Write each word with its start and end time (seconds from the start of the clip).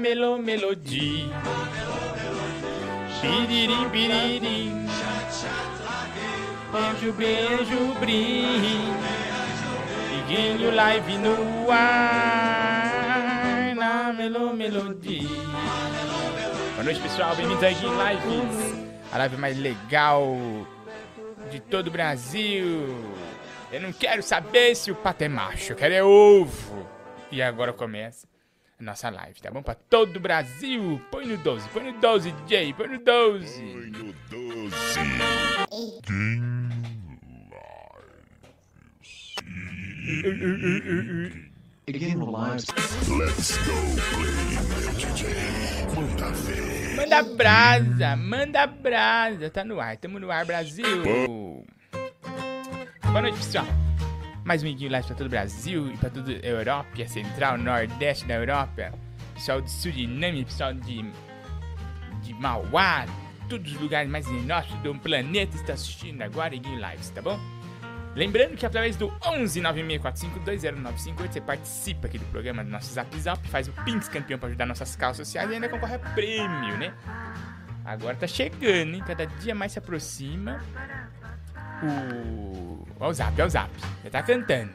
melo 0.00 0.38
melodia. 0.38 1.28
Piririm, 3.20 3.90
piririm. 3.90 4.86
Beijo, 6.72 7.12
beijo, 7.12 7.94
brim. 8.00 8.94
Iguinho 10.18 10.70
live 10.74 11.18
no 11.18 11.70
ar. 11.70 12.94
Na 13.76 14.10
melo 14.14 14.54
melodia. 14.54 15.28
Boa 16.74 16.84
noite, 16.84 17.00
pessoal. 17.00 17.36
Bem-vindos 17.36 17.62
a 17.62 17.70
Iguinho 17.70 17.92
Lives. 17.92 18.74
A 19.12 19.18
live 19.18 19.36
mais 19.36 19.58
legal 19.58 20.34
de 21.50 21.60
todo 21.60 21.88
o 21.88 21.90
Brasil. 21.90 23.04
Eu 23.70 23.82
não 23.82 23.92
quero 23.92 24.22
saber 24.22 24.74
se 24.74 24.90
o 24.90 24.94
pato 24.94 25.24
é 25.24 25.28
macho, 25.28 25.72
eu 25.72 25.76
quero 25.76 25.92
é 25.92 26.02
ovo. 26.02 26.88
E 27.30 27.42
agora 27.42 27.72
começa 27.72 28.29
nossa 28.80 29.10
live, 29.10 29.40
tá 29.40 29.50
bom? 29.50 29.62
Pra 29.62 29.74
todo 29.74 30.16
o 30.16 30.20
Brasil. 30.20 31.00
Põe 31.10 31.26
no 31.26 31.36
12, 31.36 31.68
põe 31.68 31.92
no 31.92 32.00
12, 32.00 32.32
DJ, 32.32 32.72
põe 32.74 32.88
no 32.88 32.98
12. 32.98 33.62
Põe 33.62 33.90
no 33.90 34.14
12. 34.30 34.70
Again, 41.86 42.20
lives. 42.20 42.66
Let's 43.08 43.58
go 43.66 43.74
play, 44.14 44.36
DJ. 44.96 45.26
Manda 45.94 46.30
ver. 46.30 46.96
Manda 46.96 47.22
brasa, 47.22 48.16
manda 48.16 48.66
brasa. 48.66 49.50
Tá 49.50 49.64
no 49.64 49.80
ar, 49.80 49.96
tamo 49.96 50.18
no 50.18 50.30
ar, 50.30 50.44
Brasil. 50.44 51.02
Boa 53.02 53.22
noite, 53.22 53.38
pessoal. 53.38 53.89
Mais 54.50 54.64
um 54.64 54.66
Iguinho 54.66 54.90
Live 54.90 55.06
pra 55.06 55.14
todo 55.14 55.26
o 55.28 55.30
Brasil 55.30 55.92
e 55.92 55.96
pra 55.96 56.10
toda 56.10 56.32
a 56.32 56.44
Europa, 56.44 57.06
Central, 57.06 57.56
Nordeste 57.56 58.26
da 58.26 58.34
Europa. 58.34 58.92
Pessoal 59.32 59.60
de 59.60 59.70
Suriname, 59.70 60.44
pessoal 60.44 60.74
de, 60.74 61.08
de 62.20 62.34
Mauá, 62.34 63.06
todos 63.48 63.72
os 63.72 63.80
lugares 63.80 64.10
mais 64.10 64.26
inóspitos 64.26 64.82
do 64.82 64.92
planeta 64.98 65.54
está 65.54 65.74
assistindo 65.74 66.20
agora 66.22 66.52
Iguinho 66.52 66.84
Lives, 66.84 67.10
tá 67.10 67.22
bom? 67.22 67.38
Lembrando 68.16 68.56
que 68.56 68.66
através 68.66 68.96
do 68.96 69.16
11 69.24 69.60
964520958 69.60 71.32
você 71.32 71.40
participa 71.40 72.08
aqui 72.08 72.18
do 72.18 72.24
programa 72.24 72.64
do 72.64 72.70
nosso 72.70 72.92
Zap 72.92 73.20
Zap, 73.20 73.46
faz 73.46 73.68
o 73.68 73.72
Pinks 73.84 74.08
campeão 74.08 74.36
para 74.36 74.48
ajudar 74.48 74.66
nossas 74.66 74.96
causas 74.96 75.28
sociais 75.28 75.48
e 75.48 75.54
ainda 75.54 75.68
concorre 75.68 75.94
a 75.94 75.98
prêmio, 76.00 76.76
né? 76.76 76.92
Agora 77.84 78.16
tá 78.16 78.26
chegando, 78.26 78.96
hein? 78.96 79.04
Cada 79.06 79.26
dia 79.26 79.54
mais 79.54 79.70
se 79.70 79.78
aproxima 79.78 80.60
o. 81.82 82.86
Ó, 82.98 83.08
o 83.08 83.14
Zap, 83.14 83.40
ó, 83.40 83.46
o 83.46 83.50
Zap. 83.50 83.70
Já 84.04 84.10
tá 84.10 84.22
cantando. 84.22 84.72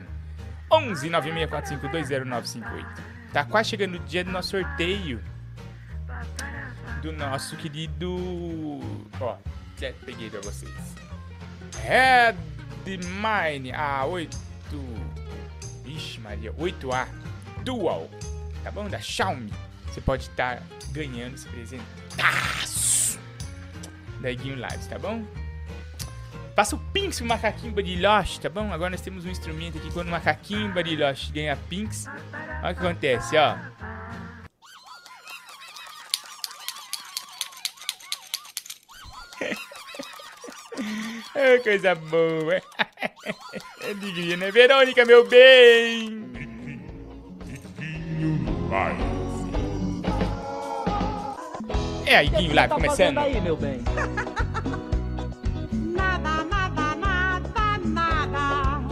11 0.71 1.09
964520958. 1.09 2.85
Tá 3.31 3.43
quase 3.43 3.69
chegando 3.69 3.95
o 3.95 3.99
dia 3.99 4.23
do 4.23 4.31
nosso 4.31 4.49
sorteio. 4.51 5.21
Do 7.01 7.11
nosso 7.11 7.55
querido. 7.57 8.79
Ó, 9.19 9.37
já 9.77 9.91
peguei 10.05 10.29
pra 10.29 10.41
vocês. 10.41 10.71
Redmine 11.81 13.71
A8. 13.71 14.35
Ixi, 15.85 16.19
Maria, 16.19 16.51
8A 16.53 17.07
Dual. 17.63 18.09
Tá 18.63 18.71
bom? 18.71 18.89
Da 18.89 18.99
Xiaomi. 18.99 19.53
Você 19.87 20.01
pode 20.01 20.23
estar 20.23 20.61
ganhando 20.91 21.35
esse 21.35 21.47
presentaço 21.47 23.19
da 24.19 24.31
Iguinho 24.31 24.55
Lives, 24.55 24.87
tá 24.87 24.97
bom? 24.97 25.23
Passa 26.55 26.75
o 26.77 26.79
Pinks 26.93 27.17
pro 27.17 27.27
macaquinho 27.27 27.73
Bariloche, 27.73 28.39
tá 28.39 28.47
bom? 28.49 28.71
Agora 28.71 28.91
nós 28.91 29.01
temos 29.01 29.25
um 29.25 29.29
instrumento 29.29 29.77
aqui 29.77 29.91
quando 29.91 30.07
o 30.07 30.11
macaquinho 30.11 30.73
Bariloche 30.73 31.31
ganha 31.31 31.57
Pinks. 31.69 32.07
Olha 32.63 32.71
o 32.71 32.75
que 32.75 32.79
acontece, 32.79 33.35
ó. 33.37 33.57
É 41.35 41.57
coisa 41.59 41.94
boa. 41.95 42.61
Alegria, 43.83 44.38
né? 44.38 44.51
Verônica, 44.51 45.03
meu 45.05 45.27
bem. 45.27 46.25
É 52.05 52.15
a 52.17 52.23
Iguinho 52.23 52.53
Live 52.53 52.73
começando. 52.73 53.17
aí, 53.17 53.41
meu 53.41 53.57
bem? 53.57 53.81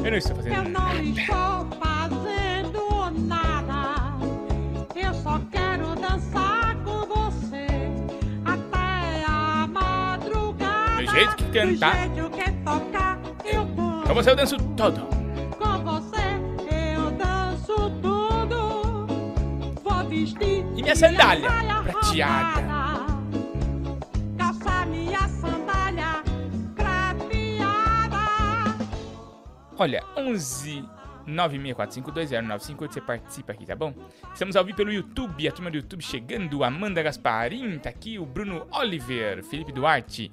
Eu 0.03 0.11
não 0.11 0.17
estou 0.17 0.35
fazendo 0.35 0.53
Eu 0.55 0.63
não 0.63 0.71
nada. 0.71 1.01
estou 1.03 1.67
fazendo 1.79 3.27
nada. 3.27 4.17
Eu 4.95 5.13
só 5.13 5.39
quero 5.51 5.95
dançar 5.95 6.75
com 6.83 7.05
você 7.05 7.67
até 8.45 9.23
a 9.25 9.67
madrugada. 9.67 11.01
Do 11.05 11.11
jeito 11.11 11.35
que 11.37 11.43
cantar. 11.51 12.09
Do 12.09 12.15
jeito 12.15 12.29
que 12.31 12.51
tocar, 12.65 13.19
eu 13.45 13.65
vou. 13.67 14.01
Com 14.03 14.13
você 14.13 14.31
eu 14.31 14.35
danço 14.35 14.57
todo. 14.57 15.01
Com 15.57 15.83
você 15.83 16.23
eu 16.95 17.11
danço 17.11 17.89
tudo. 18.01 19.07
Vou 19.83 20.05
vestir 20.09 20.65
E 20.75 20.81
minha 20.81 20.95
sandália 20.95 21.49
prateada. 21.83 22.63
Calçar 24.37 24.85
minha 24.87 25.22
Olha, 29.77 30.03
11 30.15 30.83
964520958, 31.27 32.93
você 32.93 33.01
participa 33.01 33.53
aqui, 33.53 33.65
tá 33.65 33.75
bom? 33.75 33.93
Estamos 34.33 34.55
ao 34.55 34.63
vivo 34.63 34.77
pelo 34.77 34.91
YouTube, 34.91 35.47
a 35.47 35.51
turma 35.51 35.71
do 35.71 35.77
YouTube 35.77 36.03
chegando, 36.03 36.63
Amanda 36.63 37.01
Gasparim, 37.01 37.79
tá 37.79 37.89
aqui, 37.89 38.19
o 38.19 38.25
Bruno 38.25 38.67
Oliver, 38.71 39.43
Felipe 39.43 39.71
Duarte, 39.71 40.31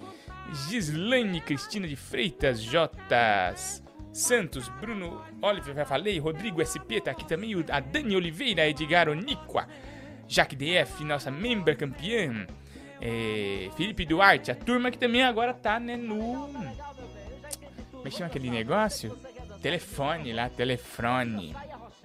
Gislaine 0.69 1.41
Cristina 1.41 1.87
de 1.87 1.97
Freitas, 1.97 2.61
J. 2.61 2.91
Santos, 4.13 4.69
Bruno 4.81 5.23
Oliver, 5.41 5.75
já 5.75 5.85
falei, 5.85 6.19
Rodrigo 6.19 6.61
SP 6.67 6.99
tá 7.01 7.13
aqui 7.13 7.25
também, 7.25 7.55
a 7.71 7.81
Dani 7.81 8.17
Oliveira, 8.17 8.69
Edgar 8.69 9.09
Oniqua, 9.09 9.69
Jaque 10.27 10.57
DF, 10.57 11.05
nossa 11.05 11.31
membra 11.31 11.77
campeã, 11.77 12.47
é, 13.01 13.71
Felipe 13.77 14.05
Duarte, 14.05 14.51
a 14.51 14.55
turma 14.57 14.91
que 14.91 14.99
também 14.99 15.23
agora 15.23 15.55
tá, 15.55 15.79
né, 15.79 15.97
no... 15.97 16.51
Como 17.93 18.09
é 18.09 18.11
que 18.11 18.17
chama 18.17 18.29
aquele 18.29 18.51
negócio? 18.51 19.17
Telefone 19.61 20.33
lá, 20.33 20.49
telefone. 20.49 21.55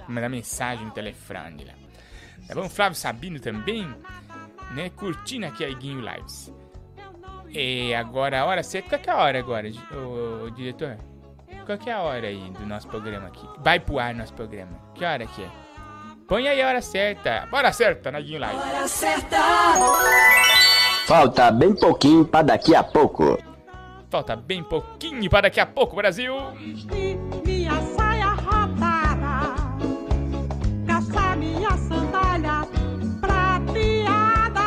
Mandar 0.07 0.29
mensagem 0.29 0.85
no 0.85 0.91
telefone 0.91 1.65
lá. 1.65 1.73
Tá 2.47 2.53
bom? 2.53 2.69
Flávio 2.69 2.97
Sabino 2.97 3.39
também, 3.39 3.87
né? 4.71 4.89
Curtindo 4.89 5.45
aqui 5.45 5.63
a 5.63 5.69
Iguinho 5.69 6.01
Lives. 6.01 6.53
E 7.49 7.93
agora 7.95 8.41
a 8.41 8.45
hora 8.45 8.61
certa. 8.61 8.89
Qual 8.89 9.01
que 9.01 9.09
é 9.09 9.13
a 9.13 9.17
hora 9.17 9.39
agora, 9.39 9.71
ô, 9.93 10.49
diretor? 10.51 10.97
Qual 11.65 11.77
que 11.77 11.89
é 11.89 11.93
a 11.93 12.01
hora 12.01 12.27
aí 12.27 12.51
do 12.51 12.65
nosso 12.65 12.87
programa 12.87 13.27
aqui? 13.27 13.47
Vai 13.59 13.79
pro 13.79 13.97
ar 13.97 14.13
nosso 14.13 14.33
programa. 14.33 14.77
Que 14.93 15.03
hora 15.03 15.25
que 15.25 15.41
é? 15.43 15.49
Põe 16.27 16.47
aí 16.47 16.61
a 16.61 16.67
hora 16.67 16.81
certa. 16.81 17.47
Hora 17.51 17.71
certa 17.71 18.11
na 18.11 18.19
Iguinho 18.19 18.39
Lives. 18.39 19.01
Falta 21.07 21.51
bem 21.51 21.73
pouquinho 21.73 22.25
pra 22.25 22.41
daqui 22.41 22.75
a 22.75 22.83
pouco. 22.83 23.37
Falta 24.15 24.33
bem 24.33 24.63
pouquinho 24.63 25.29
para 25.29 25.41
daqui 25.41 25.59
a 25.59 25.65
pouco, 25.65 25.93
Brasil. 25.93 26.33
Vestir 26.51 27.17
minha 27.45 27.81
saia 27.81 28.29
rodada, 28.29 29.55
calçar 30.87 31.35
minha 31.35 31.71
sandália 31.71 32.61
prateada. 33.19 34.61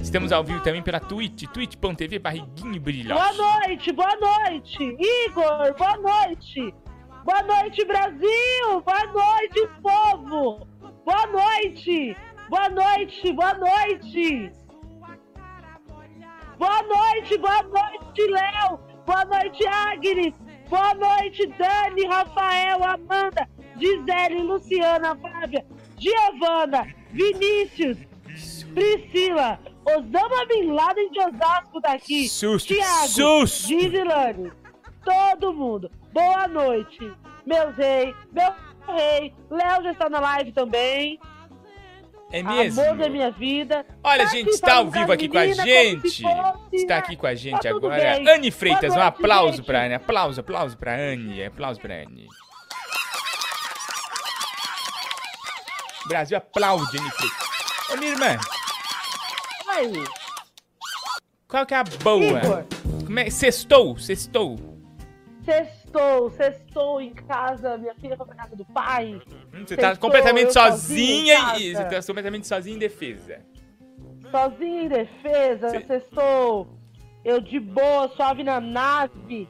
Estamos 0.00 0.32
ao 0.32 0.42
vivo 0.42 0.62
também 0.62 0.80
pela 0.82 0.98
Twitch, 0.98 1.44
twitch.tv 1.52 2.18
barriguinho 2.18 2.80
brilhoso. 2.80 3.20
Boa 3.20 3.32
noite, 3.34 3.92
boa 3.92 4.16
noite. 4.16 4.96
Igor, 4.98 5.74
boa 5.76 5.96
noite. 5.98 6.74
Boa 7.22 7.42
noite, 7.42 7.84
Brasil. 7.84 8.80
Boa 8.82 9.06
noite, 9.12 9.68
povo. 9.82 10.66
Boa 11.04 11.26
noite. 11.26 12.16
Boa 12.48 12.70
noite, 12.70 13.32
boa 13.34 13.52
noite. 13.52 14.65
Boa 16.58 16.82
noite, 16.82 17.36
boa 17.38 17.62
noite, 17.62 18.26
Léo. 18.28 18.80
Boa 19.04 19.24
noite, 19.24 19.66
Agnes. 19.66 20.34
Boa 20.68 20.94
noite, 20.94 21.46
Dani, 21.58 22.06
Rafael, 22.06 22.82
Amanda, 22.82 23.48
Gisele, 23.78 24.42
Luciana, 24.42 25.14
Fábia, 25.16 25.64
Giovana, 25.96 26.86
Vinícius, 27.12 27.98
Priscila, 28.74 29.60
Osama 29.84 30.46
Bin 30.48 30.72
Laden 30.72 31.10
de 31.12 31.20
Osasco 31.20 31.80
daqui. 31.80 32.28
Susto, 32.28 32.74
Tiago. 32.74 33.46
Gisilane, 33.46 34.50
todo 35.04 35.52
mundo. 35.52 35.90
Boa 36.12 36.48
noite, 36.48 37.12
meus 37.46 37.76
reis, 37.76 38.16
meu 38.32 38.52
rei. 38.88 39.32
Léo 39.50 39.82
já 39.84 39.92
está 39.92 40.08
na 40.08 40.18
live 40.18 40.52
também. 40.52 41.20
É 42.32 42.42
mesmo? 42.42 42.82
Amor 42.82 42.96
da 42.98 43.08
minha 43.08 43.30
vida. 43.30 43.86
Olha, 44.02 44.24
Tá 44.24 44.30
gente, 44.30 44.48
está 44.50 44.74
ao 44.76 44.90
vivo 44.90 45.12
aqui 45.12 45.28
com 45.28 45.38
a 45.38 45.46
gente. 45.46 46.22
fosse, 46.22 46.24
Está 46.72 46.94
né? 46.94 47.00
aqui 47.00 47.16
com 47.16 47.26
a 47.26 47.34
gente 47.34 47.62
Tá 47.62 47.70
agora. 47.70 47.96
bem. 48.16 48.28
Anne 48.28 48.50
Freitas, 48.50 48.94
um 48.94 49.00
aplauso 49.00 49.62
pra 49.62 49.84
Anne. 49.84 49.94
Aplauso, 49.94 50.40
aplauso 50.40 50.76
pra 50.76 50.94
Anne. 50.94 51.44
Aplauso 51.44 51.80
pra 51.80 51.94
Anne. 51.94 52.26
Brasil 56.08 56.36
aplaude, 56.38 56.98
Anne 56.98 57.10
Freitas. 57.10 57.46
Ô, 57.92 57.96
minha 57.98 58.12
irmã, 58.12 58.36
Oi, 59.78 60.04
qual 61.48 61.64
que 61.66 61.74
é 61.74 61.78
a 61.78 61.84
boa? 61.84 62.24
Igor. 62.38 62.64
Como 63.04 63.18
é? 63.20 63.30
Sextou, 63.30 63.96
sextou. 63.98 64.56
Sextou, 65.44 65.85
sextou 66.30 67.00
em 67.00 67.12
casa. 67.14 67.76
Minha 67.78 67.94
filha 67.94 68.16
foi 68.16 68.26
pra 68.26 68.34
casa 68.34 68.56
do 68.56 68.64
pai. 68.64 69.20
Você 69.52 69.76
tá 69.76 69.88
Sextou, 69.88 70.08
completamente 70.08 70.46
eu 70.46 70.52
sozinha 70.52 71.58
e 71.58 71.74
você 71.74 71.84
tá 71.84 72.02
completamente 72.02 72.46
sozinha 72.46 72.76
em 72.76 72.78
defesa. 72.78 73.40
Sozinha 74.30 74.82
em 74.82 74.88
defesa, 74.88 75.68
Cê- 75.70 75.80
sextou. 75.82 76.68
Eu 77.24 77.40
de 77.40 77.58
boa, 77.58 78.08
suave 78.16 78.44
na 78.44 78.60
nave. 78.60 79.48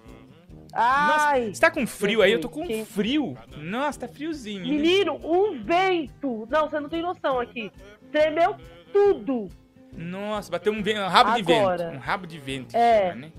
Ai, 0.72 1.40
Nossa, 1.40 1.54
você 1.54 1.60
tá 1.60 1.70
com 1.70 1.86
frio 1.86 2.20
aí? 2.22 2.32
Eu 2.32 2.40
tô 2.40 2.48
com 2.50 2.84
frio. 2.84 3.36
Nossa, 3.56 4.00
tá 4.00 4.08
friozinho. 4.08 4.60
né? 4.60 4.68
menino, 4.70 5.18
um 5.24 5.62
vento. 5.62 6.46
Não, 6.50 6.68
você 6.68 6.78
não 6.80 6.88
tem 6.88 7.00
noção 7.02 7.40
aqui. 7.40 7.70
Tremeu 8.12 8.56
tudo. 8.92 9.48
Nossa, 9.92 10.50
bateu 10.50 10.72
um, 10.72 10.82
vento, 10.82 11.00
um 11.00 11.08
rabo 11.08 11.40
de 11.42 11.52
Agora. 11.52 11.84
vento. 11.86 11.96
Um 11.96 12.00
rabo 12.00 12.26
de 12.26 12.38
vento. 12.38 12.76
É. 12.76 13.08
chama, 13.10 13.20
né? 13.22 13.32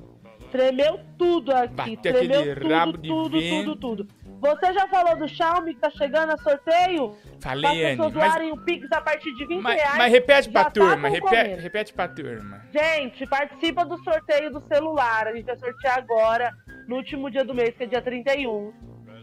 Tremeu 0.58 1.00
tudo 1.20 1.52
aqui. 1.54 1.76
Bateu 1.76 2.14
Tremeu 2.14 2.56
tudo, 2.56 2.74
rabo 2.74 2.98
de 2.98 3.08
tudo, 3.08 3.40
tudo, 3.40 3.76
tudo. 3.76 4.08
Você 4.40 4.74
já 4.74 4.88
falou 4.88 5.16
do 5.16 5.28
Xiaomi 5.28 5.76
que 5.76 5.82
tá 5.82 5.90
chegando 5.92 6.32
a 6.32 6.38
sorteio? 6.38 7.16
Falei, 7.40 7.86
Anne. 7.86 8.12
Mas, 8.16 8.52
o 8.52 8.58
Pix 8.66 8.92
a 8.92 9.02
partir 9.02 9.34
de 9.36 9.46
20 9.46 9.62
mas, 9.62 9.76
reais. 9.80 9.98
mas 9.98 10.12
repete 10.12 10.50
pra 10.50 10.64
tá 10.64 10.72
turma. 10.72 11.10
repete, 11.10 11.22
concorrendo. 11.22 11.62
repete 11.62 11.94
pra 11.94 12.08
turma. 12.08 12.62
Gente, 12.72 13.28
participa 13.28 13.86
do 13.86 14.04
sorteio 14.04 14.52
do 14.52 14.62
celular. 14.68 15.28
A 15.28 15.36
gente 15.36 15.46
vai 15.46 15.58
sortear 15.58 15.98
agora, 16.00 16.52
no 16.88 16.96
último 16.96 17.30
dia 17.30 17.46
do 17.46 17.54
mês, 17.54 17.76
que 17.78 17.84
é 17.84 17.88
dia 17.88 18.02
31, 18.02 18.74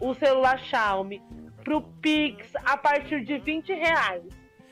o 0.01 0.15
celular 0.15 0.59
Xiaomi 0.61 1.21
pro 1.65 1.81
Pix 2.01 2.53
a 2.65 2.77
partir 2.77 3.25
de 3.25 3.39
20 3.39 3.73
reais. 3.73 4.23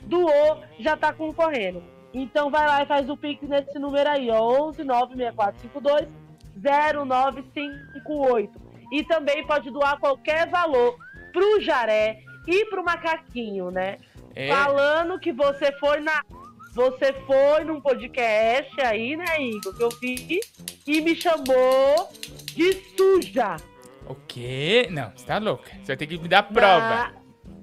Doou, 0.03 0.63
já 0.79 0.97
tá 0.97 1.13
concorrendo. 1.13 1.83
Então 2.15 2.51
vai 2.51 2.67
lá 2.67 2.83
e 2.83 2.87
faz 2.87 3.09
o 3.09 3.17
Pix 3.17 3.49
nesse 3.49 3.79
número 3.79 4.09
aí, 4.09 4.31
ó, 4.31 4.69
11 4.69 4.85
96452 4.85 6.22
0958. 6.57 8.61
E 8.93 9.03
também 9.05 9.47
pode 9.47 9.71
doar 9.71 9.99
qualquer 9.99 10.49
valor 10.49 10.97
pro 11.33 11.61
Jaré 11.61 12.21
e 12.47 12.65
pro 12.67 12.85
Macaquinho, 12.85 13.71
né? 13.71 13.99
É, 14.35 14.49
Falando 14.49 15.19
que 15.19 15.33
você 15.33 15.73
foi 15.79 16.01
na. 16.01 16.23
Você 16.75 17.13
foi 17.27 17.65
num 17.65 17.81
podcast 17.83 18.81
aí, 18.81 19.15
né, 19.17 19.43
Igor? 19.43 19.77
Que 19.77 19.83
eu 19.83 19.91
vi 20.01 20.41
e 20.87 21.01
me 21.03 21.15
chamou 21.15 22.09
de 22.55 22.73
suja. 22.97 23.57
o 24.07 24.15
quê? 24.27 24.89
Não, 24.91 25.13
você 25.15 25.27
tá 25.27 25.39
louca. 25.39 25.71
Você 25.81 25.87
vai 25.89 25.97
ter 25.97 26.07
que 26.07 26.19
me 26.19 26.29
dar 26.29 26.43
prova. 26.45 26.81
Na- 26.81 27.13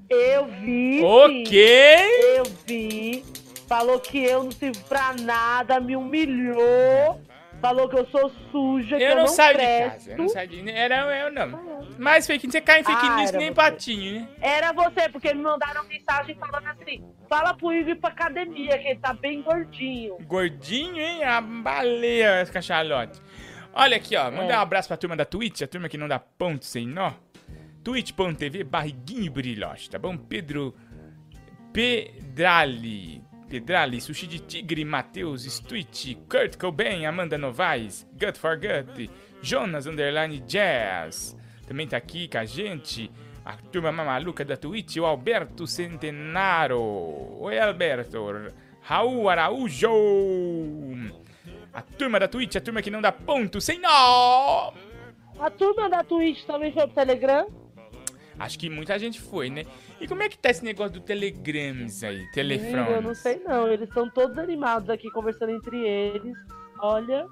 Eu 0.09 0.45
vi. 0.45 1.03
O 1.03 1.27
sim. 1.27 1.44
quê? 1.44 1.95
Eu 2.38 2.44
vi. 2.68 3.24
Falou 3.68 4.00
que 4.00 4.24
eu 4.24 4.44
não 4.44 4.51
sirvo 4.51 4.83
pra 4.85 5.13
nada, 5.21 5.80
me 5.80 5.95
humilhou. 5.95 7.19
Falou 7.61 7.89
que 7.89 7.97
eu 8.00 8.06
sou 8.07 8.31
suja, 8.51 8.95
que 8.97 9.03
eu 9.03 9.09
Eu 9.09 9.15
não 9.17 9.27
saio 9.27 9.57
de 9.57 9.63
presto. 9.63 9.91
casa. 9.91 10.11
Eu 10.11 10.17
não 10.17 10.29
saio 10.29 10.47
de... 10.47 10.69
Era 10.71 11.19
eu, 11.19 11.31
não. 11.31 11.88
Mas 11.97 12.25
fake 12.25 12.47
news, 12.47 12.53
você 12.53 12.61
cai 12.61 12.79
em 12.79 12.83
fake 12.85 13.06
Ah, 13.06 13.15
news 13.17 13.31
nem 13.33 13.47
você. 13.50 13.53
patinho, 13.53 14.21
né? 14.21 14.29
Era 14.41 14.71
você, 14.71 15.09
porque 15.09 15.33
me 15.33 15.41
mandaram 15.41 15.83
mensagem 15.85 16.35
falando 16.35 16.67
assim: 16.67 17.03
fala 17.27 17.53
pro 17.53 17.73
Igor 17.73 17.91
ir 17.91 17.95
pra 17.95 18.09
academia, 18.11 18.77
que 18.77 18.88
ele 18.88 19.00
tá 19.00 19.13
bem 19.13 19.41
gordinho. 19.41 20.17
Gordinho, 20.21 20.97
hein? 21.00 21.23
A 21.25 21.41
baleia, 21.41 22.41
esse 22.41 22.51
cachalote. 22.51 23.19
Olha 23.73 23.97
aqui, 23.97 24.15
ó. 24.15 24.31
Mandar 24.31 24.53
É. 24.53 24.57
um 24.57 24.61
abraço 24.61 24.88
pra 24.88 24.95
turma 24.97 25.15
da 25.17 25.25
Twitch, 25.25 25.61
a 25.61 25.67
turma 25.67 25.89
que 25.89 25.97
não 25.97 26.07
dá 26.07 26.17
ponto 26.17 26.63
sem 26.65 26.88
nó. 26.88 27.11
twitch.tv 27.83 28.63
barriguinho 28.63 29.31
brilhoche, 29.31 29.89
tá 29.89 30.00
bom? 30.00 30.15
Pedro 30.17 30.73
Pedrali. 31.73 33.21
Pedrali, 33.50 34.00
Sushi 34.00 34.28
de 34.28 34.40
Tigre, 34.40 34.86
Matheus, 34.86 35.44
Stwitch, 35.44 36.16
Kurt 36.30 36.56
Cobain, 36.56 37.06
Amanda 37.06 37.36
Novaes, 37.36 38.07
Gut 38.13 38.38
for 38.38 38.56
Gut, 38.56 39.10
Jonas 39.42 39.88
Underline 39.88 40.40
Jazz. 40.42 41.36
Também 41.68 41.88
tá 41.88 41.98
aqui 41.98 42.28
com 42.28 42.38
a 42.38 42.46
gente 42.46 43.12
a 43.44 43.57
turma 43.57 43.92
maluca 43.92 44.46
da 44.46 44.56
Twitch, 44.56 44.98
o 44.98 45.06
Alberto 45.06 45.66
Centenaro. 45.66 47.42
Oi, 47.42 47.57
Alberto. 47.57 48.54
Raul 48.81 49.28
Araújo. 49.28 49.90
A 51.74 51.81
turma 51.81 52.19
da 52.19 52.28
Twitch, 52.28 52.56
a 52.56 52.62
turma 52.62 52.84
que 52.84 52.92
não 52.92 53.02
dá 53.02 53.12
ponto 53.12 53.60
sem 53.60 53.80
nó. 53.80 54.72
A 55.40 55.50
turma 55.50 55.90
da 55.90 56.04
Twitch 56.04 56.44
também 56.44 56.72
foi 56.72 56.86
pro 56.86 56.94
Telegram? 56.94 57.48
Acho 58.38 58.60
que 58.60 58.69
muita 58.69 58.98
gente 59.00 59.19
foi, 59.19 59.50
né? 59.50 59.66
E 60.00 60.07
como 60.07 60.24
é 60.24 60.30
que 60.30 60.38
tá 60.38 60.50
esse 60.50 60.63
negócio 60.63 60.94
do 60.94 61.01
Telegrams 61.01 62.04
aí? 62.04 62.30
Telefrone? 62.31 62.92
Eu 62.92 63.01
não 63.01 63.13
sei 63.13 63.42
não, 63.46 63.68
eles 63.68 63.88
estão 63.90 64.10
todos 64.10 64.38
animados 64.38 64.90
aqui 64.90 65.10
conversando 65.12 65.51
entre 65.51 65.86
eles. 65.86 66.38
Olha. 66.80 67.28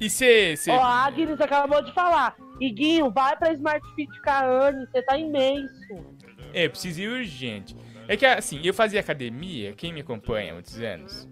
E 0.00 0.08
você... 0.08 0.54
Ó, 0.68 0.80
a 0.80 1.06
Agnes 1.06 1.40
acabou 1.40 1.82
de 1.82 1.92
falar. 1.92 2.36
Iguinho, 2.60 3.10
vai 3.10 3.36
pra 3.36 3.52
Smart 3.52 3.86
Fit 3.94 4.22
com 4.22 4.30
a 4.30 4.68
Anne, 4.68 4.86
você 4.86 5.02
tá 5.02 5.16
imenso. 5.18 6.14
É, 6.52 6.68
preciso 6.68 7.00
ir 7.00 7.08
urgente. 7.08 7.76
É 8.06 8.16
que 8.16 8.26
assim, 8.26 8.60
eu 8.62 8.74
fazia 8.74 9.00
academia, 9.00 9.72
quem 9.72 9.92
me 9.92 10.00
acompanha 10.00 10.52
há 10.52 10.54
muitos 10.54 10.78
anos, 10.80 11.28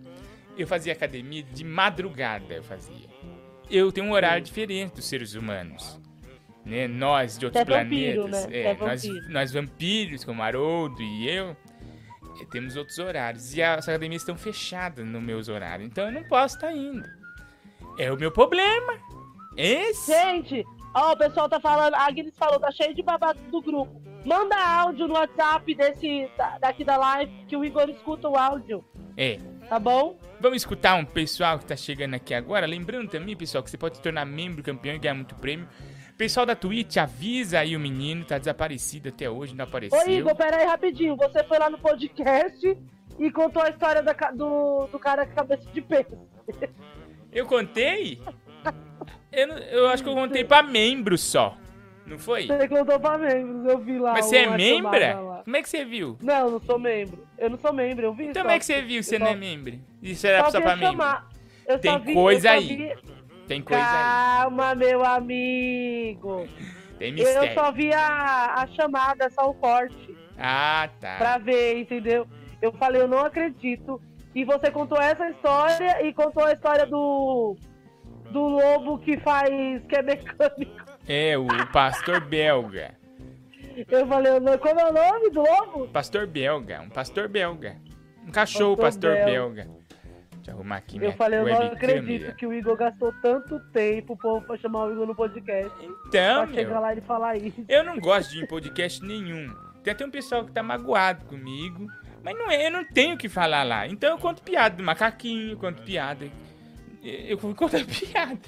eu 0.56 0.66
fazia 0.66 0.92
academia 0.92 1.42
de 1.42 1.64
madrugada, 1.64 2.54
eu 2.54 2.62
fazia. 2.62 3.08
Eu 3.70 3.92
tenho 3.92 4.06
um 4.06 4.12
horário 4.12 4.42
diferente 4.42 4.94
dos 4.94 5.04
seres 5.04 5.34
humanos. 5.34 6.00
Né? 6.64 6.86
Nós 6.86 7.36
de 7.38 7.46
outros 7.46 7.60
é 7.60 7.64
vampiro, 7.64 8.22
planetas. 8.28 8.46
né? 8.50 8.56
É, 8.58 8.62
é 8.70 8.74
nós, 8.76 9.02
nós 9.28 9.52
vampiros, 9.52 10.24
como 10.24 10.42
Haroldo 10.42 11.02
e 11.02 11.28
eu, 11.28 11.56
temos 12.50 12.76
outros 12.76 12.98
horários. 12.98 13.54
E 13.56 13.62
as 13.62 13.88
academias 13.88 14.22
estão 14.22 14.36
fechadas 14.36 15.04
nos 15.06 15.22
meus 15.22 15.48
horários. 15.48 15.88
Então 15.88 16.06
eu 16.06 16.12
não 16.12 16.24
posso 16.24 16.54
estar 16.56 16.72
indo. 16.72 17.02
É 17.98 18.12
o 18.12 18.16
meu 18.16 18.30
problema. 18.30 18.94
Esse. 19.56 20.12
Gente, 20.12 20.64
ó, 20.94 21.12
o 21.12 21.16
pessoal 21.16 21.48
tá 21.48 21.60
falando, 21.60 21.94
a 21.94 22.06
Agnes 22.06 22.36
falou, 22.38 22.58
tá 22.58 22.70
cheio 22.70 22.94
de 22.94 23.02
babado 23.02 23.38
do 23.50 23.60
grupo. 23.60 24.00
Manda 24.24 24.56
áudio 24.56 25.08
no 25.08 25.14
WhatsApp 25.14 25.74
desse, 25.74 26.30
da- 26.38 26.58
daqui 26.58 26.84
da 26.84 26.96
live, 26.96 27.32
que 27.48 27.56
o 27.56 27.64
Igor 27.64 27.90
escuta 27.90 28.28
o 28.28 28.36
áudio, 28.38 28.84
É. 29.16 29.38
tá 29.68 29.78
bom? 29.80 30.16
Vamos 30.40 30.58
escutar 30.58 30.94
um 30.94 31.04
pessoal 31.04 31.58
que 31.58 31.64
tá 31.66 31.76
chegando 31.76 32.14
aqui 32.14 32.32
agora. 32.32 32.64
Lembrando 32.66 33.10
também, 33.10 33.36
pessoal, 33.36 33.62
que 33.64 33.70
você 33.70 33.76
pode 33.76 33.96
se 33.96 34.02
tornar 34.02 34.24
membro 34.24 34.62
campeão 34.62 34.94
e 34.94 34.98
ganhar 34.98 35.14
muito 35.14 35.34
prêmio. 35.34 35.68
Pessoal 36.22 36.46
da 36.46 36.54
Twitch, 36.54 36.98
avisa 36.98 37.58
aí 37.58 37.74
o 37.74 37.80
menino, 37.80 38.24
tá 38.24 38.38
desaparecido 38.38 39.08
até 39.08 39.28
hoje, 39.28 39.56
não 39.56 39.64
apareceu. 39.64 39.98
Ô, 39.98 40.08
Igor, 40.08 40.36
pera 40.36 40.58
aí 40.58 40.66
rapidinho. 40.66 41.16
Você 41.16 41.42
foi 41.42 41.58
lá 41.58 41.68
no 41.68 41.76
podcast 41.78 42.78
e 43.18 43.30
contou 43.32 43.60
a 43.60 43.70
história 43.70 44.00
da 44.04 44.12
do, 44.30 44.86
do 44.86 45.00
cara 45.00 45.26
com 45.26 45.34
cabeça 45.34 45.68
de 45.72 45.80
peixe. 45.82 46.16
Eu 47.32 47.44
contei? 47.44 48.20
Eu, 49.32 49.48
eu 49.48 49.88
acho 49.88 50.04
que 50.04 50.08
eu 50.10 50.14
contei 50.14 50.44
pra 50.44 50.62
membro 50.62 51.18
só. 51.18 51.56
Não 52.06 52.16
foi? 52.20 52.46
Você 52.46 52.68
contou 52.68 53.00
pra 53.00 53.18
membros, 53.18 53.72
eu 53.72 53.78
vi 53.78 53.98
lá. 53.98 54.12
Mas 54.12 54.26
você 54.26 54.36
é 54.36 55.14
lá. 55.14 55.42
Como 55.42 55.56
é 55.56 55.62
que 55.62 55.68
você 55.70 55.84
viu? 55.84 56.18
Não, 56.22 56.50
não 56.52 56.60
sou 56.60 56.78
membro. 56.78 57.26
Eu 57.38 57.50
não 57.50 57.58
sou 57.58 57.72
membro, 57.72 58.04
eu 58.04 58.12
vi 58.14 58.24
Então 58.26 58.34
só. 58.34 58.40
como 58.42 58.50
é 58.54 58.58
que 58.60 58.64
você 58.66 58.80
viu 58.82 59.02
você 59.02 59.16
eu 59.16 59.20
não 59.20 59.26
só- 59.28 59.32
é 59.32 59.36
membro? 59.36 59.80
Isso 60.02 60.24
era 60.26 60.44
só 60.44 60.50
só 60.52 60.60
pra 60.60 60.76
membro. 60.76 60.90
chamar. 60.92 61.28
Eu 61.66 61.78
Tem 61.80 61.90
só 61.90 61.98
vi, 61.98 62.14
coisa 62.14 62.48
eu 62.48 62.52
só 62.52 62.58
aí. 62.68 62.76
vi- 62.76 62.94
Tem 63.48 63.60
coisa 63.62 63.82
aí. 63.82 63.88
Calma, 63.88 64.74
meu 64.74 65.04
amigo. 65.04 66.46
Tem 66.98 67.08
Eu 67.10 67.14
mistério. 67.14 67.54
só 67.54 67.72
vi 67.72 67.92
a, 67.92 68.54
a 68.62 68.66
chamada, 68.68 69.28
só 69.30 69.50
o 69.50 69.54
corte, 69.54 70.16
Ah, 70.38 70.88
tá. 71.00 71.16
pra 71.18 71.38
ver, 71.38 71.78
entendeu? 71.80 72.26
Eu 72.60 72.72
falei, 72.72 73.02
eu 73.02 73.08
não 73.08 73.18
acredito. 73.24 74.00
E 74.34 74.44
você 74.44 74.70
contou 74.70 74.98
essa 74.98 75.28
história 75.28 76.06
e 76.06 76.12
contou 76.14 76.44
a 76.44 76.52
história 76.52 76.86
do 76.86 77.56
do 78.30 78.40
lobo 78.48 78.98
que 78.98 79.18
faz, 79.18 79.50
que 79.88 79.94
é 79.96 80.00
mecânico. 80.02 80.72
É, 81.06 81.36
o 81.36 81.46
pastor 81.70 82.18
belga. 82.20 82.94
Eu 83.90 84.06
falei, 84.06 84.40
"Não, 84.40 84.56
como 84.56 84.80
é 84.80 84.88
o 84.88 84.92
nome 84.92 85.30
do 85.30 85.40
lobo? 85.42 85.88
Pastor 85.88 86.26
belga, 86.26 86.80
um 86.80 86.88
pastor 86.88 87.28
belga. 87.28 87.76
Um 88.26 88.30
cachorro 88.30 88.76
pastor, 88.76 89.10
Pastor 89.16 89.24
belga. 89.26 89.68
Deixa 90.42 90.50
eu 90.50 90.54
arrumar 90.56 90.76
aqui 90.76 90.98
Eu 91.00 91.12
falei, 91.12 91.38
eu 91.38 91.46
não 91.46 91.62
acredito 91.68 92.34
que 92.34 92.44
o 92.44 92.52
Igor 92.52 92.76
gastou 92.76 93.14
tanto 93.22 93.60
tempo 93.72 94.16
pra, 94.16 94.56
chamar 94.58 94.86
o 94.86 94.92
Igor 94.92 95.06
no 95.06 95.14
podcast. 95.14 95.70
Então, 96.08 96.46
pra 96.46 96.54
chegar 96.54 96.72
meu, 96.72 96.80
lá 96.80 96.94
e 96.94 97.00
falar 97.00 97.36
isso. 97.36 97.64
eu 97.68 97.84
não 97.84 97.96
gosto 98.00 98.30
de 98.30 98.40
ir 98.40 98.42
em 98.42 98.46
podcast 98.46 99.04
nenhum. 99.04 99.54
Tem 99.84 99.92
até 99.92 100.04
um 100.04 100.10
pessoal 100.10 100.44
que 100.44 100.50
tá 100.50 100.62
magoado 100.62 101.24
comigo. 101.26 101.86
Mas 102.24 102.36
não 102.36 102.50
é, 102.50 102.66
eu 102.66 102.72
não 102.72 102.84
tenho 102.84 103.14
o 103.14 103.18
que 103.18 103.28
falar 103.28 103.62
lá. 103.62 103.86
Então 103.86 104.10
eu 104.10 104.18
conto 104.18 104.42
piada 104.42 104.76
do 104.76 104.82
macaquinho, 104.82 105.56
conto 105.56 105.82
piada. 105.82 106.24
Eu 107.02 107.30
eu 107.30 107.38
conto 107.38 107.84
piada. 107.86 108.38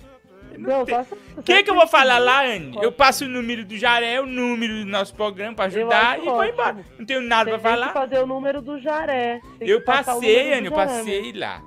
Eu 0.52 0.58
não 0.58 0.78
Não, 0.78 0.86
faça. 0.86 1.16
O 1.36 1.42
que, 1.42 1.62
que 1.62 1.70
eu 1.70 1.74
vou 1.74 1.86
falar 1.86 2.18
lá, 2.18 2.44
Anne? 2.44 2.76
Eu 2.80 2.92
passo 2.92 3.24
o 3.24 3.28
número 3.28 3.64
do 3.64 3.76
Jaré, 3.76 4.20
o 4.20 4.26
número 4.26 4.80
do 4.80 4.84
nosso 4.86 5.14
programa 5.14 5.54
pra 5.54 5.64
ajudar 5.66 6.18
e 6.18 6.24
vou 6.24 6.34
ótimo. 6.34 6.52
embora. 6.52 6.84
Não 6.98 7.06
tenho 7.06 7.20
nada 7.20 7.50
Você 7.50 7.58
pra 7.58 7.70
tem 7.70 7.78
que 7.78 7.88
falar. 7.88 7.92
fazer 7.92 8.18
o 8.22 8.26
número 8.26 8.62
do 8.62 8.78
Jaré. 8.80 9.40
Tem 9.58 9.68
Eu 9.68 9.80
passei, 9.82 10.54
Anne, 10.54 10.66
eu 10.66 10.72
passei 10.72 11.32
lá. 11.32 11.62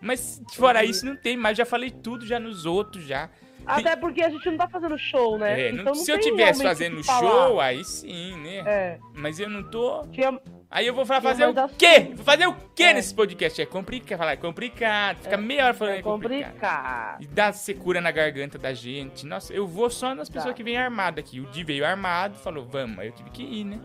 Mas 0.00 0.40
fora 0.54 0.84
isso 0.84 1.04
não 1.04 1.16
tem 1.16 1.36
mais, 1.36 1.56
já 1.58 1.64
falei 1.66 1.90
tudo 1.90 2.24
já 2.26 2.38
nos 2.38 2.64
outros 2.66 3.04
já. 3.04 3.28
Até 3.66 3.94
porque 3.96 4.22
a 4.22 4.30
gente 4.30 4.48
não 4.50 4.56
tá 4.56 4.68
fazendo 4.68 4.96
show, 4.96 5.36
né? 5.36 5.68
É, 5.68 5.72
não- 5.72 5.80
então 5.80 5.94
não 5.94 6.00
se 6.02 6.10
eu 6.10 6.18
tivesse 6.18 6.62
fazendo 6.62 7.04
falar. 7.04 7.20
show, 7.48 7.60
aí 7.60 7.84
sim, 7.84 8.34
né? 8.40 8.56
É. 8.64 8.98
Mas 9.14 9.38
eu 9.38 9.50
não 9.50 9.62
tô. 9.62 10.06
Tinha, 10.06 10.38
Aí 10.70 10.86
eu 10.86 10.92
vou 10.94 11.06
falar 11.06 11.22
fazer 11.22 11.46
o 11.48 11.54
quê? 11.78 12.10
Vou 12.14 12.24
fazer 12.26 12.46
o 12.46 12.54
quê 12.74 12.82
É. 12.84 12.92
nesse 12.94 13.14
podcast? 13.14 13.60
É 13.60 13.64
complicado, 13.64 14.18
falar, 14.18 14.32
é 14.32 14.36
complicado. 14.36 15.22
Fica 15.22 15.36
meia 15.38 15.64
hora 15.64 15.74
falando 15.74 15.94
É 15.94 15.98
é 15.98 16.02
complicado. 16.02 16.44
complicado. 16.52 17.22
E 17.22 17.26
dá 17.26 17.52
secura 17.54 18.02
na 18.02 18.10
garganta 18.10 18.58
da 18.58 18.74
gente. 18.74 19.24
Nossa, 19.26 19.52
eu 19.54 19.66
vou 19.66 19.88
só 19.88 20.14
nas 20.14 20.28
pessoas 20.28 20.52
Tá. 20.52 20.56
que 20.56 20.62
vêm 20.62 20.76
armadas 20.76 21.24
aqui. 21.24 21.40
O 21.40 21.46
Di 21.46 21.64
veio 21.64 21.86
armado, 21.86 22.36
falou, 22.38 22.66
vamos. 22.66 22.98
Aí 22.98 23.08
eu 23.08 23.12
tive 23.14 23.30
que 23.30 23.42
ir, 23.42 23.64
né? 23.64 23.80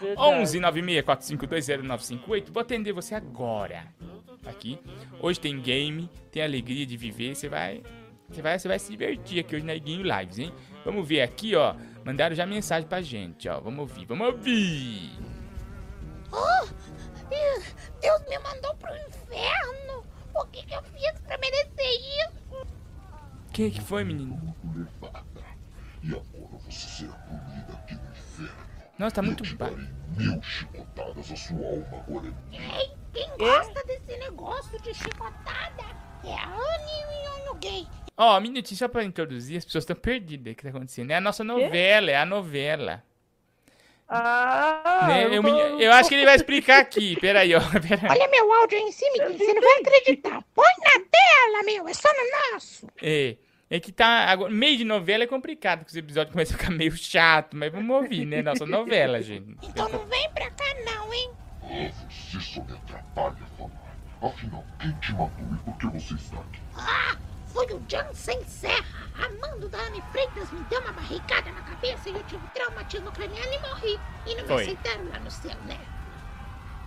Verdade. 0.00 0.28
11 0.28 0.60
96 0.60 1.04
452 1.04 1.66
0958. 1.66 2.52
Vou 2.52 2.60
atender 2.60 2.92
você 2.92 3.14
agora. 3.14 3.86
Aqui. 4.46 4.78
Hoje 5.20 5.40
tem 5.40 5.60
game, 5.60 6.10
tem 6.30 6.42
alegria 6.42 6.84
de 6.84 6.96
viver. 6.96 7.34
Você 7.34 7.48
vai, 7.48 7.82
você 8.28 8.42
vai, 8.42 8.58
você 8.58 8.68
vai 8.68 8.78
se 8.78 8.90
divertir 8.90 9.40
aqui 9.40 9.56
hoje 9.56 9.64
na 9.64 9.74
Iguinho 9.74 10.02
Lives, 10.02 10.38
hein? 10.38 10.52
Vamos 10.84 11.06
ver 11.08 11.22
aqui, 11.22 11.54
ó. 11.56 11.74
Mandaram 12.04 12.34
já 12.34 12.44
mensagem 12.44 12.88
pra 12.88 13.00
gente, 13.00 13.48
ó. 13.48 13.58
Vamos 13.60 13.80
ouvir, 13.80 14.04
vamos 14.04 14.26
ouvir. 14.26 15.12
Deus 18.04 18.20
me 18.28 18.38
mandou 18.38 18.74
pro 18.76 18.94
inferno. 18.94 20.04
O 20.34 20.44
que, 20.46 20.62
que 20.66 20.74
eu 20.74 20.82
fiz 20.82 21.20
pra 21.20 21.38
merecer 21.38 22.00
isso? 22.26 22.66
Quem 23.50 23.70
que 23.70 23.80
foi, 23.80 24.04
menino? 24.04 24.54
levada. 24.74 25.24
E 26.02 26.08
agora 26.08 26.58
você 26.64 26.86
será 26.86 27.12
punida 27.14 27.72
aqui 27.72 27.94
no 27.94 28.10
inferno. 28.10 28.83
Nossa, 28.98 29.16
tá 29.16 29.22
muito 29.22 29.44
baixo. 29.56 29.88
Mil 30.16 30.40
chicotadas 30.42 31.32
a 31.32 31.36
sua 31.36 31.66
alma 31.66 32.04
agora. 32.06 32.32
Ei, 32.52 32.90
quem 33.12 33.28
gosta 33.36 33.82
desse 33.84 34.16
negócio 34.18 34.80
de 34.82 34.94
chicotada 34.94 35.84
é 36.24 36.32
a 36.32 36.46
Anne 36.46 37.46
e 37.46 37.50
o 37.50 37.54
Gay. 37.54 37.86
Ó, 38.16 38.38
um 38.38 38.40
minutinho 38.40 38.78
só 38.78 38.86
pra 38.86 39.02
introduzir, 39.02 39.56
as 39.58 39.64
pessoas 39.64 39.82
estão 39.82 39.96
perdidas 39.96 40.52
o 40.52 40.56
que 40.56 40.62
tá 40.62 40.68
acontecendo. 40.68 41.10
É 41.10 41.16
a 41.16 41.20
nossa 41.20 41.42
novela, 41.42 42.10
é 42.10 42.16
a 42.16 42.24
novela. 42.24 43.02
Ah, 44.08 45.06
Né? 45.08 45.24
eu 45.26 45.32
Eu, 45.42 45.80
eu 45.80 45.92
acho 45.92 46.08
que 46.08 46.14
ele 46.14 46.24
vai 46.26 46.36
explicar 46.36 46.80
aqui. 46.80 47.16
Peraí, 47.20 47.54
ó. 47.54 47.60
Peraí. 47.60 48.10
Olha 48.10 48.28
meu 48.28 48.52
áudio 48.52 48.78
aí 48.78 48.84
em 48.84 48.92
cima, 48.92 49.28
você 49.30 49.52
não 49.52 49.60
vai 49.62 49.80
acreditar. 49.80 50.44
Põe 50.54 50.72
na 50.84 51.04
tela, 51.10 51.62
meu, 51.64 51.88
é 51.88 51.94
só 51.94 52.08
no 52.08 52.52
nosso. 52.52 52.86
É, 53.02 53.36
é 53.70 53.80
que 53.80 53.92
tá. 53.92 54.26
Agora, 54.26 54.52
meio 54.52 54.76
de 54.76 54.84
novela 54.84 55.24
é 55.24 55.26
complicado, 55.26 55.80
porque 55.80 55.90
os 55.90 55.96
episódios 55.96 56.32
começam 56.32 56.56
a 56.56 56.58
ficar 56.58 56.70
meio 56.70 56.96
chato, 56.96 57.56
mas 57.56 57.72
vamos 57.72 57.96
ouvir, 57.96 58.24
né? 58.26 58.42
Nossa 58.42 58.66
novela, 58.66 59.22
gente. 59.22 59.56
Então 59.62 59.88
não 59.88 60.06
vem 60.06 60.30
pra 60.30 60.50
cá 60.50 60.64
não, 60.84 61.12
hein? 61.12 61.30
Ah, 61.62 61.90
você 62.10 62.40
só 62.40 62.62
me 62.62 62.72
atrapalha 62.72 63.36
falar. 63.58 63.70
Afinal, 64.22 64.64
quem 64.80 64.92
te 65.00 65.12
matou 65.12 65.46
e 65.52 65.56
por 65.58 65.76
que 65.78 65.86
você 65.86 66.14
está 66.14 66.38
aqui? 66.38 66.60
Ah, 66.76 67.16
foi 67.46 67.66
o 67.66 67.82
Jansen 67.88 68.42
Serra. 68.44 69.04
Amando 69.14 69.68
da 69.68 69.78
Anne 69.78 70.02
Freitas 70.10 70.50
me 70.50 70.60
deu 70.64 70.80
uma 70.80 70.92
barricada 70.92 71.52
na 71.52 71.60
cabeça 71.62 72.10
e 72.10 72.14
eu 72.14 72.22
tive 72.24 72.46
traumatismo 72.54 73.12
craniano 73.12 73.52
e 73.52 73.58
morri. 73.60 74.00
E 74.26 74.34
não 74.34 74.46
me 74.46 74.54
aceitaram 74.54 75.08
lá 75.08 75.18
no 75.20 75.30
céu, 75.30 75.56
né? 75.66 75.78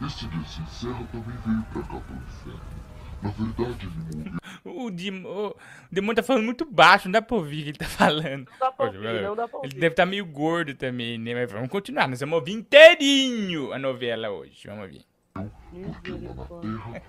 Esse 0.05 0.19
sem 0.19 0.67
serra 0.67 1.07
também 1.11 1.35
veio 1.45 1.63
pra 1.71 1.81
cá 1.81 1.99
pro 1.99 2.15
inferno. 2.15 2.76
Na 3.21 3.29
verdade, 3.31 3.87
ele 4.13 4.29
morreu. 4.65 4.85
O, 4.85 4.91
Dim- 4.91 5.23
o 5.25 5.55
demônio 5.91 6.15
tá 6.15 6.23
falando 6.23 6.43
muito 6.43 6.65
baixo, 6.65 7.07
não 7.07 7.13
dá 7.13 7.21
pra 7.21 7.37
ouvir 7.37 7.61
o 7.61 7.63
que 7.63 7.69
ele 7.69 7.77
tá 7.77 7.85
falando. 7.85 8.45
Não 8.49 8.59
dá 8.59 8.71
pra 8.71 8.85
Poxa, 8.85 8.89
ouvir, 8.97 9.03
galera, 9.03 9.27
não 9.27 9.35
dá 9.35 9.47
pra 9.47 9.59
Ele 9.59 9.67
ouvir. 9.67 9.79
deve 9.79 9.93
estar 9.93 10.05
meio 10.05 10.25
gordo 10.25 10.73
também, 10.75 11.17
né? 11.17 11.33
Mas 11.33 11.51
vamos 11.51 11.69
continuar, 11.69 12.07
nós 12.07 12.19
vamos 12.19 12.35
ouvir 12.35 12.53
inteirinho 12.53 13.71
a 13.73 13.79
novela 13.79 14.29
hoje. 14.29 14.67
Vamos 14.67 14.83
ouvir. 14.83 15.05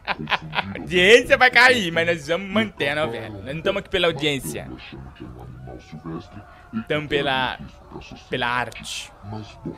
A 0.04 0.78
audiência 0.78 1.36
vai 1.36 1.50
cair, 1.50 1.90
mas 1.92 2.06
nós 2.06 2.26
vamos 2.28 2.48
manter 2.50 2.90
a 2.90 3.06
novela. 3.06 3.28
Nós 3.30 3.44
não 3.44 3.58
estamos 3.58 3.80
aqui 3.80 3.88
pela 3.90 4.06
audiência, 4.08 4.68
um 4.70 4.76
e 6.74 6.78
Então 6.78 7.02
que 7.02 7.08
pela- 7.08 7.58
pela 8.30 8.46
arte. 8.48 9.10
Mas 9.30 9.46
bom, 9.64 9.74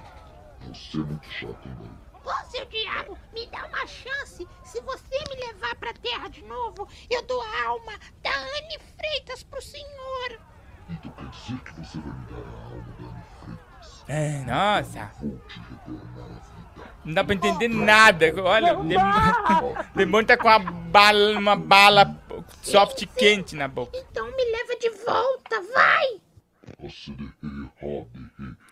você 0.73 0.99
é 0.99 1.01
muito 1.05 1.27
chato, 1.29 1.69
hein, 1.69 1.77
Pô, 2.23 2.33
seu 2.51 2.65
diabo, 2.67 3.19
me 3.33 3.47
dá 3.47 3.65
uma 3.67 3.87
chance. 3.87 4.47
Se 4.65 4.81
você 4.83 5.19
me 5.29 5.37
levar 5.47 5.75
pra 5.77 5.93
terra 5.95 6.29
de 6.29 6.43
novo, 6.45 6.89
eu 7.09 7.23
dou 7.23 7.41
a 7.43 7.67
alma 7.67 7.93
da 8.23 8.31
Anne 8.31 8.79
Freitas 8.97 9.43
pro 9.43 9.63
senhor. 9.63 10.41
Então 10.89 11.11
quer 11.13 11.27
dizer 11.29 11.59
que 11.61 11.73
você 11.73 11.99
vai 11.99 12.13
me 12.13 12.25
dar 12.27 12.37
a 12.37 12.65
alma 12.65 12.95
da 12.99 13.05
Anne 13.07 13.25
Freitas. 13.41 14.05
É, 14.09 14.45
nossa, 14.45 15.13
não 17.05 17.15
dá 17.15 17.25
pra 17.25 17.35
entender 17.35 17.69
nada. 17.69 18.27
Olha, 18.43 18.79
o 18.79 18.85
demônio, 19.95 20.27
tá 20.27 20.37
com 20.37 20.49
uma 20.49 20.59
bala, 20.59 21.39
uma 21.39 21.57
bala 21.57 22.21
soft 22.63 23.07
quente 23.17 23.57
na 23.57 23.69
boca. 23.69 23.97
Então 23.97 24.27
me 24.27 24.45
leva 24.45 24.77
de 24.77 24.91
volta, 25.05 25.63
vai! 25.73 26.21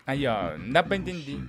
Aí, 0.05 0.27
ó, 0.27 0.57
não 0.57 0.71
dá 0.71 0.83
pra 0.83 0.95
entender. 0.95 1.39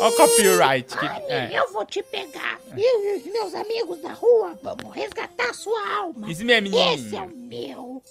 Ó 0.00 0.08
o 0.08 0.12
copyright. 0.12 0.96
Que, 0.96 1.06
é. 1.32 1.50
Eu 1.58 1.72
vou 1.72 1.84
te 1.86 2.02
pegar. 2.02 2.60
Eu 2.76 3.04
e 3.04 3.18
os 3.18 3.24
meus 3.32 3.54
amigos 3.54 4.00
da 4.02 4.12
rua 4.12 4.58
vamos 4.62 4.94
resgatar 4.94 5.54
sua 5.54 5.96
alma. 5.98 6.30
Isso 6.30 6.44
mesmo, 6.44 6.68
Esse 6.76 7.16
é 7.16 7.20
o 7.22 7.28
menino. 7.28 7.48
meu 7.48 8.02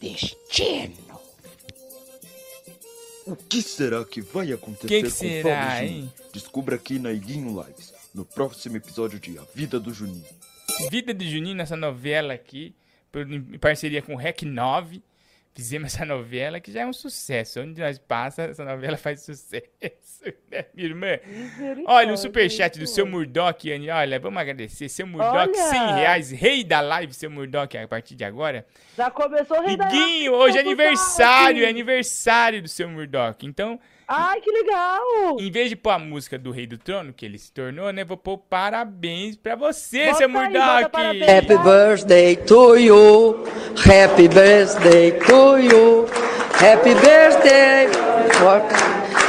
destino. 0.00 1.20
O 3.26 3.36
que 3.36 3.62
será 3.62 4.04
que 4.04 4.20
vai 4.20 4.52
acontecer 4.52 4.88
Que 4.88 5.02
que 5.02 5.10
com 5.10 5.16
será, 5.16 5.42
Paulo 5.66 5.78
Juninho? 5.86 6.02
hein? 6.04 6.12
Descubra 6.32 6.76
aqui 6.76 6.98
na 6.98 7.12
Iguinho 7.12 7.48
Lives, 7.62 7.92
no 8.14 8.24
próximo 8.24 8.76
episódio 8.76 9.18
de 9.20 9.38
A 9.38 9.42
Vida 9.54 9.78
do 9.78 9.92
Juninho. 9.92 10.24
Vida 10.90 11.12
de 11.14 11.28
Juninho 11.30 11.56
nessa 11.56 11.76
novela 11.76 12.32
aqui, 12.34 12.74
em 13.14 13.58
parceria 13.58 14.00
com 14.02 14.14
o 14.14 14.16
Rec 14.16 14.42
9. 14.42 15.02
Fizemos 15.54 15.92
essa 15.94 16.04
novela 16.04 16.60
que 16.60 16.70
já 16.70 16.82
é 16.82 16.86
um 16.86 16.92
sucesso. 16.92 17.60
Onde 17.60 17.80
nós 17.80 17.98
passa, 17.98 18.42
essa 18.42 18.64
novela 18.64 18.96
faz 18.96 19.22
sucesso. 19.22 19.64
né, 20.50 20.66
minha 20.74 20.88
irmã? 20.88 21.18
Olha, 21.86 22.12
um 22.12 22.16
superchat 22.16 22.78
do 22.78 22.86
seu 22.86 23.06
Murdock, 23.06 23.70
Anny. 23.70 23.90
Olha, 23.90 24.20
vamos 24.20 24.40
agradecer. 24.40 24.88
Seu 24.88 25.06
Murdock, 25.06 25.52
Olha! 25.58 25.70
100 25.70 25.94
reais. 25.94 26.30
Rei 26.30 26.62
da 26.62 26.80
live, 26.80 27.12
seu 27.12 27.30
Murdock, 27.30 27.76
a 27.76 27.88
partir 27.88 28.14
de 28.14 28.24
agora. 28.24 28.64
Já 28.96 29.10
começou 29.10 29.58
o 29.58 29.62
rei 29.62 29.76
da 29.76 29.88
Iguinho, 29.88 30.32
hoje 30.34 30.56
é 30.58 30.60
aniversário, 30.60 31.64
é 31.64 31.68
aniversário 31.68 32.62
do 32.62 32.68
seu 32.68 32.88
Murdock. 32.88 33.46
Então, 33.46 33.80
Ai, 34.12 34.40
que 34.40 34.50
legal! 34.50 35.36
em 35.38 35.50
vez 35.52 35.68
de 35.68 35.76
pôr 35.76 35.90
a 35.90 35.98
música 35.98 36.36
do 36.36 36.50
Rei 36.50 36.66
do 36.66 36.76
Trono, 36.76 37.12
que 37.12 37.24
ele 37.24 37.38
se 37.38 37.52
tornou, 37.52 37.92
né? 37.92 38.02
Vou 38.02 38.16
pôr 38.16 38.38
parabéns 38.38 39.36
pra 39.36 39.54
você, 39.54 40.06
Bota 40.06 40.18
seu 40.18 40.28
Murdock. 40.28 40.90
Happy 41.28 41.56
birthday 41.58 42.36
to 42.36 42.76
you. 42.76 43.44
Happy 43.86 44.26
birthday 44.26 45.12
to 45.12 45.58
you. 45.58 46.06
Happy 46.54 46.94
birthday. 46.94 47.86
What? 48.42 48.66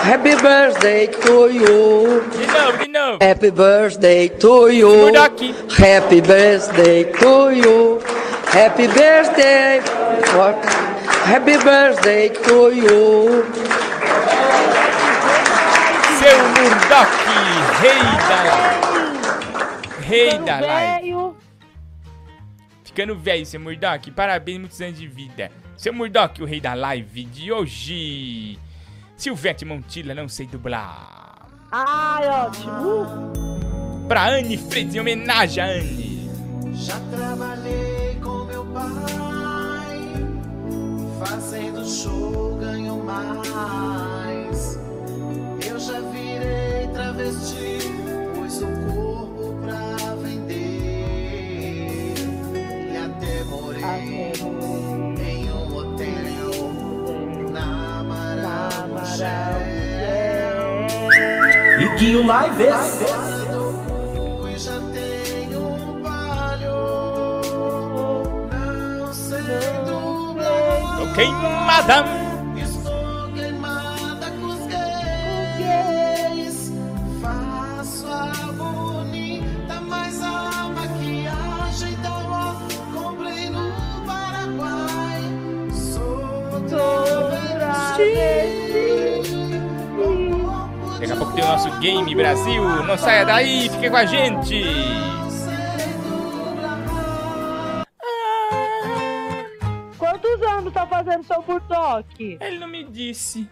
Happy 0.04 0.36
birthday 0.36 1.08
to 1.08 1.52
you. 1.52 2.22
De 2.32 2.48
novo, 2.48 2.78
de 2.80 2.88
novo. 2.90 3.18
Happy 3.22 3.52
birthday 3.52 4.30
to 4.30 4.70
you. 4.70 4.90
Murdock. 4.90 5.40
Happy 5.78 6.22
birthday 6.22 7.04
to 7.04 7.52
you. 7.52 8.00
Happy 8.48 8.88
birthday. 8.88 9.80
What? 10.36 10.66
Happy 11.24 11.58
birthday 11.64 12.30
to 12.30 12.72
you. 12.74 13.71
Seu 16.32 16.48
Murdock, 16.48 17.12
rei 17.82 18.04
da 18.30 18.40
Rei 20.00 20.40
da 20.40 20.60
live. 20.62 21.36
Ficando 22.86 23.18
velho, 23.18 23.46
seu 23.46 23.60
Murdock. 23.60 24.10
Parabéns, 24.12 24.60
muitos 24.60 24.80
anos 24.80 24.98
de 24.98 25.08
vida. 25.08 25.52
Seu 25.76 25.94
Murdock, 25.94 26.42
o 26.42 26.46
rei 26.46 26.62
da 26.62 26.74
live 26.74 27.26
de 27.26 27.52
hoje. 27.52 28.58
Silvete 29.18 29.66
Montilla, 29.66 30.16
não 30.16 30.30
sei 30.30 30.48
dublar. 30.48 31.50
ai, 31.70 32.26
ótimo. 32.30 34.08
Pra 34.08 34.30
Anne 34.30 34.58
Freitas, 34.58 34.96
em 34.96 35.02
homenagem 35.02 35.62
a 35.62 35.68
Anne. 35.68 36.32
Já 36.76 36.98
trabalhei 37.12 38.16
com 38.24 38.46
meu 38.46 38.64
pai, 38.68 40.00
fazendo 41.20 41.86
show 41.86 42.56
ganho 42.56 43.04
mais. 43.04 44.80
Eu 45.68 45.78
já 45.80 46.00
virei 46.42 46.88
travesti, 46.88 47.78
pus 48.34 48.62
o 48.62 48.68
corpo 48.94 49.56
pra 49.62 50.16
vender. 50.16 50.54
E 52.92 52.98
até 52.98 53.44
morei 53.46 54.34
em 55.20 55.52
um 55.52 55.76
hotel 55.76 56.72
na 57.52 58.04
Lives. 62.24 63.02
E 64.50 64.58
já 64.58 64.80
tenho 64.94 66.02
palho, 66.04 66.80
não 69.00 69.14
sei 69.14 69.42
dublar. 69.86 70.98
Tô 70.98 71.06
queimada. 71.14 72.31
Sou 90.98 91.08
travesti. 91.08 91.18
pouco 91.18 91.34
tem 91.34 91.44
o 91.44 91.48
nosso 91.48 91.80
Game 91.80 92.16
Brasil. 92.16 92.64
Não 92.84 92.98
saia 92.98 93.26
daí, 93.26 93.70
fica 93.70 93.90
com 93.90 93.98
a 93.98 94.06
gente. 94.06 94.64
Quantos 99.98 100.42
anos 100.44 100.74
tá 100.74 100.86
fazendo 100.88 101.24
seu 101.24 101.42
burtoque? 101.42 102.38
Ele 102.42 102.60
não 102.60 102.68
me 102.68 102.84
disse. 102.84 103.50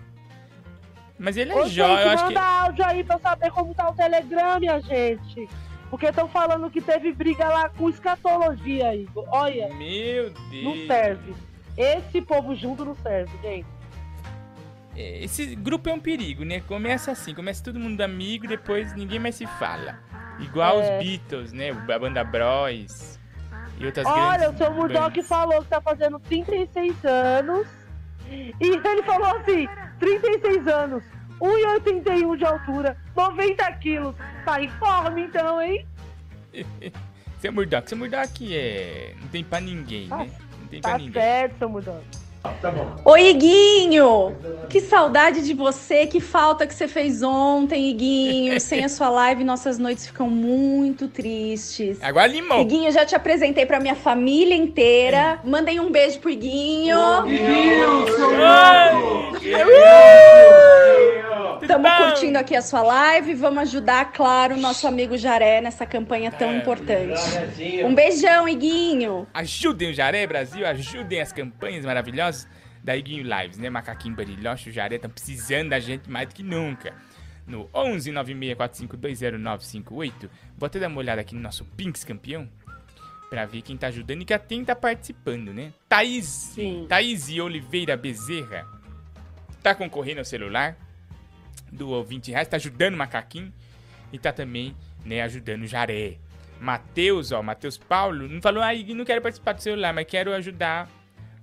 Mas 1.17 1.35
ele 1.35 1.51
é 1.51 1.65
jovem, 1.67 2.05
eu 2.05 2.11
acho 2.11 2.23
manda 2.25 2.39
que. 2.39 2.45
áudio 2.45 2.85
aí 2.85 3.03
pra 3.03 3.15
eu 3.15 3.19
saber 3.19 3.51
como 3.51 3.73
tá 3.75 3.89
o 3.89 3.93
Telegram, 3.93 4.59
minha 4.59 4.79
gente. 4.79 5.49
Porque 5.89 6.05
estão 6.05 6.27
falando 6.29 6.69
que 6.69 6.79
teve 6.81 7.11
briga 7.11 7.45
lá 7.47 7.69
com 7.69 7.89
escatologia, 7.89 8.95
Igor. 8.95 9.25
Olha, 9.29 9.73
Meu 9.73 10.31
não 10.63 10.73
Deus. 10.73 10.87
serve. 10.87 11.33
Esse 11.75 12.21
povo 12.21 12.55
junto 12.55 12.85
não 12.85 12.95
serve, 12.95 13.31
gente. 13.41 13.65
Esse 15.23 15.55
grupo 15.55 15.89
é 15.89 15.93
um 15.93 15.99
perigo, 15.99 16.43
né? 16.43 16.59
Começa 16.61 17.11
assim, 17.11 17.33
começa 17.33 17.63
todo 17.63 17.79
mundo 17.79 18.01
amigo, 18.01 18.47
depois 18.47 18.93
ninguém 18.95 19.19
mais 19.19 19.35
se 19.35 19.45
fala. 19.45 19.97
Igual 20.39 20.81
É. 20.81 20.97
os 20.99 21.03
Beatles, 21.05 21.53
né? 21.53 21.69
A 21.71 21.99
banda 21.99 22.23
Bros. 22.23 23.17
E 23.79 23.85
outras 23.85 24.05
Olha, 24.05 24.49
o 24.49 24.57
seu 24.57 24.71
Murdoch 24.73 25.09
bandas. 25.15 25.27
falou 25.27 25.61
que 25.61 25.69
tá 25.69 25.79
fazendo 25.81 26.19
36 26.19 27.05
anos. 27.05 27.65
E 28.29 28.53
ele 28.59 29.03
falou 29.03 29.37
assim: 29.37 29.67
36 29.99 30.67
anos, 30.67 31.03
1,81 31.39 32.35
de 32.37 32.45
altura, 32.45 32.97
90 33.15 33.71
quilos. 33.73 34.15
Tá 34.45 34.61
em 34.61 34.69
forma 34.69 35.19
então, 35.19 35.61
hein? 35.61 35.85
Seu 37.39 37.53
Murdoch, 37.53 37.87
seu 37.87 37.97
Murdoch 37.97 38.53
é. 38.53 39.13
Não 39.21 39.27
tem 39.29 39.45
pra 39.45 39.61
ninguém, 39.61 40.07
né? 40.09 40.29
Não 40.59 40.67
tem 40.67 40.81
pra 40.81 40.91
Tá 40.91 40.97
ninguém. 40.97 41.13
certo, 41.13 41.57
seu 41.57 41.69
Murdoch. 41.69 42.03
Oi, 43.03 43.29
Iguinho! 43.31 44.35
Que 44.69 44.79
saudade 44.79 45.41
de 45.41 45.53
você, 45.53 46.07
que 46.07 46.19
falta 46.21 46.65
que 46.65 46.73
você 46.73 46.87
fez 46.87 47.21
ontem, 47.21 47.89
Iguinho. 47.89 48.59
Sem 48.61 48.85
a 48.85 48.89
sua 48.89 49.09
live, 49.09 49.43
nossas 49.43 49.77
noites 49.77 50.07
ficam 50.07 50.29
muito 50.29 51.07
tristes. 51.07 51.97
Agora 52.01 52.27
limão. 52.27 52.61
Iguinho, 52.61 52.91
já 52.91 53.05
te 53.05 53.15
apresentei 53.15 53.65
pra 53.65 53.79
minha 53.79 53.95
família 53.95 54.55
inteira. 54.55 55.39
Mandei 55.43 55.79
um 55.79 55.91
beijo 55.91 56.19
pro 56.19 56.29
Iguinho. 56.29 56.97
Estamos 61.61 61.91
curtindo 61.91 62.37
aqui 62.37 62.55
a 62.55 62.61
sua 62.61 62.81
live. 62.81 63.33
Vamos 63.35 63.63
ajudar, 63.63 64.11
claro, 64.11 64.55
o 64.55 64.57
nosso 64.57 64.87
amigo 64.87 65.17
Jaré 65.17 65.61
nessa 65.61 65.85
campanha 65.85 66.31
tão 66.31 66.55
importante. 66.55 67.19
Um 67.83 67.93
beijão, 67.93 68.47
Iguinho! 68.47 69.27
Ajudem 69.33 69.91
o 69.91 69.93
Jaré 69.93 70.25
Brasil, 70.25 70.65
ajudem 70.65 71.19
as 71.21 71.33
campanhas 71.33 71.85
maravilhosas 71.85 72.47
da 72.83 72.95
Iguinho 72.95 73.23
Lives, 73.23 73.57
né? 73.57 73.69
Macaquinho 73.69 74.15
Bariloche, 74.15 74.69
o 74.69 74.73
Jaré 74.73 74.95
estão 74.95 75.09
precisando 75.09 75.69
da 75.69 75.79
gente 75.79 76.09
mais 76.09 76.29
do 76.29 76.35
que 76.35 76.43
nunca. 76.43 76.93
No 77.45 77.69
11 77.73 78.11
964520958, 78.11 80.29
vou 80.57 80.67
até 80.67 80.79
dar 80.79 80.87
uma 80.87 80.99
olhada 80.99 81.19
aqui 81.21 81.35
no 81.35 81.41
nosso 81.41 81.65
Pinks 81.65 82.03
campeão 82.03 82.47
pra 83.29 83.45
ver 83.45 83.61
quem 83.61 83.77
tá 83.77 83.87
ajudando 83.87 84.21
e 84.21 84.25
que 84.25 84.37
quem 84.39 84.65
tá 84.65 84.75
participando, 84.75 85.53
né? 85.53 85.71
Thaís, 85.87 86.55
Thaís 86.87 87.29
Oliveira 87.29 87.95
Bezerra 87.97 88.65
tá 89.61 89.75
concorrendo 89.75 90.19
ao 90.19 90.25
celular 90.25 90.77
do 91.71 92.03
20 92.03 92.31
reais, 92.31 92.47
tá 92.47 92.57
ajudando 92.57 92.93
o 92.93 92.97
Macaquinho 92.97 93.53
e 94.11 94.19
tá 94.19 94.31
também, 94.31 94.75
né, 95.05 95.21
ajudando 95.21 95.63
o 95.63 95.67
Jaré. 95.67 96.17
Matheus, 96.59 97.31
ó, 97.31 97.41
Matheus 97.41 97.77
Paulo, 97.77 98.27
não 98.27 98.41
falou, 98.41 98.61
ah, 98.61 98.73
Igui, 98.73 98.93
não 98.93 99.05
quero 99.05 99.21
participar 99.21 99.53
do 99.53 99.61
celular, 99.61 99.93
mas 99.93 100.05
quero 100.05 100.33
ajudar 100.33 100.89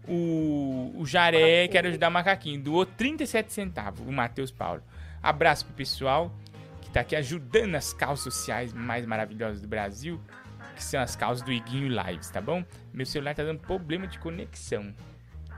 o, 0.06 0.92
o 0.94 1.06
Jaré, 1.06 1.66
quero 1.68 1.88
ajudar 1.88 2.08
o 2.08 2.12
Macaquinho. 2.12 2.60
Doou 2.60 2.84
37 2.84 3.52
centavos, 3.52 4.06
o 4.06 4.12
Matheus 4.12 4.50
Paulo. 4.50 4.82
Abraço 5.22 5.64
pro 5.64 5.74
pessoal 5.74 6.32
que 6.82 6.90
tá 6.90 7.00
aqui 7.00 7.16
ajudando 7.16 7.74
as 7.74 7.92
causas 7.92 8.24
sociais 8.24 8.72
mais 8.72 9.06
maravilhosas 9.06 9.60
do 9.60 9.68
Brasil, 9.68 10.20
que 10.74 10.84
são 10.84 11.00
as 11.00 11.16
causas 11.16 11.42
do 11.42 11.52
Iguinho 11.52 11.88
Lives, 11.88 12.28
tá 12.30 12.40
bom? 12.40 12.62
Meu 12.92 13.06
celular 13.06 13.34
tá 13.34 13.42
dando 13.42 13.60
problema 13.60 14.06
de 14.06 14.18
conexão. 14.18 14.94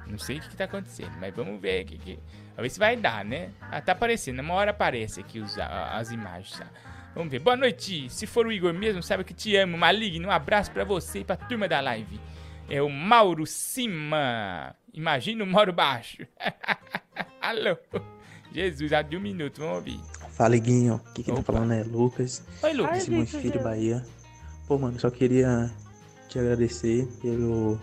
Não 0.07 0.19
sei 0.19 0.39
o 0.39 0.41
que, 0.41 0.49
que 0.49 0.57
tá 0.57 0.65
acontecendo, 0.65 1.13
mas 1.21 1.35
vamos 1.35 1.61
ver 1.61 1.81
aqui. 1.81 2.19
Que... 2.59 2.63
Vamos 2.63 2.63
ver 2.63 2.71
se 2.71 2.79
vai 2.79 2.97
dar, 2.97 3.25
né? 3.25 3.51
Ah, 3.61 3.81
tá 3.81 3.93
aparecendo. 3.93 4.41
Uma 4.41 4.55
hora 4.55 4.73
aparece 4.73 5.21
aqui 5.21 5.39
os, 5.39 5.57
as 5.59 6.11
imagens, 6.11 6.59
tá? 6.59 6.67
Vamos 7.15 7.31
ver. 7.31 7.39
Boa 7.39 7.57
noite. 7.57 8.11
Se 8.11 8.27
for 8.27 8.47
o 8.47 8.53
Igor 8.53 8.75
mesmo, 8.75 9.03
sabe 9.03 9.25
que 9.25 9.33
te 9.33 9.57
amo. 9.57 9.79
Maligno, 9.79 10.29
um 10.29 10.31
abraço 10.31 10.71
pra 10.71 10.85
você 10.85 11.21
e 11.21 11.25
pra 11.25 11.37
turma 11.37 11.69
da 11.69 11.81
live. 11.81 12.21
É 12.69 12.83
o 12.83 12.89
Mauro 12.89 13.47
Cima. 13.47 14.75
Imagina 14.93 15.45
o 15.45 15.47
Mauro 15.47 15.73
Baixo. 15.73 16.27
Alô. 17.41 17.77
Jesus, 18.53 18.91
já 18.91 19.03
de 19.03 19.17
um 19.17 19.21
minuto, 19.21 19.61
vamos 19.61 19.77
ouvir. 19.77 20.01
Fala, 20.31 20.57
Iguinho. 20.57 21.01
Aqui 21.11 21.23
quem 21.23 21.35
tá 21.35 21.43
falando 21.43 21.73
é 21.73 21.83
Lucas. 21.85 22.45
Oi, 22.63 22.73
Lucas. 22.73 23.07
gente, 23.07 23.39
Filho, 23.39 23.63
Bahia. 23.63 24.05
Pô, 24.67 24.79
mano, 24.79 24.99
só 24.99 25.11
queria 25.11 25.71
te 26.29 26.39
agradecer 26.39 27.07
pelo 27.23 27.81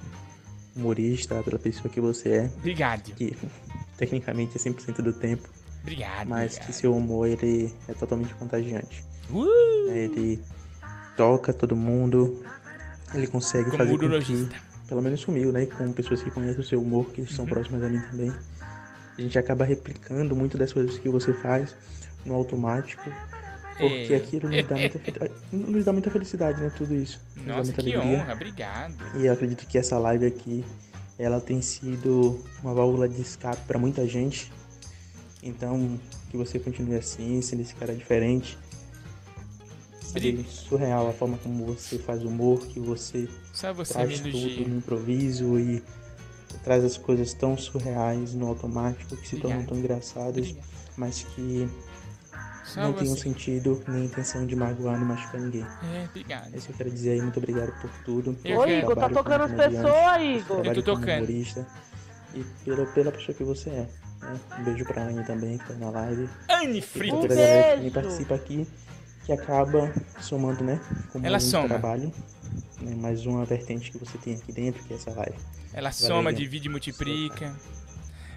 humorista, 0.76 1.42
pela 1.44 1.60
pessoa 1.60 1.90
que 1.90 2.02
você 2.02 2.30
é. 2.30 2.52
Obrigado. 2.58 3.14
Que 3.16 3.36
tecnicamente 3.98 4.58
é 4.58 4.60
100% 4.60 5.02
do 5.02 5.14
tempo. 5.14 5.48
Obrigado. 5.82 6.28
Mas 6.28 6.54
obrigado. 6.54 6.66
que 6.68 6.74
seu 6.74 6.96
humor, 6.96 7.28
ele 7.28 7.74
é 7.88 7.94
totalmente 7.94 8.34
contagiante. 8.36 9.04
Uh! 9.30 9.90
Ele 9.92 10.42
toca 11.16 11.54
todo 11.54 11.76
mundo. 11.76 12.44
Ele 13.14 13.28
consegue 13.28 13.66
Como 13.70 13.78
fazer 13.78 13.98
com 13.98 14.20
que, 14.20 14.50
pelo 14.88 15.02
menos 15.02 15.24
comigo, 15.24 15.52
né? 15.52 15.66
Com 15.68 15.92
pessoas 15.94 16.22
que 16.24 16.32
conhecem 16.32 16.60
o 16.60 16.64
seu 16.64 16.82
humor, 16.82 17.06
que 17.12 17.26
são 17.26 17.46
Uhum. 17.46 17.52
próximas 17.52 17.84
a 17.84 17.90
mim 17.90 18.00
também. 18.12 18.34
A 19.18 19.22
gente 19.22 19.38
acaba 19.40 19.64
replicando 19.64 20.36
muito 20.36 20.58
das 20.58 20.74
coisas 20.74 20.98
que 20.98 21.08
você 21.08 21.34
faz 21.34 21.76
no 22.26 22.34
automático. 22.34 23.04
Porque 23.78 24.14
É. 24.14 24.16
aquilo 24.18 24.50
nos 24.50 24.66
dá, 24.68 24.76
muita, 24.76 25.00
nos 25.52 25.84
dá 25.86 25.92
muita 25.94 26.10
felicidade, 26.10 26.62
né? 26.62 26.72
Tudo 26.78 26.96
isso. 26.96 27.20
Nossa, 27.46 27.74
que 27.74 27.82
alegria. 27.82 28.02
honra. 28.02 28.34
Obrigado. 28.34 28.96
E 29.18 29.26
eu 29.26 29.34
acredito 29.34 29.68
que 29.68 29.78
essa 29.78 29.98
live 30.00 30.26
aqui, 30.26 30.64
ela 31.18 31.40
tem 31.40 31.62
sido 31.62 32.44
uma 32.62 32.74
válvula 32.74 33.08
de 33.08 33.22
escape 33.22 33.62
para 33.68 33.80
muita 33.80 34.08
gente. 34.08 34.52
Então, 35.42 36.00
que 36.30 36.38
você 36.38 36.60
continue 36.60 36.96
assim, 36.96 37.42
sendo 37.42 37.62
esse 37.62 37.76
cara 37.76 37.96
diferente. 37.96 38.58
Sabe, 40.02 40.46
surreal 40.50 41.10
a 41.10 41.14
forma 41.14 41.38
como 41.38 41.66
você 41.66 42.00
faz 42.00 42.24
humor, 42.24 42.66
que 42.68 42.80
você 42.80 43.28
Só 43.54 43.74
você 43.74 43.94
traz 43.94 44.20
tudo 44.22 44.68
no 44.68 44.78
improviso 44.78 45.60
e 45.60 45.84
traz 46.64 46.84
as 46.84 46.98
coisas 46.98 47.34
tão 47.34 47.58
surreais 47.58 48.34
no 48.34 48.48
automático 48.48 49.16
que 49.18 49.28
se 49.28 49.36
tornam 49.36 49.60
Obrigado. 49.60 49.68
tão 49.68 49.78
engraçadas, 49.78 50.56
mas 50.98 51.24
que 51.24 51.68
Só 52.76 52.82
não 52.82 52.94
tem 52.94 53.10
um 53.10 53.16
sentido 53.16 53.82
nem 53.88 54.06
intenção 54.06 54.46
de 54.46 54.54
magoar 54.56 54.98
nem 54.98 55.08
machucar 55.08 55.40
ninguém. 55.40 55.66
É, 55.94 56.06
obrigado. 56.10 56.54
É 56.54 56.58
isso 56.58 56.68
que 56.68 56.74
eu 56.74 56.78
quero 56.78 56.92
dizer 56.92 57.12
aí, 57.12 57.22
muito 57.22 57.38
obrigado 57.38 57.72
por 57.80 57.90
tudo. 58.04 58.38
Eu 58.44 58.62
trabalho 58.62 58.80
Igor, 58.80 58.96
tá 58.96 59.10
tocando 59.10 59.42
as 59.44 59.52
pessoas, 59.52 60.22
Igor. 60.22 60.66
Eu 60.66 60.74
tô 60.76 60.84
tocando. 60.84 61.24
humorista 61.24 61.66
e 62.34 62.44
pela, 62.66 62.86
pela 62.88 63.12
pessoa 63.14 63.36
que 63.36 63.44
você 63.46 63.70
é. 63.70 63.88
né? 64.22 64.40
Um 64.60 64.64
beijo 64.66 64.84
pra 64.86 65.04
Anne 65.04 65.24
também, 65.24 65.58
que 65.58 65.68
tá 65.68 65.74
na 65.76 65.90
live. 65.90 66.30
Anne 66.50 66.82
galera 66.82 67.22
que 67.22 67.28
beijo. 67.30 67.76
também 67.78 67.92
participa 67.92 68.36
aqui, 68.36 68.68
que 69.26 69.32
acaba 69.32 69.94
somando, 70.20 70.64
né? 70.64 70.80
Como 71.14 71.26
Ela 71.26 71.38
um 71.38 71.40
soma. 71.40 71.68
trabalho. 71.70 72.12
Né? 72.82 72.94
Mais 72.96 73.26
uma 73.26 73.46
vertente 73.46 73.92
que 73.92 73.98
você 73.98 74.18
tem 74.18 74.36
aqui 74.36 74.52
dentro, 74.52 74.84
que 74.84 74.94
é 74.94 74.98
essa 74.98 75.12
live. 75.12 75.38
Ela 75.74 75.90
Valeu, 75.92 76.08
soma, 76.08 76.34
divide 76.34 76.68
e 76.68 76.72
multiplica. 76.72 77.56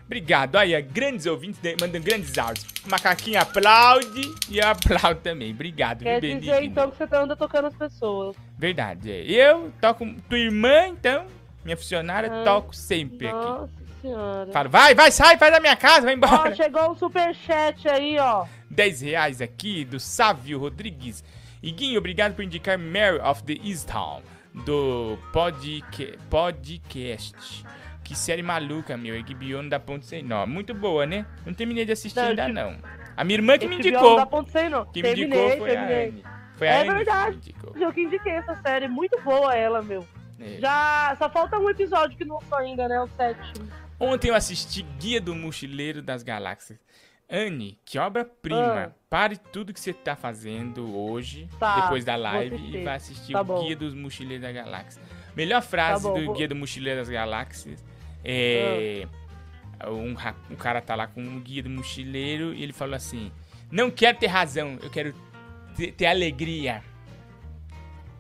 Obrigado. 0.09 0.57
Aí, 0.57 0.81
grandes 0.81 1.27
ouvintes 1.27 1.61
mandam 1.79 2.01
grandes 2.01 2.37
áudios. 2.39 2.67
Macaquinho 2.91 3.39
aplaude 3.41 4.23
e 4.49 4.57
eu 4.59 4.67
aplaudo 4.69 5.21
também. 5.21 5.51
Obrigado, 5.53 6.03
Quer 6.03 6.19
viu, 6.21 6.41
dizer 6.41 6.63
então 6.65 6.91
que 6.91 6.97
você 6.97 7.15
anda 7.15 7.37
tocando 7.37 7.67
as 7.69 7.75
pessoas. 7.77 8.35
Verdade. 8.59 9.13
é. 9.13 9.23
Eu 9.31 9.71
toco. 9.81 10.07
Tua 10.29 10.39
irmã, 10.39 10.89
então, 10.89 11.27
minha 11.63 11.77
funcionária, 11.77 12.31
Ah, 12.33 12.43
toco 12.43 12.75
sempre 12.75 13.27
aqui. 13.29 13.37
Nossa 13.37 13.69
senhora. 14.01 14.51
Falo, 14.51 14.71
vai, 14.71 14.95
vai, 14.95 15.11
sai, 15.13 15.37
sai 15.37 15.51
da 15.51 15.61
minha 15.61 15.77
casa, 15.77 16.01
vai 16.07 16.15
Ó, 16.15 16.17
embora. 16.17 16.55
chegou 16.55 16.91
um 16.91 16.97
superchat 16.97 17.87
aí, 17.87 18.19
ó. 18.19 18.47
10 18.71 19.03
reais 19.03 19.43
aqui 19.43 19.85
do 19.85 20.01
Sávio 20.01 20.59
Rodrigues. 20.59 21.23
Iguinho, 21.63 21.99
obrigado 21.99 22.35
por 22.35 22.43
indicar 22.43 22.79
Mary 22.79 23.19
of 23.19 23.43
the 23.43 23.59
Easttown 23.63 24.23
do 24.65 25.19
podca 25.33 26.17
podcast. 26.31 27.65
Que 28.09 28.17
série 28.17 28.43
maluca, 28.43 28.97
meu. 28.97 29.15
HBO 29.23 29.63
não 29.63 29.69
dá 29.69 29.79
ponto 29.79 30.07
sem 30.07 30.23
nó. 30.23 30.47
Muito 30.47 30.73
boa, 30.73 31.05
né? 31.05 31.27
Não 31.45 31.53
terminei 31.53 31.85
de 31.85 31.93
assistir 31.93 32.19
Não, 32.19 32.29
ainda, 32.31 32.43
tipo, 32.47 32.55
não. 32.55 32.79
A 33.15 33.23
minha 33.23 33.37
irmã 33.37 33.59
que 33.59 33.67
me 33.69 33.77
indicou. 33.77 34.01
Não 34.03 34.17
dá 34.17 34.25
ponto 34.25 34.51
sem. 34.51 34.71
Quem 34.71 35.03
me 35.03 35.03
terminei, 35.03 35.25
indicou 35.45 35.59
foi 35.59 35.71
a 35.71 35.75
terminei. 35.75 36.09
Anne. 36.09 36.25
Foi 36.57 36.69
a 36.69 36.73
é 36.73 36.81
Anne 36.81 36.89
que 36.89 36.95
verdade. 36.95 37.31
me 37.33 37.37
indicou. 37.37 37.77
Eu 37.77 37.93
que 37.93 38.01
indiquei 38.01 38.33
essa 38.33 38.55
série. 38.63 38.89
Muito 38.89 39.21
boa 39.21 39.55
ela, 39.55 39.83
meu. 39.83 40.07
É. 40.41 40.59
Já. 40.59 41.15
Só 41.19 41.29
falta 41.29 41.59
um 41.59 41.69
episódio 41.69 42.17
que 42.17 42.25
não 42.25 42.41
foi 42.41 42.65
ainda, 42.65 42.89
né? 42.89 42.99
O 42.99 43.09
sétimo. 43.09 43.69
Ontem 44.01 44.29
eu 44.29 44.35
assisti 44.35 44.81
Guia 44.99 45.21
do 45.21 45.35
Mochileiro 45.35 46.01
das 46.01 46.23
Galáxias. 46.23 46.79
Anne, 47.31 47.79
que 47.85 47.99
obra-prima. 47.99 48.85
Ah. 48.87 48.91
Pare 49.11 49.37
tudo 49.37 49.75
que 49.75 49.81
você 49.81 49.93
tá 49.93 50.17
fazendo 50.17 50.97
hoje, 50.99 51.47
Tá, 51.59 51.83
depois 51.83 52.05
da 52.07 52.17
live, 52.17 52.57
e 52.57 52.83
vai 52.85 52.97
assistir 52.97 53.35
Tá 53.35 53.43
o 53.43 53.45
bom. 53.45 53.65
Guia 53.65 53.77
dos 53.77 53.93
Mochileiros 53.93 54.43
da 54.47 54.51
Galáxia. 54.53 55.03
Melhor 55.37 55.61
frase 55.61 56.05
Tá 56.05 56.09
bom, 56.09 56.19
do 56.19 56.25
vou- 56.27 56.35
Guia 56.35 56.49
do 56.49 56.57
Mochileiro 56.57 57.01
das 57.01 57.09
Galáxias 57.11 57.85
é. 58.25 59.07
Um, 59.87 60.13
ra- 60.15 60.35
um 60.51 60.57
cara 60.57 60.81
tá 60.81 60.97
lá 60.97 61.07
com 61.07 61.21
um 61.23 61.39
guia 61.41 61.63
do 61.63 61.71
mochileiro 61.71 62.53
e 62.53 62.63
ele 62.63 62.73
falou 62.73 62.95
assim: 62.97 63.31
Não 63.71 63.91
quero 63.91 64.19
ter 64.19 64.27
razão, 64.27 64.77
eu 64.83 64.91
quero 64.91 65.15
ter, 65.77 65.93
ter 65.93 66.07
alegria. 66.07 66.83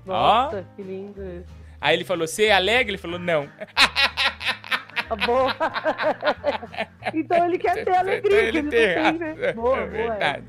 Nossa, 0.06 0.64
que 0.76 0.82
lindo. 0.82 1.44
Aí 1.80 1.94
ele 1.96 2.04
falou, 2.04 2.26
você 2.26 2.46
é 2.46 2.52
alegre? 2.52 2.92
Ele 2.92 2.98
falou, 2.98 3.18
não. 3.18 3.48
Tá 5.08 5.16
bom. 5.26 5.48
então 7.14 7.46
ele 7.46 7.58
quer 7.58 7.84
ter 7.84 7.94
alegria, 7.94 8.30
que 8.30 8.46
Ele 8.48 8.58
ele 8.58 8.68
tem 8.70 8.86
né? 8.86 8.94
razão, 8.94 9.54
Boa, 9.54 9.78
é 9.80 9.86
boa. 9.86 10.42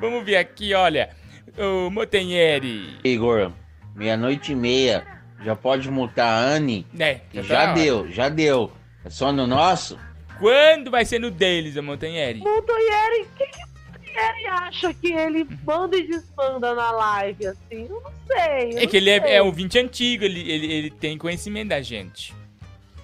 Vamos 0.00 0.24
ver 0.24 0.36
aqui, 0.36 0.74
olha. 0.74 1.10
O 1.58 1.90
Motenheri. 1.90 2.98
Igor, 3.04 3.52
meia-noite 3.94 4.52
e 4.52 4.56
meia. 4.56 5.06
Já 5.44 5.54
pode 5.56 5.90
multar 5.90 6.28
a 6.28 6.38
Anne? 6.38 6.86
É, 6.98 7.20
já 7.34 7.42
já 7.42 7.54
tá 7.56 7.62
hora. 7.70 7.72
deu, 7.74 8.10
já 8.10 8.28
deu. 8.28 8.72
É 9.04 9.10
só 9.10 9.32
no 9.32 9.46
nosso? 9.46 9.98
Quando 10.38 10.90
vai 10.90 11.04
ser 11.04 11.18
no 11.18 11.30
deles, 11.30 11.76
o 11.76 11.82
Motenheri? 11.82 12.40
Montanheri, 12.40 13.22
o 13.22 13.36
que, 13.36 13.46
que 13.46 13.58
o 13.58 13.68
Montanheri 13.92 14.46
acha 14.46 14.94
que 14.94 15.12
ele 15.12 15.46
manda 15.64 15.96
e 15.96 16.06
desmanda 16.06 16.74
na 16.74 16.90
live, 16.90 17.46
assim? 17.46 17.86
Eu 17.88 18.00
não 18.02 18.12
sei. 18.26 18.72
eu 18.74 18.78
É 18.78 18.86
que 18.86 18.96
ele 18.96 19.10
é, 19.10 19.36
é 19.36 19.42
ouvinte 19.42 19.78
antigo, 19.78 20.24
ele, 20.24 20.40
ele, 20.50 20.72
ele 20.72 20.90
tem 20.90 21.18
conhecimento 21.18 21.68
da 21.68 21.80
gente. 21.80 22.34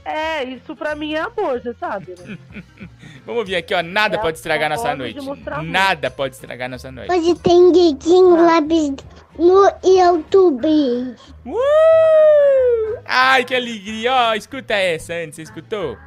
É, 0.04 0.42
isso 0.42 0.74
pra 0.74 0.94
mim 0.94 1.14
é 1.14 1.20
amor, 1.20 1.60
você 1.60 1.74
sabe, 1.74 2.14
né? 2.18 2.38
Vamos 3.28 3.46
ver 3.46 3.56
aqui, 3.56 3.74
ó. 3.74 3.82
Nada 3.82 4.16
É 4.16 4.18
pode 4.18 4.38
estragar 4.38 4.70
nossa 4.70 4.96
noite. 4.96 5.18
Nada 5.62 6.10
pode 6.10 6.34
estragar 6.34 6.66
nossa 6.66 6.90
noite. 6.90 7.12
Hoje 7.12 7.34
tem 7.40 7.70
Guiguinho 7.70 8.42
Lápis 8.42 8.94
no 9.38 9.70
YouTube. 9.84 10.66
Uh! 11.44 12.98
Ai, 13.04 13.44
que 13.44 13.54
alegria. 13.54 14.14
Ó, 14.14 14.34
escuta 14.34 14.72
essa 14.72 15.12
antes, 15.12 15.36
você 15.36 15.42
escutou? 15.42 15.98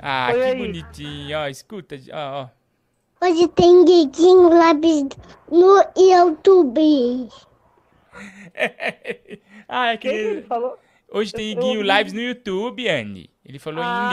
Ah, 0.00 0.28
Foi 0.30 0.38
que 0.40 0.46
aí. 0.46 0.56
bonitinho. 0.56 1.36
Ó, 1.36 1.48
escuta. 1.48 1.96
Ó, 2.12 2.42
ó. 2.42 3.26
Hoje 3.26 3.48
tem 3.48 3.84
Guiguinho 3.84 4.48
Lápis 4.48 5.08
no 5.50 5.82
YouTube. 5.96 7.28
Ah, 9.70 9.94
que 9.98 10.08
ele 10.08 10.42
falou? 10.42 10.78
Hoje 11.12 11.30
tem 11.32 11.52
Eu 11.52 11.60
Guinho 11.60 11.80
ouvi. 11.80 11.92
Lives 11.92 12.12
no 12.14 12.20
YouTube, 12.22 12.88
Anne. 12.88 13.28
Ele 13.48 13.58
falou 13.58 13.82
Ah, 13.82 14.10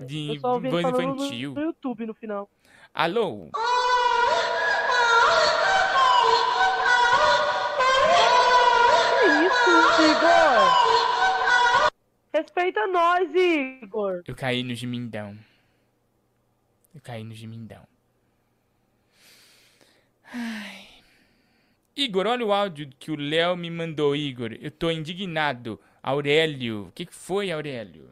em 0.00 0.02
inglês, 0.02 0.06
de 0.08 0.38
voz 0.38 0.62
falando 0.82 1.14
no- 1.14 1.14
infantil. 1.14 1.54
No, 1.54 1.60
YouTube 1.62 2.06
no 2.06 2.14
final. 2.14 2.50
Alô? 2.92 3.50
Que 9.20 9.26
isso, 9.46 10.02
Igor? 10.10 11.92
Respeita 12.32 12.86
nós, 12.88 13.28
Igor. 13.34 14.22
Eu 14.26 14.34
caí 14.34 14.62
no 14.62 14.74
gemindão. 14.74 15.36
Eu 16.94 17.00
caí 17.02 17.22
no 17.24 17.34
gemindão. 17.34 17.86
Ai. 20.32 20.88
Igor, 21.94 22.26
olha 22.26 22.44
o 22.44 22.52
áudio 22.52 22.88
que 22.98 23.10
o 23.10 23.16
Léo 23.16 23.54
me 23.56 23.70
mandou, 23.70 24.16
Igor. 24.16 24.52
Eu 24.60 24.70
tô 24.70 24.90
indignado. 24.90 25.78
Aurélio. 26.02 26.86
O 26.88 26.92
que, 26.92 27.06
que 27.06 27.14
foi, 27.14 27.52
Aurélio? 27.52 28.08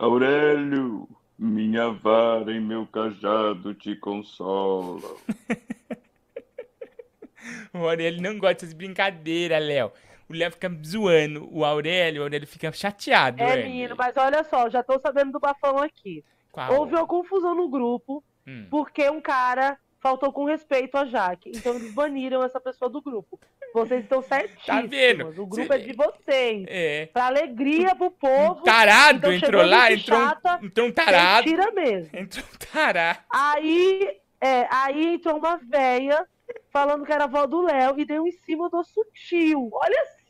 Aurélio, 0.00 1.06
minha 1.38 1.90
vara 1.90 2.50
e 2.52 2.58
meu 2.58 2.86
cajado 2.86 3.74
te 3.74 3.94
consolam. 3.96 5.14
O 7.72 7.78
Aurélio 7.78 8.20
não 8.20 8.38
gosta 8.38 8.54
dessas 8.66 8.72
brincadeiras, 8.74 9.64
Léo. 9.64 9.92
O 10.28 10.32
Léo 10.34 10.50
fica 10.52 10.70
zoando 10.84 11.48
o 11.50 11.64
Aurélio, 11.64 12.20
o 12.20 12.24
Aurélio 12.24 12.46
fica 12.46 12.70
chateado. 12.72 13.42
É, 13.42 13.62
menino, 13.62 13.94
mas 13.96 14.14
olha 14.16 14.44
só, 14.44 14.68
já 14.68 14.82
tô 14.82 14.98
sabendo 15.00 15.32
do 15.32 15.40
bafão 15.40 15.78
aqui. 15.78 16.22
Qual? 16.52 16.72
Houve 16.80 16.94
uma 16.94 17.06
confusão 17.06 17.54
no 17.54 17.68
grupo, 17.68 18.22
Hum. 18.46 18.66
porque 18.70 19.08
um 19.08 19.20
cara 19.20 19.78
faltou 20.00 20.32
com 20.32 20.44
respeito 20.44 20.96
a 20.96 21.04
Jaque. 21.04 21.52
Então 21.54 21.74
eles 21.74 21.92
baniram 21.92 22.42
essa 22.42 22.60
pessoa 22.60 22.90
do 22.90 23.00
grupo. 23.00 23.38
Vocês 23.72 24.02
estão 24.02 24.22
certíssimos. 24.22 24.66
Tá 24.66 24.80
vendo? 24.82 25.28
O 25.40 25.46
grupo 25.46 25.72
é 25.72 25.78
de 25.78 25.92
vocês. 25.92 26.64
É. 26.68 27.06
Pra 27.06 27.26
alegria 27.26 27.94
pro 27.94 28.10
povo. 28.10 28.62
Tarado 28.62 29.18
Então, 29.18 29.32
entrou 29.32 29.64
lá, 29.64 29.92
entrou 29.92 30.18
um, 30.18 30.22
chata, 30.22 30.60
entrou 30.62 30.86
um 30.88 30.92
tarado. 30.92 31.46
Tira 31.46 31.70
mesmo. 31.70 32.10
Entrou 32.18 32.44
um 32.44 32.72
tarado. 32.72 33.20
Aí, 33.30 34.20
é, 34.40 34.66
aí 34.70 35.14
entrou 35.14 35.36
uma 35.36 35.56
véia 35.58 36.26
falando 36.70 37.04
que 37.04 37.12
era 37.12 37.24
a 37.24 37.26
avó 37.26 37.46
do 37.46 37.62
Léo 37.62 37.98
e 37.98 38.04
deu 38.04 38.26
em 38.26 38.32
cima 38.32 38.68
do 38.68 38.82
sutil. 38.82 39.70
Olha 39.72 40.20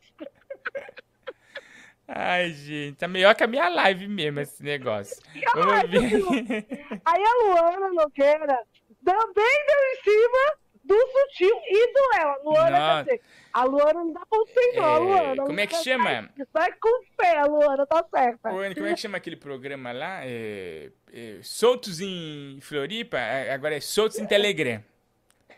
Ai, 2.13 2.51
gente, 2.51 2.97
tá 2.97 3.07
melhor 3.07 3.33
que 3.33 3.43
a 3.43 3.47
minha 3.47 3.69
live 3.69 4.05
mesmo 4.05 4.41
esse 4.41 4.61
negócio. 4.61 5.15
Vamos 5.55 5.89
ver. 5.89 6.67
Aí 7.05 7.23
a 7.23 7.43
Luana 7.45 7.89
Nogueira 7.93 8.59
também 9.03 9.65
deu 9.67 9.77
em 9.91 10.03
cima 10.03 10.57
do 10.83 10.95
Sutil 10.95 11.55
e 11.67 11.93
do 11.93 11.99
Léo. 12.13 12.29
A 12.29 12.37
Luana, 12.43 12.79
Nossa. 12.79 13.03
quer 13.05 13.15
dizer, 13.15 13.21
a 13.53 13.63
Luana 13.63 13.93
não 13.93 14.13
dá 14.13 14.21
ponto 14.29 14.51
sem 14.51 14.75
nó, 14.75 14.83
a 14.83 14.93
É, 14.95 14.97
Luana. 14.99 15.43
como 15.45 15.59
é 15.59 15.67
que 15.67 15.73
Vai- 15.73 15.83
chama? 15.83 16.29
Vai 16.53 16.71
com 16.73 17.03
fé, 17.21 17.37
a 17.39 17.45
Luana, 17.45 17.85
tá 17.85 18.05
certa. 18.13 18.49
Anny, 18.49 18.75
como 18.75 18.87
é 18.87 18.93
que 18.93 18.99
chama 18.99 19.17
aquele 19.17 19.35
programa 19.37 19.91
lá? 19.91 20.21
É, 20.23 20.91
é, 21.13 21.39
soltos 21.43 21.99
em 22.01 22.59
Floripa? 22.61 23.17
É, 23.17 23.53
Agora 23.53 23.75
é 23.75 23.79
Soltos 23.79 24.17
em 24.19 24.25
Telegram. 24.25 24.83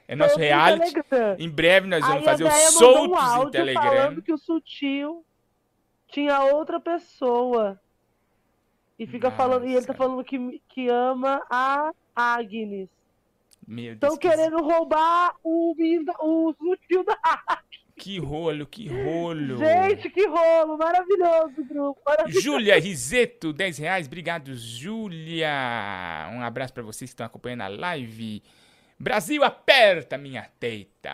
É 0.07 0.15
nosso 0.15 0.31
Soltos 0.31 0.45
em 0.45 0.47
reality. 0.49 0.93
Telegram. 1.03 1.35
Em 1.39 1.49
breve 1.49 1.87
nós 1.87 2.01
vamos 2.01 2.17
Aí 2.17 2.23
fazer 2.25 2.43
o 2.43 2.51
Soltos 2.51 3.23
um 3.37 3.47
em 3.47 3.51
Telegram. 3.51 3.81
falando 3.83 4.21
que 4.21 4.33
o 4.33 4.37
Sutil 4.37 5.25
tinha 6.09 6.41
outra 6.41 6.79
pessoa. 6.79 7.79
E 8.99 9.07
fica 9.07 9.31
falando, 9.31 9.65
e 9.65 9.73
ele 9.75 9.85
tá 9.85 9.93
falando 9.93 10.23
que, 10.23 10.61
que 10.69 10.87
ama 10.87 11.41
a 11.49 11.91
Agnes. 12.15 12.89
Estão 13.67 14.17
que, 14.17 14.27
querendo 14.27 14.61
roubar 14.61 15.35
o, 15.43 15.73
o 16.21 16.53
Sutil 16.53 17.03
da 17.03 17.17
que 17.95 18.19
rolo, 18.19 18.65
que 18.65 18.87
rolo. 18.87 19.57
Gente, 19.57 20.09
que 20.09 20.27
rolo! 20.27 20.77
Maravilhoso 20.77 21.63
grupo. 21.63 22.01
Maravilhoso. 22.05 22.41
Júlia 22.41 22.79
Riseto, 22.79 23.53
10 23.53 23.77
reais. 23.77 24.07
Obrigado, 24.07 24.55
Júlia. 24.55 25.49
Um 26.33 26.41
abraço 26.41 26.73
pra 26.73 26.83
vocês 26.83 27.11
que 27.11 27.13
estão 27.13 27.25
acompanhando 27.25 27.61
a 27.61 27.67
live. 27.67 28.43
Brasil, 28.99 29.43
aperta 29.43 30.17
minha 30.17 30.49
teita. 30.59 31.13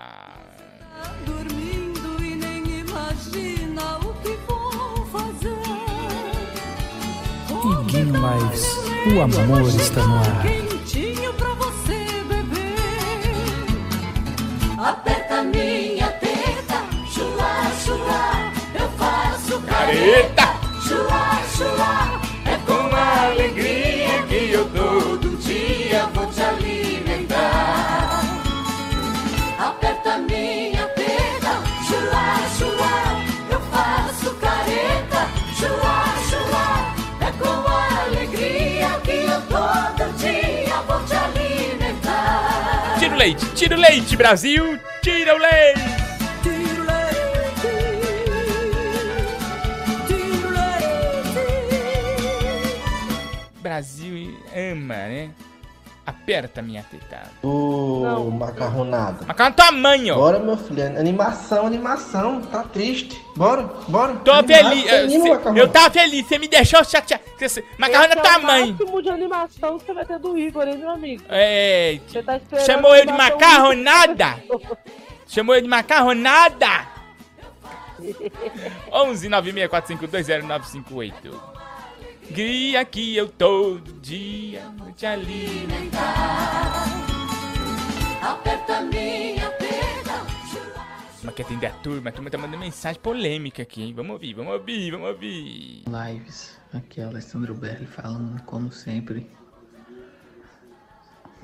Dormindo 1.25 2.23
e 2.23 2.35
nem 2.35 2.79
imagina 2.79 3.97
o 3.99 4.13
que 4.21 4.35
vou 4.47 5.05
fazer. 5.07 5.59
Iguinho 7.81 8.13
Lives, 8.15 8.65
o 9.15 9.21
amor 9.21 9.67
está 9.69 10.05
no 10.05 10.17
ar. 10.17 10.41
Quentinho 10.41 11.33
pra 11.33 11.58
Aperta 14.81 15.43
minha 15.43 16.07
teta, 16.21 16.81
chua, 17.11 17.69
chua. 17.83 18.79
Eu 18.79 18.89
faço 18.91 19.61
careta. 19.63 20.43
Chua, 20.87 21.43
chua. 21.53 22.21
É 22.45 22.57
com 22.65 22.95
alegria 22.95 23.88
leite, 43.19 43.45
tira 43.53 43.75
o 43.75 43.79
leite, 43.79 44.15
Brasil. 44.15 44.79
Tira 45.01 45.35
o 45.35 45.37
leite. 45.37 45.99
Brasil 53.61 54.37
ama, 54.55 54.95
né? 54.95 55.31
Aperta 56.05 56.61
minha 56.61 56.81
teta. 56.83 57.29
Ô, 57.43 58.31
macarronada. 58.31 59.25
Macarrão 59.27 59.51
tamanho. 59.51 60.15
Bora, 60.15 60.39
meu 60.39 60.57
filho. 60.57 60.83
Animação, 60.97 61.67
animação. 61.67 62.41
Tá 62.41 62.63
triste. 62.63 63.21
Bora, 63.39 63.63
bora. 63.87 64.15
Tô 64.15 64.33
Animado, 64.33 64.69
feliz. 64.69 65.13
Eu, 65.13 65.55
eu 65.55 65.69
tava 65.69 65.89
feliz. 65.91 66.27
Você 66.27 66.37
me 66.37 66.49
deixou 66.49 66.83
chateado. 66.83 67.23
Macarrão 67.77 68.05
Esse 68.09 68.17
é 68.17 68.19
é 68.19 68.21
tamanho. 68.21 68.65
o 68.65 68.69
máximo 68.71 69.01
de 69.01 69.09
animação 69.09 69.79
que 69.79 69.85
você 69.85 69.93
vai 69.93 70.05
ter 70.05 70.19
do 70.19 70.37
Igor, 70.37 70.67
hein, 70.67 70.77
meu 70.77 70.89
amigo? 70.89 71.23
É. 71.29 72.01
Você 72.05 72.21
tá 72.21 72.35
esperando 72.35 72.65
Chamou 72.65 72.93
eu 72.93 73.05
de 73.05 73.13
macarronada? 73.13 74.43
Chamou 75.25 75.55
eu 75.55 75.61
de 75.61 75.69
macarronada? 75.69 76.85
11 78.91 79.29
964520958. 79.29 81.13
Guia 82.31 82.83
que 82.83 83.15
eu 83.15 83.29
todo 83.29 83.93
dia 84.01 84.65
vou 84.77 84.91
te 84.91 85.05
alimentar. 85.05 86.83
Aperta 88.21 88.81
minha 88.81 89.38
teta, 89.38 89.38
Mas 91.23 91.35
quer 91.35 91.43
atender 91.43 91.67
a 91.67 91.71
turma? 91.71 92.09
A 92.09 92.13
turma 92.13 92.29
tá 92.29 92.37
mandando 92.37 92.59
mensagem 92.59 93.01
polêmica 93.01 93.61
aqui, 93.61 93.83
hein? 93.83 93.93
Vamos 93.93 94.13
ouvir, 94.13 94.33
vamos 94.33 94.53
ouvir, 94.53 94.91
vamos 94.91 95.09
ouvir. 95.09 95.83
Lives, 95.87 96.57
aqui 96.73 97.01
é 97.01 97.03
Alessandro 97.03 97.53
Berli 97.53 97.85
falando 97.85 98.41
como 98.43 98.71
sempre. 98.71 99.29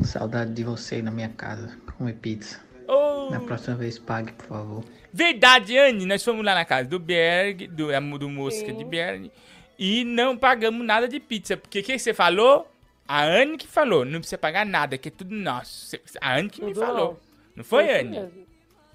Saudade 0.02 0.54
de 0.54 0.64
você 0.64 1.02
na 1.02 1.12
minha 1.12 1.30
casa, 1.30 1.78
comer 1.98 2.14
pizza. 2.14 2.60
Oh. 2.88 3.30
Na 3.32 3.40
próxima 3.40 3.76
vez 3.76 3.98
pague, 3.98 4.32
por 4.34 4.46
favor. 4.48 4.84
Verdade, 5.12 5.78
Anne, 5.78 6.06
nós 6.06 6.24
fomos 6.24 6.46
lá 6.46 6.54
na 6.54 6.66
casa 6.66 6.88
do 6.90 7.00
Berg, 7.00 7.68
do, 7.68 7.88
do 8.20 8.30
Mosca 8.30 8.72
de 8.72 8.84
Berg, 8.84 9.32
e 9.80 10.04
não 10.04 10.38
pagamos 10.38 10.86
nada 10.86 11.08
de 11.08 11.20
pizza. 11.20 11.58
Porque 11.58 11.80
o 11.80 11.84
que 11.84 11.98
você 11.98 12.14
falou? 12.14 12.70
A 13.08 13.24
Anne 13.24 13.58
que 13.58 13.68
falou, 13.68 14.04
não 14.04 14.20
precisa 14.20 14.38
pagar 14.38 14.66
nada, 14.66 14.98
que 14.98 15.08
é 15.10 15.12
tudo 15.12 15.34
nosso. 15.34 15.98
A 16.22 16.36
Anne 16.38 16.50
que 16.50 16.62
me 16.62 16.74
Tudo 16.74 16.86
falou. 16.86 17.08
nosso. 17.12 17.20
Não 17.56 17.64
foi, 17.64 17.86
Foi 17.86 18.00
Anne? 18.00 18.10
mesmo. 18.10 18.45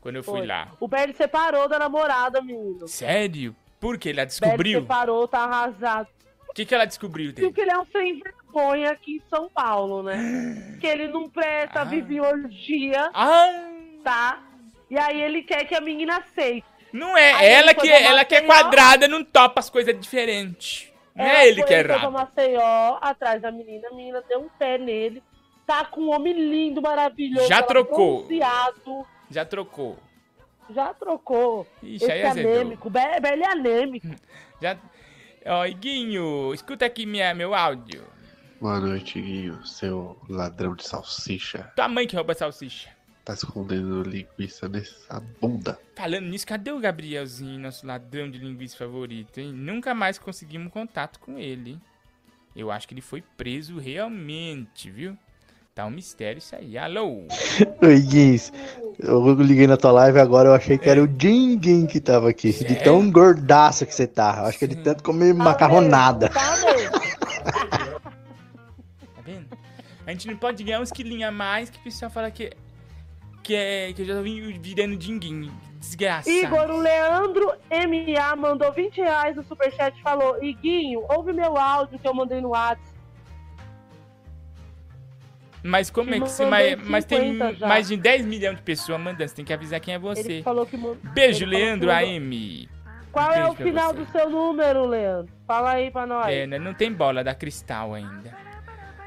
Quando 0.01 0.17
eu 0.17 0.23
fui 0.25 0.39
Foi. 0.39 0.47
lá. 0.47 0.69
O 0.81 0.89
Bernie 0.89 1.15
separou 1.15 1.69
da 1.69 1.79
namorada, 1.79 2.41
menino. 2.41 2.89
Sério? 2.89 3.55
Por 3.79 3.99
que 3.99 4.09
ela 4.09 4.17
Bernie 4.17 4.29
descobriu? 4.29 4.81
separou, 4.81 5.29
tá 5.29 5.41
arrasado. 5.41 6.09
O 6.49 6.53
que, 6.53 6.65
que 6.65 6.75
ela 6.75 6.85
descobriu 6.85 7.33
dele? 7.33 7.47
Porque 7.47 7.61
ele 7.61 7.71
é 7.71 7.79
um 7.79 7.85
sem 7.87 8.19
vergonha 8.21 8.91
aqui 8.91 9.17
em 9.17 9.23
São 9.29 9.49
Paulo, 9.49 10.03
né? 10.03 10.77
Que 10.81 10.87
ele 10.87 11.07
não 11.09 11.29
presta, 11.29 11.85
vive 11.85 12.17
em 12.17 12.21
orgia, 12.21 13.11
tá? 14.03 14.43
E 14.91 14.99
aí 14.99 15.21
ele 15.23 15.43
quer 15.43 15.65
que 15.65 15.75
a 15.75 15.81
menina 15.81 16.19
aceite. 16.19 16.67
Não 16.93 17.17
é, 17.17 17.33
Aí 17.35 17.47
ela 17.47 17.71
ele 17.71 17.75
que, 17.81 17.87
pra 17.87 18.01
ela 18.01 18.25
que 18.25 18.35
é 18.35 18.41
quadrada, 18.41 19.07
não 19.07 19.23
topa 19.23 19.61
as 19.61 19.71
coisas 19.71 19.99
diferentes. 20.01 20.91
Não 21.15 21.25
é 21.25 21.47
ele 21.47 21.59
foi- 21.61 21.69
que 21.69 21.75
é 21.75 21.77
foi 21.79 21.85
pra 21.85 21.95
errado. 21.97 22.13
Maceió, 22.13 22.99
atrás 23.01 23.41
da 23.43 23.53
menina, 23.53 23.87
a 23.89 23.95
menina 23.95 24.25
deu 24.29 24.41
um 24.41 24.49
pé 24.59 24.77
nele. 24.77 25.23
Tá 25.65 25.85
com 25.85 26.01
um 26.01 26.13
homem 26.13 26.33
lindo, 26.33 26.83
maravilhoso. 26.83 27.47
Já 27.47 27.63
trocou. 27.63 28.25
bronzeado. 28.25 29.07
Já 29.31 29.45
trocou. 29.45 29.99
Já 30.75 30.93
trocou. 30.93 31.67
Ixi, 31.83 32.05
Esse 32.05 32.13
aí 32.13 32.23
azedou. 32.23 32.53
anêmico, 32.53 32.91
é 32.95 33.45
anêmico. 33.51 34.09
Já... 34.61 34.77
Ó, 35.47 35.65
Iguinho, 35.65 36.53
escuta 36.53 36.85
aqui 36.85 37.07
minha, 37.07 37.35
meu 37.35 37.55
áudio. 37.55 38.05
Boa 38.61 38.79
noite, 38.79 39.21
Guinho, 39.21 39.65
seu 39.65 40.21
ladrão 40.29 40.75
de 40.75 40.87
salsicha. 40.87 41.73
Tua 41.75 41.89
mãe 41.89 42.07
que 42.07 42.15
rouba 42.15 42.35
salsicha. 42.35 42.91
Tá 43.25 43.33
escondendo 43.33 44.03
linguiça 44.03 44.69
nessa 44.69 45.21
bunda. 45.41 45.81
Falando 45.95 46.27
nisso, 46.27 46.47
cadê 46.47 46.71
o 46.73 46.79
Gabrielzinho, 46.81 47.59
nosso 47.59 47.87
ladrão 47.87 48.31
de 48.31 48.39
linguiça 48.39 48.77
favorito, 48.77 49.39
hein? 49.39 49.53
Nunca 49.53 49.95
mais 49.95 50.19
conseguimos 50.19 50.73
contato 50.73 51.19
com 51.21 51.39
ele, 51.39 51.71
hein? 51.71 51.83
Eu 52.55 52.71
acho 52.71 52.87
que 52.89 52.95
ele 52.95 53.01
foi 53.01 53.23
preso 53.23 53.79
realmente, 53.79 54.91
viu? 54.91 55.17
Tá 55.75 55.87
um 55.87 55.91
mistério 55.91 56.39
isso 56.39 56.57
aí. 56.57 56.77
Alô? 56.77 57.23
Oi, 57.83 58.01
Guins. 58.01 58.53
Eu 58.99 59.33
liguei 59.35 59.69
na 59.69 59.77
tua 59.77 59.93
live 59.93 60.19
agora, 60.19 60.49
eu 60.49 60.55
achei 60.55 60.77
que 60.77 60.91
era 60.91 61.03
o 61.03 61.07
Jim 61.07 61.59
Jim 61.63 61.87
que 61.87 62.01
tava 62.01 62.29
aqui. 62.29 62.53
De 62.53 62.75
tão 62.83 63.11
gordaço 63.11 63.87
que 63.87 63.95
você 63.95 64.07
tá. 64.07 64.39
Eu 64.39 64.47
acho 64.47 64.59
que 64.59 64.65
é 64.65 64.69
de 64.69 64.77
tanto 64.77 65.03
comer 65.03 65.33
macarronada. 65.33 66.31
Tá 67.41 69.23
vendo? 69.25 69.47
A 70.07 70.11
gente 70.11 70.29
não 70.29 70.37
pode 70.37 70.63
ganhar 70.63 70.81
uns 70.81 70.91
quilinhos 70.91 71.29
a 71.29 71.33
mais 71.33 71.71
que 71.71 71.79
o 71.79 71.83
pessoal 71.83 72.11
fala 72.11 72.31
que, 72.31 72.53
que, 73.43 73.55
é, 73.55 73.93
que 73.93 74.03
eu 74.03 74.07
já 74.07 74.21
vim 74.21 74.59
virando 74.61 74.97
dinguinho. 74.97 75.53
Desgraçado. 75.79 76.31
Igor, 76.31 76.71
o 76.71 76.77
Leandro 76.77 77.53
MA 77.71 78.37
mandou 78.37 78.73
20 78.73 78.99
reais 78.99 79.37
no 79.37 79.43
superchat 79.43 79.99
e 79.99 80.03
falou: 80.03 80.43
Iguinho, 80.43 81.05
ouve 81.09 81.33
meu 81.33 81.57
áudio 81.57 81.99
que 81.99 82.07
eu 82.07 82.13
mandei 82.13 82.41
no 82.41 82.51
WhatsApp. 82.51 83.00
Mas 85.63 85.91
como 85.91 86.15
é 86.15 86.21
que 86.21 86.21
você. 86.21 86.45
Mandei 86.45 86.77
Mas, 86.77 86.89
mas 86.89 87.05
tem 87.05 87.33
50 87.33 87.55
já. 87.55 87.69
mais 87.69 87.89
de 87.89 87.97
10 87.97 88.25
milhões 88.25 88.57
de 88.57 88.63
pessoas 88.63 89.01
mandando. 89.01 89.29
Você 89.29 89.35
tem 89.35 89.45
que 89.45 89.53
avisar 89.53 89.81
quem 89.81 89.95
é 89.95 89.99
você. 89.99 90.21
Ele 90.21 90.43
falou 90.43 90.67
que. 90.67 90.77
Beijo, 91.13 91.45
ele 91.45 91.57
Leandro 91.57 91.91
AM. 91.91 92.69
Qual 93.13 93.33
é 93.33 93.47
o 93.47 93.55
final 93.55 93.93
do 93.93 94.07
seu 94.07 94.31
número, 94.31 94.87
Leandro? 94.87 95.33
Fala 95.47 95.73
aí 95.73 95.91
pra 95.91 96.07
nós. 96.07 96.29
É, 96.29 96.47
né, 96.47 96.59
não 96.59 96.73
tem 96.73 96.93
bola 96.93 97.25
da 97.25 97.35
Cristal 97.35 97.95
ainda. 97.95 98.33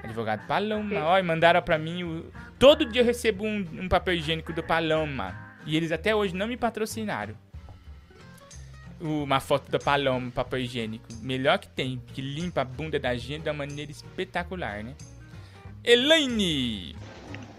Advogado 0.04 0.46
Paloma. 0.46 1.20
E 1.20 1.24
mandaram 1.24 1.62
pra 1.62 1.78
mim. 1.78 2.04
O... 2.04 2.26
Todo 2.60 2.86
dia 2.86 3.02
eu 3.02 3.06
recebo 3.06 3.46
um, 3.46 3.66
um 3.80 3.88
papel 3.88 4.16
higiênico 4.16 4.52
do 4.52 4.62
Paloma. 4.62 5.34
E 5.66 5.78
eles 5.78 5.92
até 5.94 6.14
hoje 6.14 6.36
não 6.36 6.48
me 6.48 6.58
patrocinaram. 6.58 7.34
Uma 9.00 9.40
foto 9.40 9.72
da 9.72 9.80
Paloma, 9.80 10.30
papel 10.32 10.60
higiênico. 10.60 11.06
Melhor 11.22 11.58
que 11.58 11.70
tem, 11.70 12.02
que 12.14 12.22
limpa 12.22 12.62
a 12.62 12.66
bunda 12.66 13.00
da 13.00 13.16
gente 13.16 13.44
de 13.44 13.50
uma 13.50 13.66
maneira 13.66 13.92
espetacular, 13.92 14.84
né? 14.84 14.94
Elaine! 15.86 16.96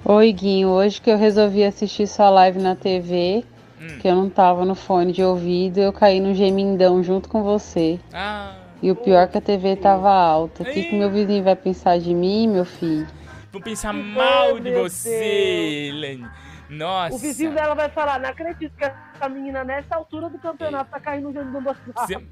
Oi, 0.02 0.32
Guinho. 0.32 0.68
Hoje 0.70 0.98
que 1.00 1.10
eu 1.10 1.18
resolvi 1.18 1.62
assistir 1.62 2.06
sua 2.06 2.30
live 2.30 2.58
na 2.58 2.74
TV, 2.74 3.44
Hum. 3.80 3.98
que 4.00 4.08
eu 4.08 4.14
não 4.14 4.30
tava 4.30 4.64
no 4.64 4.74
fone 4.74 5.12
de 5.12 5.22
ouvido, 5.22 5.78
eu 5.78 5.92
caí 5.92 6.20
no 6.20 6.34
gemindão 6.34 7.02
junto 7.02 7.28
com 7.28 7.42
você. 7.42 7.98
Ah, 8.14 8.54
E 8.82 8.90
o 8.90 8.96
pior 8.96 9.24
é 9.24 9.26
que 9.26 9.36
a 9.38 9.40
TV 9.40 9.76
tava 9.76 10.10
alta. 10.10 10.62
O 10.62 10.66
que, 10.66 10.84
que 10.84 10.94
meu 10.94 11.10
vizinho 11.10 11.42
vai 11.44 11.54
pensar 11.56 11.98
de 11.98 12.14
mim, 12.14 12.48
meu 12.48 12.64
filho? 12.64 13.06
vou 13.52 13.60
pensar 13.62 13.92
mal 13.92 14.58
de 14.58 14.70
você, 14.72 15.88
Elaine. 15.90 16.26
Nossa. 16.68 17.14
O 17.14 17.18
vizinho 17.18 17.52
dela 17.54 17.74
vai 17.74 17.88
falar: 17.90 18.18
Não 18.18 18.28
acredito 18.28 18.74
que 18.76 18.84
essa 18.84 19.28
menina, 19.28 19.62
nessa 19.64 19.96
altura 19.96 20.28
do 20.30 20.38
campeonato, 20.38 20.90
tá 20.90 20.98
caindo 21.00 21.30
no 21.32 21.60
do 21.60 21.68
WhatsApp. 21.68 22.26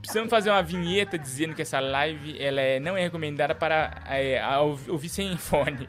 Precisamos 0.00 0.30
fazer 0.30 0.50
uma 0.50 0.62
vinheta 0.62 1.18
dizendo 1.18 1.54
que 1.54 1.62
essa 1.62 1.80
live 1.80 2.40
ela 2.42 2.60
é, 2.60 2.80
não 2.80 2.96
é 2.96 3.02
recomendada 3.02 3.54
para 3.54 4.02
é, 4.08 4.40
ouvir 4.88 5.08
sem 5.08 5.36
fone. 5.36 5.88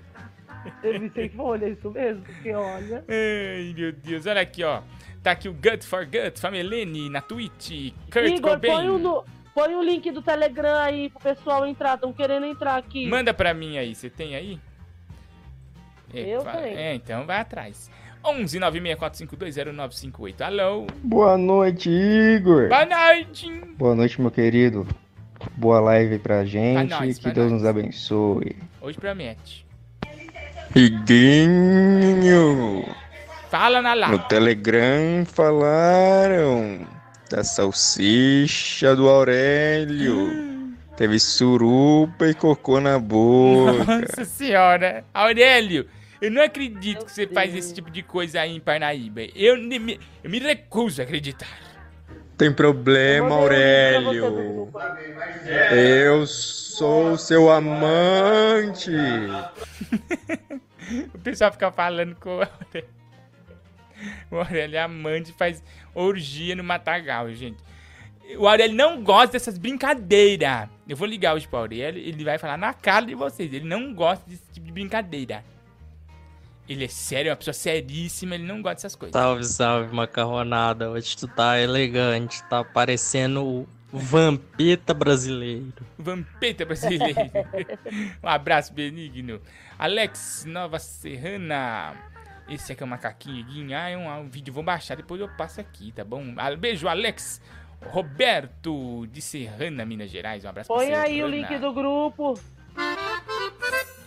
Eu 0.84 0.99
vi 0.99 1.12
sem 1.13 1.29
folha, 1.29 1.65
é 1.65 1.69
isso 1.69 1.91
mesmo? 1.91 2.23
Porque 2.23 2.53
olha. 2.53 3.03
Ai, 3.08 3.73
meu 3.77 3.91
Deus. 3.91 4.25
Olha 4.25 4.41
aqui, 4.41 4.63
ó. 4.63 4.81
Tá 5.21 5.31
aqui 5.31 5.47
o 5.49 5.53
Gut 5.53 5.84
for 5.86 6.05
Gut, 6.05 6.39
Famelene, 6.39 7.10
na 7.10 7.21
Twitch, 7.21 7.93
Kurt 8.12 8.25
Igor, 8.27 8.51
Cobain. 8.51 8.71
põe 8.71 8.89
o, 8.89 8.97
no- 8.99 9.25
põe 9.55 9.75
o 9.75 9.81
link 9.81 10.12
do 10.12 10.21
Telegram 10.21 10.77
aí 10.79 11.10
pro 11.10 11.19
pessoal 11.19 11.65
entrar. 11.65 11.95
Estão 11.95 12.12
querendo 12.13 12.45
entrar 12.45 12.75
aqui. 12.77 13.08
Manda 13.08 13.34
pra 13.34 13.53
mim 13.53 13.77
aí, 13.77 13.95
você 13.95 14.10
tem 14.10 14.36
aí? 14.36 14.60
Eu 16.19 16.41
fa- 16.43 16.51
tenho. 16.54 16.78
É, 16.78 16.93
então 16.95 17.25
vai 17.25 17.39
atrás. 17.39 17.89
11 18.23 18.60
964520958. 18.60 20.41
Alô? 20.41 20.88
Boa 21.04 21.38
noite, 21.38 21.89
Igor. 21.89 22.69
Boa 22.69 22.86
noite. 22.86 23.51
Boa 23.78 23.95
noite, 23.95 24.19
meu 24.21 24.32
querido. 24.32 24.88
Boa 25.58 25.80
live 25.80 26.17
pra 26.19 26.43
gente. 26.45 26.89
nós, 26.89 27.17
que 27.17 27.23
pra 27.23 27.32
Deus 27.34 27.51
nos 27.51 27.65
abençoe. 27.65 28.56
Hoje 28.82 28.97
promete. 28.97 29.65
Iguinho. 30.75 32.86
Fala 33.49 33.82
na 33.82 33.93
No 33.95 34.01
live. 34.01 34.28
Telegram 34.28 35.25
falaram 35.25 36.86
da 37.30 37.43
salsicha 37.43 38.95
do 38.95 39.08
Aurélio. 39.08 40.65
Teve 40.97 41.19
surupa 41.19 42.28
e 42.28 42.34
cocô 42.34 42.80
na 42.80 42.97
boca. 42.97 43.84
Nossa 44.01 44.25
senhora. 44.25 45.04
Aurélio, 45.13 45.86
eu 46.21 46.32
não 46.32 46.41
acredito 46.41 47.06
que 47.06 47.12
você 47.12 47.28
faz 47.28 47.54
esse 47.56 47.73
tipo 47.73 47.89
de 47.91 48.01
coisa 48.01 48.41
aí 48.41 48.56
em 48.56 48.60
Parnaíba. 48.60 49.21
Eu, 49.36 49.58
me, 49.58 49.99
eu 50.23 50.30
me 50.30 50.39
recuso 50.39 51.01
a 51.01 51.04
acreditar. 51.04 51.47
Tem 52.38 52.51
problema, 52.51 53.34
Aurélio. 53.34 54.69
Eu 55.71 56.25
sou 56.28 57.17
seu 57.17 57.51
amante. 57.51 58.91
O 61.15 61.17
pessoal 61.17 61.51
fica 61.51 61.71
falando 61.71 62.15
com 62.15 62.30
o 62.30 62.41
Aurélio. 62.41 62.89
O 64.30 64.36
Aurélio 64.36 64.78
é 64.78 64.82
amante 64.82 65.32
e 65.32 65.34
faz 65.34 65.63
orgia 65.95 66.56
no 66.56 66.63
Matagal, 66.63 67.34
gente. 67.34 67.58
O 68.38 68.47
Aurélio 68.47 68.75
não 68.75 69.04
gosta 69.04 69.34
dessas 69.34 69.58
brincadeiras. 69.58 70.69
Eu 70.88 70.95
vou 70.95 71.08
ligar 71.08 71.34
hoje 71.34 71.47
pro 71.47 71.58
Aurélio, 71.58 71.99
ele 71.99 72.23
vai 72.23 72.38
falar 72.38 72.58
na 72.58 72.71
cara 72.71 73.06
de 73.06 73.15
vocês. 73.15 73.51
Ele 73.51 73.67
não 73.67 73.95
gosta 73.95 74.30
desse 74.30 74.43
tipo 74.51 74.67
de 74.67 74.71
brincadeira. 74.71 75.43
Ele 76.67 76.86
é 76.86 76.88
sério, 76.88 77.30
é 77.30 77.32
uma 77.32 77.38
pessoa 77.38 77.54
seríssima, 77.54 78.36
ele 78.36 78.43
não 78.43 78.62
gosta 78.62 78.75
dessas 78.75 78.95
coisas. 78.95 79.13
Salve, 79.13 79.43
salve, 79.43 79.95
macarronada. 79.95 80.89
Hoje 80.89 81.15
tu 81.15 81.28
tá 81.28 81.60
elegante, 81.60 82.43
tá 82.49 82.63
parecendo 82.63 83.45
o 83.45 83.67
Vampeta 83.97 84.93
brasileiro. 84.93 85.73
Vampeta 85.97 86.65
brasileiro. 86.65 87.15
um 88.21 88.28
abraço, 88.28 88.73
Benigno. 88.73 89.39
Alex 89.80 90.43
Nova 90.45 90.80
Serrana. 90.80 91.95
Esse 92.49 92.73
aqui 92.73 92.84
é 92.84 92.86
o 92.86 92.89
macaquinho. 92.89 93.45
Guinho. 93.45 93.78
Ah, 93.78 93.89
é 93.89 93.95
um, 93.97 94.10
um 94.19 94.28
vídeo. 94.28 94.54
Vou 94.54 94.63
baixar, 94.63 94.95
depois 94.95 95.21
eu 95.21 95.30
passo 95.38 95.62
aqui, 95.62 95.93
tá 95.93 96.04
bom? 96.04 96.34
Ah, 96.36 96.54
Beijo, 96.56 96.88
Alex. 96.89 97.41
Roberto 97.88 99.06
de 99.08 99.21
Serrana, 99.21 99.86
Minas 99.86 100.10
Gerais. 100.10 100.43
Um 100.43 100.49
abraço 100.49 100.67
pra 100.67 100.75
Põe 100.78 100.93
aí 100.93 101.23
o 101.23 101.28
link 101.28 101.58
do 101.58 101.71
grupo. 101.71 102.38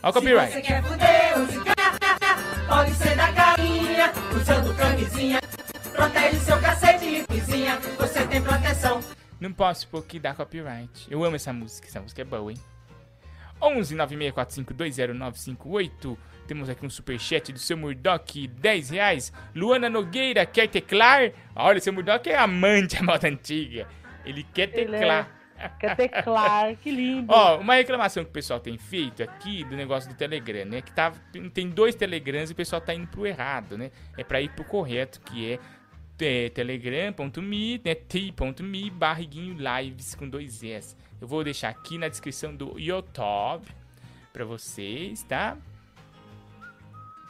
Ó 0.02 0.10
o 0.10 0.12
copyright. 0.12 0.52
Se 0.52 0.60
você 0.60 0.62
quer 0.62 0.82
fuder, 0.82 2.27
pode 2.68 2.92
ser 2.94 3.16
da 3.16 3.30
galinha, 3.32 4.12
usando 4.36 4.74
camisinha. 4.76 5.40
Protege 5.92 6.38
seu 6.40 6.60
cacete 6.60 7.04
e 7.04 7.24
vizinha, 7.32 7.78
você 7.98 8.26
tem 8.26 8.40
proteção. 8.42 9.00
Não 9.40 9.52
posso 9.52 9.86
porque 9.88 10.18
dá 10.20 10.32
copyright. 10.34 11.06
Eu 11.10 11.24
amo 11.24 11.36
essa 11.36 11.52
música, 11.52 11.86
essa 11.88 12.00
música 12.00 12.22
é 12.22 12.24
boa, 12.24 12.52
hein? 12.52 12.58
11 13.60 13.96
964520958. 13.96 16.16
Temos 16.46 16.68
aqui 16.70 16.86
um 16.86 16.90
superchat 16.90 17.52
do 17.52 17.58
seu 17.58 17.76
Murdock, 17.76 18.46
10 18.48 18.90
reais. 18.90 19.32
Luana 19.54 19.90
Nogueira 19.90 20.46
quer 20.46 20.68
teclar? 20.68 21.32
Olha, 21.54 21.78
seu 21.80 21.92
Murdock 21.92 22.28
é 22.30 22.38
amante 22.38 22.96
da 22.96 23.02
moda 23.02 23.28
antiga. 23.28 23.86
Ele 24.24 24.46
quer 24.54 24.70
Ele 24.72 24.94
é- 24.94 24.98
teclar. 24.98 25.28
Quer 25.78 25.96
teclar, 25.96 26.76
que 26.76 26.90
lindo. 26.90 27.32
Ó, 27.32 27.58
uma 27.58 27.74
reclamação 27.74 28.24
que 28.24 28.30
o 28.30 28.32
pessoal 28.32 28.60
tem 28.60 28.78
feito 28.78 29.22
aqui 29.22 29.64
do 29.64 29.76
negócio 29.76 30.08
do 30.08 30.16
Telegram, 30.16 30.64
né? 30.64 30.82
Que 30.82 30.92
tá, 30.92 31.12
tem 31.52 31.68
dois 31.68 31.94
Telegrams 31.94 32.50
e 32.50 32.52
o 32.52 32.56
pessoal 32.56 32.80
tá 32.80 32.94
indo 32.94 33.06
pro 33.08 33.26
errado, 33.26 33.76
né? 33.76 33.90
É 34.16 34.24
pra 34.24 34.40
ir 34.40 34.50
pro 34.50 34.64
correto, 34.64 35.20
que 35.20 35.52
é, 35.52 35.58
é 36.20 36.48
telegram.me, 36.50 37.80
né? 37.84 37.94
t.me 37.94 38.90
barriguinho 38.90 39.56
lives 39.56 40.14
com 40.14 40.28
dois 40.28 40.62
S. 40.62 40.96
Eu 41.20 41.26
vou 41.26 41.42
deixar 41.42 41.70
aqui 41.70 41.98
na 41.98 42.08
descrição 42.08 42.54
do 42.54 42.78
YouTube 42.78 43.66
pra 44.32 44.44
vocês, 44.44 45.22
tá? 45.24 45.56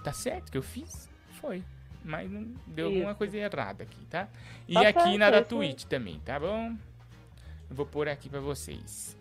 Tá 0.04 0.12
certo 0.12 0.52
que 0.52 0.58
eu 0.58 0.62
fiz? 0.62 1.08
Foi. 1.40 1.62
Mas 2.04 2.30
não 2.30 2.46
deu 2.66 2.86
alguma 2.86 3.10
Isso. 3.10 3.18
coisa 3.18 3.36
errada 3.36 3.82
aqui, 3.82 4.04
tá? 4.06 4.28
E 4.66 4.74
Tá 4.74 4.80
aqui 4.88 5.00
certo, 5.00 5.18
na 5.18 5.30
da. 5.30 5.42
Twitch 5.42 5.84
também, 5.84 6.20
tá 6.20 6.38
bom? 6.38 6.76
Eu 7.70 7.76
vou 7.76 7.86
pôr 7.86 8.08
aqui 8.08 8.28
pra 8.28 8.40
vocês. 8.40 9.16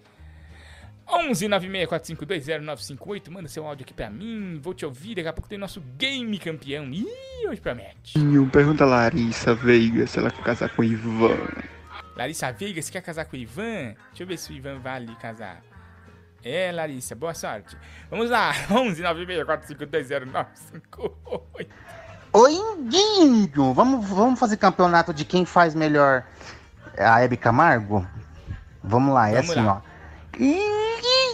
11 1.10 1.48
964520958, 1.48 3.30
manda 3.32 3.48
seu 3.48 3.66
áudio 3.66 3.86
aqui 3.86 3.94
pra 3.94 4.10
mim, 4.10 4.60
vou 4.62 4.74
te 4.74 4.86
ouvir, 4.86 5.16
daqui 5.16 5.30
a 5.30 5.34
pouco 5.34 5.48
tem 5.48 5.58
nosso 5.58 5.80
game 5.98 6.38
campeão. 6.38 6.84
Ih, 6.92 7.08
hoje 7.48 7.62
promete. 7.62 8.20
Pergunta 8.52 8.84
a 8.84 8.88
Larissa 8.88 9.56
Veiga 9.56 10.06
se 10.06 10.20
ela 10.20 10.30
quer 10.30 10.44
casar 10.44 10.70
com 10.76 10.82
o 10.82 10.86
Ivan. 10.86 11.38
Larissa 12.16 12.52
Veiga, 12.52 12.82
você 12.82 12.92
quer 12.92 13.02
casar 13.02 13.24
com 13.26 13.38
o 13.38 13.40
Ivan? 13.40 13.94
Deixa 14.10 14.24
eu 14.24 14.28
ver 14.28 14.38
se 14.38 14.52
o 14.52 14.56
Ivan 14.56 14.80
vai 14.80 14.96
ali 14.98 15.16
casar. 15.16 15.62
É, 16.44 16.72
Larissa, 16.74 17.16
boa 17.16 17.34
sorte. 17.34 17.78
Vamos 18.10 18.30
lá, 18.30 18.52
11 18.70 19.02
964520958. 19.04 21.68
Oi, 22.34 22.54
Guinho! 22.90 23.74
Vamos, 23.74 24.06
vamos 24.10 24.38
fazer 24.40 24.58
campeonato 24.58 25.14
de 25.14 25.24
quem 25.24 25.46
faz 25.46 25.74
melhor 25.74 26.26
a 26.98 27.22
Hebe 27.22 27.38
Camargo? 27.38 28.06
Vamos 28.88 29.14
lá, 29.14 29.30
é 29.30 29.36
Vamos 29.42 29.50
assim, 29.52 29.62
lá. 29.66 29.82
ó. 29.84 29.98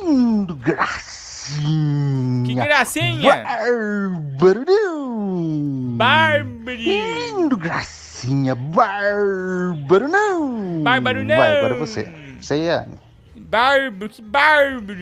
Lindo, 0.04 0.56
gracinha! 0.56 2.46
Que 2.46 2.56
gracinha! 2.56 3.44
Bárbaro! 3.44 4.66
Bárbaro! 5.98 6.78
Lindo, 6.78 7.58
gracinha! 7.58 8.56
Bárbaro 8.56 10.08
não! 10.08 10.82
Bárbaro 10.84 11.24
não! 11.24 11.38
Vai, 11.38 11.58
agora 11.58 11.76
você. 11.76 12.04
Você 12.42 12.64
e 12.66 12.70
a 12.70 12.82
Anne. 12.82 13.00
Bárbaro, 13.36 14.10
que 14.10 14.22
bárbaro! 14.22 15.00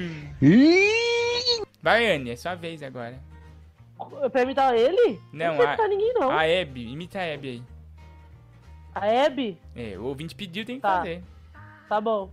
Vai, 1.81 2.15
Anne, 2.15 2.31
é 2.31 2.35
sua 2.35 2.55
vez 2.55 2.83
agora. 2.83 3.19
Pra 4.31 4.41
imitar 4.41 4.73
ele? 4.75 5.19
Não, 5.31 5.55
não 5.55 5.61
a, 5.61 5.65
imitar 5.65 5.87
ninguém, 5.87 6.13
não. 6.15 6.31
a 6.31 6.47
Hebe, 6.47 6.91
imita 6.91 7.19
a 7.19 7.23
Hebe 7.23 7.47
aí. 7.49 7.63
A 8.95 9.07
Hebe? 9.07 9.59
É, 9.75 9.95
o 9.97 10.03
ouvinte 10.05 10.33
pediu, 10.35 10.65
tem 10.65 10.77
que 10.77 10.81
Tá. 10.81 10.97
fazer. 10.97 11.23
Tá 11.87 12.01
bom. 12.01 12.31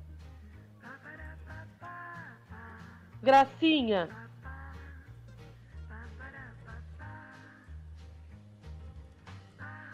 Gracinha. 3.23 4.09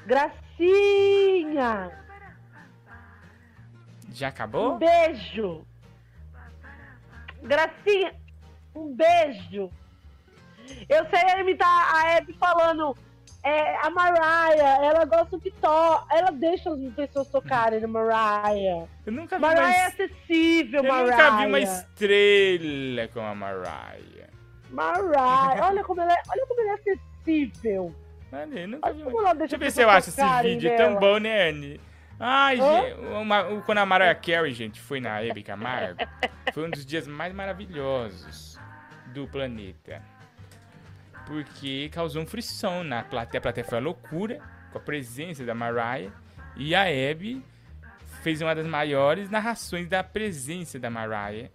Gracinha. 0.06 1.90
Já 4.12 4.26
Um 4.26 4.30
acabou? 4.30 4.78
beijo. 4.78 5.66
Gracinha. 7.42 8.14
Um 8.74 8.94
beijo. 8.94 9.70
Eu 10.88 11.06
sei 11.10 11.40
imitar 11.40 11.94
a 11.94 12.10
Hebe 12.10 12.32
falando. 12.34 12.96
É, 13.44 13.76
a 13.86 13.90
Mariah, 13.90 14.82
ela 14.86 15.04
gosta 15.04 15.38
que 15.38 15.50
to 15.50 16.06
ela 16.10 16.30
deixa 16.32 16.70
as 16.72 16.80
pessoas 16.94 17.28
tocarem 17.28 17.78
na 17.80 17.86
Mariah. 17.88 18.86
Eu 19.04 19.12
nunca 19.12 19.36
vi 19.36 19.42
Mariah 19.42 19.66
uma 19.66 19.74
é 19.74 19.86
es- 19.88 19.94
acessível, 20.00 20.82
Eu 20.82 20.88
Mariah. 20.90 21.16
nunca 21.30 21.36
vi 21.36 21.46
uma 21.46 21.60
estrela 21.60 23.08
com 23.12 23.20
a 23.20 23.34
Mariah. 23.34 24.30
Mariah, 24.70 25.66
olha 25.66 25.84
como 25.84 26.00
ela 26.00 26.12
é, 26.12 26.22
olha 26.28 26.46
como 26.48 26.60
ela 26.62 26.70
é 26.70 26.74
acessível. 26.74 27.94
Vi 28.32 29.04
Como 29.04 29.20
ela 29.20 29.34
Deixa 29.34 29.34
deixa 29.34 29.54
eu 29.56 29.58
ver 29.60 29.70
se 29.70 29.82
eu 29.82 29.90
acho 29.90 30.08
esse 30.08 30.24
vídeo. 30.42 30.70
É 30.70 30.76
tão 30.76 30.88
nela. 30.88 31.00
bom, 31.00 31.18
né, 31.18 31.48
Anne? 31.50 31.80
Ai, 32.18 32.56
gente, 32.56 33.00
uma- 33.20 33.62
quando 33.62 33.78
a 33.78 33.86
Mariah 33.86 34.14
Carey, 34.14 34.52
gente, 34.54 34.80
foi 34.80 35.00
na 35.00 35.20
Hebe 35.22 35.42
Camargo, 35.42 35.98
foi 36.52 36.66
um 36.66 36.70
dos 36.70 36.84
dias 36.86 37.06
mais 37.06 37.32
maravilhosos 37.34 38.58
do 39.12 39.28
planeta. 39.28 40.02
Porque 41.26 41.88
causou 41.90 42.22
um 42.22 42.26
frisson 42.26 42.82
na 42.82 43.02
plateia. 43.02 43.38
A 43.38 43.42
plateia 43.42 43.64
foi 43.64 43.78
a 43.78 43.80
loucura 43.80 44.40
com 44.70 44.78
a 44.78 44.80
presença 44.80 45.44
da 45.44 45.54
Mariah. 45.54 46.12
E 46.56 46.74
a 46.74 46.84
Hebe 46.90 47.42
fez 48.22 48.40
uma 48.40 48.54
das 48.54 48.66
maiores 48.66 49.30
narrações 49.30 49.88
da 49.88 50.02
presença 50.04 50.78
da 50.78 50.90
Mariah 50.90 51.50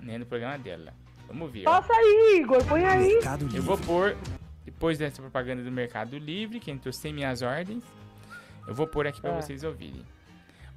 né, 0.00 0.18
no 0.18 0.26
programa 0.26 0.58
dela. 0.58 0.92
Vamos 1.26 1.50
ver. 1.50 1.64
Passa 1.64 1.92
aí, 1.92 2.40
Igor, 2.40 2.64
põe 2.66 2.84
aí. 2.84 3.18
Eu 3.54 3.62
vou 3.62 3.78
pôr, 3.78 4.16
depois 4.64 4.98
dessa 4.98 5.20
propaganda 5.22 5.62
do 5.62 5.72
Mercado 5.72 6.16
Livre, 6.18 6.60
que 6.60 6.70
entrou 6.70 6.92
sem 6.92 7.12
minhas 7.12 7.40
ordens, 7.42 7.82
eu 8.66 8.74
vou 8.74 8.86
pôr 8.86 9.06
aqui 9.06 9.20
pra 9.20 9.30
Ah. 9.36 9.40
vocês 9.40 9.64
ouvirem. 9.64 10.04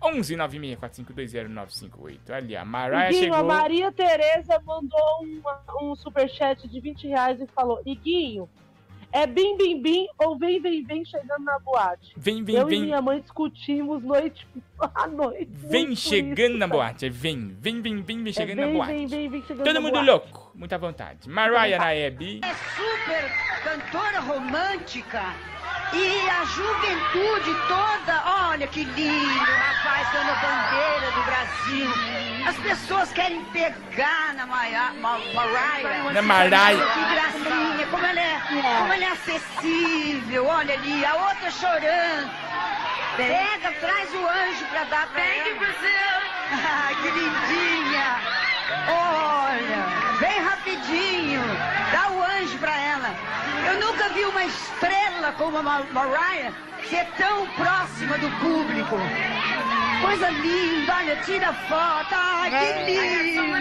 11 0.02 0.36
964520958. 0.36 2.30
Ali, 2.32 2.56
a 2.56 2.64
Mariah 2.66 3.10
Iguinho, 3.10 3.24
chegou. 3.24 3.38
a 3.40 3.44
Maria 3.44 3.92
Tereza 3.92 4.62
mandou 4.66 5.24
uma- 5.24 5.62
um 5.82 5.96
superchat 5.96 6.68
de 6.68 6.80
20 6.80 7.08
reais 7.08 7.42
e 7.42 7.48
falou: 7.48 7.82
Iguinho, 7.86 8.48
é 9.12 9.26
bim 9.26 9.58
bim 9.58 9.82
bim 9.82 10.08
ou 10.20 10.38
vem 10.38 10.62
vem 10.62 10.84
vem 10.84 11.04
chegando 11.06 11.44
na 11.44 11.58
boate? 11.60 12.14
Vem, 12.16 12.44
vem, 12.44 12.56
Eu 12.58 12.68
vem. 12.68 12.80
e 12.80 12.82
minha 12.84 13.02
mãe 13.02 13.20
discutimos 13.22 14.04
noite 14.04 14.46
a 14.94 15.08
noite. 15.08 15.50
Vem 15.52 15.96
chegando 15.96 16.50
isso, 16.52 16.58
na 16.60 16.68
boate. 16.68 17.06
É 17.06 17.10
vem, 17.10 17.48
vem, 17.60 17.82
vem, 17.82 18.02
vem, 18.02 18.24
vem 18.24 18.30
É 18.30 18.34
chegando 18.34 18.58
na 18.60 18.66
vem, 18.68 18.76
boate. 18.76 18.92
vem, 18.94 19.08
vem, 19.08 19.30
vem 19.30 19.42
chegando 19.44 19.64
Todo 19.66 19.74
na 19.74 19.82
mundo 19.82 19.94
boate. 19.94 20.08
louco, 20.10 20.52
muita 20.54 20.78
vontade. 20.78 21.28
Mariah 21.30 21.80
na 21.80 21.94
Hebe. 21.94 22.42
É 22.44 22.54
super 22.54 23.32
cantora 23.64 24.20
romântica. 24.20 25.22
E 25.94 26.30
a 26.30 26.44
juventude 26.46 27.56
toda, 27.68 28.24
olha 28.50 28.68
que 28.68 28.84
lindo, 28.84 29.52
rapaz, 29.52 30.08
dando 30.12 30.32
a 30.32 30.36
bandeira 30.36 31.12
do 31.12 31.22
Brasil. 31.24 31.94
As 32.46 32.56
pessoas 32.58 33.12
querem 33.14 33.44
pegar 33.46 34.34
na 34.36 34.46
Maia, 34.46 34.94
Ma, 35.02 35.18
Mariah. 35.34 36.12
Na 36.14 36.22
Mariah. 36.22 36.86
Que 36.94 37.14
gracinha, 37.14 37.88
como 37.88 38.06
ela, 38.06 38.20
é, 38.20 38.40
como 38.50 38.94
ela 38.94 39.04
é 39.04 39.12
acessível, 39.12 40.46
olha 40.46 40.74
ali, 40.74 41.06
a 41.06 41.16
outra 41.16 41.52
chorando. 41.52 42.32
Pega, 43.16 43.72
traz 43.80 44.14
o 44.14 44.28
anjo 44.28 44.66
pra 44.70 44.84
dar 44.86 45.08
pra 45.08 45.26
ela. 45.26 45.68
Ah, 46.52 46.90
que 47.02 47.10
lindinha. 47.10 48.20
Olha, 48.90 50.18
vem 50.20 50.40
rapidinho. 50.42 51.42
Dá 51.92 52.12
o 52.12 52.24
anjo 52.24 52.58
pra 52.60 52.80
ela. 52.80 53.16
Eu 53.68 53.80
nunca 53.80 54.10
vi 54.10 54.24
uma 54.26 54.44
estrela 54.46 55.32
como 55.38 55.58
a 55.58 55.64
Ma- 55.64 55.84
Mariah 55.92 56.52
ser 56.90 57.06
tão 57.18 57.46
próxima 57.48 58.18
do 58.18 58.30
público. 58.40 58.96
Coisa 60.02 60.30
linda, 60.30 60.96
olha, 60.96 61.16
tira 61.18 61.52
foto. 61.54 62.14
Ai, 62.16 62.50
que 62.52 62.92
lindo. 62.92 63.56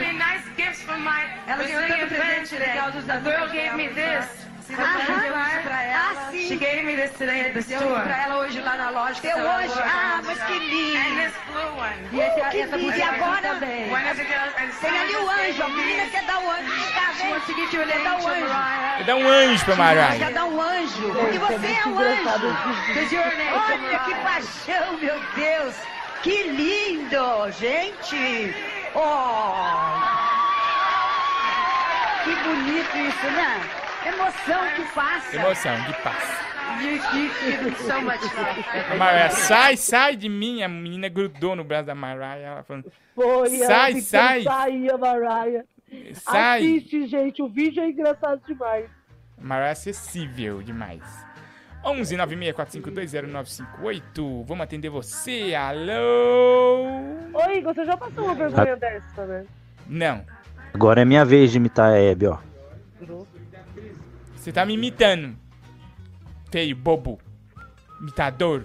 Ela 1.47 1.63
ganhou 1.63 1.87
tanto 1.89 2.15
presente 2.15 2.57
legal 2.57 2.91
dos 2.93 3.05
The 3.05 3.21
girl 3.21 3.47
gave 3.49 3.77
me 3.77 3.89
this. 3.89 4.46
Ah, 4.75 6.29
sim. 6.31 6.49
She 6.49 6.57
gave 6.57 6.85
me 6.85 6.97
this 6.97 7.11
today 7.13 7.41
at 7.47 7.55
the 7.55 7.63
Deu 7.63 7.79
store. 7.79 8.03
pra 8.03 8.23
ela 8.25 8.39
hoje 8.39 8.61
lá 8.61 8.77
na 8.77 8.91
loja. 8.91 9.21
Deu 9.23 9.37
So 9.37 9.43
hoje? 9.43 9.73
Ah, 9.83 10.21
mas 10.25 10.43
que 10.45 10.59
lindo. 10.59 10.99
And 10.99 11.17
this 11.23 11.33
blue 11.47 11.77
one. 11.79 11.97
E 12.13 12.21
esse- 12.21 12.41
Ooh, 12.41 12.61
essa 12.63 12.77
que 12.77 12.83
música 12.85 13.05
lindo. 13.11 13.25
agora 13.25 13.41
também. 13.43 13.89
Tem 14.81 14.99
ali 14.99 15.17
o 15.17 15.31
anjo, 15.31 15.63
a 15.63 15.69
menina 15.69 16.07
quer 16.11 16.25
dar 16.25 16.39
o 16.39 16.51
anjo. 16.51 16.93
Tá, 16.95 17.07
an 17.27 17.41
Quer 17.87 18.03
dar 18.03 18.19
o 18.21 18.29
anjo. 18.29 18.49
Mariah. 18.49 19.05
Dá 19.07 19.17
um 19.17 19.29
anjo 19.29 19.65
pra 19.65 19.77
Mariah. 19.77 20.17
Quer 20.19 20.33
dar 20.33 20.45
um 20.45 20.61
anjo, 20.61 21.13
porque 21.15 21.39
você 21.39 21.67
é 21.67 21.89
um 21.89 21.99
anjo. 21.99 22.29
Olha 23.55 23.99
que 24.01 24.15
paixão, 24.17 24.97
meu 24.99 25.21
Deus. 25.35 25.75
Que 26.23 26.43
lindo, 26.45 27.53
gente. 27.53 28.55
Oh. 28.95 29.53
Que 32.25 32.35
bonito 32.35 32.97
isso, 32.97 33.27
né? 33.31 33.61
Emoção 34.07 34.61
que 34.77 34.95
passa. 34.95 35.37
Emoção, 35.37 35.75
que 35.85 35.93
passa. 36.03 36.47
You, 36.77 37.01
so 37.77 38.01
much. 38.03 38.21
A 38.93 38.97
Mariah, 38.97 39.31
sai, 39.31 39.77
sai 39.77 40.17
de 40.17 40.29
mim. 40.29 40.63
A 40.63 40.69
menina 40.69 41.09
grudou 41.09 41.57
no 41.57 41.65
braço 41.65 41.87
da 41.87 41.95
Mariah. 41.95 42.37
Ela 42.39 42.63
falando, 42.63 42.93
Foi, 43.15 43.57
ela 43.57 43.67
sai, 43.67 43.95
tentando 43.95 44.05
sai. 44.05 44.43
sair, 44.43 44.91
a 44.91 44.99
Mariah. 44.99 45.65
Sai. 46.15 46.59
Assiste, 46.59 47.07
gente, 47.07 47.43
o 47.43 47.49
vídeo 47.49 47.83
é 47.83 47.89
engraçado 47.89 48.43
demais. 48.47 48.91
Mariah 49.39 49.69
é 49.69 49.73
acessível 49.73 50.63
demais. 50.63 51.03
11 51.85 52.17
964520958. 52.17 54.45
Vamos 54.45 54.65
atender 54.65 54.89
você. 54.91 55.55
Alô? 55.55 56.85
Oi, 57.33 57.59
Igor, 57.59 57.73
você 57.75 57.85
já 57.85 57.97
passou 57.97 58.25
uma 58.25 58.35
vergonha 58.35 58.77
dessa, 58.77 59.25
né? 59.25 59.45
Não. 59.87 60.25
Agora 60.75 61.03
é 61.03 61.05
minha 61.05 61.25
vez 61.25 61.53
de 61.53 61.59
imitar 61.59 61.93
a 61.93 61.99
Hebe, 61.99 62.27
ó. 62.27 62.39
Você 64.47 64.53
tá 64.53 64.65
me 64.65 64.75
imitando. 64.75 65.37
Feio, 66.53 66.77
bobo. 66.77 67.19
Imitador. 68.01 68.65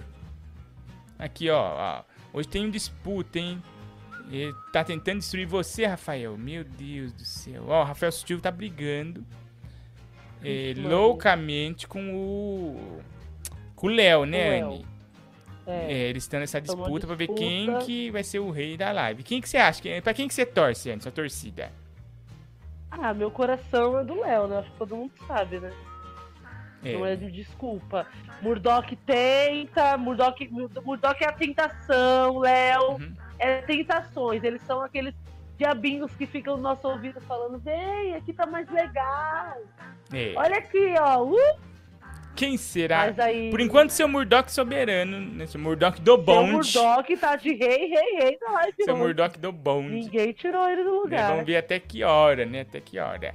Aqui, 1.18 1.50
ó, 1.50 1.74
ó. 1.76 2.04
Hoje 2.32 2.46
tem 2.46 2.64
um 2.64 2.70
disputa, 2.70 3.40
hein? 3.40 3.60
Ele 4.30 4.54
tá 4.72 4.84
tentando 4.84 5.18
destruir 5.18 5.44
você, 5.44 5.84
Rafael. 5.84 6.38
Meu 6.38 6.62
Deus 6.62 7.12
do 7.12 7.24
céu. 7.24 7.64
Ó, 7.66 7.80
o 7.80 7.84
Rafael 7.84 8.12
Sutil 8.12 8.40
tá 8.40 8.48
brigando 8.48 9.26
é, 10.40 10.72
loucamente 10.76 11.88
com 11.88 12.14
o. 12.14 13.00
Com 13.74 13.88
o 13.88 13.90
Léo, 13.90 14.24
né. 14.24 14.60
Anne? 14.60 14.86
É. 15.66 15.92
É, 15.92 16.08
eles 16.10 16.22
estão 16.22 16.38
nessa 16.38 16.60
Tomou 16.60 16.84
disputa 16.84 17.08
pra 17.08 17.16
ver 17.16 17.26
quem 17.26 17.66
disputa. 17.66 17.84
que 17.84 18.08
vai 18.12 18.22
ser 18.22 18.38
o 18.38 18.52
rei 18.52 18.76
da 18.76 18.92
live. 18.92 19.24
Quem 19.24 19.40
que 19.40 19.48
você 19.48 19.56
acha? 19.56 19.82
Pra 20.00 20.14
quem 20.14 20.28
que 20.28 20.34
você 20.34 20.46
torce, 20.46 20.92
Anne, 20.92 21.02
sua 21.02 21.10
torcida? 21.10 21.72
Ah, 23.00 23.14
meu 23.14 23.30
coração 23.30 23.98
é 23.98 24.04
do 24.04 24.20
Léo, 24.20 24.46
né? 24.48 24.58
Acho 24.58 24.70
que 24.70 24.76
todo 24.78 24.96
mundo 24.96 25.12
sabe, 25.26 25.58
né? 25.58 25.72
É. 26.84 26.92
Não 26.92 27.06
é 27.06 27.16
de 27.16 27.30
desculpa. 27.30 28.06
Murdoch 28.42 28.94
tenta, 29.06 29.96
Murdoch, 29.96 30.48
Murdoch 30.84 31.16
é 31.24 31.28
a 31.28 31.32
tentação, 31.32 32.38
Léo 32.38 32.92
Uhum. 32.92 33.16
é 33.38 33.62
tentações. 33.62 34.42
Eles 34.44 34.60
são 34.62 34.82
aqueles 34.82 35.14
diabinhos 35.56 36.12
que 36.16 36.26
ficam 36.26 36.56
no 36.56 36.62
nosso 36.62 36.86
ouvido 36.88 37.20
falando: 37.22 37.58
vem, 37.60 38.14
aqui 38.14 38.32
tá 38.32 38.46
mais 38.46 38.68
legal. 38.68 39.56
É. 40.12 40.34
Olha 40.36 40.58
aqui, 40.58 40.94
ó. 41.00 41.22
Uh! 41.22 41.71
Quem 42.34 42.56
será? 42.56 43.12
Aí- 43.18 43.50
Por 43.50 43.60
enquanto, 43.60 43.90
seu 43.90 44.08
Murdoch 44.08 44.50
soberano, 44.50 45.20
né? 45.20 45.46
Seu 45.46 45.60
Murdoch 45.60 46.00
do 46.00 46.14
Seu 46.14 46.22
bonde. 46.22 46.52
Murdoch 46.52 47.16
tá 47.18 47.36
de 47.36 47.52
rei, 47.54 47.88
rei, 47.88 48.14
rei 48.20 48.38
da 48.38 48.50
live. 48.52 48.74
Seu 48.84 48.94
hoje. 48.94 49.02
Murdoch 49.02 49.38
do 49.38 49.52
bonde. 49.52 49.92
Ninguém 49.94 50.32
tirou 50.32 50.66
ele 50.68 50.82
do 50.82 50.90
Né, 50.90 50.96
lugar. 51.02 51.30
Vamos 51.30 51.44
ver 51.46 51.56
até 51.58 51.78
que 51.78 52.02
hora, 52.02 52.44
né? 52.46 52.62
Até 52.62 52.80
que 52.80 52.98
hora. 52.98 53.34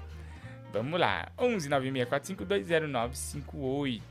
Vamos 0.74 1.00
lá. 1.00 1.28
11 1.40 1.70
964520958. 1.70 4.02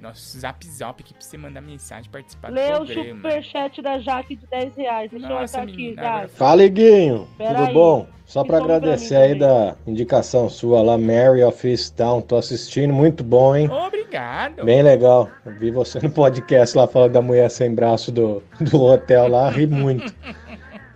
Nosso 0.00 0.38
zap 0.38 0.66
zap 0.66 1.02
aqui 1.02 1.14
pra 1.14 1.22
você 1.22 1.38
mandar 1.38 1.62
mensagem, 1.62 2.10
participar 2.10 2.50
Lê 2.50 2.72
do 2.72 2.82
o 2.82 2.84
programa. 2.86 3.16
superchat 3.16 3.80
da 3.80 3.98
Jaque 3.98 4.36
de 4.36 4.46
10 4.48 4.76
reais. 4.76 5.10
Deixa 5.10 5.24
eu 5.26 5.30
Nossa, 5.30 5.56
marcar 5.58 5.72
aqui, 5.72 5.82
menina, 5.82 6.02
Jaque. 6.02 6.34
Fala, 6.34 6.62
Iguinho. 6.64 7.28
Pera 7.38 7.54
Tudo 7.54 7.68
aí. 7.68 7.74
bom? 7.74 8.06
Só 8.26 8.42
pra 8.44 8.56
pra 8.58 8.76
agradecer 8.76 9.14
mim 9.18 9.22
aí 9.24 9.38
da 9.38 9.76
indicação 9.86 10.48
sua 10.50 10.82
lá, 10.82 10.98
Mary 10.98 11.42
of 11.42 11.66
Easttown. 11.66 12.20
Tô 12.20 12.36
assistindo, 12.36 12.92
muito 12.92 13.24
bom, 13.24 13.56
hein? 13.56 13.70
Obrigado. 13.70 14.64
Bem 14.64 14.82
legal. 14.82 15.28
Eu 15.44 15.58
vi 15.58 15.70
você 15.70 15.98
no 16.00 16.10
podcast 16.10 16.76
lá 16.76 16.86
falando 16.86 17.12
da 17.12 17.22
mulher 17.22 17.50
sem 17.50 17.74
braço 17.74 18.12
do, 18.12 18.42
do 18.60 18.82
hotel 18.82 19.28
lá, 19.28 19.48
ri 19.50 19.66
muito. 19.66 20.12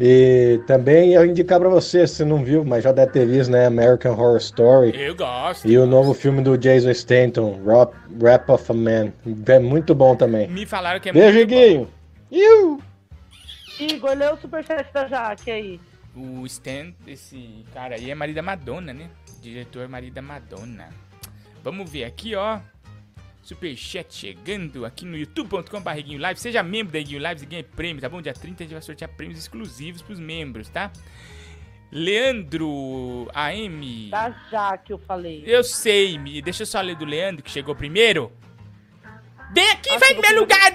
E 0.00 0.60
também 0.66 1.14
eu 1.14 1.26
indicar 1.26 1.58
pra 1.58 1.68
você, 1.68 2.06
se 2.06 2.16
você 2.16 2.24
não 2.24 2.44
viu, 2.44 2.64
mas 2.64 2.84
já 2.84 2.92
deve 2.92 3.12
ter 3.12 3.26
visto, 3.26 3.50
né? 3.50 3.66
American 3.66 4.12
Horror 4.12 4.36
Story. 4.36 4.92
Eu 4.94 5.16
gosto. 5.16 5.66
E 5.66 5.76
o 5.76 5.86
novo 5.86 6.14
filme 6.14 6.40
do 6.40 6.56
Jason 6.56 6.90
Stanton, 6.90 7.60
Rap, 7.64 7.92
Rap 8.22 8.48
of 8.50 8.70
a 8.70 8.74
Man. 8.74 9.12
É 9.46 9.58
muito 9.58 9.94
bom 9.94 10.14
também. 10.14 10.46
Me 10.48 10.64
falaram 10.64 11.00
que 11.00 11.08
é 11.08 11.12
Beijo, 11.12 11.38
muito 11.38 11.52
Iguinho. 11.52 11.88
Iu! 12.30 12.80
Igor, 13.80 14.16
lê 14.16 14.28
o 14.28 14.36
superchat 14.36 14.92
da 14.92 15.08
Jaque 15.08 15.50
aí. 15.50 15.80
O 16.16 16.44
Stan, 16.46 16.92
esse 17.06 17.64
cara 17.72 17.94
aí 17.94 18.10
é 18.10 18.14
marido 18.14 18.36
da 18.36 18.42
Madonna, 18.42 18.92
né? 18.92 19.08
Diretor 19.40 19.88
marido 19.88 20.14
da 20.14 20.22
Madonna. 20.22 20.88
Vamos 21.62 21.90
ver 21.90 22.04
aqui, 22.04 22.34
ó. 22.34 22.58
Superchat 23.48 24.14
chegando 24.14 24.84
aqui 24.84 25.06
no 25.06 25.16
youtube.com.br 25.16 26.18
Live. 26.18 26.38
Seja 26.38 26.62
membro 26.62 26.92
da 26.92 27.00
Guinho 27.00 27.18
Lives 27.18 27.42
e 27.42 27.46
ganhe 27.46 27.62
prêmio, 27.62 28.02
tá 28.02 28.06
bom? 28.06 28.20
Dia 28.20 28.34
30 28.34 28.62
a 28.62 28.66
gente 28.66 28.74
vai 28.74 28.82
sortear 28.82 29.10
prêmios 29.10 29.38
exclusivos 29.38 30.02
pros 30.02 30.20
membros, 30.20 30.68
tá? 30.68 30.90
Leandro 31.90 33.26
AM. 33.32 34.10
Da 34.10 34.28
Jaque, 34.50 34.92
eu 34.92 34.98
falei. 34.98 35.44
Eu 35.46 35.64
sei, 35.64 36.18
me 36.18 36.42
deixa 36.42 36.64
eu 36.64 36.66
só 36.66 36.82
ler 36.82 36.94
do 36.94 37.06
Leandro, 37.06 37.42
que 37.42 37.50
chegou 37.50 37.74
primeiro. 37.74 38.30
Vem 39.54 39.70
aqui, 39.70 39.96
vai 39.96 40.12
no 40.12 40.20
meu 40.20 40.40
lugar! 40.40 40.74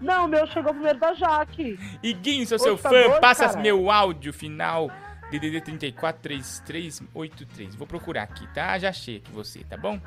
Não, 0.00 0.24
o 0.24 0.28
meu 0.28 0.46
chegou 0.46 0.72
primeiro 0.72 0.98
da 0.98 1.12
Jaque. 1.12 1.78
Iguinho, 2.02 2.46
sou 2.46 2.56
Ô, 2.56 2.60
seu 2.60 2.78
tá 2.78 2.88
fã, 2.88 3.02
doido, 3.02 3.20
passa 3.20 3.46
cara? 3.46 3.60
meu 3.60 3.90
áudio 3.90 4.32
final 4.32 4.90
DDD 5.30 5.60
343383. 5.60 7.74
Vou 7.74 7.86
procurar 7.86 8.22
aqui, 8.22 8.48
tá? 8.54 8.78
Já 8.78 8.88
achei 8.88 9.18
aqui 9.18 9.30
você, 9.30 9.62
tá 9.64 9.76
bom? 9.76 10.00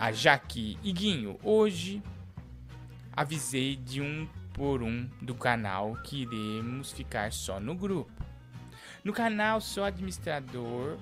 A 0.00 0.12
Jaque 0.12 0.78
Iguinho, 0.82 1.38
hoje 1.42 2.02
avisei 3.12 3.76
de 3.76 4.00
um 4.00 4.26
por 4.54 4.82
um 4.82 5.06
do 5.20 5.34
canal 5.34 5.94
que 5.96 6.22
iremos 6.22 6.90
ficar 6.90 7.30
só 7.30 7.60
no 7.60 7.74
grupo. 7.74 8.10
No 9.04 9.12
canal 9.12 9.60
só 9.60 9.84
administrador. 9.84 10.96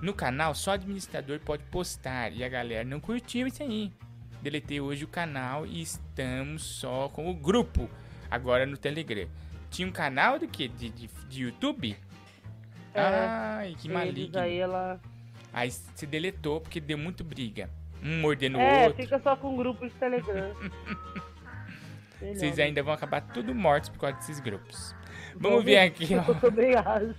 No 0.00 0.14
canal 0.14 0.54
só 0.54 0.70
administrador 0.70 1.40
pode 1.40 1.62
postar 1.64 2.32
e 2.32 2.42
a 2.42 2.48
galera 2.48 2.84
não 2.84 3.00
curtiu 3.00 3.46
isso 3.46 3.62
aí. 3.62 3.92
Deletei 4.40 4.80
hoje 4.80 5.04
o 5.04 5.08
canal 5.08 5.66
e 5.66 5.82
estamos 5.82 6.62
só 6.62 7.10
com 7.10 7.30
o 7.30 7.34
grupo 7.34 7.86
agora 8.30 8.64
no 8.64 8.78
Telegram. 8.78 9.28
Tinha 9.70 9.86
um 9.86 9.92
canal 9.92 10.38
do 10.38 10.48
que? 10.48 10.68
De, 10.68 10.88
de, 10.88 11.06
de 11.28 11.42
YouTube? 11.42 11.94
É, 12.94 13.00
Ai, 13.02 13.76
que 13.78 13.90
maligno. 13.90 14.40
Aí 14.40 14.56
ela. 14.56 14.98
Aí 15.52 15.70
se 15.70 16.06
deletou 16.06 16.62
porque 16.62 16.80
deu 16.80 16.96
muito 16.96 17.22
briga. 17.22 17.68
Um 18.02 18.20
mordendo 18.20 18.58
o 18.58 18.60
É, 18.60 18.86
outro. 18.86 19.02
fica 19.02 19.18
só 19.18 19.36
com 19.36 19.50
um 19.54 19.56
grupo 19.56 19.84
de 19.86 19.92
Telegram. 19.94 20.50
Vocês 22.20 22.58
ainda 22.58 22.82
vão 22.82 22.92
acabar 22.92 23.20
tudo 23.22 23.54
mortos 23.54 23.88
por 23.88 23.98
causa 24.00 24.16
desses 24.16 24.40
grupos. 24.40 24.94
Vamos 25.36 25.64
ver 25.64 25.78
aqui, 25.78 26.08
ó. 26.14 26.22
Eu 26.30 26.34
também 26.34 26.74
acho. 26.74 27.14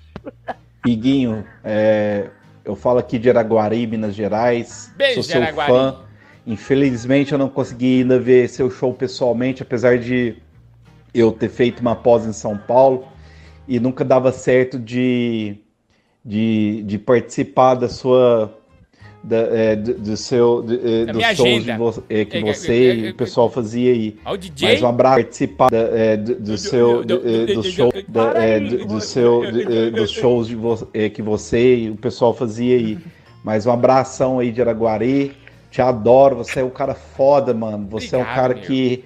Iguinho, 0.86 1.44
é, 1.64 2.30
eu 2.64 2.76
falo 2.76 3.00
aqui 3.00 3.18
de 3.18 3.30
Araguari, 3.30 3.88
Minas 3.88 4.14
Gerais. 4.14 4.94
Beijo, 4.96 5.16
sou 5.16 5.24
seu 5.24 5.42
Araguari. 5.42 5.72
fã. 5.72 6.00
Infelizmente 6.46 7.32
eu 7.32 7.38
não 7.38 7.50
consegui 7.50 8.02
ainda 8.02 8.20
ver 8.20 8.48
seu 8.50 8.70
show 8.70 8.94
pessoalmente, 8.94 9.62
apesar 9.64 9.98
de 9.98 10.36
eu 11.14 11.32
ter 11.32 11.50
feito 11.50 11.80
uma 11.82 11.96
pós 11.96 12.26
em 12.26 12.34
São 12.34 12.58
Paulo 12.58 13.08
e 13.68 13.80
nunca 13.80 14.04
dava 14.04 14.32
certo 14.32 14.80
de, 14.80 15.58
de, 16.26 16.84
de 16.84 16.98
participar 17.00 17.76
da 17.76 17.88
sua 17.90 18.58
da, 19.24 19.38
é, 19.38 19.76
do, 19.76 19.94
do 19.94 20.18
seu 20.18 20.62
do, 20.64 20.74
é, 20.74 21.06
Da 21.06 21.14
dos 21.14 21.24
shows 21.38 21.64
de 21.64 21.72
vo- 21.74 22.04
é, 22.10 22.26
que 22.26 22.38
É, 22.38 22.40
é, 22.40 22.44
você 22.44 22.74
é, 22.74 22.96
e 22.96 23.08
é, 23.08 23.10
o 23.12 23.14
pessoal 23.16 23.50
fazia 23.52 23.92
aí. 23.94 24.18
Ó, 24.26 24.34
o 24.34 24.38
DJ. 24.38 24.70
Mas 24.70 24.82
um 24.82 24.88
abraço 24.88 25.16
participar 25.18 25.70
da, 25.70 25.78
é, 25.78 26.18
do, 26.18 26.36
do 26.36 26.58
seu 26.58 27.04
do, 27.06 27.22
é, 27.28 27.64
show 27.64 27.94
da, 28.08 28.34
é, 28.44 28.60
do, 28.60 29.00
seu 29.02 29.52
do, 29.52 29.62
é, 29.74 29.90
dos 29.92 30.10
shows 30.12 30.48
de 30.48 30.56
vo- 30.56 30.88
é, 30.94 31.10
que 31.10 31.22
você 31.22 31.76
e 31.76 31.90
o 31.92 31.96
pessoal 31.96 32.34
fazia 32.34 32.76
aí. 32.76 32.98
Mas 33.44 33.66
um 33.66 33.72
abração 33.72 34.40
aí 34.40 34.52
de 34.52 34.62
Araguari. 34.62 35.34
Te 35.70 35.82
adoro, 35.82 36.36
você 36.36 36.60
é 36.60 36.64
um 36.64 36.70
cara 36.70 36.94
foda, 36.94 37.54
mano. 37.54 37.88
Você 37.92 38.14
é 38.16 38.18
um 38.18 38.22
Obrigado, 38.22 38.36
cara 38.36 38.54
meu. 38.56 38.64
que 38.64 39.06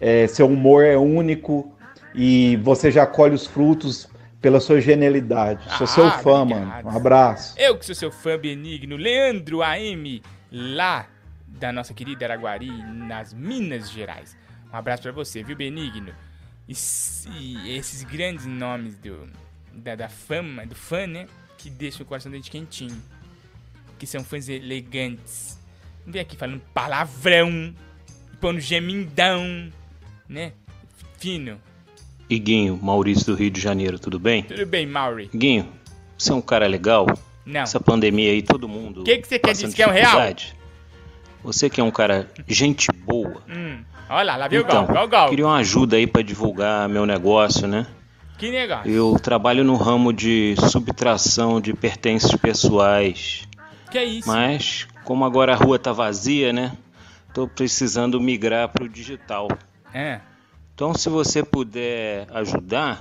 é, 0.00 0.26
seu 0.26 0.46
humor 0.46 0.82
é 0.84 0.96
único 0.96 1.70
e 2.14 2.56
você 2.62 2.90
já 2.90 3.04
colhe 3.04 3.34
os 3.34 3.46
frutos 3.46 4.08
pela 4.46 4.60
sua 4.60 4.80
genialidade. 4.80 5.60
Sou 5.76 5.88
seu 5.88 6.06
Ah, 6.06 6.18
fã, 6.18 6.42
obrigado. 6.42 6.68
mano. 6.84 6.88
Um 6.88 6.96
abraço. 6.96 7.52
Eu 7.58 7.76
que 7.76 7.84
sou 7.84 7.96
seu 7.96 8.12
fã 8.12 8.38
benigno, 8.38 8.94
Leandro 8.96 9.60
AM, 9.60 10.22
lá 10.52 11.08
da 11.48 11.72
nossa 11.72 11.92
querida 11.92 12.26
Araguari, 12.26 12.70
nas 12.70 13.34
Minas 13.34 13.90
Gerais. 13.90 14.36
Um 14.72 14.76
abraço 14.76 15.02
pra 15.02 15.10
você, 15.10 15.42
viu, 15.42 15.56
benigno? 15.56 16.14
E, 16.68 16.74
e 17.32 17.76
esses 17.76 18.04
grandes 18.04 18.46
nomes 18.46 18.96
do, 18.98 19.28
da, 19.72 19.96
da 19.96 20.08
fama, 20.08 20.64
do 20.64 20.76
fã, 20.76 21.08
né? 21.08 21.26
Que 21.58 21.68
deixam 21.68 22.02
o 22.02 22.06
coração 22.06 22.30
dente 22.30 22.48
quentinho. 22.48 23.02
Que 23.98 24.06
são 24.06 24.22
fãs 24.22 24.48
elegantes. 24.48 25.58
Não 26.04 26.12
vem 26.12 26.22
aqui 26.22 26.36
falando 26.36 26.60
palavrão, 26.72 27.74
pondo 28.40 28.60
gemindão, 28.60 29.72
né? 30.28 30.52
Fino. 31.18 31.60
Iguinho, 32.28 32.78
Maurício 32.82 33.26
do 33.26 33.34
Rio 33.34 33.50
de 33.50 33.60
Janeiro, 33.60 33.98
tudo 33.98 34.18
bem? 34.18 34.42
Tudo 34.42 34.66
bem, 34.66 34.86
Mauri? 34.86 35.30
Iguinho, 35.32 35.68
você 36.18 36.32
é 36.32 36.34
um 36.34 36.40
cara 36.40 36.66
legal? 36.66 37.06
Não. 37.44 37.60
Essa 37.60 37.78
pandemia 37.78 38.32
aí, 38.32 38.42
todo 38.42 38.68
mundo. 38.68 39.02
O 39.02 39.04
que, 39.04 39.18
que 39.18 39.28
você 39.28 39.38
quer 39.38 39.52
dizer 39.52 39.72
que 39.72 39.82
é 39.82 39.86
um 39.86 39.92
real? 39.92 40.34
Você 41.44 41.70
que 41.70 41.80
é 41.80 41.84
um 41.84 41.92
cara 41.92 42.28
gente 42.48 42.90
boa. 42.90 43.42
Hum, 43.48 43.78
olha 44.10 44.24
lá, 44.24 44.36
lá 44.36 44.48
veio 44.48 44.62
Então, 44.62 44.82
o 44.82 44.86
Gal, 44.86 44.94
Gal, 44.94 45.08
Gal. 45.08 45.28
queria 45.28 45.46
uma 45.46 45.58
ajuda 45.58 45.96
aí 45.96 46.06
pra 46.06 46.22
divulgar 46.22 46.88
meu 46.88 47.06
negócio, 47.06 47.68
né? 47.68 47.86
Que 48.36 48.50
negócio. 48.50 48.90
Eu 48.90 49.16
trabalho 49.20 49.62
no 49.62 49.76
ramo 49.76 50.12
de 50.12 50.56
subtração 50.70 51.60
de 51.60 51.72
pertences 51.72 52.34
pessoais. 52.34 53.46
Que 53.90 53.98
é 53.98 54.04
isso? 54.04 54.28
Mas, 54.28 54.88
como 55.04 55.24
agora 55.24 55.52
a 55.52 55.56
rua 55.56 55.78
tá 55.78 55.92
vazia, 55.92 56.52
né? 56.52 56.72
Tô 57.32 57.46
precisando 57.46 58.20
migrar 58.20 58.68
pro 58.68 58.88
digital. 58.88 59.48
É. 59.94 60.20
Então, 60.76 60.92
se 60.92 61.08
você 61.08 61.42
puder 61.42 62.26
ajudar, 62.32 62.98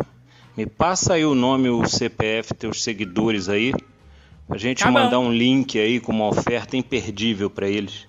me 0.55 0.65
passa 0.65 1.15
aí 1.15 1.25
o 1.25 1.35
nome, 1.35 1.67
o 1.67 1.85
CPF, 1.85 2.53
teus 2.53 2.81
seguidores 2.81 3.49
aí, 3.49 3.73
pra 4.47 4.57
gente 4.57 4.79
Tá 4.81 4.85
bom. 4.85 4.93
mandar 4.93 5.19
um 5.19 5.29
link 5.29 5.77
aí 5.77 5.99
com 5.99 6.13
uma 6.13 6.27
oferta 6.29 6.77
imperdível 6.77 7.49
pra 7.49 7.67
eles. 7.67 8.07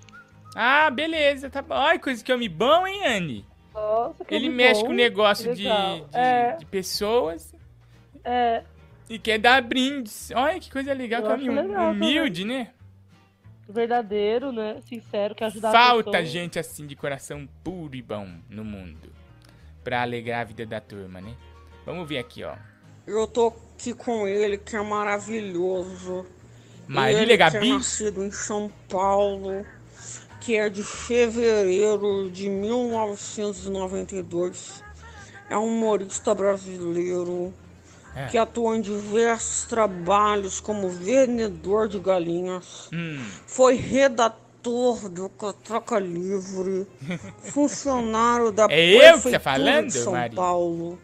Ah, 0.55 0.89
beleza, 0.89 1.49
tá 1.49 1.61
bom. 1.61 1.73
Ai, 1.75 1.99
coisa 1.99 2.23
que 2.23 2.31
homem 2.31 2.49
bom, 2.49 2.87
hein, 2.87 3.05
Anne? 3.05 3.45
Nossa, 3.73 4.23
que 4.23 4.33
Ele 4.33 4.47
mexe 4.47 4.79
bom, 4.81 4.87
com 4.87 4.93
negócio 4.93 5.53
de, 5.53 5.63
de, 5.63 5.67
É. 6.13 6.55
de 6.57 6.65
pessoas 6.65 7.53
É, 8.23 8.63
e 9.09 9.19
quer 9.19 9.37
dar 9.37 9.61
brindes. 9.61 10.31
Olha 10.33 10.59
que 10.61 10.71
coisa 10.71 10.93
legal, 10.93 11.19
Eu 11.23 11.27
que 11.27 11.33
acho 11.33 11.51
homem 11.51 11.67
legal 11.67 11.91
humilde, 11.91 12.45
né? 12.45 12.69
verdadeiro, 13.69 14.53
né? 14.53 14.77
Sincero, 14.87 15.35
que 15.35 15.43
ajuda 15.43 15.67
a 15.67 15.71
Falta 15.73 16.11
pessoa. 16.11 16.25
gente 16.25 16.57
assim 16.57 16.87
de 16.87 16.95
coração 16.95 17.45
puro 17.65 17.95
e 17.97 18.01
bom 18.01 18.25
no 18.49 18.63
mundo. 18.63 19.11
Pra 19.87 20.01
alegrar 20.01 20.41
a 20.41 20.43
vida 20.43 20.65
da 20.65 20.81
turma, 20.81 21.21
né? 21.21 21.33
Vamos 21.85 22.09
ver 22.09 22.17
aqui, 22.17 22.43
ó. 22.43 22.55
Eu 23.07 23.25
tô 23.25 23.53
aqui 23.73 23.93
com 23.93 24.27
ele, 24.27 24.57
que 24.57 24.75
é 24.75 24.81
maravilhoso. 24.81 26.25
Marília 26.85 27.21
ele 27.21 27.37
Gabi? 27.37 27.59
Que 27.61 27.69
é 27.69 27.71
nascido 27.71 28.21
em 28.21 28.29
São 28.29 28.69
Paulo, 28.89 29.65
que 30.41 30.57
é 30.57 30.67
de 30.67 30.83
fevereiro 30.83 32.29
de 32.29 32.49
1992. 32.49 34.83
É 35.49 35.57
um 35.57 35.67
humorista 35.67 36.35
brasileiro 36.35 37.53
É. 38.13 38.25
que 38.25 38.37
atuou 38.37 38.75
em 38.75 38.81
diversos 38.81 39.69
trabalhos 39.69 40.59
como 40.59 40.89
vendedor 40.89 41.87
de 41.87 41.97
galinhas. 41.97 42.89
Hum. 42.91 43.23
Foi 43.45 43.75
redator 43.75 44.46
do 44.67 45.29
Catraca 45.29 45.99
Livre, 45.99 46.85
funcionário 47.51 48.51
da 48.51 48.67
É 48.69 49.11
eu 49.11 49.21
que 49.21 49.31
tá 49.31 49.39
Prefeitura 49.39 49.39
falando, 49.39 49.87
de 49.87 49.93
São 49.93 50.13
Mari? 50.13 50.35
Paulo. 50.35 50.99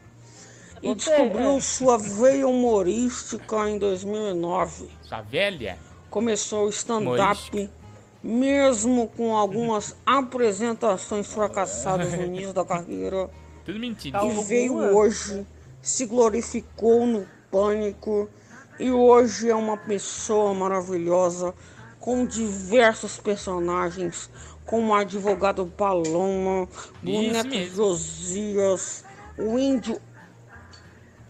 E 0.81 0.87
Você, 0.87 0.95
descobriu 0.95 1.57
é. 1.57 1.61
sua 1.61 1.97
veia 1.97 2.47
humorística 2.47 3.69
em 3.69 3.77
2009. 3.77 4.89
Sua 5.01 5.21
velha? 5.21 5.77
Começou 6.09 6.65
o 6.65 6.69
stand-up, 6.69 7.69
mesmo 8.21 9.07
com 9.07 9.35
algumas 9.35 9.95
apresentações 10.05 11.27
fracassadas 11.27 12.13
no 12.13 12.23
início 12.23 12.53
da 12.53 12.65
carreira. 12.65 13.29
Tudo 13.63 13.79
mentira. 13.79 14.23
E 14.25 14.43
veio 14.43 14.75
hoje, 14.75 15.47
se 15.81 16.05
glorificou 16.05 17.05
no 17.05 17.25
pânico 17.49 18.29
e 18.77 18.91
hoje 18.91 19.49
é 19.49 19.55
uma 19.55 19.77
pessoa 19.77 20.53
maravilhosa 20.53 21.53
com 22.03 22.25
diversos 22.25 23.17
personagens, 23.17 24.29
como 24.65 24.91
o 24.91 24.93
advogado 24.93 25.65
Paloma, 25.65 26.67
boneco. 27.01 27.73
Josias, 27.73 29.05
o 29.37 29.57
índio 29.57 30.01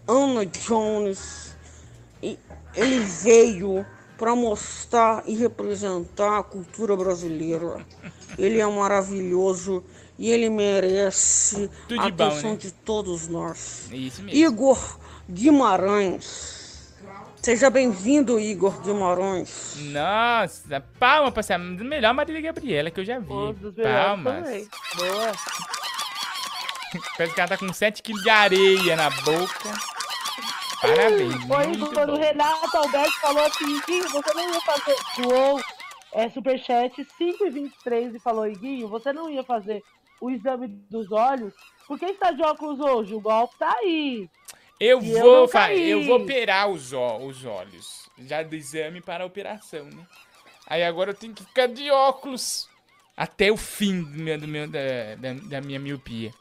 Ana 0.07 0.43
Jones. 0.47 1.55
E 2.23 2.39
ele 2.73 3.01
veio 3.01 3.85
para 4.17 4.35
mostrar 4.35 5.21
e 5.27 5.35
representar 5.35 6.39
a 6.39 6.43
cultura 6.43 6.97
brasileira. 6.97 7.85
Ele 8.35 8.59
é 8.59 8.65
maravilhoso 8.65 9.83
e 10.17 10.31
ele 10.31 10.49
merece 10.49 11.69
Tudo 11.87 12.01
a 12.01 12.05
de 12.05 12.11
bom, 12.13 12.23
atenção 12.23 12.51
né? 12.53 12.57
de 12.57 12.71
todos 12.71 13.27
nós. 13.27 13.91
Igor 14.27 14.97
Guimarães. 15.29 16.62
Seja 17.43 17.69
bem-vindo, 17.69 18.39
Igor 18.39 18.81
Guimarães. 18.81 19.75
Nossa, 19.91 20.79
palma 20.97 21.29
pra 21.29 21.41
essa 21.41 21.57
melhor 21.57 22.13
Marília 22.13 22.39
Gabriela 22.39 22.89
que 22.89 23.01
eu 23.01 23.05
já 23.05 23.19
vi. 23.19 23.27
Dos 23.27 23.75
melhores 23.75 24.05
Palmas. 24.05 24.45
também. 24.45 24.69
Boa. 24.95 25.31
Parece 27.17 27.35
que 27.35 27.41
ela 27.41 27.49
tá 27.49 27.57
com 27.57 27.65
7kg 27.65 28.23
de 28.23 28.29
areia 28.29 28.95
na 28.95 29.09
boca. 29.09 29.69
Parabéns. 30.81 31.35
Foi 31.43 31.93
quando 31.93 32.13
o. 32.13 32.17
Renato 32.17 32.77
Alberto 32.77 33.19
falou 33.19 33.45
assim, 33.45 33.75
Iguinho, 33.75 34.07
você 34.07 34.33
não 34.33 34.53
ia 34.53 34.61
fazer. 34.61 34.95
Doou 35.17 35.61
é, 36.13 36.29
superchat 36.29 37.05
5 37.17 37.45
e 37.45 37.49
23 37.49 38.15
e 38.15 38.19
falou, 38.19 38.47
Iguinho, 38.47 38.87
você 38.87 39.11
não 39.11 39.29
ia 39.29 39.43
fazer 39.43 39.83
o 40.21 40.31
exame 40.31 40.69
dos 40.89 41.11
olhos? 41.11 41.53
Por 41.85 41.99
que 41.99 42.05
está 42.05 42.31
de 42.31 42.41
óculos 42.41 42.79
hoje? 42.79 43.13
O 43.13 43.19
golpe 43.19 43.57
tá 43.57 43.69
aí. 43.79 44.29
Eu 44.83 45.01
E 45.01 45.11
eu 45.11 45.19
vou, 45.21 45.47
caí. 45.47 45.89
eu 45.91 46.03
vou 46.03 46.17
operar 46.21 46.67
os, 46.69 46.91
ó- 46.93 47.17
os 47.19 47.45
olhos. 47.45 48.09
Já 48.27 48.43
do 48.43 48.55
exame 48.55 49.01
para 49.01 49.23
a 49.23 49.27
operação, 49.27 49.85
né? 49.85 50.05
Aí 50.67 50.83
agora 50.83 51.11
eu 51.11 51.15
tenho 51.15 51.33
que 51.33 51.43
ficar 51.43 51.67
de 51.67 51.89
óculos 51.91 52.67
até 53.15 53.51
o 53.51 53.57
fim 53.57 54.03
do 54.03 54.09
meu, 54.23 54.39
do 54.39 54.47
meu- 54.47 54.67
da, 54.67 55.15
da, 55.17 55.33
da 55.33 55.61
minha 55.61 55.79
miopia. 55.79 56.31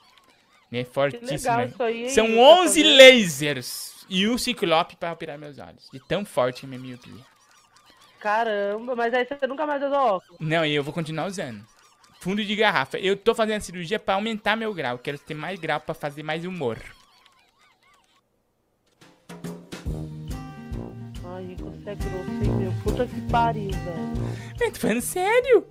Né? 0.71 0.85
Fortíssimo. 0.85 1.29
legal 1.31 2.09
São 2.09 2.27
hein, 2.27 2.39
11 2.39 2.83
tá 2.83 2.89
fazendo? 2.89 2.97
lasers 2.97 4.07
e 4.09 4.27
um 4.29 4.39
ciclope 4.39 4.97
para 4.97 5.13
operar 5.13 5.39
meus 5.39 5.59
olhos. 5.59 5.89
De 5.93 6.01
tão 6.01 6.25
forte 6.25 6.65
a 6.65 6.69
minha 6.69 6.81
miopia. 6.81 7.25
Caramba, 8.19 8.95
mas 8.95 9.13
aí 9.13 9.27
você 9.27 9.47
nunca 9.47 9.67
mais 9.67 9.83
usa 9.83 9.99
óculos. 10.01 10.39
Não, 10.41 10.65
e 10.65 10.75
eu 10.75 10.83
vou 10.85 10.93
continuar 10.93 11.27
usando. 11.27 11.65
Fundo 12.21 12.45
de 12.45 12.55
garrafa. 12.55 12.99
Eu 12.99 13.17
tô 13.17 13.35
fazendo 13.35 13.57
a 13.57 13.61
cirurgia 13.61 13.99
pra 13.99 14.15
aumentar 14.15 14.57
meu 14.57 14.73
grau. 14.73 14.97
Quero 14.99 15.19
ter 15.19 15.35
mais 15.35 15.59
grau 15.59 15.81
pra 15.81 15.95
fazer 15.95 16.23
mais 16.23 16.45
humor. 16.45 16.79
Ai, 21.53 21.57
você 21.57 21.91
é 21.91 21.95
grosso, 21.95 22.45
hein, 22.45 22.57
meu? 22.59 22.73
Puta 22.83 23.07
que 23.07 23.21
pariu, 23.31 23.71
velho. 23.71 24.67
Eu 24.67 24.73
tô 24.73 24.81
falando 24.81 25.01
sério. 25.01 25.67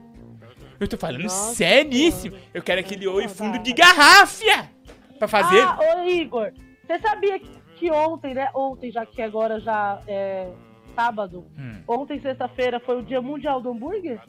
Eu 0.79 0.88
tô 0.88 0.97
falando 0.97 1.23
Nossa, 1.23 1.55
seríssimo. 1.55 2.36
Eu 2.53 2.61
quero 2.61 2.82
aquele 2.82 3.07
oi 3.07 3.27
fundo 3.27 3.57
de 3.59 3.73
garrafa 3.73 4.69
pra 5.17 5.27
fazer. 5.27 5.61
Ah, 5.61 5.79
ô 5.97 6.09
Igor, 6.09 6.51
você 6.86 6.99
sabia 6.99 7.39
que, 7.39 7.49
que 7.77 7.91
ontem, 7.91 8.34
né? 8.34 8.49
Ontem, 8.53 8.91
já 8.91 9.05
que 9.05 9.21
agora 9.21 9.59
já 9.59 10.01
é 10.07 10.49
sábado. 10.95 11.45
Hum. 11.57 11.82
Ontem, 11.88 12.19
sexta-feira, 12.19 12.79
foi 12.79 12.99
o 12.99 13.03
Dia 13.03 13.21
Mundial 13.21 13.61
do 13.61 13.71
Hambúrguer? 13.71 14.19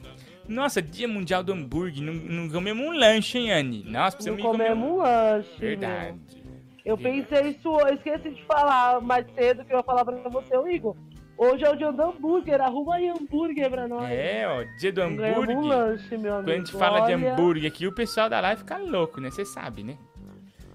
Nossa, 0.47 0.81
dia 0.81 1.07
mundial 1.07 1.41
do 1.41 1.53
hambúrguer. 1.53 2.03
Não, 2.03 2.13
não 2.13 2.49
comemos 2.49 2.85
um 2.85 2.91
lanche, 2.91 3.37
hein, 3.37 3.51
Anne? 3.51 3.83
Nossa, 3.85 4.17
Não 4.17 4.35
precisamos 4.35 4.41
comer 4.41 4.69
comemos 4.69 4.89
um 4.89 4.97
lanche. 4.97 5.49
Verdade. 5.57 6.17
meu. 6.35 6.43
Eu 6.85 6.97
pensei 6.97 7.51
isso, 7.51 7.69
eu 7.79 7.95
esqueci 7.95 8.29
de 8.31 8.43
falar 8.43 8.99
mais 8.99 9.25
cedo 9.33 9.63
que 9.63 9.71
eu 9.71 9.77
ia 9.77 9.83
falar 9.83 10.03
pra 10.03 10.17
você, 10.29 10.57
ô 10.57 10.67
Igor. 10.67 10.97
Hoje 11.37 11.63
é 11.65 11.69
o 11.71 11.75
dia 11.75 11.91
do 11.91 12.01
hambúrguer, 12.01 12.61
arruma 12.61 12.95
aí 12.95 13.09
hambúrguer 13.09 13.69
pra 13.69 13.87
nós. 13.87 14.09
É, 14.09 14.47
ó, 14.47 14.63
dia 14.77 14.91
do 14.93 15.01
hambúrguer. 15.01 15.57
um 15.57 15.65
lanche, 15.65 16.17
meu 16.17 16.35
amigo. 16.35 16.47
Quando 16.47 16.49
a 16.53 16.57
gente 16.57 16.71
fala 16.71 16.99
de 17.01 17.13
Olha, 17.13 17.33
hambúrguer 17.33 17.71
aqui, 17.71 17.87
o 17.87 17.91
pessoal 17.91 18.29
da 18.29 18.39
live 18.39 18.59
fica 18.59 18.77
louco, 18.77 19.19
né? 19.19 19.29
Você 19.31 19.43
sabe, 19.43 19.83
né? 19.83 19.97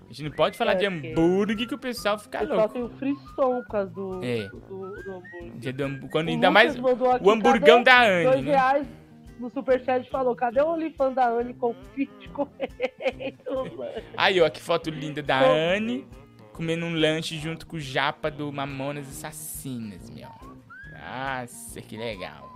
A 0.04 0.08
gente 0.12 0.24
não 0.24 0.30
pode 0.30 0.56
falar 0.58 0.72
É, 0.72 0.74
de 0.76 0.86
hambúrguer 0.86 1.68
que 1.68 1.74
o 1.74 1.78
pessoal 1.78 2.18
fica 2.18 2.42
louco. 2.42 2.68
tem 2.70 2.82
o 2.82 2.88
frisson 2.90 3.22
por 3.62 3.66
causa 3.68 3.90
do, 3.90 4.24
É. 4.24 4.48
do, 4.48 4.58
do 4.58 4.84
hambúrguer. 4.86 5.52
Dia 5.56 5.72
do 5.72 5.84
hambú- 5.84 6.08
Quando 6.08 6.26
O 6.28 6.30
ainda 6.30 6.48
Lucas 6.48 6.76
mais 6.76 7.20
o 7.22 7.30
hamburgão 7.30 7.82
da 7.82 8.02
Anne, 8.04 8.24
Dois 8.24 8.44
né? 8.44 8.50
reais 8.52 8.86
no 9.38 9.50
superchat 9.50 10.10
falou, 10.10 10.34
cadê 10.34 10.60
o 10.60 10.66
OnlyFans 10.72 11.14
da 11.14 11.28
Anne 11.28 11.54
com 11.54 11.72
fit 11.94 12.10
comendo? 12.30 13.84
Aí, 14.16 14.40
ó, 14.40 14.48
que 14.50 14.60
foto 14.60 14.90
linda 14.90 15.22
da. 15.22 15.40
Anne 15.40 16.06
comendo 16.52 16.86
um 16.86 16.94
lanche 16.94 17.36
junto 17.38 17.64
com 17.66 17.76
o 17.76 17.80
japa 17.80 18.30
do 18.30 18.50
Mamonas 18.52 19.06
Assassinas, 19.08 20.10
meu. 20.10 20.26
Nossa, 20.98 21.80
que 21.80 21.96
legal. 21.96 22.48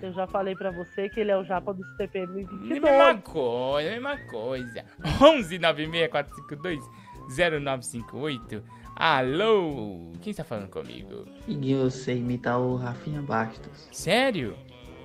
Eu 0.00 0.12
já 0.12 0.26
falei 0.26 0.54
pra 0.56 0.70
você 0.72 1.08
que 1.08 1.20
ele 1.20 1.30
é 1.30 1.36
o 1.36 1.44
japa 1.44 1.72
do 1.72 1.84
CPM 1.96 2.40
É 2.40 2.44
a 2.44 2.48
22. 2.48 2.80
mesma 2.82 3.18
coisa, 3.18 3.88
a 3.88 3.92
mesma 3.92 4.18
coisa. 4.28 4.84
11 5.20 5.58
96452 5.58 6.90
0958. 7.36 8.62
Alô? 8.96 10.12
Quem 10.20 10.32
está 10.32 10.44
falando 10.44 10.68
comigo? 10.68 11.24
E 11.46 11.74
você 11.74 12.14
imitar 12.16 12.60
o 12.60 12.76
Rafinha 12.76 13.22
Bastos. 13.22 13.88
Sério? 13.92 14.56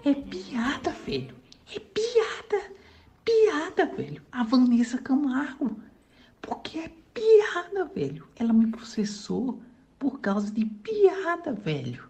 É 0.03 0.13
piada, 0.13 0.91
velho. 1.05 1.35
É 1.73 1.79
piada. 1.79 2.71
Piada, 3.23 3.85
velho. 3.95 4.21
A 4.31 4.43
Vanessa 4.43 4.97
Camargo. 5.01 5.77
Porque 6.41 6.79
é 6.79 6.91
piada, 7.13 7.85
velho. 7.85 8.27
Ela 8.37 8.51
me 8.53 8.67
processou 8.71 9.61
por 9.99 10.19
causa 10.19 10.51
de 10.51 10.65
piada, 10.65 11.53
velho. 11.53 12.03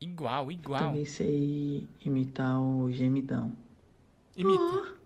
Igual, 0.00 0.52
igual. 0.52 0.80
Também 0.80 1.04
sei 1.04 1.88
imitar 2.04 2.60
o 2.60 2.90
gemidão. 2.92 3.52
Imita. 4.36 4.96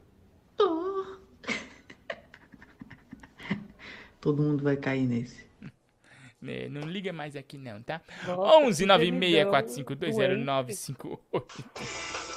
Todo 4.20 4.43
mundo 4.43 4.62
vai 4.62 4.76
cair 4.76 5.07
nesse. 5.07 5.49
Né, 6.41 6.68
Não 6.68 6.82
liga 6.82 7.12
mais 7.12 7.36
aqui 7.36 7.57
não, 7.57 7.82
tá? 7.82 8.01
Nossa, 8.26 8.57
11 8.66 8.82
que 8.82 8.86
96 8.86 9.47
gemidão 9.47 9.47
452 9.47 10.16
0958. 10.45 12.30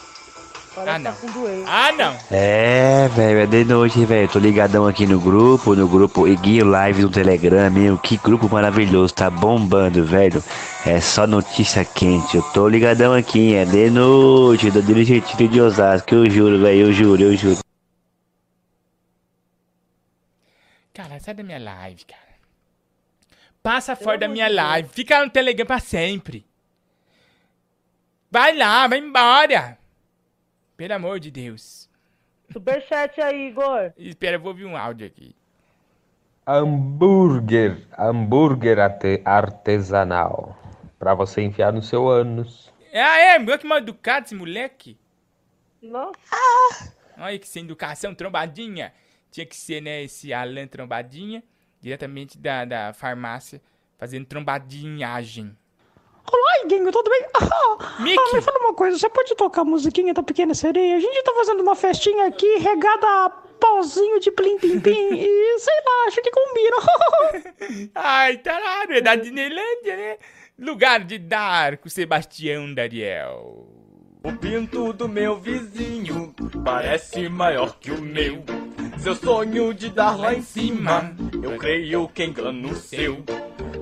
Parece 0.75 0.89
Ah, 0.89 0.99
tá 0.99 1.15
não. 1.33 1.63
Ah, 1.67 1.91
não. 1.91 2.17
É, 2.31 3.07
velho, 3.09 3.39
é 3.39 3.45
de 3.45 3.63
noite, 3.63 4.03
velho. 4.05 4.27
Tô 4.27 4.39
ligadão 4.39 4.87
aqui 4.87 5.05
no 5.05 5.19
grupo, 5.19 5.75
no 5.75 5.87
grupo 5.87 6.27
Iguinho 6.27 6.65
Live 6.65 7.03
no 7.03 7.09
Telegram, 7.11 7.69
meu. 7.69 7.97
Que 7.97 8.17
grupo 8.17 8.49
maravilhoso, 8.49 9.13
tá 9.13 9.29
bombando, 9.29 10.03
velho. 10.03 10.43
É 10.85 10.99
só 10.99 11.27
notícia 11.27 11.85
quente. 11.85 12.37
Eu 12.37 12.43
tô 12.51 12.67
ligadão 12.67 13.13
aqui, 13.13 13.53
é 13.53 13.65
de 13.65 13.89
noite, 13.89 14.71
do 14.71 14.81
Dirigentivo 14.81 15.47
de 15.47 15.61
Osasco, 15.61 16.15
eu 16.15 16.29
juro, 16.29 16.59
velho, 16.59 16.87
eu 16.87 16.93
juro, 16.93 17.21
eu 17.21 17.37
juro. 17.37 17.59
Cara, 20.93 21.19
sai 21.19 21.33
da 21.33 21.43
minha 21.43 21.59
live, 21.59 22.03
cara. 22.05 22.21
Passa 23.61 23.95
fora 23.95 24.17
da 24.17 24.27
minha 24.27 24.49
live. 24.49 24.89
Fica 24.89 25.23
no 25.23 25.29
Telegram 25.29 25.65
pra 25.65 25.79
sempre. 25.79 26.45
Vai 28.29 28.57
lá, 28.57 28.87
vai 28.87 28.99
embora. 28.99 29.77
Pelo 30.77 30.93
amor 30.93 31.19
de 31.19 31.29
Deus. 31.31 31.89
Superchat 32.51 33.19
aí, 33.21 33.49
Igor. 33.49 33.91
Espera, 33.97 34.35
eu 34.35 34.39
vou 34.39 34.49
ouvir 34.49 34.65
um 34.65 34.75
áudio 34.77 35.07
aqui. 35.07 35.35
Hambúrguer, 36.45 37.87
hambúrguer 37.97 38.79
arte- 38.79 39.21
artesanal. 39.23 40.57
Pra 40.99 41.13
você 41.13 41.41
enfiar 41.41 41.71
no 41.73 41.81
seu 41.81 42.09
ânus. 42.09 42.71
Ah, 42.93 43.17
é? 43.17 43.39
Meu 43.39 43.57
que 43.57 43.65
mal 43.65 43.77
educado 43.79 44.25
esse 44.25 44.35
moleque. 44.35 44.97
Nossa. 45.81 46.13
Olha 47.17 47.39
que 47.39 47.47
sem 47.47 47.63
educação, 47.63 48.13
trombadinha. 48.13 48.93
Tinha 49.31 49.45
que 49.45 49.55
ser, 49.55 49.81
né, 49.81 50.03
esse 50.03 50.33
Alan 50.33 50.67
trombadinha. 50.67 51.43
diretamente 51.81 52.37
da, 52.37 52.63
da 52.63 52.93
farmácia, 52.93 53.61
fazendo 53.97 54.25
trombadinhagem. 54.25 55.57
Olá, 56.31 56.63
Iguinho, 56.65 56.91
tudo 56.91 57.09
bem? 57.09 57.25
Ah, 57.35 58.01
Mickey. 58.01 58.17
ah, 58.19 58.35
me 58.35 58.41
fala 58.41 58.59
uma 58.59 58.73
coisa, 58.73 58.97
você 58.97 59.09
pode 59.09 59.35
tocar 59.35 59.61
a 59.61 59.65
musiquinha 59.65 60.13
da 60.13 60.23
Pequena 60.23 60.53
Sereia? 60.53 60.95
A 60.95 60.99
gente 60.99 61.23
tá 61.23 61.33
fazendo 61.35 61.61
uma 61.61 61.75
festinha 61.75 62.27
aqui 62.27 62.57
regada 62.57 63.05
a 63.07 63.29
pauzinho 63.59 64.19
de 64.19 64.31
plim 64.31 64.57
plim 64.57 64.79
plim 64.79 65.09
e 65.13 65.59
sei 65.59 65.75
lá, 65.75 66.07
acho 66.07 66.21
que 66.21 66.31
combina. 66.31 67.91
Ai, 67.95 68.37
tarado, 68.37 68.93
é 68.93 69.01
da 69.01 69.15
Disneylândia, 69.15 69.95
né? 69.95 70.17
Lugar 70.59 71.01
de 71.03 71.17
dar 71.17 71.77
com 71.77 71.89
Sebastião 71.89 72.73
Dariel. 72.73 73.67
O 74.23 74.31
pinto 74.33 74.93
do 74.93 75.09
meu 75.09 75.37
vizinho 75.37 76.33
parece 76.63 77.27
maior 77.27 77.77
que 77.79 77.91
o 77.91 78.01
meu. 78.01 78.43
Seu 79.03 79.15
sonho 79.15 79.73
de 79.73 79.89
dar 79.89 80.17
lá 80.17 80.33
em 80.33 80.41
cima, 80.41 81.13
eu 81.41 81.57
creio 81.57 82.07
que 82.07 82.23
engano 82.23 82.69
o 82.69 82.75
seu. 82.75 83.21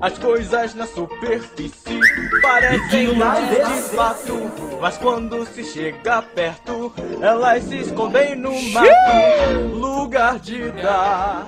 As 0.01 0.17
coisas 0.17 0.73
na 0.73 0.87
superfície 0.87 1.99
parecem 2.41 3.15
mais 3.15 3.47
de 3.49 3.95
fato, 3.95 4.51
mas 4.81 4.97
quando 4.97 5.45
se 5.45 5.63
chega 5.63 6.23
perto, 6.23 6.91
elas 7.21 7.63
se 7.65 7.81
escondem 7.81 8.35
no 8.35 8.51
mato. 8.71 9.75
Lugar 9.75 10.39
de 10.39 10.71
dar 10.71 11.45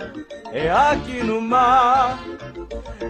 é 0.52 0.70
aqui 0.70 1.24
no 1.24 1.42
mar. 1.42 2.20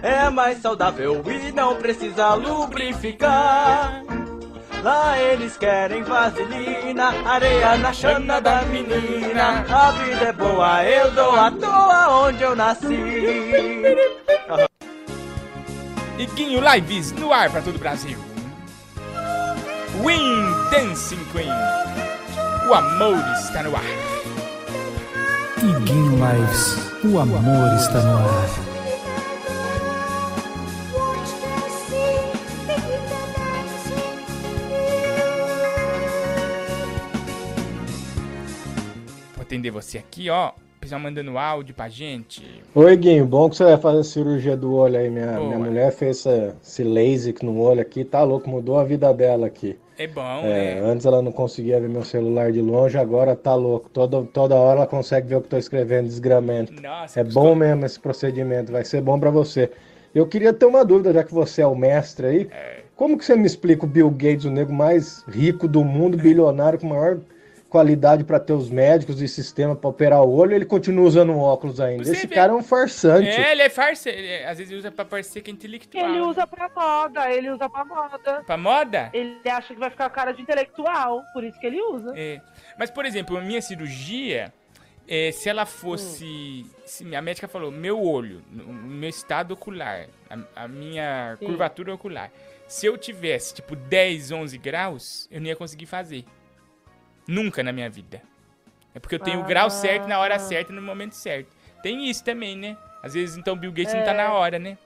É 0.02 0.30
mais 0.30 0.62
saudável 0.62 1.22
e 1.26 1.52
não 1.52 1.76
precisa 1.76 2.32
lubrificar. 2.32 4.02
Lá 4.84 5.18
eles 5.18 5.56
querem 5.56 6.02
vaselina, 6.02 7.08
areia 7.24 7.78
na 7.78 7.90
chana 7.90 8.38
da 8.38 8.60
menina. 8.66 9.64
A 9.66 9.90
vida 9.92 10.26
é 10.26 10.32
boa, 10.34 10.84
eu 10.84 11.10
dou 11.12 11.34
à 11.34 11.50
toa 11.50 12.26
onde 12.26 12.42
eu 12.42 12.54
nasci. 12.54 12.86
Iguinho 16.18 16.60
Lives 16.60 17.12
no 17.12 17.32
ar 17.32 17.48
pra 17.50 17.62
todo 17.62 17.76
o 17.76 17.78
Brasil. 17.78 18.18
Win 20.04 20.52
Dancing 20.70 21.24
Queen. 21.32 21.48
O 22.68 22.74
amor 22.74 23.24
está 23.38 23.62
no 23.62 23.74
ar. 23.74 23.82
Iguinho 25.62 26.12
Lives, 26.12 26.76
o 27.04 27.18
amor 27.18 27.74
está 27.74 28.00
no 28.00 28.18
ar. 28.18 28.73
Atender 39.54 39.70
você 39.70 39.98
aqui, 39.98 40.28
ó. 40.28 40.48
O 40.48 40.80
pessoal 40.80 41.00
mandando 41.00 41.38
áudio 41.38 41.74
pra 41.74 41.88
gente. 41.88 42.42
Oi, 42.74 42.96
Guinho, 42.96 43.24
bom 43.24 43.48
que 43.48 43.56
você 43.56 43.64
vai 43.64 43.78
fazer 43.78 44.00
a 44.00 44.04
cirurgia 44.04 44.56
do 44.56 44.74
olho 44.74 44.98
aí. 44.98 45.08
Minha, 45.08 45.32
Boa. 45.32 45.46
minha 45.46 45.58
mulher 45.58 45.92
fez 45.92 46.18
essa, 46.18 46.56
esse 46.62 46.84
LASIK 46.84 47.42
no 47.44 47.58
olho 47.58 47.80
aqui, 47.80 48.04
tá 48.04 48.22
louco, 48.22 48.50
mudou 48.50 48.78
a 48.78 48.84
vida 48.84 49.12
dela 49.14 49.46
aqui. 49.46 49.78
É 49.96 50.06
bom, 50.08 50.40
É, 50.42 50.74
né? 50.74 50.80
antes 50.84 51.06
ela 51.06 51.22
não 51.22 51.30
conseguia 51.32 51.80
ver 51.80 51.88
meu 51.88 52.04
celular 52.04 52.50
de 52.52 52.60
longe, 52.60 52.98
agora 52.98 53.34
tá 53.36 53.54
louco. 53.54 53.88
Toda, 53.90 54.24
toda 54.24 54.56
hora 54.56 54.80
ela 54.80 54.86
consegue 54.86 55.28
ver 55.28 55.36
o 55.36 55.40
que 55.40 55.48
tô 55.48 55.56
escrevendo, 55.56 56.08
desgramento. 56.08 56.82
Nossa, 56.82 57.20
é 57.20 57.24
bom 57.24 57.54
mesmo 57.54 57.86
esse 57.86 57.98
procedimento, 57.98 58.72
vai 58.72 58.84
ser 58.84 59.00
bom 59.00 59.18
pra 59.18 59.30
você. 59.30 59.70
Eu 60.14 60.26
queria 60.26 60.52
ter 60.52 60.66
uma 60.66 60.84
dúvida, 60.84 61.12
já 61.14 61.24
que 61.24 61.32
você 61.32 61.62
é 61.62 61.66
o 61.66 61.74
mestre 61.76 62.26
aí. 62.26 62.48
Como 62.96 63.16
que 63.16 63.24
você 63.24 63.34
me 63.36 63.46
explica 63.46 63.84
o 63.84 63.88
Bill 63.88 64.10
Gates, 64.10 64.44
o 64.44 64.50
nego 64.50 64.72
mais 64.72 65.24
rico 65.28 65.66
do 65.66 65.82
mundo, 65.84 66.16
bilionário, 66.18 66.78
com 66.78 66.88
maior 66.88 67.18
qualidade 67.78 68.22
pra 68.22 68.38
ter 68.38 68.52
os 68.52 68.70
médicos 68.70 69.20
e 69.20 69.26
sistema 69.26 69.74
pra 69.74 69.90
operar 69.90 70.22
o 70.22 70.32
olho, 70.32 70.54
ele 70.54 70.64
continua 70.64 71.04
usando 71.06 71.36
óculos 71.36 71.80
ainda. 71.80 72.04
Você 72.04 72.12
Esse 72.12 72.26
vê- 72.28 72.34
cara 72.36 72.52
é 72.52 72.54
um 72.54 72.62
farsante. 72.62 73.26
É, 73.28 73.50
ele 73.50 73.62
é 73.62 73.68
farsa. 73.68 74.10
ele 74.10 74.28
é- 74.28 74.48
às 74.48 74.58
vezes 74.58 74.70
ele 74.70 74.78
usa 74.78 74.92
pra 74.92 75.04
parecer 75.04 75.40
que 75.42 75.50
é 75.50 75.54
intelectual. 75.54 76.08
Ele 76.08 76.20
usa 76.20 76.46
pra 76.46 76.68
moda, 76.68 77.28
ele 77.28 77.50
usa 77.50 77.68
pra 77.68 77.84
moda. 77.84 78.44
Pra 78.46 78.56
moda? 78.56 79.10
Ele 79.12 79.40
acha 79.44 79.74
que 79.74 79.80
vai 79.80 79.90
ficar 79.90 80.08
cara 80.10 80.30
de 80.30 80.40
intelectual, 80.40 81.20
por 81.32 81.42
isso 81.42 81.58
que 81.58 81.66
ele 81.66 81.82
usa. 81.82 82.12
É. 82.16 82.40
Mas, 82.78 82.92
por 82.92 83.04
exemplo, 83.04 83.36
a 83.36 83.40
minha 83.40 83.60
cirurgia, 83.60 84.52
é, 85.08 85.32
se 85.32 85.48
ela 85.48 85.66
fosse. 85.66 86.64
Se 86.86 87.12
a 87.12 87.20
médica 87.20 87.48
falou, 87.48 87.72
meu 87.72 88.00
olho, 88.00 88.40
o 88.68 88.72
meu 88.72 89.10
estado 89.10 89.52
ocular, 89.54 90.06
a, 90.30 90.64
a 90.64 90.68
minha 90.68 91.36
Sim. 91.40 91.46
curvatura 91.46 91.92
ocular, 91.92 92.30
se 92.68 92.86
eu 92.86 92.96
tivesse, 92.96 93.52
tipo, 93.54 93.74
10, 93.74 94.30
11 94.30 94.56
graus, 94.58 95.26
eu 95.28 95.40
não 95.40 95.48
ia 95.48 95.56
conseguir 95.56 95.86
fazer. 95.86 96.24
Nunca 97.26 97.62
na 97.62 97.72
minha 97.72 97.88
vida. 97.88 98.22
É 98.94 98.98
porque 99.00 99.14
eu 99.14 99.18
tenho 99.18 99.40
o 99.40 99.44
grau 99.44 99.70
certo 99.70 100.06
na 100.06 100.18
hora 100.18 100.38
certa, 100.38 100.72
no 100.72 100.80
momento 100.82 101.12
certo. 101.14 101.48
Tem 101.82 102.08
isso 102.08 102.22
também, 102.24 102.56
né? 102.56 102.76
Às 103.02 103.14
vezes, 103.14 103.36
então, 103.36 103.56
Bill 103.56 103.72
Gates 103.72 103.92
não 103.92 104.04
tá 104.04 104.12
É. 104.12 104.16
na 104.16 104.32
hora, 104.32 104.58
né? 104.58 104.78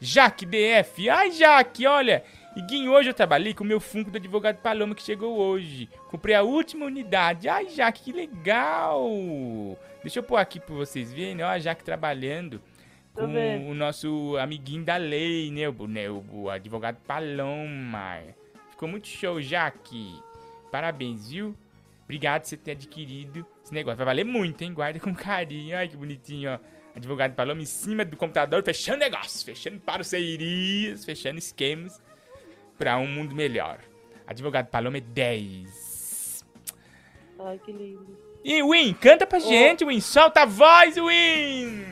Jaque 0.00 0.44
DF. 0.44 1.08
Ai, 1.08 1.30
Jaque, 1.30 1.86
olha. 1.86 2.24
Iguinho, 2.56 2.92
hoje 2.92 3.08
eu 3.08 3.14
trabalhei 3.14 3.54
com 3.54 3.64
o 3.64 3.66
meu 3.66 3.80
funko 3.80 4.10
do 4.10 4.16
advogado 4.16 4.56
Paloma 4.56 4.94
que 4.94 5.02
chegou 5.02 5.38
hoje. 5.38 5.88
Comprei 6.10 6.34
a 6.34 6.42
última 6.42 6.84
unidade. 6.84 7.48
Ai, 7.48 7.68
Jaque, 7.68 8.02
que 8.02 8.12
legal. 8.12 9.08
Deixa 10.02 10.18
eu 10.18 10.22
pôr 10.22 10.36
aqui 10.36 10.58
pra 10.60 10.74
vocês 10.74 11.12
verem, 11.12 11.42
ó, 11.42 11.48
a 11.48 11.58
Jaque 11.58 11.84
trabalhando 11.84 12.60
com 13.14 13.70
o 13.70 13.74
nosso 13.74 14.36
amiguinho 14.38 14.84
da 14.84 14.96
lei, 14.96 15.50
né? 15.50 15.68
O, 15.68 15.86
né, 15.86 16.10
o 16.10 16.50
advogado 16.50 16.96
Paloma. 17.06 18.18
Ficou 18.70 18.88
muito 18.88 19.06
show, 19.06 19.40
Jaque. 19.40 20.20
Parabéns, 20.70 21.30
viu? 21.30 21.54
Obrigado 22.04 22.42
por 22.42 22.48
você 22.48 22.56
ter 22.56 22.72
adquirido 22.72 23.46
esse 23.64 23.72
negócio. 23.72 23.96
Vai 23.96 24.06
valer 24.06 24.24
muito, 24.24 24.62
hein? 24.62 24.74
Guarda 24.74 24.98
com 25.00 25.14
carinho. 25.14 25.76
Ai, 25.76 25.88
que 25.88 25.96
bonitinho, 25.96 26.50
ó. 26.50 26.58
Advogado 26.94 27.34
Paloma 27.34 27.62
em 27.62 27.66
cima 27.66 28.04
do 28.04 28.16
computador, 28.16 28.62
fechando 28.62 28.98
negócios, 28.98 29.42
fechando 29.42 29.80
parcerias, 29.80 31.04
fechando 31.04 31.38
esquemas 31.38 32.02
pra 32.76 32.98
um 32.98 33.06
mundo 33.06 33.34
melhor. 33.34 33.78
Advogado 34.26 34.68
Paloma 34.68 34.98
é 34.98 35.00
10. 35.00 36.44
Ai, 37.38 37.58
que 37.64 37.72
lindo. 37.72 38.18
E 38.44 38.62
Win, 38.62 38.92
canta 38.94 39.26
pra 39.26 39.38
gente, 39.38 39.84
Win. 39.84 40.00
Solta 40.00 40.42
a 40.42 40.46
voz, 40.46 40.96
Win! 40.96 41.84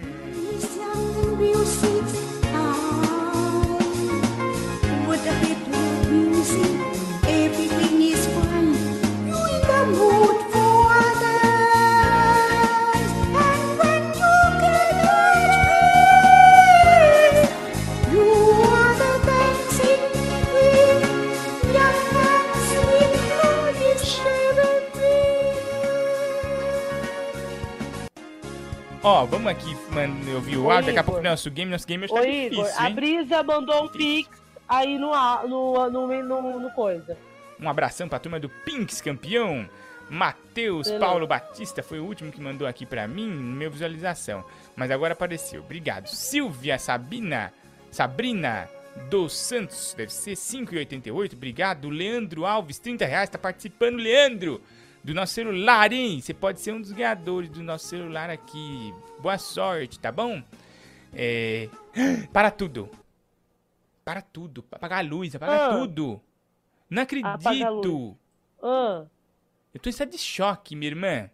Ó, 29.03 29.25
vamos 29.25 29.47
aqui 29.51 29.75
mano, 29.93 30.35
ouvir 30.35 30.57
o 30.59 30.65
Ô, 30.67 30.71
áudio. 30.71 30.87
Daqui 30.87 30.99
a 30.99 31.01
Igor. 31.01 31.05
pouco 31.15 31.23
nosso 31.29 31.51
game, 31.51 31.71
nosso 31.71 31.87
game 31.87 32.05
hoje 32.05 32.13
Ô, 32.13 32.17
tá 32.17 32.27
Igor, 32.29 32.65
difícil, 32.65 32.81
a 32.83 32.89
hein? 32.89 32.95
Brisa 32.95 33.43
mandou 33.43 33.85
um 33.85 33.89
pix 33.89 34.29
aí 34.69 34.99
no, 34.99 35.13
a- 35.15 35.43
no, 35.49 35.91
no, 35.91 36.23
no, 36.23 36.61
no 36.61 36.71
coisa. 36.73 37.17
Um 37.59 37.69
abração 37.69 38.09
pra 38.09 38.19
turma 38.19 38.39
do 38.39 38.49
Pinks 38.49 39.01
campeão. 39.01 39.69
Matheus. 40.09 40.91
Paulo 40.93 41.25
Batista 41.27 41.83
foi 41.85 42.01
o 42.01 42.05
último 42.05 42.33
que 42.33 42.41
mandou 42.41 42.67
aqui 42.67 42.85
pra 42.85 43.07
mim, 43.07 43.29
no 43.29 43.57
meu 43.57 43.71
visualização. 43.71 44.45
Mas 44.75 44.91
agora 44.91 45.13
apareceu. 45.13 45.63
Obrigado. 45.63 46.09
Silvia 46.09 46.79
Sabina, 46.81 47.53
Sabrina 47.93 48.69
dos 49.09 49.33
Santos, 49.39 49.95
deve 49.97 50.13
ser 50.13 50.33
5,88. 50.33 51.35
Obrigado. 51.35 51.89
Leandro 51.89 52.45
Alves, 52.45 52.81
30 52.81 53.07
reais. 53.07 53.31
Tá 53.31 53.39
participando, 53.39 53.97
Leandro, 53.99 54.61
do 55.03 55.15
nosso 55.15 55.33
celular, 55.35 55.93
hein? 55.93 56.21
Você 56.21 56.35
pode 56.35 56.61
ser 56.61 56.73
um 56.75 56.81
dos 56.81 56.93
ganhadores 56.93 57.49
do 57.51 57.63
nosso 57.63 57.87
celular 57.87 58.29
aqui. 58.31 58.95
Boa 59.21 59.39
sorte, 59.39 59.99
tá 59.99 60.13
bom? 60.13 60.43
É... 61.13 61.69
Para 62.33 62.51
tudo. 62.51 62.89
Para 64.05 64.23
tudo. 64.23 64.65
Apagar 64.73 64.99
a 64.99 65.03
luz, 65.09 65.35
apagar 65.35 65.71
Ah. 65.71 65.79
tudo. 65.79 66.21
Não 66.89 67.03
acredito. 67.03 67.29
Ah, 68.63 69.05
Eu 69.73 69.81
tô 69.81 69.89
em 69.89 69.91
estado 69.91 70.11
de 70.11 70.19
choque, 70.19 70.75
minha 70.77 70.91
irmã. 70.91 71.31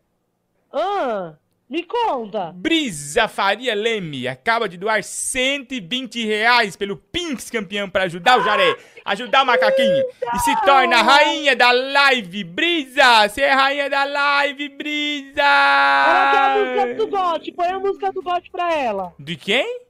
ah, 0.73 1.35
me 1.69 1.83
conta. 1.85 2.53
Brisa 2.55 3.27
Faria 3.27 3.75
Leme 3.75 4.29
acaba 4.29 4.69
de 4.69 4.77
doar 4.77 5.03
120 5.03 6.25
reais 6.25 6.77
pelo 6.77 6.97
Pinks 6.97 7.51
campeão 7.51 7.91
pra 7.91 8.05
ajudar 8.05 8.39
o 8.39 8.45
Jaré, 8.45 8.77
ajudar 9.05 9.43
o 9.43 9.47
macaquinho 9.47 10.05
e 10.35 10.39
se 10.39 10.55
torna 10.65 10.99
a 10.99 11.03
rainha 11.03 11.57
da 11.57 11.73
live. 11.73 12.45
Brisa, 12.45 13.29
você 13.29 13.43
é 13.43 13.53
rainha 13.53 13.91
da 13.91 14.05
live, 14.05 14.69
Brisa! 14.71 15.43
Ela 15.43 16.31
quer 16.31 16.39
a 16.39 16.57
música 16.59 16.95
do 16.95 17.07
God, 17.09 17.49
põe 17.57 17.67
a 17.69 17.79
música 17.81 18.13
do 18.13 18.23
God 18.23 18.45
pra 18.53 18.73
ela. 18.75 19.13
De 19.19 19.35
quem? 19.37 19.81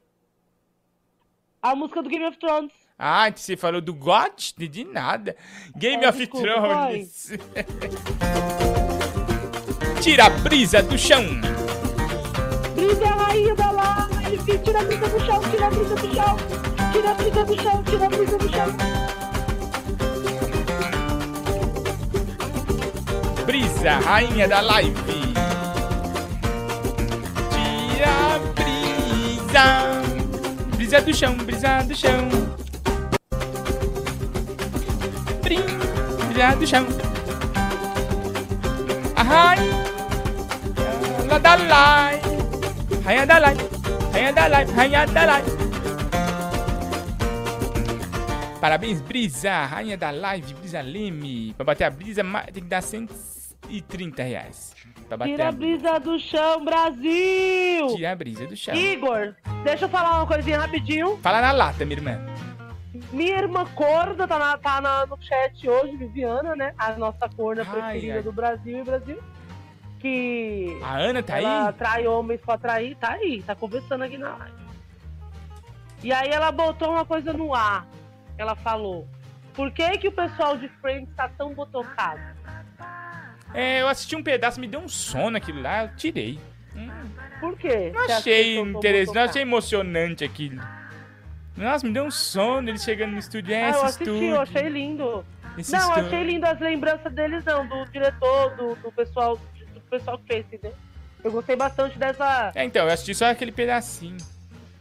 A 1.61 1.75
música 1.75 2.03
do 2.03 2.09
Game 2.09 2.25
of 2.25 2.39
Thrones. 2.39 2.73
Ah, 2.99 3.31
você 3.35 3.57
falou 3.59 3.81
do 3.83 3.93
GOT? 3.93 4.55
De, 4.57 4.67
de 4.69 4.85
nada. 4.85 5.37
Game 5.77 6.03
É, 6.05 6.09
of 6.09 6.17
desculpa, 6.17 6.47
Thrones. 6.47 7.33
Tira 10.01 10.27
a 10.27 10.31
brisa 10.31 10.83
do 10.83 10.97
chão. 10.97 11.23
Brisa 12.87 13.03
é 13.05 13.09
a 13.09 13.15
rainha 13.17 13.55
da 13.57 13.71
live, 13.73 14.59
tira 14.59 14.81
a 14.81 14.85
brisa 14.85 15.09
do 15.09 15.19
chão, 15.27 15.41
tira 15.51 15.67
a 15.67 15.71
brisa 15.71 15.95
do 15.97 16.15
chão, 16.15 16.37
tira 16.93 17.11
a 17.11 17.15
brisa 17.15 17.45
do 17.45 17.61
chão, 17.61 17.83
tira 17.83 18.07
a 18.07 18.09
brisa 18.09 18.39
do 18.39 18.49
chão. 18.49 18.77
Brisa, 23.45 23.99
rainha 24.05 24.47
da 24.47 24.61
live. 24.61 24.95
Tira 27.51 28.07
a 28.07 28.39
brisa. 28.55 29.65
Brisa 30.77 31.01
do 31.01 31.13
chão, 31.13 31.37
brisa 31.39 31.83
do 31.83 31.95
chão. 31.97 32.29
Brisa 35.43 36.57
do 36.57 36.65
chão. 36.65 36.87
A 39.17 39.23
rainha 39.25 39.75
da 41.41 41.57
live. 41.57 42.36
Rainha 43.07 43.27
da 43.27 43.39
live. 43.39 43.63
Rainha 44.13 44.33
da 44.33 44.47
live, 44.49 44.73
rainha 44.73 45.07
da 45.07 45.25
live. 45.27 45.51
Parabéns, 48.61 49.01
Brisa, 49.01 49.65
rainha 49.65 49.97
da 49.97 50.11
live, 50.11 50.55
Brisa 50.55 50.81
Leme. 50.81 51.55
Pra 51.55 51.65
bater 51.65 51.85
a 51.85 51.91
brisa, 51.91 52.23
tem 52.53 52.63
que 52.63 52.69
dar 52.69 52.83
130 52.83 54.23
reais. 54.23 54.75
Pra 55.09 55.17
bater 55.17 55.33
Tira 55.33 55.49
a 55.49 55.53
brisa 55.53 56.01
do 56.01 56.19
chão, 56.19 56.65
Brasil! 56.65 57.87
Tira 57.95 58.13
a 58.13 58.17
brisa 58.17 58.47
do 58.47 58.57
chão. 58.57 58.75
Igor, 58.75 59.35
deixa 59.63 59.85
eu 59.85 59.89
falar 59.89 60.17
uma 60.19 60.27
coisinha 60.27 60.59
rapidinho. 60.59 61.17
Fala 61.23 61.41
na 61.41 61.53
lata, 61.53 61.85
minha 61.85 61.99
irmã. 61.99 62.19
Minha 63.13 63.39
irmã 63.39 63.65
Corda 63.75 64.27
tá, 64.27 64.39
na- 64.39 64.57
tá 64.59 64.81
na- 64.81 65.07
no 65.07 65.17
chat 65.23 65.69
hoje, 65.69 65.97
Viviana, 65.97 66.57
né? 66.57 66.73
A 66.79 66.93
nossa 66.93 67.29
corna 67.29 67.63
Ai, 67.63 67.69
preferida 67.71 68.15
ai. 68.17 68.23
do 68.23 68.33
Brasil 68.33 68.79
e 68.81 68.85
Brasil. 68.85 69.19
Que. 70.11 70.79
A 70.83 70.97
Ana 70.99 71.23
tá 71.23 71.39
ela 71.41 71.69
aí? 71.69 71.73
trai 71.75 72.07
homens 72.07 72.41
pra 72.41 72.55
atrair, 72.55 72.97
tá 72.97 73.13
aí, 73.13 73.43
tá 73.43 73.55
conversando 73.55 74.05
aqui 74.05 74.17
na 74.17 74.37
live. 74.37 74.55
E 76.03 76.13
aí 76.13 76.29
ela 76.31 76.53
botou 76.53 76.91
uma 76.93 77.05
coisa 77.05 77.33
no 77.33 77.55
ar. 77.55 77.87
Ela 78.39 78.55
falou: 78.55 79.09
Por 79.55 79.71
que, 79.73 79.99
que 79.99 80.09
o 80.09 80.13
pessoal 80.13 80.57
de 80.57 80.69
Friends 80.81 81.13
tá 81.17 81.29
tão 81.29 81.53
botocado? 81.55 82.21
É, 83.53 83.81
eu 83.83 83.89
assisti 83.89 84.15
um 84.15 84.23
pedaço, 84.23 84.61
me 84.61 84.67
deu 84.69 84.81
um 84.81 84.89
sono 84.89 85.37
aquilo 85.37 85.61
lá, 85.63 85.85
eu 85.85 85.97
tirei. 85.97 86.39
Por 87.41 87.57
quê? 87.57 87.91
Não 87.95 88.03
achei 88.05 88.59
interessante, 88.59 89.15
não 89.15 89.23
achei 89.23 89.43
emocionante 89.43 90.25
aquilo. 90.25 90.63
Nossa, 91.57 91.87
me 91.87 91.93
deu 91.93 92.05
um 92.05 92.11
sono 92.11 92.69
ele 92.69 92.79
chegando 92.79 93.13
no 93.13 93.19
estúdio. 93.19 93.55
É, 93.55 93.65
Ah, 93.65 93.71
eu 93.71 93.83
assisti, 93.85 94.03
estúdio. 94.05 94.31
eu 94.31 94.41
achei 94.41 94.69
lindo. 94.69 95.25
Esse 95.57 95.73
não, 95.73 95.81
estúdio. 95.81 96.07
achei 96.07 96.23
lindo 96.25 96.45
as 96.47 96.61
lembranças 96.61 97.13
deles, 97.15 97.43
não, 97.47 97.67
do 97.67 97.85
diretor, 97.87 98.55
do, 98.57 98.75
do 98.77 98.93
pessoal, 98.93 99.39
do 99.87 99.91
pessoal 99.91 100.21
fez, 100.27 100.45
entendeu? 100.47 100.75
Eu 101.25 101.33
gostei 101.33 101.57
bastante 101.57 101.99
dessa. 101.99 102.53
É, 102.55 102.65
então, 102.65 102.85
eu 102.85 102.93
assisti 102.93 103.15
só 103.15 103.31
aquele 103.31 103.53
pedacinho. 103.53 104.19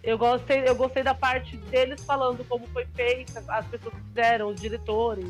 Eu 0.03 0.17
gostei, 0.17 0.67
eu 0.67 0.75
gostei 0.75 1.01
da 1.01 1.13
parte 1.15 1.57
deles 1.57 2.03
falando 2.03 2.43
como 2.47 2.67
foi 2.67 2.85
feita, 2.95 3.43
as 3.47 3.65
pessoas 3.65 3.93
que 3.95 4.01
fizeram, 4.01 4.49
os 4.49 4.61
diretores. 4.61 5.27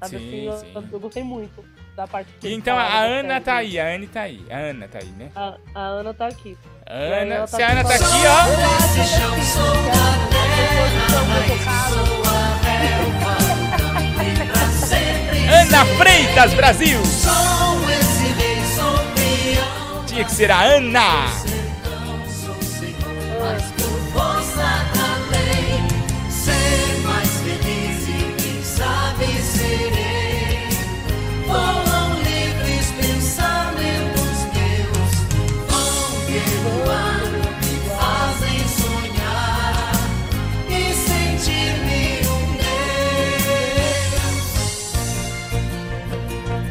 Sabe 0.00 0.18
Sim, 0.18 0.48
assim, 0.48 0.72
eu, 0.74 0.82
sim. 0.82 0.88
eu 0.92 1.00
gostei 1.00 1.22
muito 1.22 1.62
da 1.94 2.06
parte 2.06 2.32
que 2.40 2.46
E 2.46 2.50
eles 2.50 2.58
então 2.58 2.78
a 2.78 3.00
Ana 3.02 3.38
tá 3.40 3.56
aí, 3.56 3.78
a 3.78 3.86
Anne 3.88 4.06
tá 4.06 4.22
aí. 4.22 4.46
A 4.50 4.56
Ana 4.56 4.88
tá 4.88 4.98
aí, 5.00 5.08
né? 5.10 5.30
A, 5.36 5.58
a 5.74 5.80
Ana 5.80 6.14
tá 6.14 6.28
aqui. 6.28 6.56
Ana, 6.86 7.34
ela 7.34 7.46
se 7.46 7.62
a 7.62 7.70
Ana 7.72 7.84
tá 7.84 7.94
aqui, 7.94 8.04
ó. 8.26 8.40
Ana 15.52 15.84
Freitas, 15.98 16.54
Brasil! 16.54 17.00
Tinha 20.06 20.24
que 20.24 20.32
ser 20.32 20.50
a 20.50 20.60
Ana! 20.60 21.26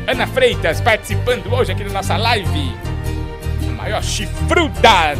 Ana 0.10 0.26
Freitas 0.26 0.82
participando 0.82 1.54
hoje 1.54 1.72
aqui 1.72 1.84
da 1.84 1.92
nossa 1.92 2.18
live. 2.18 2.74
A 3.62 3.72
maior 3.74 4.02
chifruda 4.02 5.14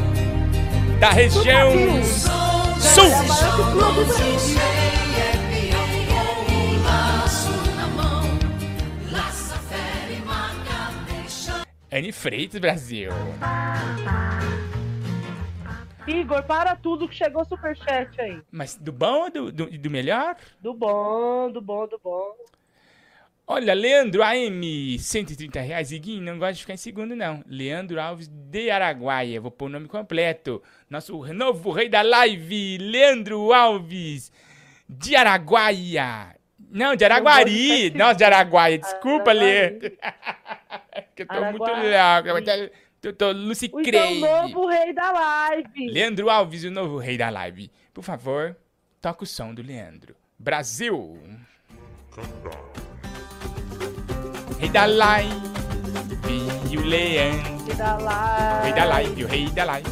da 1.00 1.12
região 1.12 1.72
sul. 2.04 3.04
Anne 11.92 12.12
Freitas, 12.12 12.60
Brasil. 12.60 13.12
Igor, 16.08 16.42
para 16.46 16.76
tudo 16.76 17.08
que 17.08 17.14
chegou 17.14 17.46
superchat 17.46 18.20
aí. 18.20 18.42
Mas 18.52 18.76
do 18.76 18.92
bom 18.92 19.26
ou 19.26 19.30
do, 19.30 19.52
do, 19.52 19.78
do 19.78 19.90
melhor? 19.92 20.36
Do 20.60 20.74
bom, 20.74 21.52
do 21.52 21.62
bom, 21.62 21.88
do 21.88 22.00
bom. 22.04 22.34
Olha, 23.52 23.74
Leandro 23.74 24.22
AM, 24.22 25.00
130 25.00 25.60
reais. 25.60 25.92
Iguinho, 25.92 26.22
não 26.22 26.38
gosta 26.38 26.54
de 26.54 26.62
ficar 26.62 26.76
em 26.76 26.78
segundo, 26.78 27.16
não. 27.16 27.44
Leandro 27.48 28.00
Alves 28.00 28.28
de 28.28 28.70
Araguaia. 28.70 29.42
Vou 29.42 29.50
pôr 29.50 29.66
o 29.66 29.70
nome 29.70 29.88
completo. 29.88 30.62
Nosso 30.88 31.18
novo 31.34 31.72
rei 31.72 31.90
da 31.90 32.04
live, 32.04 32.78
Leandro 32.78 33.52
Alves 33.52 34.32
de 34.88 35.16
Araguaia. 35.16 36.36
Não, 36.70 36.96
de 36.96 37.04
Araguari. 37.04 37.90
Não, 37.96 38.14
de 38.14 38.24
Araguaia. 38.24 38.78
Desculpa, 38.78 39.32
Leandro. 39.32 39.90
que 41.16 41.24
eu 41.24 41.28
tô 41.28 41.46
muito 41.46 41.64
Araguari. 41.64 42.30
louco. 42.62 42.74
Eu 43.02 43.14
tô, 43.14 43.14
tô 43.14 43.32
Lucy 43.32 43.68
O 43.74 43.82
então, 43.82 43.92
Craig. 43.92 44.20
novo 44.20 44.68
rei 44.68 44.94
da 44.94 45.12
live. 45.12 45.88
Leandro 45.88 46.30
Alves, 46.30 46.64
o 46.66 46.70
novo 46.70 47.00
rei 47.00 47.18
da 47.18 47.32
live. 47.32 47.72
Por 47.92 48.04
favor, 48.04 48.56
toca 49.02 49.24
o 49.24 49.28
som 49.28 49.56
do 49.56 49.64
Leandro. 49.64 50.16
Brasil. 50.38 51.18
Rei 54.60 54.70
da 54.70 54.86
live, 54.86 56.78
o 56.78 56.82
Leandro. 56.82 57.66
Rei 57.66 57.76
da 57.76 57.98
live. 57.98 58.64
Rei 58.64 58.74
da 58.74 58.86
live, 58.86 59.24
o 59.24 59.28
rei 59.28 59.50
da 59.50 59.64
live. 59.64 59.90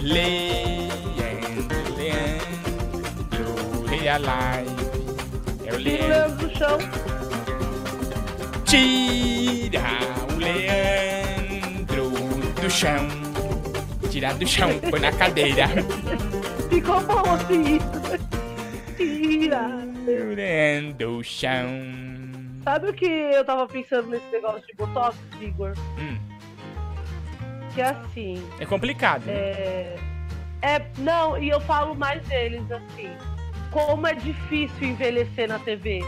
Leandro, 0.00 1.78
Leandro, 1.96 3.84
rei 3.86 4.04
da 4.04 4.16
live. 4.16 4.70
É 5.66 5.72
o 5.72 5.76
Tira 5.76 5.78
o 5.78 5.78
Leandro. 5.78 6.08
Leandro 6.08 6.40
do 6.40 6.50
chão. 6.56 6.78
Tira 8.64 9.82
o 10.28 10.36
Leandro 10.38 12.10
do 12.60 12.70
chão. 12.70 13.08
Tira 14.10 14.34
do 14.34 14.46
chão, 14.46 14.70
põe 14.90 15.00
na 15.00 15.12
cadeira. 15.12 15.68
Ficou 16.70 17.00
bom 17.00 17.22
assim. 17.34 17.78
Tira. 19.00 19.66
O 20.06 20.34
Leandro 20.34 21.16
do 21.16 21.24
chão. 21.24 21.66
Sabe 22.62 22.90
o 22.90 22.92
que 22.94 23.06
eu 23.06 23.44
tava 23.44 23.66
pensando 23.66 24.08
nesse 24.10 24.30
negócio 24.30 24.66
de 24.66 24.74
Botox, 24.74 25.16
Igor? 25.40 25.72
Hum, 25.98 26.18
Que 27.74 27.80
é 27.80 27.86
assim. 27.86 28.46
é 28.60 28.66
complicado, 28.66 29.24
né? 29.24 29.32
É... 29.32 29.96
é. 30.60 30.86
Não, 30.98 31.38
e 31.42 31.48
eu 31.48 31.60
falo 31.62 31.94
mais 31.94 32.22
deles 32.28 32.70
assim. 32.70 33.10
Como 33.70 34.06
é 34.06 34.14
difícil 34.14 34.88
envelhecer 34.88 35.48
na 35.48 35.58
TV. 35.60 36.00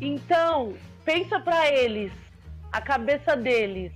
Então, 0.00 0.74
pensa 1.04 1.40
pra 1.40 1.72
eles, 1.72 2.12
a 2.70 2.80
cabeça 2.80 3.34
deles. 3.36 3.92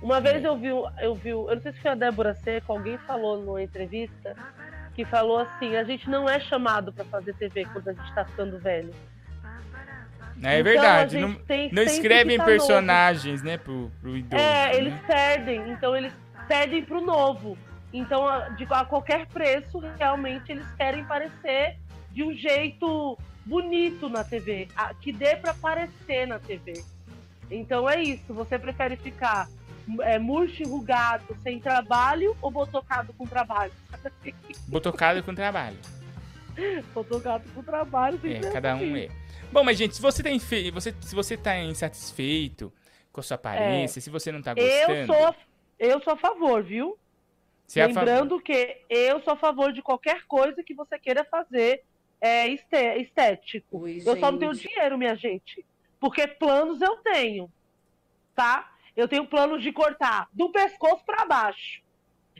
Uma 0.00 0.20
vez 0.20 0.44
eu 0.44 0.56
vi, 0.56 0.68
eu 0.68 1.14
vi, 1.14 1.30
eu 1.30 1.54
não 1.54 1.60
sei 1.62 1.72
se 1.72 1.80
foi 1.80 1.90
a 1.92 1.94
Débora 1.94 2.34
Seco, 2.34 2.72
alguém 2.72 2.98
falou 2.98 3.40
numa 3.40 3.62
entrevista 3.62 4.34
que 4.94 5.04
falou 5.04 5.38
assim: 5.40 5.76
a 5.76 5.84
gente 5.84 6.08
não 6.08 6.28
é 6.28 6.38
chamado 6.40 6.92
pra 6.92 7.04
fazer 7.04 7.34
TV 7.34 7.64
quando 7.72 7.88
a 7.88 7.92
gente 7.92 8.14
tá 8.14 8.24
ficando 8.24 8.58
velho. 8.58 8.92
É 10.44 10.54
Então, 10.58 10.64
verdade. 10.64 11.18
Não, 11.20 11.36
não 11.72 11.82
escrevem 11.82 12.36
tá 12.36 12.44
personagens, 12.44 13.42
né, 13.42 13.56
pro, 13.58 13.90
pro 14.00 14.16
idoso. 14.16 14.42
É, 14.42 14.74
eles 14.76 14.92
né? 14.94 15.02
perdem, 15.06 15.70
então 15.70 15.94
eles 15.96 16.12
perdem 16.48 16.84
pro 16.84 17.00
novo. 17.00 17.56
Então, 17.92 18.26
a, 18.26 18.48
de, 18.48 18.66
a 18.70 18.84
qualquer 18.84 19.26
preço, 19.26 19.78
realmente 19.98 20.50
eles 20.50 20.66
querem 20.76 21.04
parecer 21.04 21.76
de 22.10 22.24
um 22.24 22.32
jeito 22.34 23.16
bonito 23.44 24.08
na 24.08 24.24
TV, 24.24 24.66
a- 24.76 24.94
que 24.94 25.12
dê 25.12 25.36
pra 25.36 25.50
aparecer 25.52 26.26
na 26.26 26.38
TV. 26.38 26.82
Então 27.50 27.88
é 27.88 28.00
isso, 28.02 28.32
você 28.32 28.58
prefere 28.58 28.96
ficar 28.96 29.46
é, 30.02 30.18
murcho, 30.18 30.62
enrugado, 30.62 31.36
sem 31.42 31.58
trabalho 31.60 32.36
ou 32.40 32.50
botocado 32.50 33.12
com 33.14 33.26
trabalho? 33.26 33.72
Botocado 34.68 35.22
com 35.22 35.34
trabalho. 35.34 35.76
botocado 36.94 37.48
com 37.54 37.62
trabalho, 37.62 38.16
É, 38.16 38.20
sempre 38.20 38.50
cada 38.52 38.74
um 38.76 38.96
é. 38.96 39.08
Bom, 39.50 39.62
mas 39.64 39.76
gente, 39.78 39.94
se 39.96 40.02
você 40.02 40.22
tá, 40.22 40.30
infe... 40.30 40.70
você, 40.70 40.94
se 41.00 41.14
você 41.14 41.36
tá 41.36 41.58
insatisfeito 41.58 42.72
com 43.12 43.20
a 43.20 43.22
sua 43.22 43.34
aparência, 43.34 44.00
se 44.00 44.08
você 44.10 44.32
não 44.32 44.40
tá 44.42 44.54
É. 44.56 44.84
Eu 44.84 44.88
gostando. 44.88 45.06
sou, 45.12 45.34
eu 45.78 46.02
sou 46.02 46.12
a 46.14 46.16
favor, 46.16 46.62
viu? 46.62 46.98
Você 47.66 47.80
é 47.80 47.84
a 47.84 47.88
favor. 47.88 48.00
Lembrando 48.06 48.40
que 48.40 48.78
eu 48.88 49.20
sou 49.22 49.34
a 49.34 49.36
favor 49.36 49.72
de 49.72 49.82
qualquer 49.82 50.22
coisa 50.26 50.62
que 50.62 50.74
você 50.74 50.98
queira 50.98 51.24
fazer 51.24 51.82
é, 52.20 52.48
este- 52.48 53.02
estético. 53.02 53.86
eu 53.88 54.18
só 54.18 54.30
não 54.32 54.38
tenho 54.38 54.54
gente. 54.54 54.68
dinheiro, 54.68 54.96
minha 54.98 55.16
gente. 55.16 55.64
Porque 56.00 56.26
planos 56.26 56.80
eu 56.80 56.96
tenho. 56.98 57.50
Tá? 58.34 58.71
Eu 58.96 59.08
tenho 59.08 59.26
planos 59.26 59.62
de 59.62 59.72
cortar 59.72 60.28
do 60.32 60.50
pescoço 60.50 61.04
pra 61.04 61.24
baixo. 61.24 61.82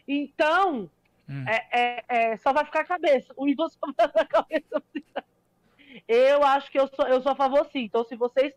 Então, 0.07 0.91
Hum. 1.29 1.45
é, 1.49 1.67
é- 1.73 2.05
é, 2.09 2.37
só 2.37 2.53
vai 2.53 2.65
ficar 2.65 2.81
a 2.81 2.85
cabeça. 2.85 3.33
O 3.37 3.49
Igor 3.49 3.71
só 3.73 3.79
vai 3.97 4.09
ficar 4.09 4.21
a 4.23 4.27
cabeça. 4.27 4.83
Eu 6.09 6.43
acho 6.45 6.71
que 6.71 6.79
eu 6.79 6.89
sou, 6.89 7.07
eu 7.07 7.21
sou 7.23 7.33
a 7.33 7.37
favor 7.37 7.65
sim. 7.71 7.81
Então, 7.85 8.05
se 8.05 8.17
vocês, 8.17 8.53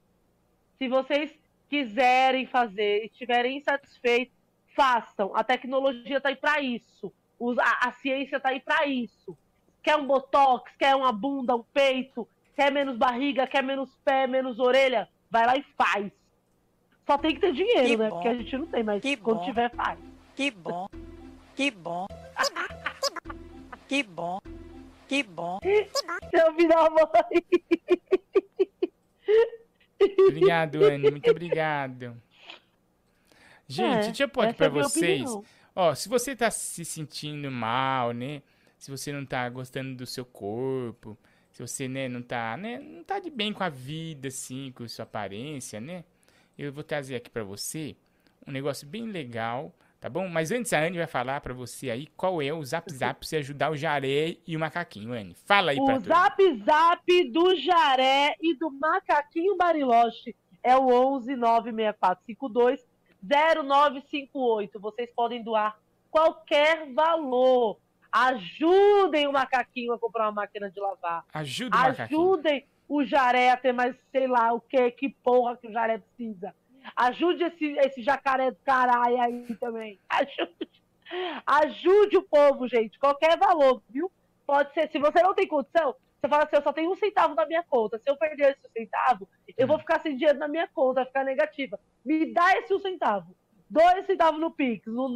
se 0.78 0.88
vocês 0.88 1.32
quiserem 1.70 2.46
fazer 2.48 3.04
e 3.04 3.06
estiverem 3.08 3.58
insatisfeitos, 3.58 4.36
façam. 4.76 5.36
A 5.36 5.43
tecnologia 5.43 6.20
tá 6.20 6.30
aí 6.30 6.36
para 6.36 6.60
isso. 6.62 7.14
A, 7.62 7.89
a 7.89 7.91
ciência 7.93 8.39
tá 8.39 8.50
aí 8.50 8.60
para 8.60 8.86
isso. 8.88 9.38
Quer 9.84 9.96
um 9.98 10.06
botox, 10.08 10.72
quer 10.78 10.96
uma 10.96 11.12
bunda, 11.12 11.56
um 11.56 11.64
peito, 11.64 12.28
quer 12.56 12.72
menos 12.72 12.98
barriga, 12.98 13.46
quer 13.46 13.62
menos 13.64 13.96
pé, 14.04 14.26
menos 14.26 14.60
orelha, 14.60 15.08
vai 15.30 15.46
lá 15.46 15.56
e 15.58 15.64
faz. 15.78 16.12
Só 17.06 17.18
tem 17.18 17.36
que 17.36 17.41
ter 17.41 17.53
dinheiro, 17.53 17.88
Que 17.88 17.97
né? 17.97 18.10
bom. 18.10 18.16
Porque 18.16 18.28
a 18.28 18.34
gente 18.34 18.58
não 18.58 18.66
tem, 18.68 18.84
mas 18.84 19.01
Que 19.01 19.16
quando 19.18 19.38
bom. 19.39 19.45
tiver, 19.45 19.70
faz. 19.72 19.99
Que 20.36 20.51
bom. 20.51 20.88
Que 21.56 21.72
bom. 21.72 22.08
Que 23.88 24.03
bom. 24.03 24.39
Que 25.08 25.24
bom. 25.24 25.60
Seu 26.32 26.68
da 26.68 26.89
mãe. 26.89 27.45
Obrigado, 30.28 30.84
Anne. 30.84 31.12
Muito 31.12 31.30
obrigado. 31.30 32.16
Gente, 33.68 33.97
É, 33.97 34.01
deixa 34.08 34.24
eu 34.24 34.30
pôr 34.30 34.41
aqui 34.41 34.49
essa 34.49 34.58
pra 34.58 34.66
é 34.80 34.84
vocês. 34.84 35.30
Ó, 35.76 35.93
se 35.95 36.08
você 36.10 36.36
tá 36.36 36.49
se 36.51 36.86
sentindo 36.86 37.49
mal, 37.51 38.12
né? 38.12 38.41
Se 38.78 38.91
você 38.91 39.12
não 39.12 39.26
tá 39.26 39.47
gostando 39.49 39.95
do 39.95 40.06
seu 40.06 40.24
corpo, 40.26 41.18
se 41.51 41.62
você, 41.62 41.88
né, 41.88 42.08
não 42.08 42.22
tá, 42.22 42.56
né, 42.58 42.78
não 42.80 43.03
tá 43.03 43.20
de 43.20 43.30
bem 43.30 43.51
com 43.53 43.64
a 43.64 43.70
vida, 43.70 44.28
assim, 44.28 44.72
com 44.76 44.88
sua 44.88 45.03
aparência, 45.03 45.80
né? 45.82 46.03
Eu 46.58 46.72
vou 46.72 46.84
trazer 46.84 47.16
aqui 47.16 47.30
pra 47.30 47.43
você 47.43 47.95
um 48.47 48.51
negócio 48.51 48.88
bem 48.88 49.08
legal, 49.08 49.74
tá 49.99 50.10
bom? 50.10 50.28
Mas 50.28 50.51
antes 50.51 50.72
a 50.72 50.80
Anne 50.80 50.97
vai 50.97 51.08
falar 51.08 51.41
pra 51.41 51.53
você 51.53 51.89
aí 51.89 52.08
qual 52.16 52.41
é 52.41 52.53
o 52.53 52.64
zap 52.64 52.91
zap 52.93 53.20
pra 53.20 53.28
você 53.28 53.38
ajudar 53.38 53.72
o 53.72 53.76
Jaré 53.78 54.38
e 54.47 54.56
o 54.56 54.60
Macaquinho, 54.60 55.14
Anne. 55.14 55.36
Fala 55.45 55.72
aí 55.72 55.78
pra 55.78 55.97
O 55.97 55.99
zap 55.99 56.64
zap 56.64 57.32
do 57.32 57.56
Jaré 57.56 58.36
e 58.41 58.56
do 58.56 58.72
Macaquinho 58.72 59.58
Bariloche 59.58 60.36
é 60.64 60.78
o 60.78 60.88
11 60.88 61.36
96452 61.36 62.80
0958. 63.22 64.80
Vocês 64.80 65.10
podem 65.16 65.43
doar 65.43 65.78
qualquer 66.10 66.91
valor. 66.93 67.78
Ajudem 68.12 69.28
o 69.28 69.34
Macaquinho 69.34 69.91
a 69.91 69.99
comprar 69.99 70.26
uma 70.26 70.32
máquina 70.32 70.70
de 70.72 70.80
lavar. 70.80 71.26
Ajuda 71.34 71.76
o 71.76 71.80
Macaquinho. 71.82 72.22
Ajudem 72.22 72.66
o 72.88 73.04
Jaré 73.04 73.50
a 73.50 73.58
ter 73.58 73.74
mais, 73.74 73.96
sei 74.12 74.28
lá, 74.28 74.54
o 74.54 74.62
que, 74.62 74.92
que 74.92 75.10
porra 75.10 75.58
que 75.58 75.68
o 75.68 75.72
Jaré 75.72 75.98
precisa. 75.98 76.54
Ajude 76.96 77.44
esse, 77.44 77.66
esse 77.80 78.04
jacaré 78.04 78.52
do 78.52 78.60
caralho 78.64 79.20
aí 79.20 79.56
também. 79.56 80.00
Ajude, 80.10 80.70
ajude 81.46 82.18
o 82.18 82.24
povo, 82.24 82.68
gente. 82.68 83.00
Qualquer 83.00 83.38
valor, 83.38 83.82
viu? 83.90 84.12
Pode 84.46 84.74
ser. 84.74 84.90
Se 84.92 85.00
você 85.00 85.22
não 85.22 85.34
tem 85.34 85.48
condição, 85.48 85.96
você 86.22 86.30
fala 86.30 86.44
assim: 86.44 86.56
eu 86.56 86.62
só 86.62 86.74
tenho 86.74 86.92
um 86.92 86.96
centavo 86.96 87.36
na 87.36 87.46
minha 87.46 87.64
conta. 87.64 87.98
Se 87.98 88.10
eu 88.10 88.16
perder 88.18 88.52
esse 88.52 88.72
centavo, 88.72 89.28
eu 89.58 89.68
vou 89.68 89.80
ficar 89.80 90.00
sem 90.02 90.16
dinheiro 90.16 90.38
na 90.38 90.48
minha 90.48 90.68
conta, 90.68 91.02
vai 91.02 91.06
ficar 91.06 91.24
negativa. 91.24 91.80
Me 92.04 92.34
dá 92.34 92.58
esse 92.58 92.74
um 92.74 92.80
centavo. 92.80 93.36
Dois 93.76 94.05
centavos 94.05 94.39
no 94.39 94.51
Pix, 94.51 94.88
no 94.88 95.09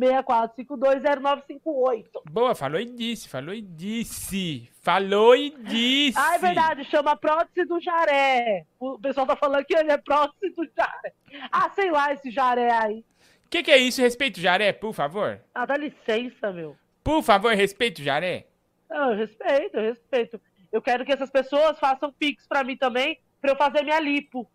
964520958. 0.00 2.06
Boa, 2.30 2.54
falou 2.54 2.80
e 2.80 2.86
disse, 2.86 3.28
falou 3.28 3.54
e 3.54 3.60
disse. 3.60 4.70
Falou 4.80 5.36
e 5.36 5.50
disse. 5.50 6.18
Ah, 6.18 6.36
é 6.36 6.38
verdade, 6.38 6.82
chama 6.86 7.14
prótese 7.14 7.68
do 7.68 7.78
jaré. 7.78 8.64
O 8.80 8.98
pessoal 8.98 9.26
tá 9.26 9.36
falando 9.36 9.66
que 9.66 9.76
ele 9.76 9.92
é 9.92 9.98
prótese 9.98 10.54
do 10.54 10.66
jaré. 10.74 11.12
Ah, 11.52 11.68
sei 11.74 11.90
lá, 11.90 12.10
esse 12.10 12.30
jaré 12.30 12.72
aí. 12.72 13.04
O 13.44 13.50
que, 13.50 13.62
que 13.62 13.70
é 13.70 13.76
isso? 13.76 14.00
Respeito 14.00 14.38
o 14.38 14.40
Jaré, 14.40 14.72
por 14.72 14.94
favor. 14.94 15.38
Ah, 15.54 15.66
dá 15.66 15.76
licença, 15.76 16.50
meu. 16.50 16.74
Por 17.04 17.22
favor, 17.22 17.54
respeito 17.54 17.98
o 17.98 18.02
Jaré. 18.02 18.46
Não, 18.88 19.12
eu 19.12 19.18
respeito, 19.18 19.76
eu 19.76 19.82
respeito. 19.82 20.40
Eu 20.72 20.80
quero 20.80 21.04
que 21.04 21.12
essas 21.12 21.28
pessoas 21.30 21.78
façam 21.78 22.10
Pix 22.12 22.46
pra 22.46 22.64
mim 22.64 22.78
também, 22.78 23.20
pra 23.40 23.52
eu 23.52 23.56
fazer 23.56 23.82
minha 23.82 24.00
lipo. 24.00 24.50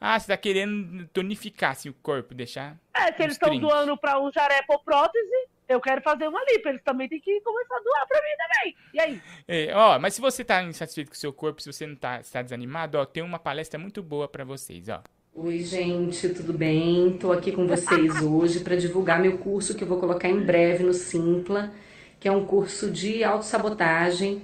Ah, 0.00 0.18
você 0.18 0.28
tá 0.28 0.36
querendo 0.36 1.06
tonificar 1.08 1.72
assim, 1.72 1.88
o 1.88 1.94
corpo, 1.94 2.34
deixar. 2.34 2.76
É, 2.94 3.12
se 3.12 3.22
eles 3.22 3.34
estão 3.34 3.58
doando 3.58 3.96
pra 3.96 4.20
um 4.20 4.30
jaré 4.32 4.62
por 4.62 4.82
prótese, 4.82 5.48
eu 5.68 5.80
quero 5.80 6.02
fazer 6.02 6.28
uma 6.28 6.40
lipo. 6.44 6.68
Eles 6.68 6.82
também 6.82 7.08
têm 7.08 7.20
que 7.20 7.40
começar 7.40 7.76
a 7.76 7.80
doar 7.80 8.06
pra 8.06 8.20
mim 8.20 8.36
também. 8.38 8.76
E 8.94 9.00
aí? 9.00 9.22
É, 9.48 9.74
ó, 9.74 9.98
mas 9.98 10.14
se 10.14 10.20
você 10.20 10.44
tá 10.44 10.62
insatisfeito 10.62 11.10
com 11.10 11.16
o 11.16 11.18
seu 11.18 11.32
corpo, 11.32 11.62
se 11.62 11.72
você 11.72 11.86
não 11.86 11.96
tá, 11.96 12.20
está 12.20 12.42
desanimado, 12.42 12.98
ó, 12.98 13.04
tem 13.04 13.22
uma 13.22 13.38
palestra 13.38 13.78
muito 13.78 14.02
boa 14.02 14.28
pra 14.28 14.44
vocês, 14.44 14.88
ó. 14.88 15.02
Oi, 15.34 15.60
gente, 15.60 16.28
tudo 16.28 16.52
bem? 16.52 17.16
Tô 17.16 17.32
aqui 17.32 17.52
com 17.52 17.66
vocês 17.66 18.20
hoje 18.20 18.60
para 18.60 18.76
divulgar 18.76 19.18
meu 19.18 19.38
curso 19.38 19.74
que 19.74 19.82
eu 19.82 19.88
vou 19.88 19.98
colocar 19.98 20.28
em 20.28 20.40
breve 20.40 20.84
no 20.84 20.92
Simpla, 20.92 21.72
que 22.20 22.28
é 22.28 22.32
um 22.32 22.44
curso 22.44 22.90
de 22.90 23.24
autossabotagem 23.24 24.42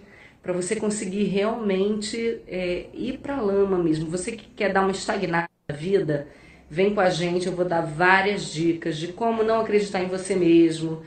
para 0.48 0.56
você 0.56 0.76
conseguir 0.76 1.24
realmente 1.24 2.40
é, 2.48 2.86
ir 2.94 3.18
para 3.18 3.38
lama 3.38 3.76
mesmo. 3.76 4.08
Você 4.08 4.32
que 4.32 4.48
quer 4.56 4.72
dar 4.72 4.80
uma 4.80 4.92
estagnada 4.92 5.46
na 5.68 5.74
vida, 5.74 6.26
vem 6.70 6.94
com 6.94 7.02
a 7.02 7.10
gente, 7.10 7.46
eu 7.46 7.52
vou 7.52 7.66
dar 7.66 7.82
várias 7.82 8.50
dicas 8.50 8.96
de 8.96 9.08
como 9.08 9.42
não 9.42 9.60
acreditar 9.60 10.02
em 10.02 10.06
você 10.06 10.34
mesmo, 10.34 11.02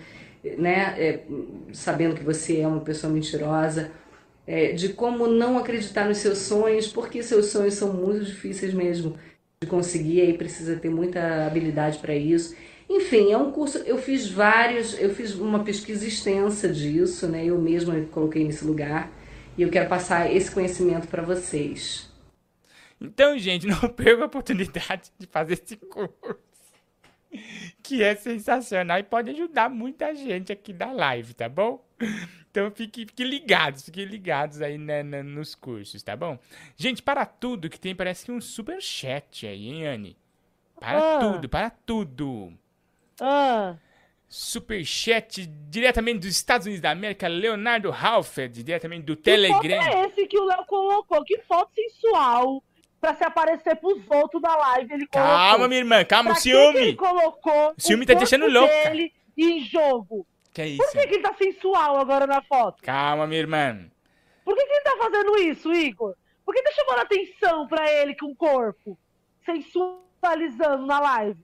né? 0.59 0.93
É, 0.95 1.21
sabendo 1.73 2.13
que 2.13 2.23
você 2.23 2.59
é 2.59 2.67
uma 2.67 2.81
pessoa 2.81 3.11
mentirosa, 3.11 3.89
é, 4.45 4.73
de 4.73 4.89
como 4.89 5.25
não 5.25 5.57
acreditar 5.57 6.07
nos 6.07 6.19
seus 6.19 6.37
sonhos, 6.37 6.87
porque 6.87 7.23
seus 7.23 7.47
sonhos 7.47 7.73
são 7.73 7.91
muito 7.91 8.23
difíceis 8.23 8.75
mesmo 8.75 9.15
de 9.59 9.67
conseguir, 9.67 10.21
aí 10.21 10.37
precisa 10.37 10.75
ter 10.75 10.91
muita 10.91 11.47
habilidade 11.47 11.97
para 11.97 12.13
isso. 12.13 12.55
Enfim, 12.87 13.31
é 13.31 13.37
um 13.37 13.51
curso, 13.51 13.79
eu 13.87 13.97
fiz 13.97 14.29
vários, 14.29 15.01
eu 15.01 15.09
fiz 15.09 15.33
uma 15.33 15.63
pesquisa 15.63 16.05
extensa 16.05 16.69
disso, 16.69 17.27
né? 17.27 17.43
Eu 17.43 17.57
mesma 17.57 17.95
me 17.95 18.05
coloquei 18.05 18.43
nesse 18.43 18.63
lugar 18.63 19.11
e 19.57 19.61
eu 19.61 19.69
quero 19.69 19.87
passar 19.89 20.31
esse 20.31 20.49
conhecimento 20.51 21.07
para 21.07 21.21
vocês. 21.21 22.09
Então, 22.99 23.37
gente, 23.37 23.65
não 23.67 23.79
perca 23.89 24.23
a 24.23 24.25
oportunidade 24.27 25.11
de 25.17 25.27
fazer 25.27 25.53
esse 25.53 25.75
curso. 25.77 26.15
Que 27.81 28.03
é 28.03 28.13
sensacional 28.15 28.99
e 28.99 29.03
pode 29.03 29.29
ajudar 29.31 29.69
muita 29.69 30.13
gente 30.13 30.51
aqui 30.51 30.73
da 30.73 30.91
live, 30.91 31.33
tá 31.33 31.47
bom? 31.47 31.83
Então 32.49 32.69
fique, 32.71 33.05
fique 33.05 33.23
ligados, 33.23 33.83
fiquem 33.83 34.03
ligados 34.03 34.61
aí 34.61 34.77
né, 34.77 35.01
na- 35.01 35.23
nos 35.23 35.55
cursos, 35.55 36.03
tá 36.03 36.13
bom? 36.15 36.37
Gente, 36.75 37.01
para 37.01 37.25
tudo 37.25 37.69
que 37.69 37.79
tem, 37.79 37.95
parece 37.95 38.25
que 38.25 38.31
um 38.33 38.41
super 38.41 38.81
chat 38.81 39.47
aí, 39.47 39.69
hein, 39.69 39.87
Anne? 39.87 40.17
Para 40.77 41.15
Ah. 41.15 41.19
tudo, 41.19 41.47
para 41.47 41.69
tudo. 41.69 42.51
Ah, 43.21 43.75
Superchat 44.33 45.45
diretamente 45.69 46.19
dos 46.19 46.29
Estados 46.29 46.65
Unidos 46.65 46.81
da 46.81 46.91
América, 46.91 47.27
Leonardo 47.27 47.91
Halford, 47.91 48.63
diretamente 48.63 49.03
do 49.03 49.17
que 49.17 49.23
Telegram. 49.23 49.83
foto 49.83 49.95
é 49.97 50.05
esse 50.07 50.25
que 50.25 50.39
o 50.39 50.45
Léo 50.45 50.65
colocou? 50.65 51.23
Que 51.25 51.37
foto 51.39 51.69
sensual 51.75 52.63
pra 53.01 53.13
se 53.13 53.23
aparecer 53.25 53.75
pros 53.75 53.99
outros 54.09 54.41
da 54.41 54.55
live. 54.55 54.93
Ele 54.93 55.07
colocou. 55.07 55.35
Calma, 55.35 55.67
minha 55.67 55.79
irmã, 55.81 56.05
calma, 56.05 56.31
Pra 56.31 56.39
o 56.39 56.41
que 56.41 56.49
que 56.49 56.55
ele 56.57 56.73
ciúme. 56.79 56.95
colocou 56.95 57.73
O 57.77 57.81
ciúme 57.81 58.03
o 58.03 58.07
tá 58.07 58.13
deixando 58.13 58.47
louca. 58.47 58.73
dele 58.89 59.13
em 59.37 59.59
jogo. 59.65 60.25
Que 60.53 60.61
é 60.61 60.65
Por 60.77 60.83
isso? 60.85 60.91
que, 60.93 61.07
que 61.07 61.13
ele 61.15 61.23
tá 61.23 61.33
sensual 61.33 61.97
agora 61.99 62.25
na 62.25 62.41
foto? 62.41 62.81
Calma, 62.83 63.27
minha 63.27 63.39
irmã. 63.41 63.85
Por 64.45 64.55
que, 64.55 64.65
que 64.65 64.73
ele 64.73 64.81
tá 64.83 64.95
fazendo 64.97 65.37
isso, 65.39 65.73
Igor? 65.73 66.15
Por 66.45 66.55
que 66.55 66.63
tá 66.63 66.71
chamando 66.71 66.99
atenção 66.99 67.67
pra 67.67 67.91
ele 67.91 68.15
com 68.15 68.27
o 68.27 68.35
corpo? 68.35 68.97
Sensualizando 69.45 70.85
na 70.85 70.99
live. 71.01 71.39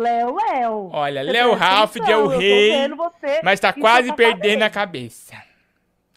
Léo, 0.00 0.34
Léo. 0.34 0.90
Olha, 0.92 1.22
Léo 1.22 1.54
Ralph 1.54 1.96
é 1.96 2.16
o 2.16 2.26
rei, 2.26 2.88
você 2.88 3.40
mas 3.42 3.60
tá 3.60 3.70
quase 3.70 4.06
seu 4.06 4.16
perdendo 4.16 4.62
a 4.62 4.70
cabeça. 4.70 5.34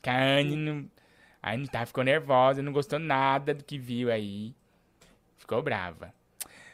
Que 0.02 0.10
a 0.10 0.18
Anne 0.18 0.56
não... 0.56 0.86
A 1.42 1.54
Anne 1.54 1.68
tá, 1.68 1.86
ficou 1.86 2.04
nervosa, 2.04 2.62
não 2.62 2.72
gostou 2.72 2.98
nada 2.98 3.54
do 3.54 3.62
que 3.62 3.78
viu 3.78 4.10
aí. 4.10 4.56
Ficou 5.38 5.62
brava. 5.62 6.14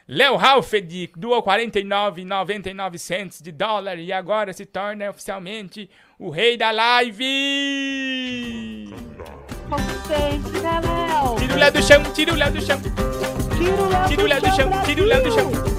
Léo 0.06 0.36
Halfed 0.38 1.10
doou 1.16 1.42
49,99 1.42 2.98
cents 2.98 3.42
de 3.42 3.50
dólar 3.50 3.98
e 3.98 4.12
agora 4.12 4.52
se 4.52 4.64
torna 4.64 5.10
oficialmente 5.10 5.90
o 6.18 6.30
rei 6.30 6.56
da 6.56 6.70
live! 6.70 7.24
Né, 10.62 10.80
Léo? 10.80 11.36
Tira 11.38 11.54
o 11.54 11.58
Léo 11.58 11.72
do 11.72 11.82
chão, 11.82 12.02
tira 12.12 12.32
o 12.32 12.36
Léo 12.36 12.52
do 12.52 12.60
chão. 12.60 12.80
Tira 14.08 14.22
o 14.22 14.26
Léo 14.26 14.40
do 14.40 14.54
chão, 14.54 14.70
tira 14.84 15.02
o 15.02 15.06
Léo 15.06 15.22
do 15.24 15.32
chão. 15.32 15.69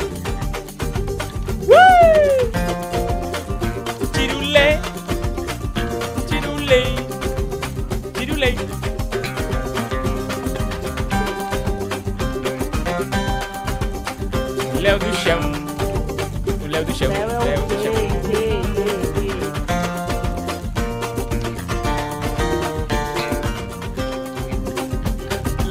Tirulê, 4.14 4.80
tirulê, 6.28 6.84
tirulê. 8.14 8.56
Léo 14.82 14.98
do 15.00 15.14
chão, 15.16 15.40
o 16.64 16.68
Léo 16.68 16.86
do 16.86 16.94
chão, 16.96 17.12
Léo 17.12 17.62
do 17.68 17.76
chão. 17.84 17.94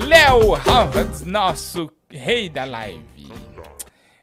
Léo 0.06 0.54
Harvard, 0.54 1.24
nosso 1.24 1.90
rei 2.08 2.48
da 2.48 2.64
live. 2.64 3.09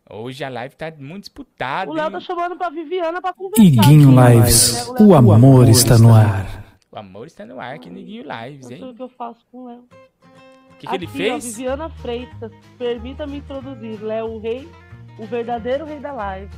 Hoje 0.09 0.43
a 0.43 0.49
live 0.49 0.75
tá 0.75 0.91
muito 0.97 1.21
disputada. 1.23 1.91
O 1.91 1.93
Léo 1.93 2.05
hein? 2.05 2.11
tá 2.11 2.19
chamando 2.21 2.55
pra 2.55 2.69
Viviana 2.69 3.21
pra 3.21 3.33
conversar. 3.33 3.61
Iguinho 3.63 4.17
aqui. 4.19 4.33
Lives, 4.35 4.87
Léo- 4.99 5.07
o 5.07 5.13
amor 5.15 5.67
está 5.67 5.97
no 5.97 6.13
ar. 6.13 6.45
O 6.91 6.97
amor 6.97 7.27
está 7.27 7.45
no 7.45 7.59
ar 7.59 7.75
aqui 7.75 7.89
no 7.89 7.95
Guinho 7.95 8.23
Lives, 8.23 8.61
Não 8.61 8.67
sei 8.69 8.81
o 8.81 8.85
hein? 8.87 8.95
que 8.95 9.01
eu 9.03 9.09
faço 9.09 9.45
com 9.51 9.57
o 9.63 9.67
Léo. 9.67 9.79
O 10.71 10.77
que, 10.79 10.87
que 10.87 10.95
ele 10.95 11.05
Aqui, 11.05 11.13
ó, 11.15 11.17
fez? 11.17 11.45
Viviana 11.45 11.89
Freitas, 11.89 12.51
permita-me 12.77 13.37
introduzir. 13.37 14.01
Léo, 14.01 14.27
o 14.35 14.39
rei, 14.39 14.67
o 15.19 15.25
verdadeiro 15.25 15.85
rei 15.85 15.99
da 15.99 16.11
live. 16.13 16.51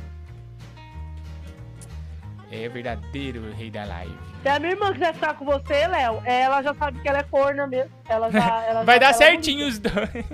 É 2.52 2.68
o 2.68 2.70
verdadeiro 2.70 3.52
rei 3.52 3.70
da 3.70 3.84
live. 3.84 4.14
Se 4.42 4.48
a 4.48 4.58
minha 4.58 4.72
irmã 4.72 4.92
quiser 4.92 5.14
ficar 5.14 5.34
com 5.34 5.44
você, 5.44 5.86
Léo, 5.88 6.22
ela 6.24 6.62
já 6.62 6.74
sabe 6.74 7.00
que 7.00 7.08
ela 7.08 7.18
é 7.18 7.22
corna 7.24 7.66
mesmo. 7.66 7.90
Ela 8.08 8.30
já, 8.30 8.62
ela 8.64 8.84
Vai 8.84 8.96
já- 8.96 9.00
dar 9.00 9.06
ela- 9.06 9.14
certinho 9.14 9.66
os 9.66 9.78
dois. 9.78 10.24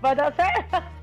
Vai 0.00 0.14
dar 0.16 0.32
certo. 0.34 0.97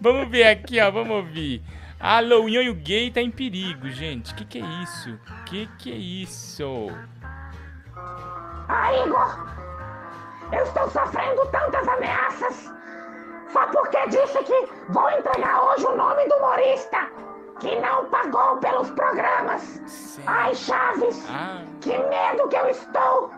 Vamos 0.00 0.28
ver 0.28 0.44
aqui, 0.44 0.80
ó. 0.80 0.90
Vamos 0.90 1.16
ouvir. 1.16 1.62
Alô, 1.98 2.42
o 2.42 2.48
Nhonho 2.48 2.74
Gay 2.74 3.12
tá 3.12 3.20
em 3.20 3.30
perigo, 3.30 3.88
gente. 3.88 4.34
Que 4.34 4.44
que 4.44 4.58
é 4.58 4.64
isso? 4.82 5.20
Que 5.46 5.68
que 5.78 5.92
é 5.92 5.94
isso? 5.94 6.88
Ah, 8.68 8.92
Igor! 9.06 9.38
Eu 10.52 10.64
estou 10.64 10.90
sofrendo 10.90 11.46
tantas 11.52 11.86
ameaças! 11.86 12.72
Só 13.52 13.66
porque 13.68 14.08
disse 14.08 14.42
que 14.42 14.68
vou 14.88 15.10
entregar 15.10 15.62
hoje 15.62 15.86
o 15.86 15.96
nome 15.96 16.26
do 16.26 16.34
humorista 16.36 17.08
que 17.60 17.78
não 17.78 18.06
pagou 18.06 18.56
pelos 18.56 18.90
programas! 18.90 20.18
Ai, 20.26 20.54
Chaves! 20.54 21.24
Ah. 21.30 21.62
Que 21.80 21.96
medo 21.96 22.48
que 22.48 22.56
eu 22.56 22.68
estou! 22.68 23.30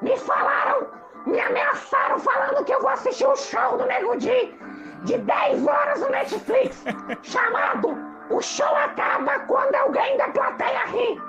Me 0.00 0.16
falaram, 0.16 0.86
me 1.26 1.38
ameaçaram 1.38 2.18
falando 2.18 2.64
que 2.64 2.72
eu 2.72 2.80
vou 2.80 2.90
assistir 2.90 3.26
um 3.26 3.36
show 3.36 3.76
do 3.76 3.84
Nego 3.84 4.16
Di 4.16 4.58
de 5.04 5.18
10 5.18 5.66
horas 5.66 6.00
no 6.00 6.10
Netflix, 6.10 6.84
chamado 7.22 7.96
O 8.30 8.40
Show 8.40 8.74
Acaba 8.76 9.38
Quando 9.40 9.74
Alguém 9.74 10.16
da 10.16 10.28
Plateia 10.28 10.84
Ri. 10.86 11.20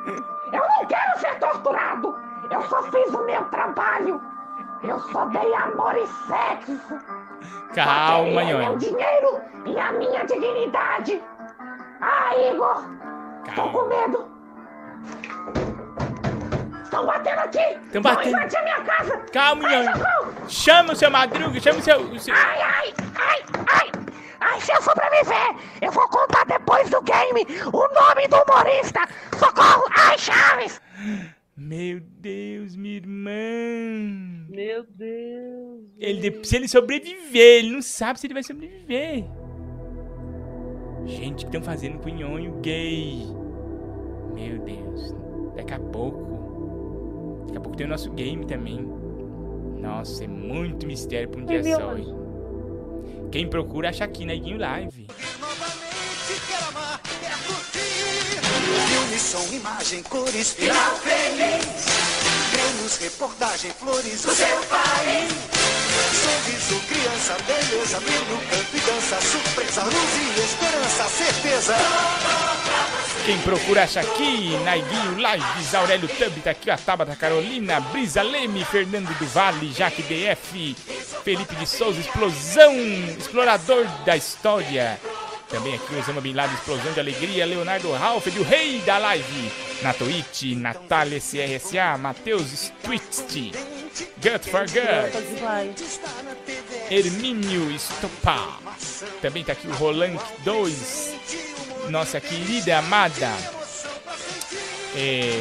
Eu 0.52 0.60
não 0.60 0.86
quero 0.86 1.20
ser 1.20 1.40
torturado! 1.40 2.16
Eu 2.50 2.62
só 2.64 2.84
fiz 2.84 3.14
o 3.14 3.26
meu 3.26 3.44
trabalho! 3.46 4.22
Eu 4.84 5.00
só 5.00 5.26
dei 5.26 5.54
amor 5.54 5.96
e 5.96 6.08
sexo! 6.28 6.80
Calma, 7.74 8.42
queria 8.42 8.58
meu 8.58 8.78
dinheiro 8.78 9.42
e 9.66 9.80
a 9.80 9.92
minha 9.94 10.26
dignidade! 10.26 11.24
Ah, 12.02 12.36
Igor! 12.36 12.84
Tô 13.56 13.70
com 13.70 13.86
medo! 13.86 14.32
Estão 16.92 17.06
batendo 17.06 17.40
aqui! 17.40 17.80
Tão 17.94 18.02
Vão 18.02 18.16
batendo. 18.16 18.36
invadir 18.36 18.58
a 18.58 18.64
minha 18.64 18.82
casa! 18.82 19.18
Calma, 19.32 19.70
socorro! 19.94 20.50
Chama 20.50 20.92
o 20.92 20.96
seu 20.98 21.10
Madruga, 21.10 21.60
chama 21.62 21.80
o 21.80 21.82
seu... 21.82 22.00
o 22.02 22.20
seu- 22.20 22.36
Ai, 22.36 22.62
ai, 22.62 22.94
ai, 23.16 23.40
ai! 23.70 23.92
Ai, 24.42 24.60
se 24.60 24.74
eu 24.74 24.82
sobreviver, 24.82 25.56
eu 25.82 25.90
vou 25.92 26.06
contar 26.10 26.44
depois 26.46 26.90
do 26.90 27.02
game 27.04 27.48
o 27.68 27.94
nome 27.94 28.28
do 28.28 28.36
humorista! 28.44 29.00
Socorro! 29.40 29.86
Ai, 29.98 30.18
Chaves! 30.18 30.82
Meu 31.56 32.02
Deus, 32.02 32.76
minha 32.76 32.96
irmã. 32.98 33.30
Meu 34.50 34.84
Deus. 34.90 35.86
Ele, 35.98 36.44
se 36.44 36.56
ele 36.58 36.68
sobreviver, 36.68 37.60
ele 37.60 37.72
não 37.72 37.82
sabe 37.82 38.20
se 38.20 38.28
ele 38.28 38.34
vai 38.34 38.44
sobreviver. 38.44 39.24
Gente, 41.06 41.46
o 41.46 41.50
que 41.50 41.56
estão 41.58 41.62
fazendo 41.62 42.00
com 42.00 42.10
o 42.10 42.14
Nhonho 42.14 42.60
gay? 42.62 43.26
Meu 44.34 44.60
Deus. 44.60 45.14
Daqui 45.56 45.74
a 45.74 45.80
pouco. 45.80 46.31
Daqui 47.52 47.58
a 47.58 47.62
pouco 47.62 47.76
tem 47.78 47.86
o 47.86 47.90
nosso 47.90 48.10
game 48.12 48.46
também. 48.46 48.80
Nossa, 49.82 50.24
é 50.24 50.28
muito 50.28 50.88
mistério 50.88 51.28
pra 51.28 51.42
um 51.42 51.46
dia 51.46 51.62
só. 51.64 51.98
hein? 51.98 52.16
Quem 53.30 53.50
procura 53.50 53.90
acha 53.90 54.06
aqui 54.06 54.26
na 54.26 54.34
Iguinho 54.34 54.58
Live. 54.58 55.08
Filme, 58.88 59.20
som, 59.20 59.54
imagem, 59.54 60.02
cores, 60.04 60.54
final 60.54 60.96
feliz. 60.96 61.86
Menos 62.56 62.98
reportagem, 63.00 63.72
flores, 63.72 64.24
o 64.26 64.32
seu 64.32 64.58
país. 64.70 65.34
Sorriso, 66.22 66.80
criança, 66.88 67.36
beleza, 67.46 68.00
brilho, 68.00 68.40
canto 68.50 68.78
e 68.78 68.80
dança, 68.80 69.20
surpresa, 69.22 69.84
luz 69.84 69.94
e 69.94 70.40
esperança, 70.40 71.04
certeza. 71.10 71.76
Quem 73.26 73.40
procura 73.42 73.84
acha 73.84 74.00
aqui 74.00 74.58
na 74.64 74.78
Iguinho 74.78 75.16
Lives. 75.16 75.76
Aurélio 75.76 76.08
Tub 76.08 76.42
tá 76.44 76.52
aqui, 76.52 76.72
a 76.72 76.78
Tabata 76.78 77.16
Carolina, 77.16 77.80
Brisa 77.80 78.24
Leme, 78.24 78.66
Fernando 78.66 79.16
do 79.18 79.26
Vale, 79.28 79.72
Jaque 79.72 80.02
DF, 80.02 80.76
Felipe 81.24 81.56
de 81.56 81.68
Souza, 81.68 82.00
Explosão, 82.00 82.74
Explorador 83.18 83.86
da 84.06 84.18
História. 84.18 85.00
Também 85.50 85.76
aqui 85.76 85.96
Osama 85.96 86.22
Bin 86.22 86.34
Laden, 86.34 86.56
Explosão 86.56 86.94
de 86.94 87.00
Alegria, 87.00 87.46
Leonardo 87.46 87.92
Ralph, 87.92 88.26
o 88.28 88.44
rei 88.44 88.80
da 88.82 88.98
live. 88.98 89.52
Na 89.84 89.94
Twitch, 89.94 90.56
Natália 90.56 91.20
CRSA, 91.20 91.98
Matheus 91.98 92.72
Twitch, 92.84 93.54
Gut 94.18 94.50
for 94.50 94.66
Gut, 94.68 95.12
Hermínio 96.90 97.72
Estopá. 97.72 98.60
Também 99.22 99.44
tá 99.44 99.54
aqui 99.54 99.68
o 99.68 99.74
Roland 99.74 100.18
2, 100.44 101.51
nossa 101.92 102.20
querida 102.20 102.80
amada. 102.80 103.30
É... 104.96 105.32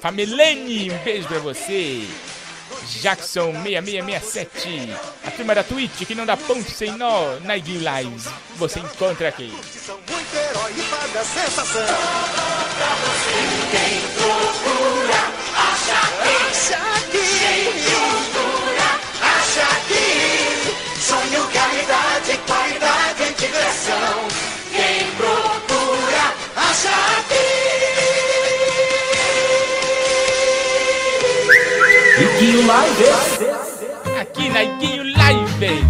Familene, 0.00 0.90
um 0.90 0.98
beijo 0.98 1.28
pra 1.28 1.38
você. 1.38 2.08
Jackson 3.00 3.52
6667. 3.62 4.92
A 5.26 5.30
turma 5.30 5.54
da 5.54 5.62
Twitch 5.62 6.06
que 6.06 6.14
não 6.14 6.24
dá 6.24 6.36
ponto 6.36 6.70
sem 6.70 6.92
nó 6.92 7.36
na 7.44 7.56
Iguin 7.56 7.78
Lives. 7.78 8.24
Você 8.56 8.80
encontra 8.80 9.28
aqui. 9.28 9.52
Muito 10.08 10.36
herói 10.36 10.72
e 10.76 10.82
paga 10.82 11.24
Lives. 32.68 33.40
Aqui 34.20 34.50
na 34.50 34.62
Iguinho 34.62 35.02
Lives. 35.02 35.84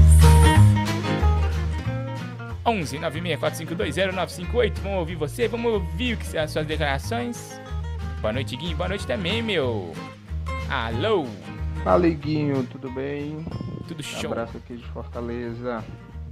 11 2.65 2.99
964520958. 2.99 4.79
Vamos 4.83 4.99
ouvir 4.99 5.17
você, 5.17 5.49
vamos 5.49 5.73
ouvir 5.73 6.15
o 6.15 6.17
que 6.19 6.27
são 6.27 6.41
as 6.41 6.51
suas 6.53 6.67
declarações. 6.67 7.61
Boa 8.21 8.33
noite, 8.33 8.57
Guinho. 8.57 8.77
Boa 8.77 8.89
noite 8.91 9.05
também, 9.07 9.43
meu. 9.43 9.93
Alô. 10.71 11.27
Fala, 11.83 12.07
Iguinho, 12.07 12.63
tudo 12.67 12.89
bem? 12.93 13.45
Tudo 13.89 13.99
Um 13.99 14.03
show. 14.05 14.31
abraço 14.31 14.57
aqui 14.59 14.77
de 14.77 14.87
Fortaleza. 14.89 15.85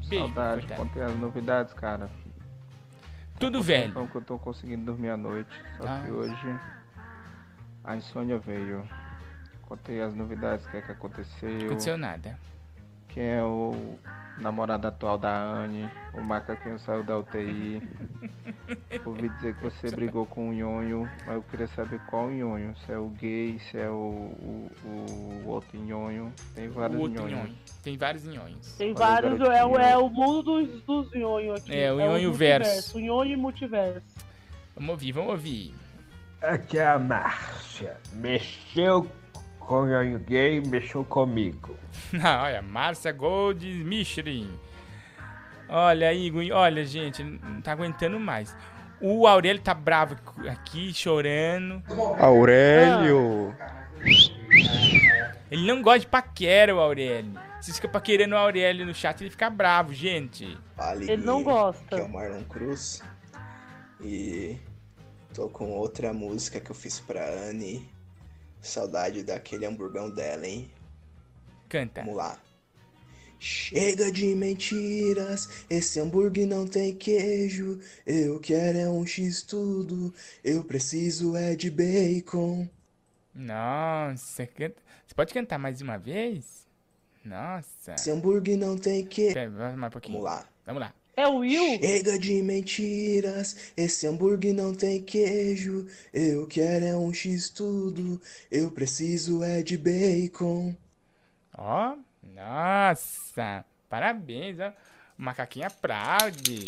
Beijo, 0.09 0.27
Saudade, 0.27 0.67
contei 0.77 1.03
as 1.03 1.17
novidades, 1.19 1.75
cara. 1.75 2.09
Tudo 3.41 3.61
velho. 3.63 3.89
tempão 3.89 4.07
que 4.07 4.15
eu 4.15 4.23
tô 4.23 4.39
conseguindo 4.39 4.85
dormir 4.85 5.11
à 5.11 5.17
noite. 5.17 5.51
Só 5.81 5.89
Ah. 5.89 6.03
que 6.05 6.11
hoje 6.13 6.57
a 7.85 7.97
insônia 7.97 8.39
veio. 8.39 8.85
Contei 9.67 10.01
as 10.01 10.15
novidades, 10.15 10.65
o 10.67 10.71
que 10.71 10.77
é 10.77 10.83
que 10.83 10.93
aconteceu. 10.93 11.51
Não 11.51 11.67
aconteceu 11.67 11.99
nada. 11.99 12.39
Quem 13.09 13.25
é 13.25 13.43
o 13.43 13.99
namorado 14.39 14.87
atual 14.87 15.17
da 15.19 15.35
Anne? 15.35 15.89
O 16.15 16.21
macaquinho 16.21 16.79
saiu 16.79 17.03
da 17.03 17.19
UTI. 17.19 17.83
Ouvi 19.05 19.29
dizer 19.31 19.55
que 19.57 19.63
você 19.65 19.91
brigou 19.91 20.27
com 20.27 20.51
o 20.51 20.53
Nhonho, 20.53 21.09
mas 21.25 21.35
eu 21.37 21.43
queria 21.43 21.67
saber 21.69 21.99
qual 22.07 22.31
Nhonho. 22.31 22.77
Se 22.85 22.93
é 22.93 22.99
o 22.99 23.09
gay, 23.09 23.59
se 23.59 23.79
é 23.79 23.89
o, 23.89 23.95
o, 23.95 24.71
o 24.85 25.49
outro 25.49 25.79
Nhonho. 25.79 26.33
Tem 26.55 26.69
vários 26.69 27.01
Nhonhos. 27.01 27.31
nhonho. 27.31 27.55
Tem 27.83 27.97
vários 27.97 28.25
nhonhos. 28.25 28.73
Tem 28.77 28.89
Olha, 28.89 28.97
vários, 28.99 29.41
é, 29.41 29.65
o- 29.65 29.79
é 29.79 29.97
o 29.97 30.09
mundo 30.11 30.43
dos, 30.43 30.83
dos 30.83 31.13
nhonho 31.15 31.55
aqui. 31.55 31.75
É, 31.75 31.91
o 31.91 31.97
os 31.97 32.01
nhonho 32.03 32.23
multiverso, 32.25 32.71
verso. 32.71 32.99
O 32.99 33.01
nhonho 33.01 33.33
e 33.33 33.37
multiverso. 33.37 34.03
Vamos 34.75 34.91
ouvir, 34.91 35.13
vamos 35.13 35.31
ouvir. 35.31 35.75
Aqui 36.43 36.79
é 36.79 36.87
a 36.87 36.99
Márcia. 36.99 37.97
Mexeu 38.13 39.11
com 39.67 39.85
Nhonho 39.85 40.19
Gay, 40.21 40.61
mexeu 40.61 41.05
comigo. 41.05 41.77
Ah, 42.23 42.45
olha, 42.45 42.63
Márcia 42.63 43.11
Gold 43.11 43.67
Michelin. 43.67 44.51
Olha 45.69 46.09
aí, 46.09 46.31
Gui, 46.31 46.53
olha, 46.53 46.85
gente, 46.85 47.23
não 47.23 47.61
tá 47.61 47.73
aguentando 47.73 48.21
mais. 48.21 48.55
O 49.01 49.27
Aurélio 49.27 49.61
tá 49.61 49.75
bravo 49.75 50.17
aqui, 50.49 50.95
chorando. 50.95 51.83
Aurélio! 52.19 53.55
Ele 55.51 55.67
não 55.67 55.83
gosta 55.83 56.01
de 56.01 56.07
paquera, 56.07 56.75
o 56.75 56.79
Aurélio. 56.81 57.33
Se 57.61 57.73
fica 57.73 57.89
paquerando 57.89 58.35
o 58.35 58.39
Aurélio 58.39 58.87
no 58.87 58.95
chat, 58.95 59.21
ele 59.21 59.31
fica 59.31 59.51
bravo, 59.51 59.93
gente. 59.93 60.57
Ele 61.01 61.17
não 61.25 61.43
gosta. 61.43 61.97
Aqui 61.97 62.05
é 62.05 62.07
o 62.07 62.09
Marlon 62.09 62.45
Cruz. 62.45 63.03
E 64.01 64.57
tô 65.35 65.49
com 65.49 65.71
outra 65.71 66.13
música 66.13 66.61
que 66.61 66.71
eu 66.71 66.75
fiz 66.75 67.01
pra 67.01 67.27
Anne. 67.29 67.89
Saudade 68.67 69.23
daquele 69.23 69.67
hamburgão 69.67 70.11
dela, 70.11 70.47
hein? 70.47 70.71
Canta. 71.69 72.03
Vamos 72.03 72.17
lá. 72.17 72.41
Chega 73.39 74.11
de 74.11 74.35
mentiras, 74.35 75.67
esse 75.69 76.01
hambúrguer 76.01 76.47
não 76.47 76.67
tem 76.67 76.95
queijo. 76.95 77.79
Eu 78.07 78.41
quero 78.41 78.79
é 78.79 78.89
um 78.89 79.05
X 79.07 79.43
tudo, 79.43 80.13
eu 80.43 80.65
preciso 80.65 81.37
é 81.37 81.55
de 81.55 81.71
bacon. 81.71 82.69
Nossa, 83.35 84.47
canta... 84.47 84.77
você 85.07 85.15
pode 85.15 85.35
cantar 85.35 85.59
mais 85.59 85.83
uma 85.83 85.99
vez? 85.99 86.67
Nossa. 87.23 87.95
Esse 87.95 88.11
hambúrguer 88.11 88.57
não 88.57 88.79
tem 88.79 89.05
queijo. 89.05 89.35
Pera, 89.35 89.51
mais 89.51 89.91
um 89.91 89.93
pouquinho. 89.93 90.19
Vamos 90.19 90.31
lá. 90.31 90.49
Vamos 90.65 90.81
lá. 90.81 90.95
É 91.17 91.27
o 91.27 91.37
Will? 91.39 91.79
Chega 91.81 92.19
de 92.19 92.43
mentiras, 92.43 93.73
esse 93.77 94.07
hambúrguer 94.07 94.53
não 94.55 94.75
tem 94.75 95.03
queijo. 95.03 95.87
Eu 96.13 96.47
quero 96.47 96.85
é 96.85 96.95
um 96.95 97.13
X 97.13 97.49
tudo, 97.49 98.21
eu 98.51 98.71
preciso 98.71 99.43
é 99.43 99.63
de 99.63 99.79
bacon. 99.79 100.77
Ó, 101.57 101.97
nossa. 102.35 103.65
Parabéns, 103.89 104.59
ó. 104.61 104.69
O 105.19 105.23
macaquinho 105.23 105.67
aplaude. 105.67 106.63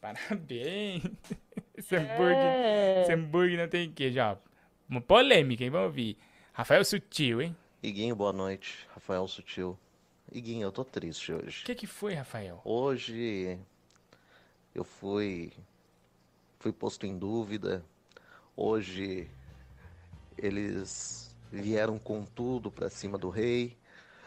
Parabéns. 0.00 1.02
Esse 1.76 1.96
hambúrguer, 1.96 2.36
É. 2.36 3.02
esse 3.02 3.12
hambúrguer 3.14 3.58
não 3.58 3.66
tem 3.68 3.90
queijo, 3.90 4.20
ó. 4.20 4.36
Uma 4.88 5.00
polêmica, 5.00 5.64
hein? 5.64 5.70
Vamos 5.70 5.86
ouvir. 5.86 6.16
Rafael 6.52 6.84
Sutil, 6.84 7.40
hein? 7.40 7.56
Iguinho, 7.82 8.14
boa 8.14 8.32
noite. 8.34 8.86
Rafael 8.94 9.26
Sutil. 9.26 9.78
Iguinho, 10.32 10.62
eu 10.66 10.72
tô 10.72 10.84
triste 10.84 11.32
hoje. 11.32 11.62
O 11.62 11.66
que 11.66 11.74
que 11.74 11.86
foi, 11.86 12.14
Rafael? 12.14 12.60
Hoje 12.64 13.58
eu 14.74 14.84
fui 14.84 15.52
fui 16.58 16.72
posto 16.72 17.06
em 17.06 17.18
dúvida. 17.18 17.84
Hoje 18.56 19.28
eles 20.36 21.34
vieram 21.50 21.98
com 21.98 22.24
tudo 22.24 22.70
pra 22.70 22.88
cima 22.88 23.18
do 23.18 23.28
rei. 23.28 23.76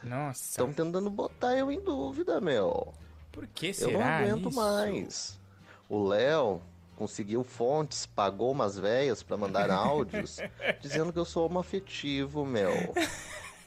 Nossa. 0.03 0.49
Estão 0.51 0.73
tentando 0.73 1.09
botar 1.09 1.55
eu 1.55 1.71
em 1.71 1.79
dúvida, 1.79 2.41
meu. 2.41 2.93
Por 3.31 3.47
que 3.47 3.67
Eu 3.67 3.73
será 3.73 3.97
não 3.97 4.03
aguento 4.03 4.49
isso? 4.49 4.59
mais. 4.59 5.39
O 5.87 6.05
Léo 6.07 6.61
conseguiu 6.95 7.43
fontes, 7.43 8.05
pagou 8.05 8.51
umas 8.51 8.77
velhas 8.77 9.23
pra 9.23 9.37
mandar 9.37 9.71
áudios 9.71 10.39
dizendo 10.81 11.13
que 11.13 11.19
eu 11.19 11.25
sou 11.25 11.45
homoafetivo, 11.45 12.45
meu. 12.45 12.71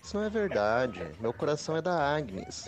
Isso 0.06 0.16
não 0.16 0.22
é 0.24 0.30
verdade. 0.30 1.02
Meu 1.18 1.32
coração 1.32 1.76
é 1.76 1.82
da 1.82 2.14
Agnes. 2.14 2.66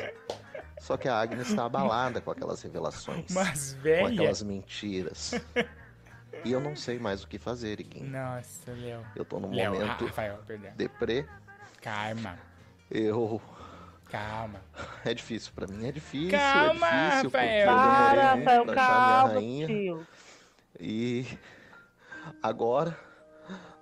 Só 0.80 0.96
que 0.96 1.08
a 1.08 1.20
Agnes 1.20 1.54
tá 1.54 1.66
abalada 1.66 2.20
com 2.20 2.32
aquelas 2.32 2.60
revelações. 2.60 3.30
Mas, 3.30 3.74
Com 3.74 3.80
velha. 3.82 4.08
aquelas 4.08 4.42
mentiras. 4.42 5.34
E 6.44 6.50
eu 6.50 6.58
não 6.60 6.74
sei 6.74 6.98
mais 6.98 7.22
o 7.22 7.28
que 7.28 7.38
fazer, 7.38 7.78
Iguinho. 7.78 8.10
Nossa, 8.10 8.72
Léo. 8.72 9.06
Eu 9.14 9.24
tô 9.24 9.38
num 9.38 9.54
Léo, 9.54 9.72
momento 9.72 10.04
ah, 10.04 10.06
Rafael, 10.08 10.38
perdão. 10.48 10.72
deprê. 10.74 11.28
Calma, 11.80 12.36
Eu. 12.90 13.40
calma. 14.10 14.60
É 15.04 15.14
difícil 15.14 15.52
pra 15.54 15.68
mim, 15.68 15.86
é 15.86 15.92
difícil. 15.92 16.36
Calma, 16.36 16.88
é 16.88 17.22
difícil, 17.22 17.30
Rafael. 17.30 17.66
Para, 17.68 18.34
Rafael, 18.34 18.64
pra 18.64 18.82
achar 18.82 19.40
minha 19.40 19.66
calma, 19.68 19.76
tio. 19.78 20.06
E 20.80 21.38
agora, 22.42 22.98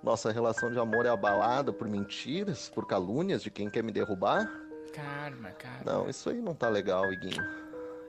nossa 0.07 0.31
relação 0.31 0.71
de 0.71 0.79
amor 0.79 1.05
é 1.05 1.09
abalada 1.09 1.73
por 1.73 1.87
mentiras, 1.87 2.69
por 2.69 2.87
calúnias 2.87 3.43
de 3.43 3.51
quem 3.51 3.69
quer 3.69 3.83
me 3.83 3.91
derrubar? 3.91 4.49
Calma, 4.93 5.51
calma. 5.51 5.81
Não, 5.85 6.09
isso 6.09 6.29
aí 6.29 6.41
não 6.41 6.55
tá 6.55 6.69
legal, 6.69 7.11
Iguinho. 7.11 7.43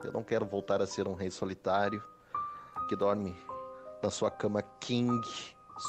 Eu 0.03 0.13
não 0.13 0.23
quero 0.23 0.45
voltar 0.45 0.81
a 0.81 0.87
ser 0.87 1.07
um 1.09 1.13
rei 1.13 1.29
solitário 1.29 2.01
que 2.87 2.95
dorme 2.95 3.35
na 4.01 4.09
sua 4.09 4.31
cama 4.31 4.61
king, 4.79 5.21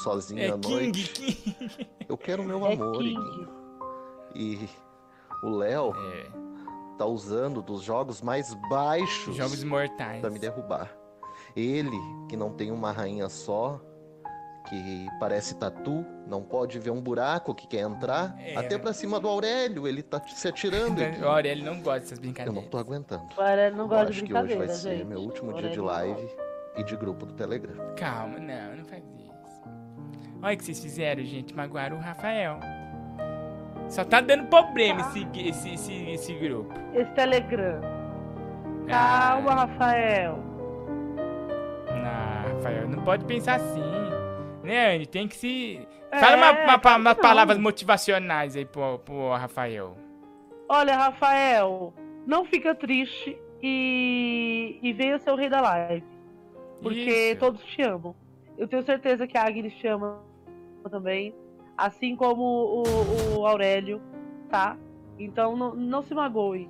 sozinho 0.03 0.41
É 0.41 0.49
à 0.49 0.57
King, 0.57 0.69
noite. 0.69 1.13
King. 1.13 1.87
Eu 2.09 2.17
quero 2.17 2.43
o 2.43 2.45
meu 2.45 2.65
É 2.67 2.73
amor, 2.73 2.97
King. 2.97 3.13
Iguinho. 3.15 3.49
E 4.35 4.69
o 5.43 5.49
Léo 5.49 5.93
É, 5.95 6.27
tá 6.97 7.05
usando 7.05 7.61
dos 7.61 7.81
jogos 7.83 8.21
mais 8.21 8.53
baixos 8.69 9.33
jogos 9.35 9.63
mortais. 9.63 10.19
pra 10.19 10.29
me 10.29 10.37
derrubar. 10.39 10.91
Ele, 11.55 11.97
que 12.29 12.35
não 12.35 12.51
tem 12.51 12.69
uma 12.69 12.91
rainha 12.91 13.27
só, 13.29 13.79
que 14.69 15.07
parece 15.19 15.55
tatu, 15.55 16.05
não 16.27 16.41
pode 16.41 16.79
ver 16.79 16.91
um 16.91 17.01
buraco 17.01 17.53
que 17.53 17.67
quer 17.67 17.81
entrar, 17.81 18.35
É. 18.39 18.55
até 18.57 18.77
pra 18.77 18.93
cima 18.93 19.19
do 19.19 19.27
Aurélio, 19.27 19.87
ele 19.87 20.01
tá 20.03 20.21
se 20.27 20.47
atirando. 20.47 21.01
O 21.21 21.27
Aurélio 21.27 21.65
não 21.65 21.81
gosta 21.81 21.99
dessas 22.01 22.17
Eu 22.17 22.21
brincadeiras. 22.21 22.63
não 22.63 22.69
tô 22.69 22.77
aguentando. 22.77 23.23
Agora 23.33 23.71
não 23.71 23.79
Eu 23.79 23.87
gosta 23.87 24.05
de 24.05 24.11
acho 24.11 24.23
que 24.25 24.33
hoje 24.33 24.41
vai 24.41 24.43
brincadeira, 24.47 24.73
ser 24.75 24.97
gente. 24.97 25.05
meu 25.07 25.19
último 25.19 25.53
dia 25.53 25.69
de 25.69 25.77
não 25.77 25.85
live 25.85 26.29
e 26.77 26.83
de 26.83 26.95
grupo 26.95 27.25
do 27.25 27.33
Telegram. 27.33 27.75
Calma, 27.97 28.39
não, 28.39 28.75
não 28.77 28.85
faz 28.85 29.03
isso. 29.03 29.61
Olha 30.43 30.53
o 30.55 30.57
que 30.57 30.63
vocês 30.65 30.79
fizeram, 30.79 31.23
gente. 31.23 31.53
Magoaram 31.55 31.97
o 31.97 31.99
Rafael. 31.99 32.59
Só 33.89 34.03
tá 34.05 34.21
dando 34.21 34.47
problema 34.47 35.01
esse, 35.01 35.27
esse, 35.35 35.73
esse, 35.73 35.93
esse 36.11 36.33
grupo. 36.35 36.73
Esse 36.93 37.11
Telegram. 37.11 37.81
Ah. 38.89 39.33
Calma, 39.41 39.53
Rafael. 39.65 40.39
Não, 41.87 42.55
Rafael, 42.55 42.87
não 42.87 43.03
pode 43.03 43.25
pensar 43.25 43.55
assim. 43.55 43.81
Né, 44.71 44.95
Anny? 44.95 45.05
Tem 45.05 45.27
que 45.27 45.35
se. 45.35 45.85
É, 46.09 46.19
Fala 46.19 46.37
uma, 46.37 46.51
uma, 46.51 46.79
claro 46.79 47.01
umas 47.01 47.17
palavras 47.17 47.57
motivacionais 47.57 48.55
aí 48.55 48.63
pro, 48.63 48.99
pro 48.99 49.31
Rafael. 49.33 49.97
Olha, 50.69 50.95
Rafael, 50.95 51.93
não 52.25 52.45
fica 52.45 52.73
triste 52.73 53.37
e, 53.61 54.79
e 54.81 54.93
venha 54.93 55.19
ser 55.19 55.31
o 55.31 55.35
rei 55.35 55.49
da 55.49 55.59
live. 55.59 56.05
Porque 56.81 57.31
Isso. 57.31 57.39
todos 57.39 57.61
te 57.65 57.81
amam. 57.81 58.15
Eu 58.57 58.65
tenho 58.65 58.81
certeza 58.83 59.27
que 59.27 59.37
a 59.37 59.43
Agnes 59.45 59.73
te 59.73 59.87
ama 59.87 60.23
também. 60.89 61.35
Assim 61.77 62.15
como 62.15 62.41
o, 62.41 63.39
o 63.39 63.45
Aurélio, 63.45 64.01
tá? 64.49 64.77
Então 65.19 65.57
não, 65.57 65.75
não 65.75 66.01
se 66.01 66.13
magoe. 66.15 66.69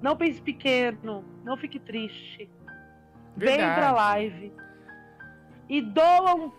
Não 0.00 0.16
pense 0.16 0.40
pequeno. 0.40 1.22
Não 1.44 1.58
fique 1.58 1.78
triste. 1.78 2.48
Vem 3.36 3.56
Verdade. 3.58 3.80
pra 3.80 3.92
live. 3.92 4.52
E 5.68 5.82
doa 5.82 6.34
um 6.34 6.50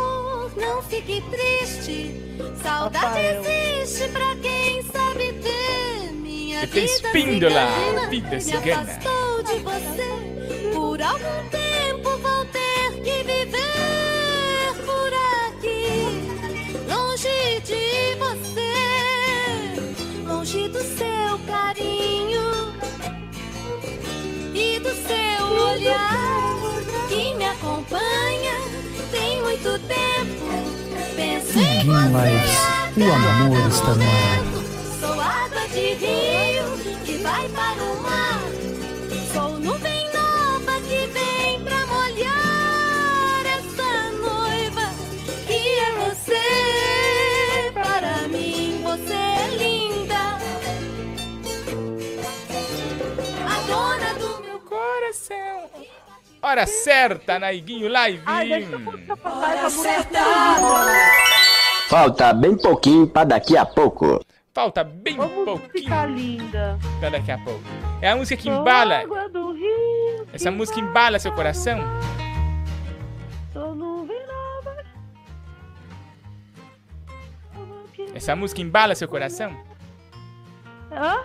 Não 0.66 0.82
fique 0.84 1.22
triste. 1.30 2.22
Saudade 2.62 3.06
Rafael. 3.06 3.42
existe 3.44 4.10
pra 4.10 4.36
quem 4.42 4.82
sabe 4.84 5.34
ter. 5.34 6.12
Minha 6.14 6.60
Você 6.62 6.68
tem 6.68 6.86
vida 6.86 6.94
espíndola, 6.94 7.68
cigana 7.68 8.08
vida 8.10 8.30
me 8.32 8.42
cigana. 8.42 8.82
afastou 8.82 9.44
de 9.44 9.60
você. 9.60 10.08
Por 10.74 11.02
algum 11.02 11.50
tempo 11.50 11.63
olhar 25.74 26.60
que 27.10 27.34
me 27.36 27.46
acompanha 27.46 28.56
tem 29.12 29.42
muito 29.42 29.80
tempo. 29.88 30.44
Penso 31.16 31.60
em 31.60 31.84
Lives, 31.84 32.60
o 32.98 33.12
amor 33.12 33.68
está 33.68 33.96
no 33.96 34.04
ar. 34.04 34.44
Sou 35.00 35.22
água 35.22 35.68
de 35.70 35.94
rio 35.94 36.78
que 37.06 37.18
vai 37.24 37.48
para 37.50 37.84
o 37.84 38.02
mar. 38.02 38.53
Coração. 55.14 55.70
Hora 56.42 56.66
certa 56.68 57.40
na 57.40 57.54
Iguinho 57.54 57.88
Live. 57.88 58.22
Hora 58.28 59.70
certa. 59.70 60.20
Falta 61.88 62.34
bem 62.34 62.58
pouquinho 62.58 63.08
pra 63.08 63.24
daqui 63.24 63.56
a 63.56 63.66
pouco. 63.66 64.20
Falta 64.54 64.84
bem 64.84 65.16
pouquinho 65.16 65.70
Fica 65.72 66.06
linda. 66.06 66.78
pra 67.00 67.10
daqui 67.10 67.32
a 67.32 67.38
pouco. 67.38 67.62
É 68.02 68.10
a 68.12 68.16
música 68.16 68.42
que 68.42 68.50
embala. 68.50 69.00
água 69.00 69.30
do 69.30 69.54
rio. 69.54 70.28
Essa 70.34 70.52
música 70.52 70.80
embala 70.80 71.18
seu 71.20 71.32
coração? 71.32 71.80
Essa 78.14 78.36
música 78.36 78.62
embala 78.62 78.96
seu 78.96 79.08
coração? 79.08 79.56
Hã? 80.92 81.24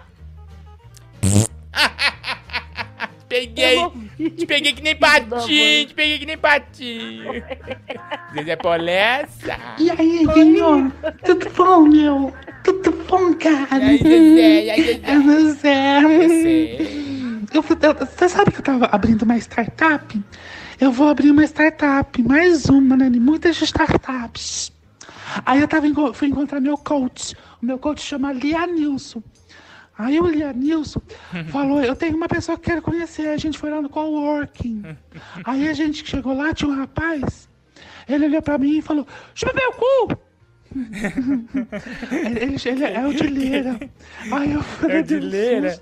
Peguei! 3.29 3.77
Te 4.37 4.47
peguei 4.47 4.73
que 4.73 4.83
nem 4.83 4.97
patinho! 4.97 5.87
Te 5.87 5.95
peguei 5.95 6.19
que 6.19 6.27
nem 6.27 6.39
patinho! 6.39 7.45
Zezé 8.35 8.57
Polessa! 8.57 9.59
E 9.79 9.91
aí, 9.91 10.27
Guinho? 10.27 10.93
Tudo 11.25 11.51
bom, 11.51 11.83
meu? 11.83 12.33
Tudo 12.65 12.91
bom, 13.07 13.35
cara? 13.35 13.85
E 13.85 13.89
aí, 13.89 13.99
Zezé? 13.99 14.65
E 14.65 14.71
aí, 14.71 14.83
Zezé? 14.83 15.01
É 15.03 15.21
Zezé. 15.21 16.03
Eu 16.03 16.29
sei. 16.29 17.09
eu, 17.83 17.95
você 17.95 18.29
sabe 18.29 18.51
que 18.51 18.59
eu 18.59 18.65
tava 18.65 18.87
abrindo 18.87 19.23
uma 19.23 19.37
startup? 19.37 20.21
Eu 20.81 20.91
vou 20.93 21.09
abrir 21.09 21.31
uma 21.31 21.45
startup, 21.45 22.23
mais 22.23 22.67
uma, 22.67 22.97
né? 22.97 23.11
de 23.11 23.21
Muitas 23.21 23.61
startups. 23.61 24.73
Aí 25.45 25.61
eu 25.61 25.69
tava 25.69 25.87
fui 26.15 26.29
encontrar 26.29 26.61
meu 26.61 26.79
coach. 26.79 27.37
O 27.61 27.67
meu 27.67 27.79
coach 27.79 28.01
chama 28.01 28.33
Lianilson. 28.33 29.23
Aí 29.99 30.21
o 30.21 30.27
Lianilson 30.27 31.03
falou, 31.51 31.83
eu 31.83 31.97
tenho 31.97 32.17
uma 32.17 32.29
pessoa 32.29 32.57
que 32.57 32.71
quero 32.71 32.81
conhecer. 32.81 33.29
A 33.29 33.37
gente 33.37 33.59
foi 33.59 33.69
lá 33.71 33.83
no 33.83 33.89
coworking. 33.91 34.83
Aí 35.45 35.69
a 35.69 35.73
gente 35.73 36.07
chegou 36.09 36.33
lá, 36.35 36.55
tinha 36.55 36.71
um 36.71 36.77
rapaz. 36.77 37.49
Ele 38.09 38.27
olhou 38.27 38.41
pra 38.41 38.57
mim 38.59 38.79
e 38.79 38.83
falou, 38.83 39.07
chupa 39.35 39.53
meu 39.55 39.73
cu! 39.73 40.19
ele, 42.13 42.57
ele- 42.65 42.85
é 42.85 43.07
o 43.07 43.13
de 43.15 43.27
Leira. 43.27 43.79
Aí 44.33 44.53
eu 44.53 44.63
falei, 44.63 44.97
É 44.99 45.03
de 45.03 45.17
um 45.17 45.21
Leira? 45.21 45.81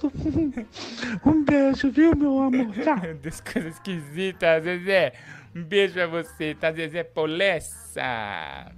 Um 1.25 1.45
beijo, 1.45 1.91
viu, 1.91 2.17
meu 2.17 2.39
amor? 2.41 2.73
Tchau. 2.73 2.97
Meu 3.03 3.15
Deus, 3.17 3.41
coisa 3.41 3.69
esquisita, 3.69 4.61
Zezé. 4.61 5.13
Um 5.55 5.63
beijo 5.63 5.95
pra 5.95 6.07
você, 6.07 6.55
tá, 6.55 6.73
Zezé 6.73 7.03
Polessa? 7.05 8.73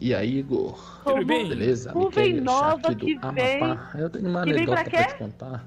E 0.00 0.14
aí, 0.14 0.38
Igor? 0.38 1.02
Tudo 1.04 1.26
bem? 1.26 1.48
Beleza? 1.48 1.92
Nuvem 1.92 2.34
Miquel 2.34 2.44
nova 2.44 2.88
aqui 2.88 3.14
do 3.14 3.20
que 3.20 3.34
vem. 3.34 3.62
Amapá. 3.62 3.90
Eu 3.98 4.08
tenho 4.08 4.28
uma 4.28 4.44
Que 4.44 4.52
vem 4.52 4.64
pra 4.64 4.74
anedota 4.80 4.90
pra 4.90 5.04
quê? 5.04 5.12
te 5.12 5.18
contar. 5.18 5.64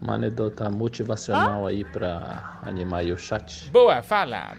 Uma 0.00 0.14
anedota 0.14 0.70
motivacional 0.70 1.66
aí 1.66 1.84
pra 1.84 2.60
animar 2.62 2.98
aí 2.98 3.12
o 3.12 3.18
chat. 3.18 3.68
Boa, 3.70 4.02
fala. 4.02 4.56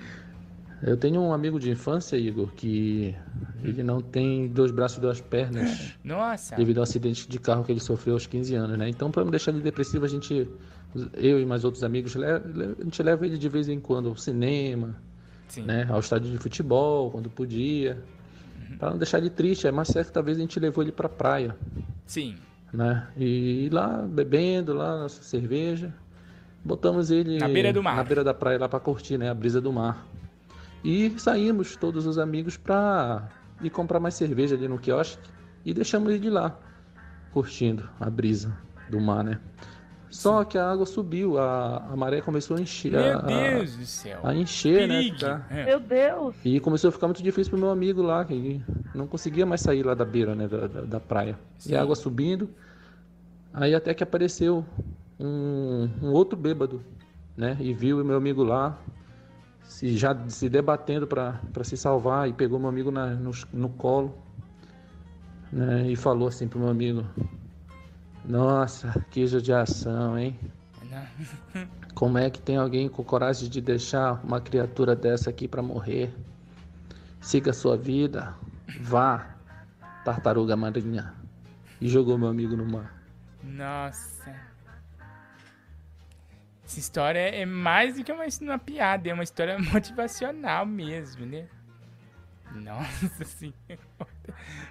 Eu 0.83 0.97
tenho 0.97 1.21
um 1.21 1.31
amigo 1.31 1.59
de 1.59 1.69
infância, 1.69 2.17
Igor, 2.17 2.51
que 2.53 3.15
ele 3.63 3.81
não 3.83 4.01
tem 4.01 4.47
dois 4.47 4.71
braços 4.71 4.97
e 4.97 5.01
duas 5.01 5.21
pernas 5.21 5.93
Nossa. 6.03 6.55
devido 6.55 6.79
ao 6.79 6.83
acidente 6.83 7.29
de 7.29 7.39
carro 7.39 7.63
que 7.63 7.71
ele 7.71 7.79
sofreu 7.79 8.15
aos 8.15 8.25
15 8.27 8.55
anos, 8.55 8.77
né? 8.77 8.89
Então, 8.89 9.09
pra 9.11 9.23
não 9.23 9.31
deixar 9.31 9.51
ele 9.51 9.61
depressivo, 9.61 10.05
a 10.05 10.07
gente, 10.07 10.49
eu 11.13 11.39
e 11.39 11.45
mais 11.45 11.63
outros 11.63 11.83
amigos, 11.83 12.15
a 12.17 12.83
gente 12.83 13.01
leva 13.03 13.25
ele 13.25 13.37
de 13.37 13.47
vez 13.47 13.69
em 13.69 13.79
quando 13.79 14.09
ao 14.09 14.15
cinema, 14.17 14.95
Sim. 15.47 15.61
né? 15.63 15.87
Ao 15.89 15.99
estádio 15.99 16.29
de 16.31 16.37
futebol, 16.39 17.09
quando 17.11 17.29
podia. 17.29 18.03
Pra 18.77 18.89
não 18.89 18.97
deixar 18.97 19.17
ele 19.19 19.29
triste, 19.29 19.67
é 19.67 19.71
mais 19.71 19.87
certa 19.89 20.21
vez 20.21 20.37
a 20.37 20.41
gente 20.41 20.59
levou 20.59 20.83
ele 20.83 20.91
pra 20.91 21.07
praia, 21.09 21.55
Sim. 22.05 22.35
né? 22.73 23.07
E 23.17 23.69
lá 23.71 24.01
bebendo 24.01 24.73
lá 24.73 24.97
nossa 24.97 25.21
cerveja, 25.21 25.93
botamos 26.63 27.11
ele 27.11 27.37
Na 27.37 27.47
beira 27.47 27.71
do 27.71 27.83
mar. 27.83 27.95
na 27.95 28.03
beira 28.03 28.23
da 28.23 28.33
praia 28.33 28.57
lá 28.59 28.67
pra 28.69 28.79
curtir, 28.79 29.17
né? 29.17 29.29
A 29.29 29.33
brisa 29.33 29.61
do 29.61 29.71
mar. 29.71 30.05
E 30.83 31.13
saímos 31.19 31.75
todos 31.75 32.07
os 32.07 32.17
amigos 32.17 32.57
pra 32.57 33.29
ir 33.61 33.69
comprar 33.69 33.99
mais 33.99 34.15
cerveja 34.15 34.55
ali 34.55 34.67
no 34.67 34.79
quiosque 34.79 35.19
e 35.63 35.73
deixamos 35.73 36.11
ele 36.11 36.29
lá 36.29 36.57
curtindo 37.31 37.87
a 37.99 38.09
brisa 38.09 38.57
do 38.89 38.99
mar, 38.99 39.23
né? 39.23 39.39
Só 40.11 40.43
que 40.43 40.57
a 40.57 40.69
água 40.69 40.85
subiu, 40.85 41.37
a, 41.39 41.77
a 41.91 41.95
maré 41.95 42.19
começou 42.21 42.57
a 42.57 42.61
encher. 42.61 42.91
Meu 42.91 43.17
a- 43.17 43.21
Deus 43.21 43.75
do 43.77 43.85
céu. 43.85 44.19
A 44.23 44.35
encher, 44.35 44.87
né? 44.87 44.95
Perigue. 44.95 45.15
ficar- 45.15 45.47
É. 45.49 45.65
Meu 45.65 45.79
Deus. 45.79 46.35
e 46.43 46.59
começou 46.59 46.89
a 46.89 46.91
ficar 46.91 47.07
muito 47.07 47.23
difícil 47.23 47.49
pro 47.51 47.59
meu 47.59 47.69
amigo 47.69 48.01
lá, 48.01 48.23
que 48.25 48.61
não 48.93 49.07
conseguia 49.07 49.45
mais 49.45 49.61
sair 49.61 49.83
lá 49.83 49.93
da 49.93 50.03
beira, 50.05 50.35
né, 50.35 50.47
da, 50.47 50.67
da, 50.67 50.81
da 50.81 50.99
praia. 50.99 51.39
E 51.65 51.75
a 51.75 51.81
água 51.81 51.95
subindo. 51.95 52.49
Aí 53.53 53.73
até 53.73 53.93
que 53.93 54.03
apareceu 54.03 54.65
um, 55.19 55.89
um 56.01 56.11
outro 56.11 56.37
bêbado, 56.37 56.81
né, 57.37 57.55
e 57.59 57.73
viu 57.73 58.01
o 58.01 58.03
meu 58.05 58.17
amigo 58.17 58.43
lá, 58.43 58.77
se, 59.63 59.95
já 59.97 60.13
se 60.27 60.49
debatendo 60.49 61.07
para 61.07 61.39
se 61.63 61.77
salvar, 61.77 62.27
e 62.29 62.33
pegou 62.33 62.59
meu 62.59 62.67
amigo 62.69 62.91
na, 62.91 63.07
no, 63.07 63.31
no 63.53 63.69
colo, 63.69 64.13
né, 65.51 65.89
e 65.89 65.95
falou 65.95 66.27
assim 66.27 66.47
pro 66.47 66.59
meu 66.59 66.69
amigo, 66.69 67.05
nossa, 68.25 69.05
que 69.09 69.25
judiação, 69.25 70.17
hein? 70.17 70.39
Como 71.93 72.17
é 72.17 72.29
que 72.29 72.41
tem 72.41 72.57
alguém 72.57 72.87
com 72.89 73.03
coragem 73.03 73.49
de 73.49 73.61
deixar 73.61 74.23
uma 74.23 74.39
criatura 74.39 74.95
dessa 74.95 75.29
aqui 75.29 75.47
pra 75.47 75.61
morrer? 75.61 76.13
Siga 77.19 77.53
sua 77.53 77.77
vida, 77.77 78.35
vá, 78.79 79.35
tartaruga 80.03 80.55
marinha. 80.55 81.13
E 81.79 81.87
jogou 81.87 82.17
meu 82.17 82.27
amigo 82.27 82.55
no 82.55 82.65
mar. 82.65 83.01
Nossa. 83.43 84.35
Essa 86.63 86.79
história 86.79 87.19
é 87.19 87.45
mais 87.45 87.95
do 87.95 88.03
que 88.03 88.11
uma, 88.11 88.23
uma 88.41 88.59
piada, 88.59 89.09
é 89.09 89.13
uma 89.13 89.23
história 89.23 89.57
motivacional 89.59 90.65
mesmo, 90.65 91.25
né? 91.25 91.47
Nossa 92.55 93.25
senhora. 93.25 93.79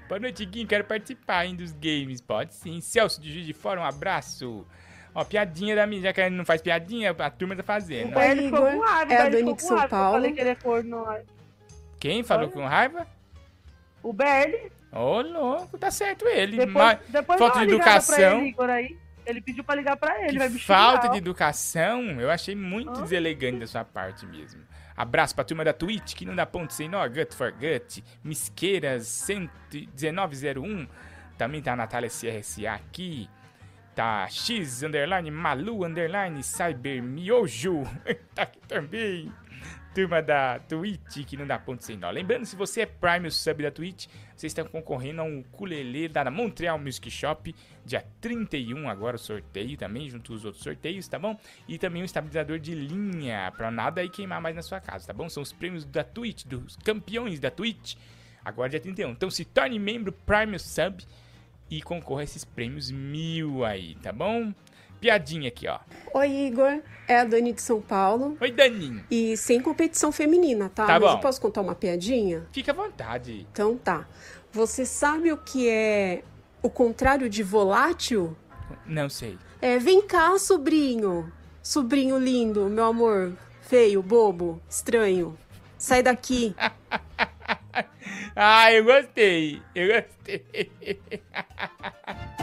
Boa 0.08 0.18
noite, 0.20 0.44
Guinho. 0.44 0.66
Quero 0.66 0.84
participar 0.84 1.46
hein, 1.46 1.54
dos 1.54 1.72
games. 1.72 2.20
Pode 2.20 2.54
sim. 2.54 2.80
Celso 2.80 3.20
de 3.20 3.32
Juiz 3.32 3.46
de 3.46 3.52
Fora, 3.52 3.80
um 3.80 3.84
abraço. 3.84 4.66
Ó, 5.14 5.24
piadinha 5.24 5.74
da 5.76 5.86
minha. 5.86 6.02
Já 6.02 6.12
que 6.12 6.22
gente 6.22 6.34
não 6.36 6.44
faz 6.44 6.60
piadinha, 6.62 7.10
a 7.18 7.30
turma 7.30 7.54
tá 7.56 7.62
fazendo. 7.62 8.10
O 8.10 8.14
Bernie 8.14 8.44
ficou 8.46 8.60
com 8.60 8.80
raiva, 8.80 9.10
o 9.12 9.14
é 9.14 9.30
ficou 9.30 9.54
de 9.54 9.60
com 9.62 9.66
São 9.68 9.76
raiva, 9.76 9.88
que 9.88 9.94
eu 9.94 9.98
Paulo. 9.98 10.12
falei 10.12 10.32
que 10.32 10.40
ele 10.40 10.50
é 10.50 10.54
corno. 10.54 11.06
Quem 11.98 12.22
falou 12.22 12.48
com 12.48 12.64
raiva? 12.66 13.06
O 14.02 14.12
Bernie. 14.12 14.72
Ô, 14.92 15.20
louco, 15.20 15.78
tá 15.78 15.90
certo 15.90 16.26
ele. 16.26 16.56
Depois, 16.56 16.74
Ma- 16.74 16.98
depois 17.08 17.38
Falta 17.38 17.58
de 17.60 17.72
educação. 17.72 18.38
ele, 18.40 18.48
Igor, 18.48 18.70
aí. 18.70 18.96
Ele 19.26 19.40
pediu 19.40 19.62
pra 19.62 19.74
ligar 19.76 19.96
pra 19.96 20.18
ele, 20.22 20.30
Que 20.32 20.38
vai 20.38 20.48
me 20.48 20.58
falta 20.58 21.02
xingar, 21.02 21.12
de 21.12 21.14
ó. 21.14 21.18
educação, 21.18 22.02
eu 22.20 22.30
achei 22.30 22.54
muito 22.56 23.00
deselegante 23.02 23.58
da 23.60 23.66
sua 23.66 23.84
parte 23.84 24.26
mesmo. 24.26 24.60
Abraço 25.00 25.34
pra 25.34 25.44
turma 25.44 25.64
da 25.64 25.72
Twitch, 25.72 26.14
que 26.14 26.26
não 26.26 26.36
dá 26.36 26.44
ponto 26.44 26.74
sem 26.74 26.86
nó, 26.86 27.08
Gut 27.08 27.34
for 27.34 27.50
Gut, 27.52 28.04
Misqueiras 28.22 29.06
11901, 29.06 30.86
também 31.38 31.62
tá 31.62 31.72
a 31.72 31.76
Natália 31.76 32.10
CRSA 32.10 32.72
aqui, 32.72 33.26
tá 33.94 34.28
X 34.28 34.82
underline 34.82 35.30
Malu 35.30 35.86
underline 35.86 36.42
Cyber 36.42 37.02
Miojo, 37.02 37.84
tá 38.34 38.42
aqui 38.42 38.60
também. 38.68 39.32
Turma 39.94 40.20
da 40.20 40.58
Twitch, 40.58 41.24
que 41.24 41.34
não 41.34 41.46
dá 41.46 41.58
ponto 41.58 41.82
sem 41.82 41.96
nó. 41.96 42.10
Lembrando, 42.10 42.44
se 42.44 42.54
você 42.54 42.82
é 42.82 42.86
Prime 42.86 43.24
ou 43.24 43.30
Sub 43.30 43.62
da 43.62 43.70
Twitch, 43.70 44.06
vocês 44.40 44.52
estão 44.52 44.64
concorrendo 44.64 45.20
a 45.20 45.24
um 45.24 45.40
ukulele 45.40 46.08
da 46.08 46.30
Montreal 46.30 46.78
Music 46.78 47.10
Shop, 47.10 47.54
dia 47.84 48.02
31 48.22 48.88
agora 48.88 49.16
o 49.16 49.18
sorteio 49.18 49.76
também, 49.76 50.08
junto 50.08 50.32
os 50.32 50.46
outros 50.46 50.64
sorteios, 50.64 51.06
tá 51.06 51.18
bom? 51.18 51.38
E 51.68 51.76
também 51.76 52.00
um 52.00 52.06
estabilizador 52.06 52.58
de 52.58 52.74
linha, 52.74 53.52
pra 53.54 53.70
nada 53.70 54.00
aí 54.00 54.08
queimar 54.08 54.40
mais 54.40 54.56
na 54.56 54.62
sua 54.62 54.80
casa, 54.80 55.06
tá 55.06 55.12
bom? 55.12 55.28
São 55.28 55.42
os 55.42 55.52
prêmios 55.52 55.84
da 55.84 56.02
Twitch, 56.02 56.46
dos 56.46 56.74
campeões 56.76 57.38
da 57.38 57.50
Twitch, 57.50 57.96
agora 58.42 58.70
dia 58.70 58.80
31. 58.80 59.10
Então 59.10 59.30
se 59.30 59.44
torne 59.44 59.78
membro 59.78 60.10
Prime 60.10 60.58
Sub 60.58 61.04
e 61.68 61.82
concorra 61.82 62.22
a 62.22 62.24
esses 62.24 62.42
prêmios 62.42 62.90
mil 62.90 63.62
aí, 63.62 63.94
tá 63.96 64.10
bom? 64.10 64.54
Piadinha 65.00 65.48
aqui, 65.48 65.66
ó. 65.66 65.78
Oi, 66.14 66.28
Igor. 66.28 66.80
É 67.08 67.20
a 67.20 67.24
Dani 67.24 67.52
de 67.52 67.62
São 67.62 67.80
Paulo. 67.80 68.36
Oi, 68.40 68.52
Daninho. 68.52 69.04
E 69.10 69.36
sem 69.36 69.60
competição 69.60 70.12
feminina, 70.12 70.68
tá? 70.68 70.86
Tá 70.86 71.00
Mas 71.00 71.10
bom. 71.10 71.16
eu 71.16 71.20
posso 71.20 71.40
contar 71.40 71.60
uma 71.62 71.74
piadinha? 71.74 72.46
Fica 72.52 72.70
à 72.72 72.74
vontade. 72.74 73.46
Então 73.50 73.76
tá. 73.76 74.06
Você 74.52 74.84
sabe 74.84 75.32
o 75.32 75.36
que 75.36 75.68
é 75.68 76.22
o 76.62 76.68
contrário 76.68 77.28
de 77.28 77.42
volátil? 77.42 78.36
Não 78.86 79.08
sei. 79.08 79.38
É, 79.60 79.78
vem 79.78 80.02
cá, 80.02 80.38
sobrinho. 80.38 81.32
Sobrinho 81.62 82.18
lindo, 82.18 82.68
meu 82.68 82.84
amor. 82.84 83.32
Feio, 83.62 84.02
bobo, 84.02 84.60
estranho. 84.68 85.36
Sai 85.78 86.02
daqui. 86.02 86.54
Ah, 88.36 88.72
eu 88.72 88.84
gostei. 88.84 89.60
Eu 89.74 90.02
gostei. 90.02 90.70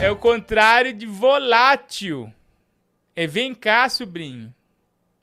É 0.00 0.10
o 0.10 0.16
contrário 0.16 0.92
de 0.92 1.06
volátil. 1.06 2.32
É 3.14 3.26
vem 3.26 3.54
cá, 3.54 3.88
sobrinho. 3.88 4.54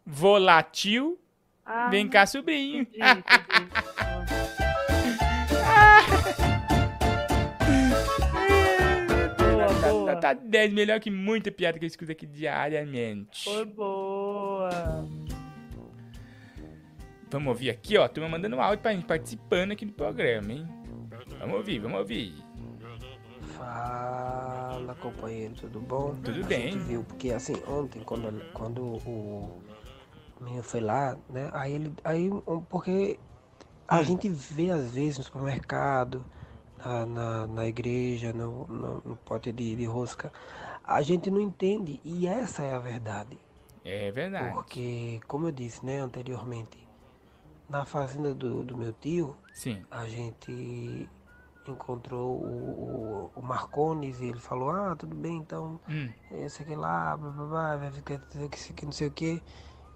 Volátil. 0.06 1.20
Ah, 1.66 1.90
vem 1.90 2.08
cá, 2.08 2.26
sobrinho. 2.26 2.88
Tá, 9.84 10.16
tá, 10.16 10.16
tá 10.16 10.34
10 10.34 10.74
melhor 10.74 11.00
que 11.00 11.10
muita 11.10 11.52
piada 11.52 11.78
que 11.78 11.86
eu 11.86 11.88
escuto 11.88 12.12
aqui 12.12 12.26
diariamente. 12.26 13.44
Foi 13.44 13.66
boa. 13.66 14.70
Vamos 17.30 17.48
ouvir 17.50 17.70
aqui, 17.70 17.98
ó. 17.98 18.08
Turma 18.08 18.30
mandando 18.30 18.56
um 18.56 18.62
áudio 18.62 18.82
pra 18.82 18.94
gente 18.94 19.06
participando 19.06 19.72
aqui 19.72 19.86
do 19.86 19.94
programa, 19.94 20.52
hein? 20.52 20.68
Vamos 21.40 21.56
ouvir, 21.56 21.80
vamos 21.80 22.00
ouvir. 22.00 22.34
Fala, 23.64 24.96
companheiro, 24.96 25.54
tudo 25.56 25.80
bom? 25.80 26.14
Tudo 26.16 26.40
a 26.46 26.48
bem. 26.48 26.72
Gente 26.72 26.80
viu, 26.80 27.04
porque 27.04 27.32
assim, 27.32 27.54
ontem, 27.68 28.02
quando, 28.04 28.44
quando 28.54 28.84
o 28.84 29.62
menino 30.42 30.64
foi 30.64 30.82
lá, 30.82 31.18
né? 31.30 31.50
Aí 31.54 31.74
ele. 31.74 31.94
Aí, 32.04 32.30
porque 32.70 33.20
a 33.88 34.00
Hum. 34.02 34.04
gente 34.04 34.30
vê 34.30 34.70
às 34.72 34.92
vezes 34.92 35.18
no 35.18 35.24
supermercado, 35.24 36.26
na, 36.84 37.06
na, 37.06 37.48
na 37.48 37.68
igreja, 37.68 38.34
no, 38.34 38.68
no, 38.68 39.02
no 39.06 39.16
pote 39.18 39.52
de, 39.52 39.76
de 39.76 39.86
rosca, 39.86 40.32
a 40.84 41.02
gente 41.02 41.32
não 41.32 41.40
entende. 41.42 42.00
E 42.04 42.28
essa 42.28 42.64
é 42.64 42.74
a 42.74 42.80
verdade. 42.80 43.38
É 43.86 44.12
verdade. 44.12 44.54
Porque, 44.54 45.20
como 45.28 45.48
eu 45.48 45.52
disse, 45.52 45.86
né, 45.86 46.00
anteriormente, 46.00 46.78
na 47.70 47.86
fazenda 47.86 48.34
do, 48.34 48.64
do 48.64 48.78
meu 48.78 48.94
tio, 48.94 49.36
Sim. 49.54 49.84
a 49.92 50.06
gente 50.08 51.08
encontrou 51.72 52.38
o, 52.42 53.32
o, 53.36 53.40
o 53.40 53.42
Marcones 53.42 54.20
e 54.22 54.26
ele 54.26 54.40
falou, 54.40 54.70
ah, 54.72 54.96
tudo 54.96 55.16
bem, 55.16 55.38
então, 55.38 55.80
Hum. 55.90 56.10
esse 56.32 56.62
aqui 56.62 56.76
lá, 56.76 57.16
blá, 57.18 57.30
blá, 57.32 57.46
blá, 57.46 57.76
vai 57.78 57.92
ficar 57.92 58.16
aqui, 58.16 58.86
não 58.86 58.92
sei 58.92 59.08
o 59.08 59.12
que. 59.12 59.42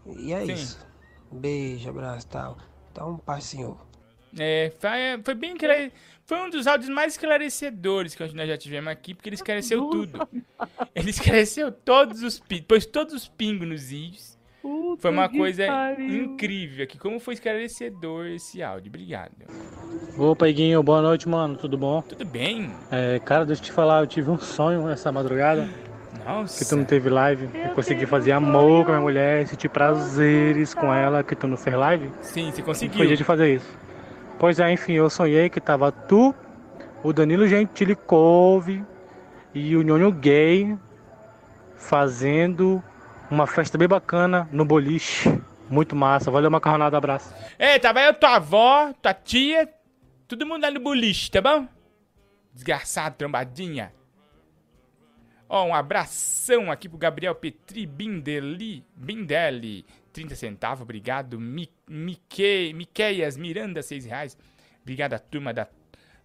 E 0.06 0.32
é 0.34 0.46
Sim. 0.46 0.54
isso. 0.54 0.88
Beijo, 1.32 1.90
abraço 1.90 2.26
e 2.26 2.30
tal. 2.30 2.58
Então, 2.92 3.18
paz, 3.18 3.44
senhor. 3.44 3.78
É, 4.40 4.72
foi, 4.80 4.90
foi 5.24 5.36
bem 5.36 5.54
esclare- 5.54 5.92
Foi 6.26 6.38
um 6.40 6.50
dos 6.50 6.68
áudios 6.68 6.90
mais 6.90 7.14
esclarecedores 7.14 8.14
que 8.16 8.22
nós 8.36 8.48
já 8.48 8.58
tivemos 8.58 8.90
aqui, 8.92 9.14
porque 9.14 9.30
ele 9.30 9.36
esclareceu 9.36 9.90
tudo. 9.90 10.28
Ele 10.94 11.10
esclareceu 11.10 11.72
todos 11.72 12.22
os 12.24 12.40
pingos, 12.40 12.66
pôs 12.68 12.86
todos 12.86 13.14
os 13.14 13.28
pingos 13.28 13.68
nos 13.68 13.92
is. 13.92 14.37
Foi 15.00 15.12
uma 15.12 15.30
que 15.30 15.38
coisa 15.38 15.66
pariu. 15.68 16.24
incrível 16.26 16.84
aqui. 16.84 16.98
Como 16.98 17.20
foi 17.20 17.36
esclarecedor 17.36 18.26
esse 18.28 18.62
áudio. 18.64 18.90
Obrigado. 18.90 19.32
Opa, 20.18 20.48
Iguinho, 20.50 20.82
boa 20.82 21.02
noite, 21.02 21.28
mano. 21.30 21.56
Tudo 21.56 21.78
bom? 21.78 22.02
Tudo 22.02 22.26
bem? 22.26 22.72
É, 22.92 23.20
cara, 23.20 23.46
deixa 23.46 23.62
eu 23.62 23.66
te 23.66 23.72
falar, 23.72 24.02
eu 24.02 24.08
tive 24.08 24.30
um 24.30 24.38
sonho 24.40 24.90
essa 24.90 25.12
madrugada. 25.12 25.70
Nossa. 26.26 26.64
Que 26.64 26.70
tu 26.70 26.76
não 26.76 26.84
teve 26.84 27.10
live. 27.10 27.50
Eu 27.54 27.70
consegui 27.74 28.06
fazer 28.06 28.32
amor 28.34 28.84
com 28.84 28.92
a 28.92 28.96
minha 28.96 29.04
mulher, 29.04 29.48
sentir 29.48 29.70
prazeres 29.70 30.74
com 30.74 30.94
ela, 30.94 31.24
que 31.24 31.36
tu 31.36 31.48
não 31.48 31.56
fez 31.56 31.76
live. 31.76 32.12
Sim, 32.22 32.48
você 32.52 32.56
Foi 32.58 32.64
conseguiu. 32.64 33.06
dia 33.06 33.16
de 33.16 33.24
fazer 33.24 33.56
isso. 33.56 33.78
Pois 34.38 34.60
é, 34.60 34.72
enfim, 34.72 34.94
eu 34.94 35.10
sonhei 35.10 35.50
que 35.50 35.62
tava 35.62 35.92
tu, 35.92 36.36
o 37.04 37.14
Danilo 37.14 37.48
Gentili 37.48 37.96
Couve 37.96 38.84
e 39.54 39.76
o 39.76 39.82
Nhonho 39.82 40.12
Gay 40.12 40.78
fazendo 41.76 42.84
uma 43.30 43.48
festa 43.48 43.78
bem 43.78 43.88
bacana 43.88 44.48
no 44.52 44.66
boliche. 44.66 45.30
Muito 45.70 45.96
massa. 45.96 46.32
Valeu, 46.32 46.50
macarronada, 46.50 46.98
abraço. 46.98 47.34
Tava 47.82 48.02
eu, 48.02 48.14
tua 48.14 48.36
avó, 48.36 48.94
tua 49.02 49.14
tia, 49.14 49.70
todo 50.28 50.46
mundo 50.46 50.62
lá 50.64 50.72
no 50.72 50.80
boliche, 50.80 51.30
tá 51.30 51.42
bom? 51.42 51.68
Desgraçado, 52.54 53.16
trombadinha. 53.18 53.94
Ó, 55.50 55.66
um 55.66 55.74
abração 55.74 56.72
aqui 56.72 56.90
pro 56.90 56.98
Gabriel 56.98 57.36
Petri 57.36 57.86
Bindeli, 57.86 58.84
Bindelli, 58.96 59.86
30 60.12 60.36
centavos, 60.36 60.82
obrigado. 60.82 61.40
Mi, 61.40 61.70
Mique, 61.88 62.74
Miqueias 62.74 63.38
Miranda, 63.38 63.82
6 63.82 64.06
reais. 64.06 64.38
Obrigado 64.82 65.14
turma 65.20 65.54
da, 65.54 65.68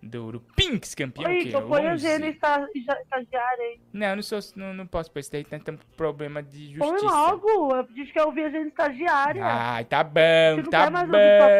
do, 0.02 0.32
do 0.32 0.40
Pinks, 0.56 0.94
campeão. 0.94 1.30
Oi, 1.30 1.44
que 1.44 1.52
põe 1.52 1.86
a 1.86 1.92
11. 1.92 2.02
Gênia 2.02 2.30
esta- 2.30 2.66
esta- 2.74 3.00
estagiária 3.02 3.64
aí. 3.64 3.80
Não, 3.92 4.06
eu 4.08 4.16
não, 4.16 4.22
sou, 4.22 4.38
não, 4.56 4.74
não 4.74 4.86
posso 4.86 5.10
pôr 5.10 5.20
isso 5.20 5.30
daí, 5.30 5.44
tem 5.44 5.60
problema 5.96 6.42
de 6.42 6.74
Põe 6.78 6.88
justiça. 6.98 7.14
logo. 7.14 7.74
Eu 7.76 7.84
disse 7.94 8.12
que 8.12 8.18
eu 8.18 8.26
ouvi 8.26 8.42
a 8.44 8.50
Gênia 8.50 8.68
estagiária. 8.68 9.44
Ai, 9.44 9.84
tá 9.84 10.02
bom, 10.02 10.56
não 10.56 10.64
tá 10.64 10.88
sua 10.90 11.06
bom, 11.06 11.06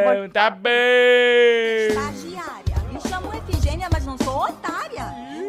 voz? 0.05 0.33
tá 0.33 0.51
bom. 0.51 0.69
Estagiária, 1.89 2.77
me 2.93 3.01
chamo 3.09 3.33
Efigênia, 3.35 3.89
mas 3.93 4.05
não 4.05 4.19
sou 4.19 4.45
otária. 4.45 5.05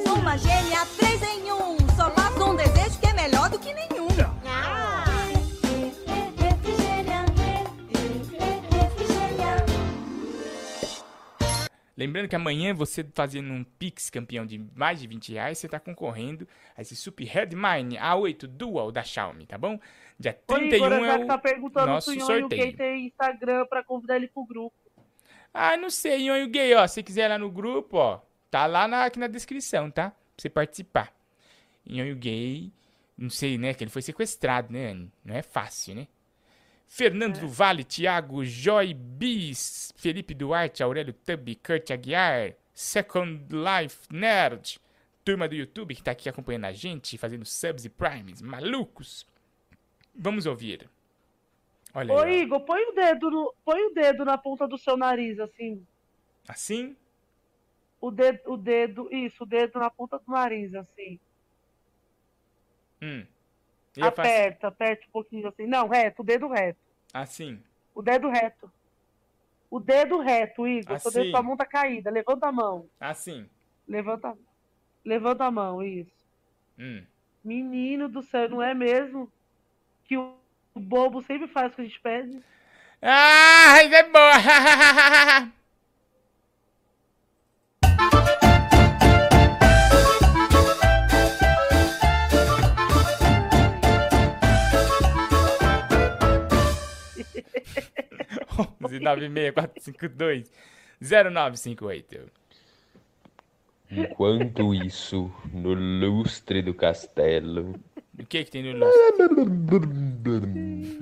Sou 0.05 0.15
uma 0.15 0.37
gênia, 0.37 0.85
três 0.97 1.21
em 1.23 1.51
um. 1.51 1.77
Só 1.95 2.11
faço 2.11 2.43
um 2.51 2.55
desejo 2.55 2.99
que 2.99 3.07
é 3.07 3.13
melhor 3.13 3.49
do 3.49 3.57
que 3.59 3.73
nenhum. 3.73 4.07
Lembrando 11.95 12.27
que 12.27 12.35
amanhã 12.35 12.73
você 12.73 13.05
fazendo 13.13 13.51
um 13.51 13.63
Pix 13.63 14.09
campeão 14.09 14.45
de 14.45 14.57
mais 14.75 14.99
de 14.99 15.07
20 15.07 15.33
reais, 15.33 15.57
você 15.59 15.69
tá 15.69 15.79
concorrendo 15.79 16.47
a 16.75 16.81
esse 16.81 16.95
Super 16.95 17.25
Redmine 17.25 17.97
A8 17.97 18.47
Dual 18.47 18.91
da 18.91 19.03
Xiaomi, 19.03 19.45
tá 19.45 19.57
bom? 19.57 19.79
Dia 20.19 20.37
Ô, 20.47 20.55
31 20.55 20.75
Igor, 20.75 20.93
é 20.93 21.05
já 21.05 21.25
tá 21.25 21.35
o 21.35 21.39
perguntando 21.39 21.87
nosso 21.87 22.11
se 22.11 22.17
o 22.17 22.21
sorteio. 22.21 22.49
Gay 22.49 22.73
tem 22.73 23.05
Instagram 23.07 23.65
pra 23.67 23.83
convidar 23.83 24.15
ele 24.15 24.27
pro 24.27 24.45
grupo. 24.45 24.75
Ah, 25.53 25.77
não 25.77 25.91
sei, 25.91 26.23
Nhonho 26.23 26.49
Gay, 26.49 26.73
ó. 26.73 26.87
Se 26.87 27.03
quiser 27.03 27.25
ir 27.25 27.29
lá 27.29 27.37
no 27.37 27.51
grupo, 27.51 27.97
ó, 27.97 28.21
tá 28.49 28.65
lá 28.65 28.87
na, 28.87 29.05
aqui 29.05 29.19
na 29.19 29.27
descrição, 29.27 29.91
tá? 29.91 30.09
Pra 30.09 30.17
você 30.35 30.49
participar. 30.49 31.13
Nhonho 31.85 32.15
Gay, 32.15 32.71
não 33.15 33.29
sei, 33.29 33.57
né? 33.59 33.73
Que 33.75 33.83
ele 33.83 33.91
foi 33.91 34.01
sequestrado, 34.01 34.73
né, 34.73 34.89
Anne? 34.89 35.11
Não 35.23 35.35
é 35.35 35.43
fácil, 35.43 35.93
né? 35.93 36.07
Fernando 36.95 37.39
do 37.39 37.47
Vale, 37.47 37.83
Thiago, 37.83 38.45
Joy 38.45 38.93
Bis, 38.93 39.91
Felipe 39.97 40.35
Duarte, 40.35 40.83
Aurélio 40.83 41.11
Tubby, 41.11 41.55
Kurt 41.55 41.89
Aguiar, 41.89 42.53
Second 42.71 43.47
Life 43.49 44.07
Nerd, 44.13 44.79
turma 45.25 45.47
do 45.47 45.55
YouTube 45.55 45.95
que 45.95 46.03
tá 46.03 46.11
aqui 46.11 46.29
acompanhando 46.29 46.65
a 46.65 46.71
gente, 46.71 47.17
fazendo 47.17 47.45
subs 47.45 47.83
e 47.83 47.89
primes, 47.89 48.43
malucos. 48.43 49.25
Vamos 50.13 50.45
ouvir. 50.45 50.87
Olha 51.95 52.13
Ô, 52.13 52.19
aí. 52.19 52.43
Igor, 52.43 52.61
põe 52.61 52.83
o 52.83 52.91
dedo 52.91 53.31
no, 53.31 53.55
põe 53.65 53.83
o 53.85 53.93
dedo 53.95 54.23
na 54.23 54.37
ponta 54.37 54.67
do 54.67 54.77
seu 54.77 54.95
nariz, 54.95 55.39
assim. 55.39 55.83
Assim? 56.47 56.95
O 57.99 58.11
dedo, 58.11 58.39
o 58.45 58.55
dedo, 58.55 59.09
isso, 59.11 59.45
o 59.45 59.47
dedo 59.47 59.79
na 59.79 59.89
ponta 59.89 60.19
do 60.19 60.31
nariz, 60.31 60.75
assim. 60.75 61.19
Hum. 63.01 63.25
Eu 63.97 64.11
faço 64.11 64.21
Aperta, 64.21 64.67
aperta 64.67 65.05
um 65.07 65.11
pouquinho 65.11 65.47
assim. 65.47 65.65
Não, 65.65 65.87
reto, 65.87 66.21
o 66.21 66.25
dedo 66.25 66.47
reto. 66.47 66.82
Assim. 67.13 67.61
O 67.93 68.01
dedo 68.01 68.27
reto. 68.29 68.71
O 69.69 69.79
dedo 69.79 70.19
reto, 70.19 70.67
Igor. 70.67 70.99
Seu 70.99 71.11
dedo, 71.11 71.21
Assim. 71.21 71.31
sua 71.31 71.43
mão 71.43 71.55
tá 71.57 71.65
caída. 71.65 72.11
Levanta 72.11 72.47
a 72.47 72.51
mão. 72.51 72.89
Assim. 72.99 73.49
Levanta, 73.87 74.37
levanta 75.05 75.45
a 75.45 75.51
mão, 75.51 75.81
isso. 75.83 76.11
Hum. 76.77 77.03
Menino 77.43 78.07
do 78.09 78.21
céu, 78.21 78.49
não 78.49 78.61
é 78.61 78.73
mesmo? 78.73 79.31
Que 80.05 80.17
o 80.17 80.35
bobo 80.75 81.21
sempre 81.21 81.47
faz 81.47 81.71
o 81.71 81.75
que 81.75 81.81
a 81.81 81.85
gente 81.85 81.99
pede. 82.01 82.43
Ah, 83.01 83.81
é 83.81 84.03
boa! 84.03 85.51
96452 98.91 100.51
0958. 101.01 102.31
Enquanto 103.91 104.73
isso, 104.73 105.31
no 105.53 105.73
lustre 105.73 106.61
do 106.61 106.73
castelo. 106.73 107.75
O 108.19 108.25
que 108.25 108.39
é 108.39 108.43
que 108.43 108.51
tem 108.51 108.63
no 108.63 108.85
lustre? 108.85 109.01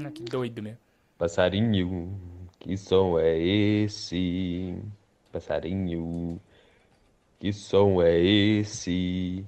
Ah, 0.06 0.12
que 0.12 0.24
doido 0.24 0.62
mesmo. 0.62 0.80
Passarinho, 1.18 2.20
que 2.60 2.76
som 2.76 3.20
é 3.20 3.38
esse? 3.38 4.76
Passarinho, 5.32 6.42
que 7.40 7.54
som 7.54 8.02
é 8.02 8.20
esse? 8.20 9.46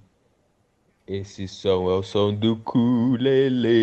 Esse 1.06 1.48
som 1.48 1.90
é 1.90 1.96
o 1.96 2.04
som 2.04 2.34
do 2.34 2.56
culelê. 2.58 3.74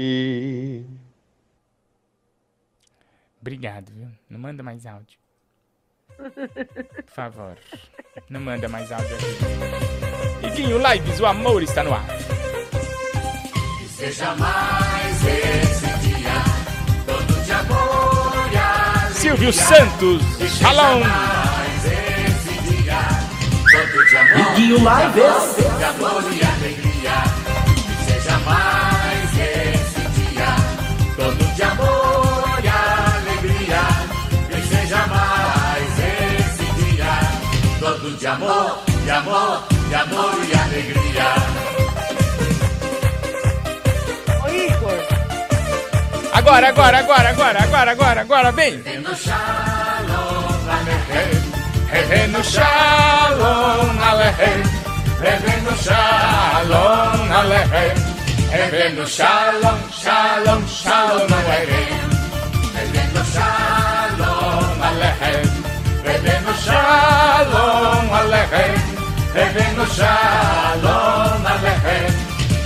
Ukulele. 0.00 0.86
Obrigado, 3.40 3.90
viu? 3.92 4.08
Não 4.28 4.38
manda 4.38 4.62
mais 4.62 4.84
áudio. 4.86 5.18
Por 6.16 7.12
favor. 7.14 7.56
Não 8.28 8.40
manda 8.40 8.68
mais 8.68 8.92
áudio 8.92 9.16
aqui. 9.16 10.46
Iguinho 10.46 10.78
Lives, 10.78 11.18
o 11.20 11.26
amor 11.26 11.62
está 11.62 11.82
no 11.82 11.94
ar. 11.94 12.04
Que 13.78 13.88
seja 13.88 14.34
mais 14.36 15.26
esse 15.26 15.86
dia, 16.08 16.34
todo 17.06 17.44
de 17.44 17.52
amor 17.52 18.52
e 18.52 18.56
alegria. 18.56 19.14
Silvio 19.14 19.52
Santos, 19.52 20.22
Que 20.36 20.48
seja 20.48 20.56
Shalom. 20.68 21.00
mais 21.00 21.84
esse 21.86 22.60
dia, 22.82 23.00
todo 23.70 24.04
de 24.06 24.16
amor 24.16 24.52
Iguinho 24.52 24.76
Lives. 24.76 25.56
Todo 38.10 38.18
de 38.18 38.26
amor, 38.26 38.78
de 39.04 39.10
amor, 39.10 39.62
de 39.88 39.94
amor 39.94 40.34
e 40.48 40.58
alegria. 40.58 41.34
Ô, 44.42 44.48
Igor. 44.48 45.00
Agora, 46.32 46.68
agora, 46.68 46.98
agora, 46.98 47.30
agora, 47.30 47.62
agora, 47.62 47.90
agora, 47.92 48.20
agora, 48.22 48.52
vem! 48.52 48.82
No 49.02 49.14
shalom, 49.14 50.70
alehem. 50.70 51.50
Revendo 51.90 52.40
Shalom 52.44 53.98
Aleichem, 54.00 54.62
Revendo 55.20 55.74
Shalom 55.74 57.32
Aleichem, 57.32 57.96
Revendo 58.52 59.04
Shalom, 59.04 59.78
Shalom, 59.90 60.62
Shalom 60.68 61.26
Aleichem, 61.26 62.10
Revendo 62.76 63.22
Shalom 63.32 64.80
Aleichem, 64.80 65.46
Revendo 66.04 66.39
Shalom 66.90 68.12
Aleichem, 68.12 68.74
Revendo 69.32 69.86
Shalom 69.94 71.46
Aleichem, 71.46 72.10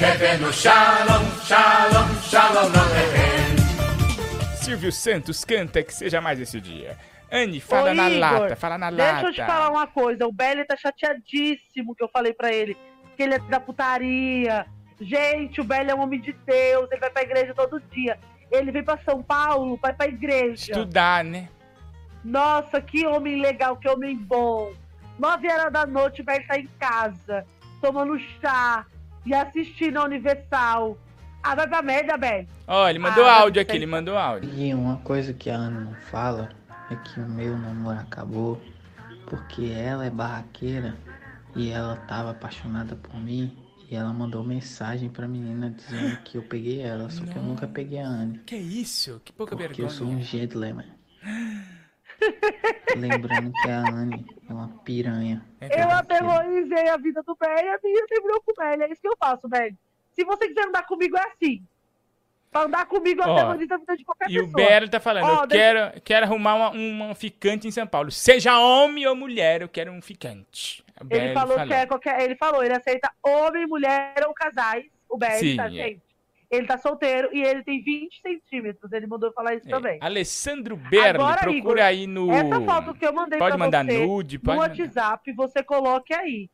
Revendo 0.01 0.51
Shalom, 0.51 1.25
Shalom, 1.45 2.09
Shalom 2.23 2.73
Aleichem. 2.73 4.57
Silvio 4.57 4.91
Santos 4.91 5.45
canta 5.45 5.83
que 5.83 5.93
seja 5.93 6.23
mais 6.23 6.41
esse 6.41 6.59
dia. 6.59 6.97
Anne, 7.31 7.61
fala 7.61 7.91
Ô, 7.91 7.95
na 7.95 8.09
Igor, 8.09 8.19
lata, 8.21 8.57
fala 8.57 8.79
na 8.79 8.91
deixa 8.91 9.13
lata. 9.13 9.27
eu 9.27 9.33
te 9.35 9.45
falar 9.45 9.71
uma 9.71 9.87
coisa. 9.87 10.27
O 10.27 10.33
Belly 10.33 10.65
tá 10.65 10.75
chateadíssimo 10.75 11.95
que 11.95 12.03
eu 12.03 12.09
falei 12.09 12.33
pra 12.33 12.51
ele. 12.51 12.75
Que 13.19 13.25
ele 13.25 13.35
é 13.35 13.39
da 13.41 13.61
putaria. 13.61 14.65
Gente, 14.99 15.61
o 15.61 15.65
Belly 15.65 15.91
é 15.91 15.95
um 15.95 16.01
homem 16.01 16.19
de 16.23 16.33
Deus. 16.33 16.89
Ele 16.91 17.01
vai 17.01 17.11
pra 17.11 17.23
igreja 17.23 17.53
todo 17.53 17.79
dia. 17.93 18.19
Ele 18.51 18.73
vem 18.73 18.83
pra 18.83 18.99
São 19.05 19.23
Paulo, 19.23 19.79
vai 19.83 19.93
pra 19.93 20.07
igreja. 20.07 20.73
Estudar, 20.73 21.23
né? 21.23 21.49
Nossa, 22.25 22.81
que 22.81 23.07
homem 23.07 23.41
legal, 23.41 23.77
que 23.77 23.89
homem 23.89 24.17
bom. 24.17 24.73
Nove 25.19 25.51
horas 25.51 25.73
da 25.73 25.87
noite, 25.87 26.23
Belly 26.23 26.45
tá 26.47 26.59
em 26.59 26.69
casa, 26.79 27.45
tomando 27.81 28.19
chá 28.41 28.87
e 29.25 29.35
assistindo 29.35 29.99
a 29.99 30.05
Universal. 30.05 30.99
Ah, 31.43 31.55
vai 31.55 31.69
pra 31.69 31.83
merda, 31.83 32.17
Belly. 32.17 32.49
Ó, 32.67 32.89
ele 32.89 32.99
mandou 32.99 33.27
Ah, 33.27 33.41
áudio 33.41 33.55
vai 33.57 33.63
aqui, 33.63 33.77
ele 33.77 33.87
mandou 33.87 34.17
áudio. 34.17 34.51
E 34.55 34.73
uma 34.73 34.97
coisa 34.99 35.35
que 35.35 35.51
a 35.51 35.55
Ana 35.57 35.81
não 35.81 35.95
fala 35.95 36.49
é 36.91 36.97
que 36.97 37.21
o 37.21 37.29
meu 37.29 37.57
namoro 37.59 37.99
acabou 38.01 38.61
porque 39.27 39.67
ela 39.67 40.05
é 40.07 40.11
barraqueira 40.11 40.97
e 41.55 41.71
ela 41.71 41.97
tava 42.09 42.31
apaixonada 42.31 42.97
por 42.97 43.15
mim 43.21 43.57
e 43.91 43.95
ela 43.95 44.13
mandou 44.13 44.43
mensagem 44.43 45.09
pra 45.11 45.29
menina 45.29 45.71
dizendo 45.71 46.17
que 46.25 46.39
eu 46.39 46.43
peguei 46.43 46.81
ela, 46.81 47.11
só 47.11 47.25
que 47.25 47.37
eu 47.37 47.43
nunca 47.43 47.69
peguei 47.69 48.01
a 48.01 48.07
Anne. 48.07 48.39
Que 48.47 48.57
isso? 48.57 49.21
Que 49.25 49.33
pouca 49.33 49.55
Porque 49.57 49.83
eu 49.83 49.91
sou 49.91 50.07
vergonha. 50.07 50.25
um 50.25 50.27
gentleman. 50.27 50.87
Lembrando 52.97 53.53
que 53.63 53.69
a 53.71 53.81
Anne 53.81 54.25
é 54.49 54.53
uma 54.53 54.69
piranha. 54.85 55.45
Eu 55.61 55.91
aterrorizei 55.91 56.89
a 56.89 56.97
vida 56.97 57.23
do 57.23 57.37
Belly 57.37 57.65
e 57.67 57.69
a 57.69 57.79
minha 57.83 58.07
terminou 58.07 58.41
com 58.43 58.53
o 58.53 58.55
Belly. 58.55 58.83
É 58.83 58.93
isso 58.93 59.01
que 59.01 59.09
eu 59.09 59.17
faço, 59.19 59.49
Belly. 59.49 59.77
Se 60.13 60.25
você 60.25 60.49
quiser 60.49 60.67
andar 60.67 60.87
comigo, 60.87 61.17
é 61.17 61.23
assim. 61.27 61.63
Pra 62.51 62.63
andar 62.63 62.87
comigo, 62.87 63.21
eu 63.21 63.33
aterrorizo 63.33 63.75
a 63.75 63.79
vida 63.79 63.97
de 63.97 64.05
qualquer 64.05 64.31
E 64.31 64.39
o 64.39 64.45
pessoa. 64.45 64.57
Bero 64.69 64.89
tá 64.89 65.01
falando, 65.01 65.25
Ó, 65.25 65.43
eu 65.43 65.47
deixa- 65.49 65.65
quero, 65.91 66.01
quero 66.03 66.27
arrumar 66.27 66.55
uma, 66.55 66.71
uma 66.71 67.15
ficante 67.15 67.67
em 67.67 67.71
São 67.73 67.87
Paulo. 67.87 68.13
Seja 68.13 68.59
homem 68.61 69.07
ou 69.09 69.17
mulher, 69.17 69.63
eu 69.63 69.69
quero 69.69 69.91
um 69.91 70.01
ficante. 70.01 70.85
O 71.01 71.05
Ele 71.11 71.33
Bero 71.33 71.35
falou 71.35 71.67
que 71.67 71.73
é 71.75 71.87
qualquer. 71.87 72.21
Ele 72.23 72.37
falou, 72.37 72.63
ele 72.63 72.75
aceita 72.75 73.11
homem, 73.21 73.67
mulher 73.67 74.15
ou 74.29 74.33
casais. 74.33 74.85
O 75.09 75.17
Belly, 75.19 75.39
Sim, 75.51 75.57
tá, 75.57 75.67
é. 75.67 75.71
gente? 75.71 76.03
Ele 76.55 76.67
tá 76.67 76.79
solteiro 76.79 77.29
e 77.33 77.43
ele 77.43 77.63
tem 77.63 77.83
20 77.83 78.21
centímetros. 78.21 78.93
Ele 78.93 79.07
mandou 79.07 79.33
falar 79.33 79.55
isso 79.55 79.69
também. 79.69 79.99
Alessandro 80.01 80.77
Berli, 80.77 81.09
Agora, 81.21 81.39
procura 81.39 81.59
Igor, 81.59 81.79
aí 81.81 82.07
no... 82.07 82.31
Essa 82.31 82.61
foto 82.61 82.95
que 82.95 83.07
eu 83.07 83.13
mandei 83.13 83.39
Pode 83.39 83.57
pra 83.57 83.65
mandar 83.65 83.85
você 83.85 84.07
nude, 84.07 84.37
no 84.39 84.45
pode 84.45 84.59
mandar. 84.59 84.79
WhatsApp, 84.79 85.33
você 85.33 85.63
coloque 85.63 86.15
aí. 86.15 86.49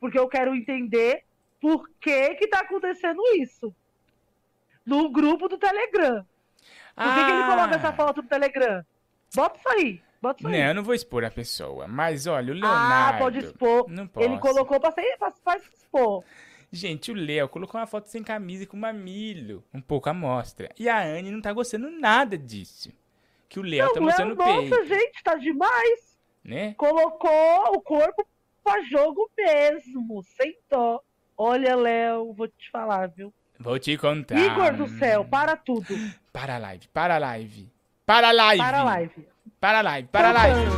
Porque 0.00 0.18
eu 0.18 0.28
quero 0.28 0.54
entender 0.54 1.24
por 1.60 1.88
que 2.00 2.34
que 2.36 2.46
tá 2.46 2.60
acontecendo 2.60 3.20
isso. 3.36 3.74
No 4.84 5.10
grupo 5.10 5.48
do 5.48 5.58
Telegram. 5.58 6.24
Por 6.94 7.14
que, 7.14 7.24
que 7.24 7.30
ele 7.30 7.42
Ah. 7.42 7.46
coloca 7.50 7.74
essa 7.76 7.92
foto 7.92 8.22
no 8.22 8.28
Telegram? 8.28 8.84
Bota 9.34 9.58
isso 9.58 9.68
aí. 9.68 10.02
Bota 10.20 10.40
isso 10.40 10.48
Não, 10.48 10.54
aí. 10.56 10.68
eu 10.68 10.74
não 10.74 10.82
vou 10.82 10.94
expor 10.94 11.24
a 11.24 11.30
pessoa, 11.30 11.86
mas 11.86 12.26
olha, 12.26 12.52
o 12.52 12.56
ah, 12.56 12.60
Leonardo... 12.60 13.18
pode 13.18 13.38
expor. 13.38 13.86
Não 13.88 14.06
posso. 14.06 14.26
Ele 14.26 14.38
colocou 14.38 14.80
pra 14.80 14.90
ser, 14.90 15.16
pra, 15.18 15.30
pra 15.44 15.56
expor. 15.58 16.24
Gente, 16.70 17.10
o 17.10 17.14
Léo 17.14 17.48
colocou 17.48 17.80
uma 17.80 17.86
foto 17.86 18.08
sem 18.08 18.22
camisa 18.22 18.64
e 18.64 18.66
com 18.66 18.76
mamilo, 18.76 19.64
um 19.72 19.80
pouco 19.80 20.08
à 20.10 20.14
mostra. 20.14 20.68
E 20.78 20.88
a 20.88 21.02
Anne 21.02 21.30
não 21.30 21.40
tá 21.40 21.52
gostando 21.52 21.90
nada 21.90 22.36
disso. 22.36 22.92
Que 23.48 23.58
o 23.58 23.62
Léo 23.62 23.92
tá 23.92 24.00
mostrando 24.00 24.32
o 24.32 24.36
nossa, 24.36 24.52
peito, 24.52 24.84
gente, 24.86 25.22
tá 25.24 25.34
demais. 25.36 26.18
né? 26.44 26.74
Colocou 26.74 27.74
o 27.74 27.80
corpo 27.80 28.26
pra 28.62 28.82
jogo 28.82 29.30
mesmo, 29.36 30.22
sem 30.36 30.58
dó. 30.70 31.00
Olha, 31.36 31.74
Léo, 31.74 32.32
vou 32.34 32.48
te 32.48 32.70
falar, 32.70 33.06
viu? 33.08 33.32
Vou 33.58 33.78
te 33.78 33.96
contar. 33.96 34.38
Igor 34.38 34.76
do 34.76 34.88
céu, 34.98 35.24
para 35.24 35.56
tudo. 35.56 35.94
Para 36.32 36.56
a 36.56 36.58
live, 36.58 36.86
para 36.88 37.16
a 37.16 37.18
live. 37.18 37.70
Para 38.04 38.28
a 38.28 38.32
live. 38.32 38.58
Para 38.62 38.80
a 38.80 38.84
live. 38.84 39.28
Para 39.60 39.78
a 39.78 39.82
live, 39.82 40.08
para 40.08 40.28
a 40.28 40.32
live. 40.32 40.70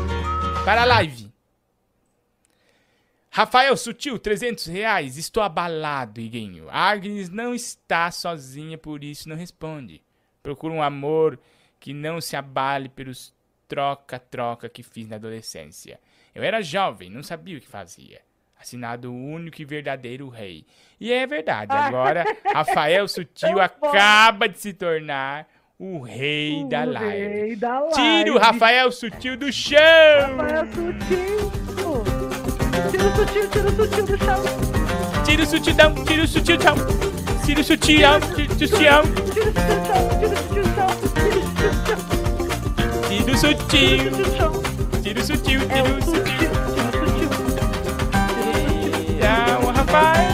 Para 0.64 0.82
a 0.82 0.84
live. 0.84 1.29
Rafael 3.40 3.74
Sutil, 3.74 4.18
300 4.18 4.66
reais. 4.66 5.16
Estou 5.16 5.42
abalado, 5.42 6.20
Iguinho. 6.20 6.68
A 6.68 6.90
Agnes 6.90 7.30
não 7.30 7.54
está 7.54 8.10
sozinha, 8.10 8.76
por 8.76 9.02
isso 9.02 9.30
não 9.30 9.34
responde. 9.34 10.02
Procura 10.42 10.74
um 10.74 10.82
amor 10.82 11.40
que 11.78 11.94
não 11.94 12.20
se 12.20 12.36
abale 12.36 12.90
pelos 12.90 13.34
troca-troca 13.66 14.68
que 14.68 14.82
fiz 14.82 15.08
na 15.08 15.16
adolescência. 15.16 15.98
Eu 16.34 16.42
era 16.42 16.60
jovem, 16.60 17.08
não 17.08 17.22
sabia 17.22 17.56
o 17.56 17.60
que 17.62 17.66
fazia. 17.66 18.20
Assinado 18.60 19.10
o 19.10 19.16
único 19.16 19.62
e 19.62 19.64
verdadeiro 19.64 20.28
rei. 20.28 20.66
E 21.00 21.10
é 21.10 21.26
verdade, 21.26 21.72
agora 21.72 22.24
Rafael 22.52 23.08
Sutil 23.08 23.58
acaba 23.58 24.50
de 24.50 24.58
se 24.58 24.74
tornar 24.74 25.48
o 25.78 26.00
rei 26.00 26.62
da 26.68 26.82
O 26.84 26.90
live. 26.92 27.08
rei 27.38 27.56
da 27.56 27.80
live. 27.80 27.94
Tire 27.94 28.30
o 28.32 28.38
Rafael 28.38 28.92
Sutil 28.92 29.38
do 29.38 29.50
chão! 29.50 29.78
Rafael 30.36 30.66
Sutil. 30.66 31.69
Tira 32.88 33.04
o 33.04 33.16
sutil, 33.16 33.44
tira 33.50 33.68
o 33.68 33.72
sutil 33.76 34.04
do 34.06 34.16
chão. 34.24 34.40
Tira 35.24 35.42
o 35.42 35.46
sutilão, 35.46 35.94
tira 36.04 36.22
o 36.22 36.28
sutilão. 36.28 36.76
Tira 37.44 37.60
o 37.60 37.64
sutilão, 37.64 38.20
tira 38.20 38.40
o 38.40 38.44
sutilão. 38.66 39.00
Tira 43.08 43.32
o 43.32 43.36
sutil. 43.36 44.00
Tira 45.02 45.20
o 45.20 45.24
sutil, 45.24 45.60
tira 45.60 45.90
o 45.90 46.02
sutil. 46.02 46.50
Tira 49.08 49.34
o 49.62 49.66
Rafael. 49.70 50.30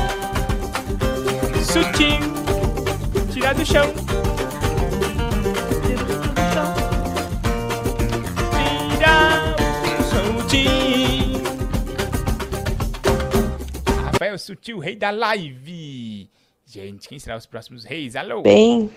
Sutil. 1.64 2.20
Tira 3.32 3.54
do 3.54 3.64
chão. 3.64 3.92
Tira 8.98 9.14
o 9.98 10.42
sutil. 10.42 10.85
Rafael 14.36 14.38
Sutil, 14.38 14.78
rei 14.78 14.94
da 14.96 15.10
live. 15.10 16.28
Gente, 16.66 17.08
quem 17.08 17.18
será 17.18 17.36
os 17.36 17.46
próximos 17.46 17.84
reis? 17.84 18.14
Alô? 18.16 18.42
Bem, 18.42 18.90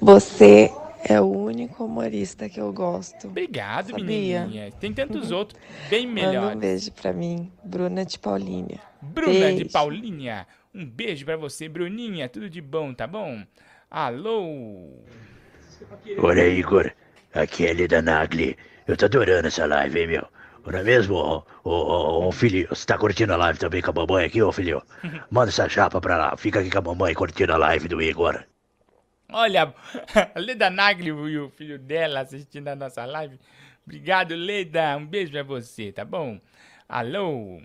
você 0.00 0.70
é 1.04 1.20
o 1.20 1.24
único 1.26 1.84
humorista 1.84 2.48
que 2.48 2.60
eu 2.60 2.72
gosto. 2.72 3.26
Obrigado, 3.28 3.90
Sabia? 3.90 4.04
menininha. 4.44 4.72
Tem 4.72 4.92
tantos 4.92 5.30
outros 5.30 5.60
bem 5.88 6.06
Manda 6.06 6.20
um 6.20 6.30
melhores. 6.30 6.58
beijo 6.60 6.92
pra 6.92 7.12
mim, 7.12 7.50
Bruna 7.64 8.04
de 8.04 8.18
Paulínia. 8.18 8.78
Bruna 9.00 9.32
de 9.52 9.54
Beijo. 9.64 9.70
Paulinha, 9.70 10.46
um 10.74 10.84
beijo 10.84 11.24
pra 11.24 11.36
você, 11.36 11.68
Bruninha. 11.68 12.28
Tudo 12.28 12.50
de 12.50 12.60
bom, 12.60 12.92
tá 12.92 13.06
bom? 13.06 13.42
Alô? 13.90 14.90
Ora, 16.18 16.46
Igor, 16.46 16.90
aqui 17.32 17.66
é 17.66 17.72
Lida 17.72 18.02
Nagli. 18.02 18.56
Eu 18.86 18.96
tô 18.96 19.06
adorando 19.06 19.48
essa 19.48 19.64
live, 19.64 20.00
hein, 20.00 20.06
meu? 20.08 20.26
Não 20.66 20.78
é 20.78 20.82
mesmo, 20.82 21.14
ô, 21.14 21.44
ô, 21.64 21.70
ô, 21.70 22.28
ô, 22.28 22.32
filho? 22.32 22.68
Você 22.68 22.86
tá 22.86 22.98
curtindo 22.98 23.32
a 23.32 23.36
live 23.36 23.58
também 23.58 23.82
com 23.82 23.90
a 23.90 23.94
mamãe 23.94 24.26
aqui, 24.26 24.42
ô, 24.42 24.52
filho? 24.52 24.82
Manda 25.30 25.50
essa 25.50 25.68
chapa 25.68 26.00
pra 26.00 26.16
lá. 26.16 26.36
Fica 26.36 26.60
aqui 26.60 26.70
com 26.70 26.78
a 26.78 26.82
mamãe 26.82 27.14
curtindo 27.14 27.52
a 27.52 27.56
live 27.56 27.88
do 27.88 28.00
Igor. 28.02 28.44
Olha, 29.32 29.74
a 30.34 30.38
Leda 30.38 30.70
Nagli 30.70 31.08
e 31.08 31.38
o 31.38 31.50
filho 31.50 31.78
dela 31.78 32.20
assistindo 32.20 32.68
a 32.68 32.76
nossa 32.76 33.04
live. 33.04 33.38
Obrigado, 33.84 34.34
Leda. 34.34 34.96
Um 34.96 35.06
beijo 35.06 35.32
pra 35.32 35.42
você, 35.42 35.92
tá 35.92 36.04
bom? 36.04 36.40
Alô? 36.88 37.60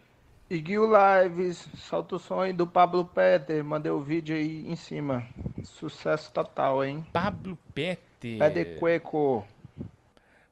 Iguil 0.48 0.86
Lives, 0.86 1.68
solta 1.76 2.18
o 2.18 2.20
som 2.20 2.40
aí 2.40 2.54
do 2.54 2.68
Pablo 2.68 3.04
Peter, 3.04 3.64
mandei 3.64 3.92
o 3.92 4.00
vídeo 4.00 4.36
aí 4.36 4.64
em 4.68 4.76
cima. 4.76 5.24
Sucesso 5.64 6.32
total, 6.32 6.86
hein? 6.86 7.04
Pablo 7.12 7.58
Peter. 7.74 8.38
Pé 8.38 8.50
de 8.52 8.66
cueco. 8.78 9.44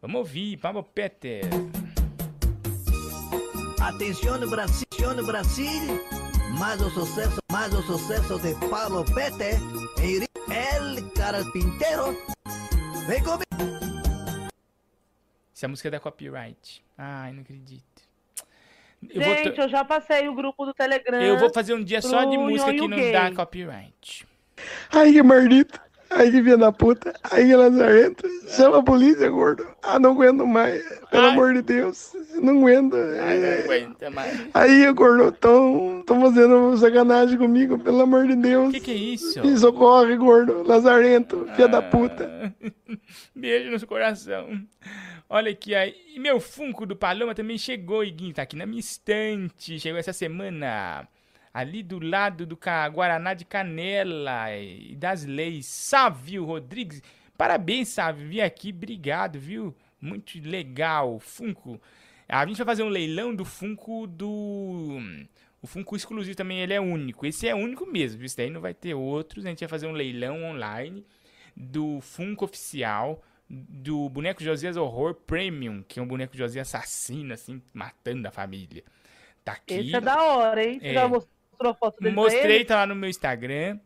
Vamos 0.02 0.18
ouvir, 0.18 0.58
Pablo 0.58 0.84
Peter. 0.84 1.44
Atención 3.84 4.50
Brasil, 4.50 4.88
Brasil, 5.28 6.02
más 6.58 6.80
o 6.80 6.90
suceso, 6.90 7.38
más 7.52 7.74
o 7.74 7.82
suceso 7.82 8.38
de 8.40 8.56
Pablo 8.70 9.04
Pete, 9.14 9.60
e 10.02 10.26
el 10.48 11.12
carpintero, 11.12 12.16
vem 13.06 13.22
comigo. 13.22 14.50
Essa 15.54 15.68
música 15.68 15.90
é 15.90 15.92
da 15.92 16.00
copyright. 16.00 16.82
Ai, 16.98 17.34
não 17.34 17.42
acredito. 17.42 17.84
Eu 19.10 19.22
Gente, 19.22 19.60
eu 19.60 19.68
já 19.68 19.84
passei 19.84 20.30
o 20.30 20.34
grupo 20.34 20.66
do 20.66 20.74
Telegram. 20.74 21.22
eu 21.22 21.38
vou 21.38 21.54
fazer 21.54 21.74
um 21.74 21.84
dia 21.84 22.02
só 22.02 22.24
de 22.24 22.38
música 22.38 22.72
que 22.72 22.88
não 22.88 22.98
Gay. 22.98 23.12
dá 23.12 23.34
copyright. 23.34 24.26
Ai, 24.92 25.12
que 25.12 25.22
Ai, 26.16 26.32
que 26.32 26.44
filha 26.44 26.58
da 26.58 26.72
puta. 26.72 27.14
Ai, 27.24 27.46
que 27.46 27.56
lazarento. 27.56 28.28
Chama 28.50 28.80
a 28.80 28.84
polícia, 28.84 29.30
gordo. 29.30 29.68
Ah, 29.82 30.00
não 30.00 30.12
aguento 30.12 30.46
mais. 30.46 30.84
Pelo 31.10 31.28
amor 31.28 31.54
de 31.54 31.62
Deus. 31.62 32.14
Não 32.42 32.60
aguento. 32.60 32.96
Ai, 32.96 33.40
não 33.40 33.64
aguenta 33.64 34.10
mais. 34.10 34.48
Aí, 34.54 34.92
gordo, 34.94 35.32
tão, 35.32 36.04
tão 36.06 36.22
fazendo 36.22 36.78
sacanagem 36.78 37.38
comigo, 37.38 37.80
pelo 37.80 38.02
amor 38.02 38.28
de 38.28 38.36
Deus. 38.36 38.72
Que 38.72 38.80
que 38.80 38.92
é 38.92 38.96
isso? 38.96 39.42
Me 39.46 39.58
socorre, 39.58 40.16
gordo. 40.16 40.64
Lazarento, 40.64 41.48
filha 41.56 41.68
da 41.68 41.82
puta. 41.82 42.54
Beijo 43.36 43.72
no 43.72 43.80
seu 43.80 43.88
coração. 43.88 44.48
Olha 45.30 45.52
aqui, 45.52 45.74
aí. 45.74 45.96
E 46.16 46.20
meu 46.20 46.40
Funko 46.40 46.86
do 46.86 46.96
Paloma 46.96 47.34
também 47.34 47.58
chegou, 47.58 48.04
Iguinho. 48.04 48.34
Tá 48.34 48.44
aqui 48.44 48.56
na 48.56 48.66
minha 48.66 48.80
estante. 48.80 49.80
Chegou 49.80 50.00
essa 50.00 50.14
semana. 50.14 51.08
Ali 51.54 51.84
do 51.84 52.00
lado 52.00 52.46
do 52.46 52.58
Guaraná 52.92 53.34
de 53.34 53.46
Canela 53.46 54.52
e 54.56 54.96
das 54.96 55.24
Leis. 55.24 55.68
Sávio 55.68 56.46
Rodrigues. 56.46 57.02
Parabéns, 57.38 57.90
sabe? 57.90 58.24
Vim 58.26 58.40
aqui, 58.40 58.72
obrigado, 58.72 59.40
viu? 59.40 59.76
Muito 60.02 60.40
legal. 60.42 61.20
Funko. 61.20 61.80
A 62.28 62.46
gente 62.46 62.58
vai 62.58 62.66
fazer 62.66 62.84
um 62.84 62.90
leilão 62.90 63.36
do 63.36 63.46
Funko 63.46 64.08
do. 64.08 64.98
O 65.62 65.68
Funko 65.68 65.96
exclusivo 65.96 66.36
também, 66.36 66.60
ele 66.60 66.74
é 66.74 66.82
único. 66.82 67.26
Esse 67.26 67.48
é 67.48 67.54
único 67.56 67.86
mesmo, 67.86 68.18
viu? 68.20 68.26
Isso 68.26 68.38
daí 68.38 68.50
não 68.50 68.60
vai 68.60 68.74
ter 68.74 68.94
outros. 68.96 69.46
A 69.46 69.50
gente 69.50 69.60
vai 69.60 69.70
fazer 69.70 69.88
um 69.88 69.92
leilão 69.94 70.44
online 70.44 71.06
do 71.56 72.02
Funko 72.02 72.46
oficial 72.46 73.22
do 73.50 74.10
boneco 74.10 74.44
Josias 74.44 74.76
Horror 74.76 75.14
Premium, 75.14 75.84
que 75.88 76.00
é 76.00 76.02
um 76.04 76.08
boneco 76.08 76.36
Josias 76.36 76.74
assassino, 76.74 77.34
assim, 77.34 77.62
matando 77.74 78.28
a 78.28 78.32
família. 78.32 78.84
Tá 79.44 79.54
aqui. 79.54 79.76
Esse 79.76 79.96
é 79.96 80.02
da 80.02 80.22
hora, 80.24 80.64
hein? 80.66 80.80
Você 80.80 80.88
É. 80.88 80.94
já 80.94 81.08
mostrou 81.08 81.33
a 81.70 81.74
foto 81.74 82.00
dele 82.00 82.16
Mostrei, 82.16 82.66
tá 82.66 82.78
lá 82.78 82.88
no 82.88 82.96
meu 82.96 83.10
Instagram. 83.10 83.80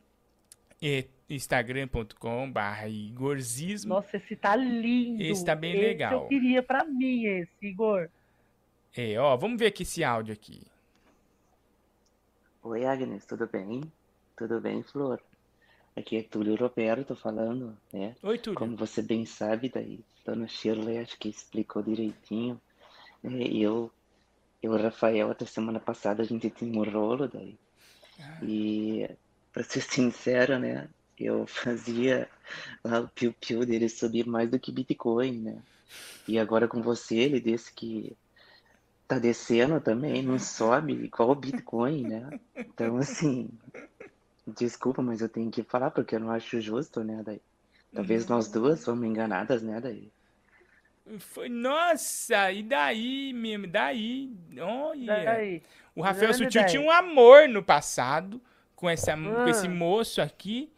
É, 0.81 1.05
instagram.com.br 1.29 2.87
Igorzismo. 2.87 3.89
Nossa, 3.89 4.17
esse 4.17 4.35
tá 4.35 4.55
lindo. 4.55 5.23
Esse 5.23 5.43
tá 5.43 5.55
bem 5.55 5.73
Esse 5.73 5.81
legal. 5.81 6.13
eu 6.13 6.27
queria 6.27 6.63
pra 6.63 6.83
mim, 6.83 7.25
esse, 7.25 7.51
Igor. 7.61 8.09
É, 8.95 9.19
ó, 9.19 9.35
vamos 9.35 9.59
ver 9.59 9.67
aqui 9.67 9.83
esse 9.83 10.03
áudio 10.03 10.33
aqui. 10.33 10.61
Oi, 12.63 12.85
Agnes, 12.85 13.25
tudo 13.25 13.47
bem? 13.47 13.81
Tudo 14.35 14.59
bem, 14.59 14.83
Flor? 14.83 15.21
Aqui 15.95 16.17
é 16.17 16.23
Túlio 16.23 16.55
Roberto 16.55 17.15
falando, 17.15 17.75
né? 17.91 18.15
Oi, 18.21 18.37
Túlio. 18.37 18.59
Como 18.59 18.75
você 18.77 19.01
bem 19.01 19.25
sabe, 19.25 19.69
daí, 19.69 19.99
Dona 20.25 20.47
Shirley 20.47 20.99
acho 20.99 21.17
que 21.17 21.29
explicou 21.29 21.81
direitinho. 21.81 22.59
É, 23.23 23.29
eu, 23.29 23.91
eu 24.61 24.73
e 24.73 24.75
o 24.75 24.77
Rafael, 24.77 25.31
até 25.31 25.45
semana 25.45 25.79
passada, 25.79 26.21
a 26.21 26.25
gente 26.25 26.49
tinha 26.49 26.79
um 26.79 26.83
rolo 26.83 27.27
daí. 27.27 27.57
E, 28.41 29.09
pra 29.51 29.63
ser 29.63 29.81
sincero, 29.81 30.59
né? 30.59 30.87
Eu 31.19 31.47
fazia 31.47 32.29
lá 32.83 32.99
o 32.99 33.07
piu-piu 33.09 33.65
dele 33.65 33.89
subir 33.89 34.27
mais 34.27 34.49
do 34.49 34.59
que 34.59 34.71
Bitcoin, 34.71 35.39
né? 35.39 35.61
E 36.27 36.37
agora 36.37 36.67
com 36.67 36.81
você, 36.81 37.15
ele 37.15 37.39
disse 37.39 37.73
que 37.73 38.15
tá 39.07 39.17
descendo 39.17 39.79
também, 39.79 40.21
não 40.21 40.37
sobe 40.37 40.93
igual 40.93 41.31
o 41.31 41.35
Bitcoin, 41.35 42.03
né? 42.03 42.29
Então, 42.57 42.97
assim, 42.97 43.49
desculpa, 44.45 45.01
mas 45.01 45.21
eu 45.21 45.29
tenho 45.29 45.49
que 45.49 45.63
falar 45.63 45.91
porque 45.91 46.15
eu 46.15 46.19
não 46.19 46.31
acho 46.31 46.59
justo, 46.59 47.03
né? 47.03 47.23
Daí, 47.25 47.41
talvez 47.93 48.27
nós 48.27 48.49
duas 48.49 48.83
fomos 48.83 49.05
enganadas, 49.05 49.63
né? 49.63 49.79
Daí. 49.79 50.11
Foi, 51.19 51.47
nossa, 51.49 52.51
e 52.51 52.63
daí 52.63 53.31
mesmo? 53.33 53.67
Daí? 53.67 54.31
Olha. 54.59 55.23
Daí. 55.23 55.61
O 55.95 56.01
Rafael 56.01 56.33
Sutil 56.33 56.65
tinha 56.65 56.81
um 56.81 56.91
amor 56.91 57.47
no 57.47 57.63
passado 57.63 58.41
com, 58.75 58.89
essa, 58.89 59.15
com 59.15 59.43
Ah. 59.43 59.49
esse 59.49 59.67
moço 59.67 60.21
aqui 60.21 60.71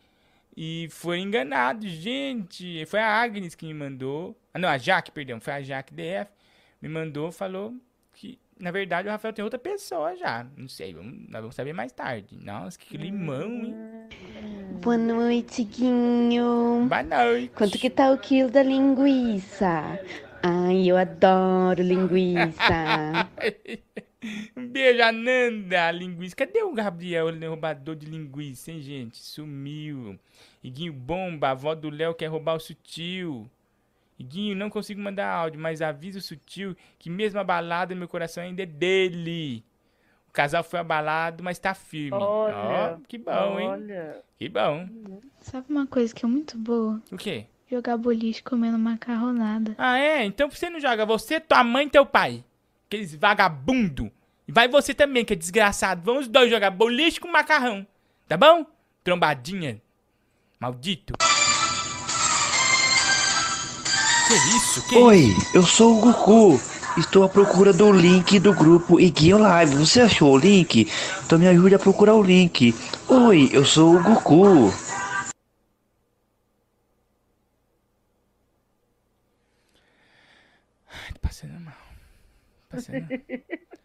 e 0.55 0.87
foi 0.91 1.19
enganado, 1.19 1.87
gente. 1.87 2.85
Foi 2.85 2.99
a 2.99 3.07
Agnes 3.21 3.55
que 3.55 3.65
me 3.65 3.73
mandou. 3.73 4.37
Ah, 4.53 4.59
não, 4.59 4.69
a 4.69 4.77
Jaque, 4.77 5.11
perdão. 5.11 5.39
Foi 5.39 5.53
a 5.53 5.61
Jaque 5.61 5.93
DF. 5.93 6.31
Me 6.81 6.87
mandou, 6.87 7.31
falou 7.31 7.73
que, 8.13 8.39
na 8.59 8.71
verdade, 8.71 9.07
o 9.07 9.11
Rafael 9.11 9.33
tem 9.33 9.43
outra 9.43 9.59
pessoa 9.59 10.15
já. 10.15 10.45
Não 10.55 10.67
sei, 10.69 10.93
vamos, 10.93 11.27
nós 11.29 11.41
vamos 11.41 11.55
saber 11.55 11.73
mais 11.73 11.91
tarde. 11.91 12.37
Nossa, 12.37 12.77
que 12.79 12.97
limão, 12.97 13.51
hein? 13.65 13.75
Boa 14.81 14.97
noite, 14.97 15.65
Guinho. 15.65 16.87
Boa 16.87 17.03
noite. 17.03 17.51
Quanto 17.53 17.77
que 17.77 17.89
tá 17.89 18.11
o 18.11 18.17
quilo 18.17 18.49
da 18.49 18.63
linguiça? 18.63 19.99
Ai, 20.41 20.89
eu 20.89 20.95
adoro 20.95 21.83
linguiça. 21.83 23.27
Um 24.55 24.67
beijo, 24.71 25.03
Ananda, 25.03 25.91
linguiça. 25.91 26.33
Cadê 26.33 26.63
o 26.63 26.73
Gabriel, 26.73 27.27
o 27.27 27.49
roubador 27.49 27.93
de 27.93 28.05
linguiça, 28.05 28.71
hein, 28.71 28.79
gente? 28.79 29.17
Sumiu. 29.17 30.17
Iguinho 30.63 30.93
Bomba, 30.93 31.49
a 31.49 31.51
avó 31.51 31.75
do 31.75 31.89
Léo 31.89 32.15
quer 32.15 32.27
roubar 32.27 32.55
o 32.55 32.59
sutil. 32.59 33.49
Iguinho, 34.17 34.55
não 34.55 34.69
consigo 34.69 35.01
mandar 35.01 35.29
áudio, 35.29 35.59
mas 35.59 35.81
avisa 35.81 36.19
o 36.19 36.21
sutil 36.21 36.73
que 36.97 37.09
mesmo 37.09 37.37
abalado, 37.37 37.95
meu 37.97 38.07
coração 38.07 38.41
ainda 38.41 38.63
é 38.63 38.65
dele. 38.65 39.61
O 40.39 40.41
casal 40.41 40.63
foi 40.63 40.79
abalado, 40.79 41.43
mas 41.43 41.59
tá 41.59 41.73
firme. 41.73 42.17
Olha, 42.17 42.97
que 43.09 43.17
bom, 43.17 43.59
hein? 43.59 43.67
olha. 43.67 44.21
Que 44.37 44.47
bom. 44.47 44.87
Sabe 45.41 45.65
uma 45.67 45.85
coisa 45.85 46.15
que 46.15 46.23
é 46.23 46.27
muito 46.29 46.57
boa? 46.57 47.01
O 47.11 47.17
quê? 47.17 47.45
Jogar 47.69 47.97
boliche 47.97 48.41
comendo 48.41 48.79
macarronada. 48.79 49.75
Ah, 49.77 49.99
é? 49.99 50.23
Então 50.23 50.49
você 50.49 50.69
não 50.69 50.79
joga 50.79 51.05
você, 51.05 51.41
tua 51.41 51.61
mãe 51.61 51.87
e 51.87 51.89
teu 51.89 52.05
pai. 52.05 52.41
Aqueles 52.87 53.13
vagabundo. 53.15 54.09
E 54.47 54.51
vai 54.53 54.69
você 54.69 54.93
também, 54.93 55.25
que 55.25 55.33
é 55.33 55.35
desgraçado. 55.35 56.01
Vamos 56.05 56.21
os 56.21 56.27
dois 56.29 56.49
jogar 56.49 56.71
boliche 56.71 57.19
com 57.19 57.27
macarrão. 57.27 57.85
Tá 58.25 58.37
bom? 58.37 58.65
Trombadinha. 59.03 59.81
Maldito. 60.57 61.15
Que 64.25 64.33
isso? 64.55 64.87
Que 64.87 64.95
Oi, 64.95 65.17
isso? 65.17 65.57
eu 65.57 65.63
sou 65.63 65.97
o 65.97 65.99
Goku. 65.99 66.78
Estou 66.97 67.23
à 67.23 67.29
procura 67.29 67.71
do 67.71 67.91
link 67.91 68.39
do 68.39 68.53
grupo 68.53 68.99
Iguinho 68.99 69.37
Live. 69.37 69.75
Você 69.75 70.01
achou 70.01 70.33
o 70.33 70.37
link? 70.37 70.91
Então 71.25 71.39
me 71.39 71.47
ajude 71.47 71.75
a 71.75 71.79
procurar 71.79 72.15
o 72.15 72.23
link. 72.23 72.75
Oi, 73.07 73.49
eu 73.53 73.63
sou 73.63 73.95
o 73.95 74.03
Goku. 74.03 74.73
Ai, 80.91 81.13
tô 81.13 81.19
passando 81.21 81.59
mal. 81.59 81.73
Passando... 82.69 83.07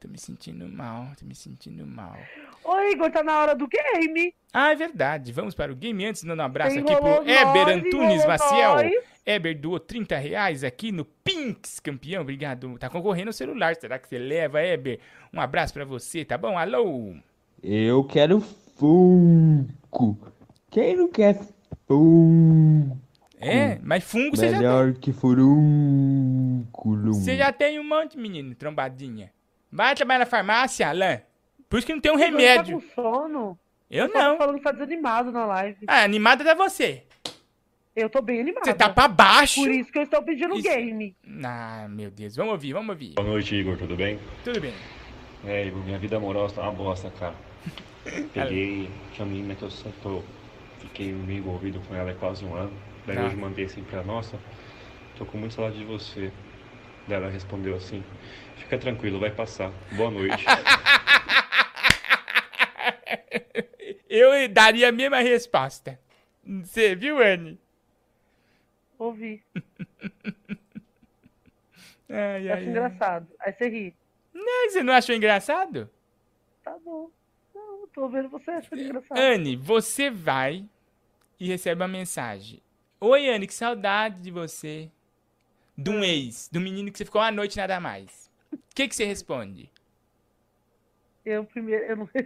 tô 0.00 0.08
me 0.08 0.18
sentindo 0.18 0.66
mal, 0.66 1.08
tô 1.18 1.26
me 1.26 1.34
sentindo 1.34 1.86
mal. 1.86 2.16
Oi, 2.64 2.92
Igor, 2.92 3.10
tá 3.10 3.22
na 3.22 3.38
hora 3.38 3.54
do 3.54 3.68
game. 3.68 4.34
Ah, 4.50 4.72
é 4.72 4.74
verdade. 4.74 5.30
Vamos 5.30 5.54
para 5.54 5.70
o 5.70 5.76
game 5.76 6.06
antes, 6.06 6.24
dando 6.24 6.40
um 6.40 6.44
abraço 6.44 6.78
aqui 6.78 6.96
pro 6.96 7.22
Eber 7.22 7.66
nós, 7.66 7.76
Antunes 7.76 8.26
Maciel. 8.26 8.74
nós. 8.76 8.92
Eber 9.26 9.60
doou 9.60 9.78
30 9.78 10.16
reais 10.16 10.64
aqui 10.64 10.90
no 10.90 11.04
Pinks, 11.04 11.78
campeão. 11.78 12.22
Obrigado. 12.22 12.78
Tá 12.78 12.88
concorrendo 12.88 13.28
o 13.28 13.34
celular. 13.34 13.76
Será 13.76 13.98
que 13.98 14.08
você 14.08 14.18
leva, 14.18 14.62
Eber? 14.62 15.00
Um 15.32 15.40
abraço 15.40 15.74
pra 15.74 15.84
você, 15.84 16.24
tá 16.24 16.38
bom? 16.38 16.56
Alô? 16.56 17.14
Eu 17.62 18.02
quero 18.04 18.40
Funko. 18.76 20.18
Quem 20.70 20.96
não 20.96 21.08
quer 21.08 21.38
Funko? 21.86 22.98
É, 23.38 23.78
mas 23.82 24.04
fungo 24.04 24.36
você 24.36 24.46
já 24.50 24.58
tem. 24.58 24.58
Melhor 24.58 24.92
que 24.94 25.12
furúnculo. 25.12 27.14
Você 27.14 27.36
já 27.36 27.52
tem 27.52 27.78
um 27.78 27.84
monte, 27.84 28.18
menino, 28.18 28.54
trombadinha. 28.54 29.30
Vai 29.70 29.94
trabalhar 29.94 30.20
na 30.20 30.26
farmácia, 30.26 30.88
Alain. 30.88 31.20
Por 31.68 31.78
isso 31.78 31.86
que 31.86 31.92
não 31.94 32.00
tem 32.00 32.10
um 32.10 32.16
Igor, 32.16 32.26
remédio. 32.26 32.80
Tá 32.80 32.86
com 32.86 33.02
sono? 33.02 33.58
Eu 33.90 34.06
Você 34.06 34.12
tá 34.12 34.28
não. 34.28 34.36
falando 34.38 34.56
que 34.58 34.62
tá 34.64 34.72
desanimado 34.72 35.30
na 35.32 35.44
live. 35.46 35.78
Ah, 35.86 36.02
animada 36.02 36.48
é 36.48 36.54
você. 36.54 37.04
Eu 37.94 38.08
tô 38.08 38.22
bem 38.22 38.40
animada. 38.40 38.64
Você 38.64 38.74
tá 38.74 38.88
pra 38.88 39.08
baixo. 39.08 39.60
Por 39.62 39.70
isso 39.70 39.90
que 39.92 39.98
eu 39.98 40.02
estou 40.04 40.22
pedindo 40.22 40.54
Isso. 40.54 40.62
game. 40.62 41.14
Ah, 41.44 41.86
meu 41.88 42.10
Deus. 42.10 42.36
Vamos 42.36 42.52
ouvir, 42.52 42.72
vamos 42.72 42.90
ouvir. 42.90 43.14
Boa 43.14 43.26
noite, 43.28 43.54
Igor, 43.54 43.76
tudo 43.76 43.96
bem? 43.96 44.18
Tudo 44.44 44.60
bem. 44.60 44.72
É, 45.44 45.66
Igor, 45.66 45.82
minha 45.84 45.98
vida 45.98 46.16
amorosa 46.16 46.54
tá 46.56 46.62
uma 46.62 46.72
bosta, 46.72 47.10
cara. 47.10 47.34
Peguei, 48.32 48.88
tinha 49.12 49.24
uma 49.26 49.34
menina 49.34 49.54
que 49.54 49.62
eu 49.64 49.70
tô, 50.02 50.22
fiquei 50.78 51.12
meio 51.12 51.38
envolvido 51.40 51.80
com 51.80 51.94
ela 51.94 52.12
há 52.12 52.14
quase 52.14 52.44
um 52.44 52.54
ano. 52.54 52.72
Daí 53.06 53.16
Tá. 53.16 53.24
hoje 53.26 53.36
mandei 53.36 53.64
assim 53.64 53.82
pra 53.82 54.02
nossa, 54.02 54.38
tô 55.18 55.24
com 55.26 55.36
muito 55.38 55.54
saudade 55.54 55.78
de 55.78 55.84
você. 55.84 56.32
Daí 57.08 57.16
ela 57.18 57.28
respondeu 57.30 57.76
assim, 57.76 58.02
fica 58.60 58.78
tranquilo, 58.78 59.18
vai 59.18 59.30
passar. 59.30 59.72
Boa 59.92 60.10
noite. 60.10 60.44
Eu 64.08 64.48
daria 64.48 64.88
a 64.88 64.92
mesma 64.92 65.20
resposta. 65.20 65.98
Você 66.44 66.94
viu, 66.96 67.22
Anne? 67.22 67.58
Ouvi. 68.98 69.42
Ai, 72.12 72.48
ai, 72.48 72.50
acho 72.50 72.62
ai. 72.64 72.68
engraçado. 72.68 73.28
Aí 73.38 73.52
você 73.52 73.68
ri. 73.68 73.94
Não, 74.34 74.68
você 74.68 74.82
não 74.82 74.92
achou 74.92 75.14
engraçado? 75.14 75.88
Tá 76.64 76.76
bom. 76.84 77.08
Não, 77.54 77.86
tô 77.86 78.08
vendo 78.08 78.28
você 78.28 78.50
achando 78.50 78.82
engraçado. 78.82 79.16
Anne, 79.16 79.54
você 79.54 80.10
vai 80.10 80.68
e 81.38 81.46
recebe 81.46 81.80
uma 81.80 81.88
mensagem. 81.88 82.60
Oi, 83.00 83.28
Anne, 83.28 83.46
que 83.46 83.54
saudade 83.54 84.20
de 84.20 84.30
você. 84.30 84.90
De 85.78 85.88
um 85.88 86.02
ex, 86.02 86.48
do 86.52 86.60
menino 86.60 86.90
que 86.90 86.98
você 86.98 87.04
ficou 87.04 87.22
uma 87.22 87.30
noite 87.30 87.54
e 87.54 87.58
nada 87.58 87.78
mais. 87.78 88.29
O 88.52 88.58
que, 88.74 88.88
que 88.88 88.94
você 88.96 89.04
responde? 89.04 89.70
Eu 91.24 91.44
primeiro, 91.44 91.84
eu 91.84 91.96
não 91.96 92.08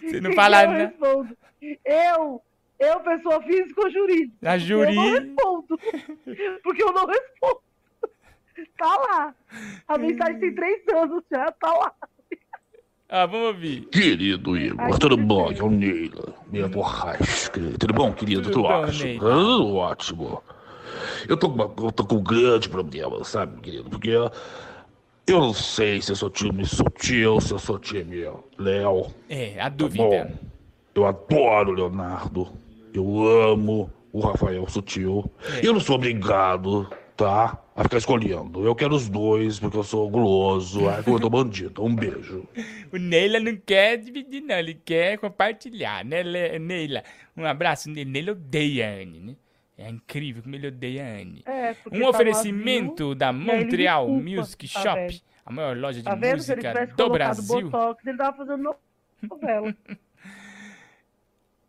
Você 0.00 0.20
não 0.20 0.32
fala 0.34 0.62
eu 0.64 0.70
nada. 0.70 0.86
respondo. 0.88 1.36
Eu, 1.84 2.42
eu, 2.78 3.00
pessoa 3.00 3.42
física 3.42 3.80
ou 3.80 3.90
jurídica? 3.90 4.50
A 4.50 4.56
Eu 4.56 4.58
não 4.58 4.66
juri- 4.66 5.20
respondo. 5.20 5.80
Porque 6.62 6.82
eu 6.82 6.92
não 6.92 7.06
respondo. 7.06 7.60
Tá 8.76 8.96
lá. 8.96 9.34
A 9.88 9.98
mensagem 9.98 10.38
tem 10.38 10.54
três 10.54 10.82
anos 10.94 11.24
já, 11.30 11.50
tá 11.52 11.72
lá. 11.72 11.92
Ah, 13.08 13.26
vamos 13.26 13.48
ouvir. 13.48 13.86
Querido 13.86 14.56
Igor, 14.56 14.98
tudo 14.98 15.16
bom? 15.16 15.50
É 15.52 15.62
o 15.62 15.70
Neila, 15.70 16.34
minha 16.46 16.68
borracha. 16.68 17.50
querido. 17.50 17.78
Tudo 17.78 17.94
bom, 17.94 18.12
querido? 18.12 18.42
Tudo 18.42 18.52
Tudo 18.54 18.62
bom, 18.68 18.82
ótimo. 18.82 19.04
Neila. 19.04 19.30
Tudo 19.30 19.74
ótimo. 19.76 20.42
Eu 21.28 21.36
tô, 21.36 21.48
com 21.50 21.54
uma- 21.54 21.74
eu 21.86 21.92
tô 21.92 22.04
com 22.04 22.16
um 22.16 22.22
grande 22.22 22.68
problema, 22.68 23.22
sabe, 23.24 23.60
querido? 23.60 23.88
Porque 23.90 24.10
eu 24.10 24.30
não 25.40 25.54
sei 25.54 26.00
se 26.02 26.12
eu 26.12 26.16
sou 26.16 26.30
time 26.30 26.64
sutil, 26.66 27.40
se 27.40 27.52
eu 27.52 27.58
sou 27.58 27.78
time 27.78 28.24
Léo. 28.58 29.06
É, 29.28 29.58
a 29.60 29.64
Tá 29.64 29.68
dúvida. 29.70 30.04
bom? 30.04 30.30
Eu 30.94 31.06
adoro 31.06 31.70
o 31.70 31.74
Leonardo. 31.74 32.48
Eu 32.92 33.26
amo 33.50 33.90
o 34.12 34.20
Rafael 34.20 34.68
Sutil. 34.68 35.28
É. 35.60 35.66
Eu 35.66 35.72
não 35.72 35.80
sou 35.80 35.96
obrigado, 35.96 36.88
tá? 37.16 37.58
A 37.74 37.82
ficar 37.82 37.98
escolhendo. 37.98 38.64
Eu 38.64 38.72
quero 38.76 38.94
os 38.94 39.08
dois, 39.08 39.58
porque 39.58 39.76
eu 39.76 39.82
sou 39.82 40.08
guloso. 40.08 40.88
Ai, 40.88 41.02
eu 41.04 41.18
tô 41.18 41.28
bandido. 41.28 41.82
Um 41.82 41.94
beijo. 41.94 42.46
O 42.92 42.96
Neila 42.96 43.40
não 43.40 43.56
quer 43.56 43.96
dividir, 43.96 44.40
não. 44.40 44.54
Ele 44.54 44.74
quer 44.74 45.18
compartilhar, 45.18 46.04
né, 46.04 46.22
Neila? 46.60 47.02
Um 47.36 47.44
abraço. 47.44 47.90
Neila 47.90 48.30
odeia 48.30 48.86
a 48.88 49.02
Anne, 49.02 49.18
né? 49.18 49.36
É 49.76 49.88
incrível 49.90 50.42
como 50.42 50.54
ele 50.54 50.68
odeia 50.68 51.04
a 51.04 51.08
Anne. 51.20 51.42
É, 51.46 51.74
Um 51.92 52.00
tá 52.02 52.08
oferecimento 52.10 53.14
da 53.14 53.32
Montreal 53.32 54.08
Music 54.08 54.72
tá 54.72 54.80
Shop, 54.80 54.96
vendo? 55.00 55.20
a 55.44 55.52
maior 55.52 55.76
loja 55.76 55.98
de 55.98 56.04
Tá 56.04 56.14
música 56.16 56.86
do 56.96 57.10
Brasil. 57.10 57.70
Botox, 57.70 58.06
ele 58.06 58.16
tava 58.18 58.36
fazendo 58.36 58.62
no- 58.62 58.76
novela. 59.28 59.74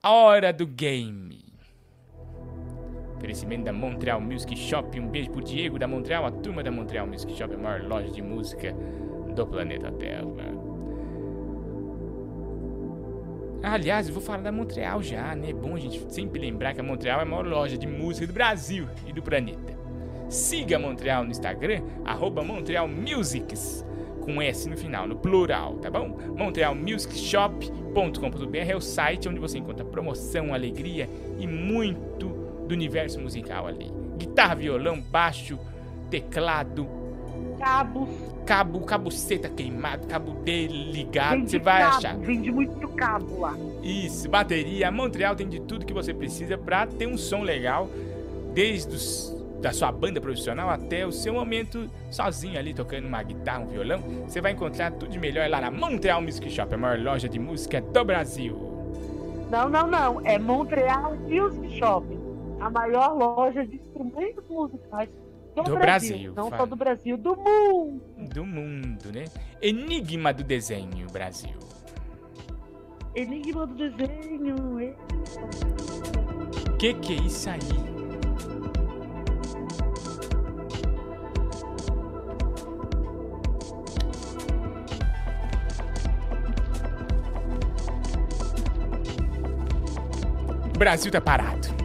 A 0.03 0.11
hora 0.11 0.53
do 0.53 0.67
game. 0.67 1.43
Oferecimento 3.17 3.63
da 3.63 3.73
Montreal 3.73 4.21
Music 4.21 4.55
Shop. 4.55 4.99
Um 4.99 5.07
beijo 5.07 5.31
pro 5.31 5.41
Diego 5.43 5.79
da 5.79 5.87
Montreal, 5.87 6.25
a 6.27 6.31
turma 6.31 6.61
da 6.61 6.69
Montreal 6.69 7.07
Music 7.07 7.33
Shop, 7.35 7.51
a 7.53 7.57
maior 7.57 7.81
loja 7.81 8.11
de 8.11 8.21
música 8.21 8.71
do 9.35 9.47
planeta 9.47 9.91
Terra. 9.93 10.23
Aliás, 13.67 14.07
eu 14.07 14.13
vou 14.13 14.21
falar 14.21 14.43
da 14.43 14.51
Montreal 14.51 15.01
já, 15.01 15.35
né? 15.35 15.49
É 15.49 15.53
bom 15.53 15.75
a 15.75 15.79
gente 15.79 16.05
sempre 16.13 16.39
lembrar 16.39 16.75
que 16.75 16.81
a 16.81 16.83
Montreal 16.83 17.19
é 17.19 17.23
a 17.23 17.25
maior 17.25 17.47
loja 17.47 17.75
de 17.75 17.87
música 17.87 18.27
do 18.27 18.33
Brasil 18.33 18.87
e 19.07 19.13
do 19.13 19.23
planeta. 19.23 19.75
Siga 20.29 20.77
Montreal 20.77 21.23
no 21.23 21.31
Instagram, 21.31 21.81
arroba 22.03 22.43
Montreal 22.43 22.87
Musics, 22.87 23.83
com 24.21 24.39
S 24.39 24.69
no 24.69 24.77
final, 24.77 25.07
no 25.07 25.15
plural, 25.15 25.77
tá 25.77 25.89
bom? 25.89 26.15
montrealmusicshop.com.br 26.37 28.55
é 28.55 28.75
o 28.75 28.81
site 28.81 29.27
onde 29.27 29.39
você 29.39 29.57
encontra 29.57 29.83
promoção, 29.83 30.53
alegria 30.53 31.09
e 31.39 31.47
muito 31.47 32.27
do 32.67 32.73
universo 32.73 33.19
musical 33.19 33.65
ali. 33.65 33.91
Guitarra, 34.17 34.53
violão, 34.55 35.01
baixo, 35.01 35.57
teclado, 36.09 36.87
Cabos. 37.59 38.09
cabo, 38.45 38.81
cabuceta 38.81 39.49
queimado, 39.49 40.07
cabo 40.07 40.31
dele 40.31 40.91
ligado, 40.91 41.37
Vende 41.37 41.51
você 41.51 41.59
vai 41.59 41.81
cabo, 41.81 41.97
achar. 41.97 42.17
Vende 42.17 42.51
muito 42.51 42.87
cabo 42.89 43.39
lá. 43.39 43.55
Isso, 43.81 44.29
bateria. 44.29 44.91
Montreal 44.91 45.35
tem 45.35 45.47
de 45.47 45.59
tudo 45.61 45.85
que 45.85 45.93
você 45.93 46.13
precisa 46.13 46.57
pra 46.57 46.85
ter 46.85 47.07
um 47.07 47.17
som 47.17 47.41
legal, 47.41 47.89
desde 48.53 48.95
os, 48.95 49.35
da 49.61 49.73
sua 49.73 49.91
banda 49.91 50.21
profissional 50.21 50.69
até 50.69 51.05
o 51.05 51.11
seu 51.11 51.33
momento 51.33 51.89
sozinho 52.11 52.59
ali 52.59 52.73
tocando 52.73 53.07
uma 53.07 53.21
guitarra, 53.23 53.59
um 53.59 53.67
violão. 53.67 53.99
Você 54.27 54.39
vai 54.39 54.51
encontrar 54.51 54.91
tudo 54.91 55.09
de 55.09 55.19
melhor 55.19 55.49
lá 55.49 55.59
na 55.59 55.71
Montreal 55.71 56.21
Music 56.21 56.49
Shop, 56.49 56.73
a 56.73 56.77
maior 56.77 56.99
loja 56.99 57.27
de 57.27 57.39
música 57.39 57.81
do 57.81 58.05
Brasil. 58.05 58.75
Não, 59.49 59.69
não, 59.69 59.87
não. 59.87 60.21
É 60.25 60.37
Montreal 60.37 61.15
Music 61.15 61.77
Shop. 61.77 62.05
A 62.59 62.69
maior 62.69 63.15
loja 63.15 63.65
de 63.65 63.75
instrumentos 63.75 64.43
musicais 64.49 65.09
do, 65.55 65.63
Do 65.63 65.77
Brasil. 65.77 66.09
Brasil, 66.09 66.33
Não 66.35 66.49
fala. 66.49 66.57
só 66.57 66.65
do 66.65 66.75
Brasil, 66.75 67.17
do 67.17 67.35
mundo. 67.35 68.01
Do 68.33 68.45
mundo, 68.45 69.11
né? 69.13 69.25
Enigma 69.61 70.33
do 70.33 70.43
desenho, 70.43 71.07
Brasil. 71.11 71.57
Enigma 73.15 73.65
do 73.65 73.73
desenho. 73.75 74.81
e- 74.81 74.95
Que 76.77 76.93
que 76.95 77.13
é 77.13 77.21
isso 77.21 77.49
aí? 77.49 77.59
O 90.73 90.77
Brasil 90.77 91.11
tá 91.11 91.21
parado. 91.21 91.84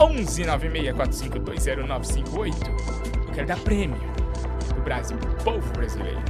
11 0.00 0.44
964520958. 0.44 2.54
Eu 3.26 3.32
quero 3.34 3.48
dar 3.48 3.58
prêmio 3.60 3.98
pro 4.68 4.80
Brasil, 4.82 5.18
pro 5.18 5.34
povo 5.44 5.72
brasileiro. 5.72 6.22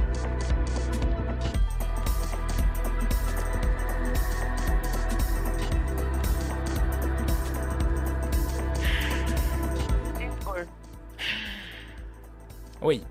Oi. 12.81 13.03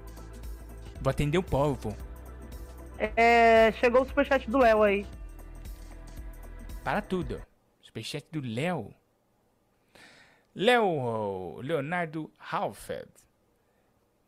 Vou 1.00 1.10
atender 1.10 1.38
o 1.38 1.42
povo. 1.42 1.96
É, 2.98 3.72
chegou 3.78 4.02
o 4.02 4.06
superchat 4.06 4.50
do 4.50 4.58
Léo 4.58 4.82
aí. 4.82 5.06
Para 6.82 7.00
tudo. 7.00 7.40
Superchat 7.80 8.26
do 8.32 8.40
Léo. 8.40 8.92
Léo 10.58 11.60
Leonardo 11.62 12.30
Halfeld. 12.50 13.08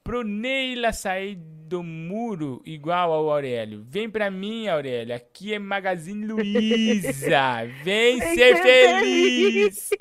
Pro 0.05 0.23
Neila 0.25 0.93
sair 0.93 1.35
do 1.37 1.83
muro 1.83 2.63
igual 2.65 3.13
ao 3.13 3.29
Aurélio. 3.31 3.85
Vem 3.87 4.09
pra 4.09 4.31
mim, 4.31 4.67
Aurélio. 4.69 5.15
Aqui 5.15 5.53
é 5.55 5.59
Magazine 5.59 6.25
Luiza. 6.27 7.65
Vem 7.85 8.19
ser 8.21 8.57
feliz. 8.63 9.91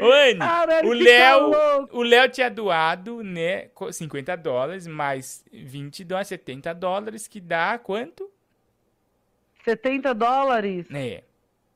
Ô, 0.00 0.10
Anne, 0.10 0.40
o 0.88 0.92
Léo, 0.92 1.50
tá 1.50 1.86
o 1.92 2.02
Léo 2.02 2.28
tinha 2.30 2.50
doado, 2.50 3.22
né, 3.22 3.68
co- 3.74 3.92
50 3.92 4.34
dólares, 4.36 4.86
mais 4.86 5.44
20 5.52 6.04
dólares, 6.04 6.28
70 6.28 6.72
dólares, 6.74 7.28
que 7.28 7.38
dá 7.40 7.78
quanto? 7.78 8.30
70 9.62 10.14
dólares. 10.14 10.86
É. 10.92 11.22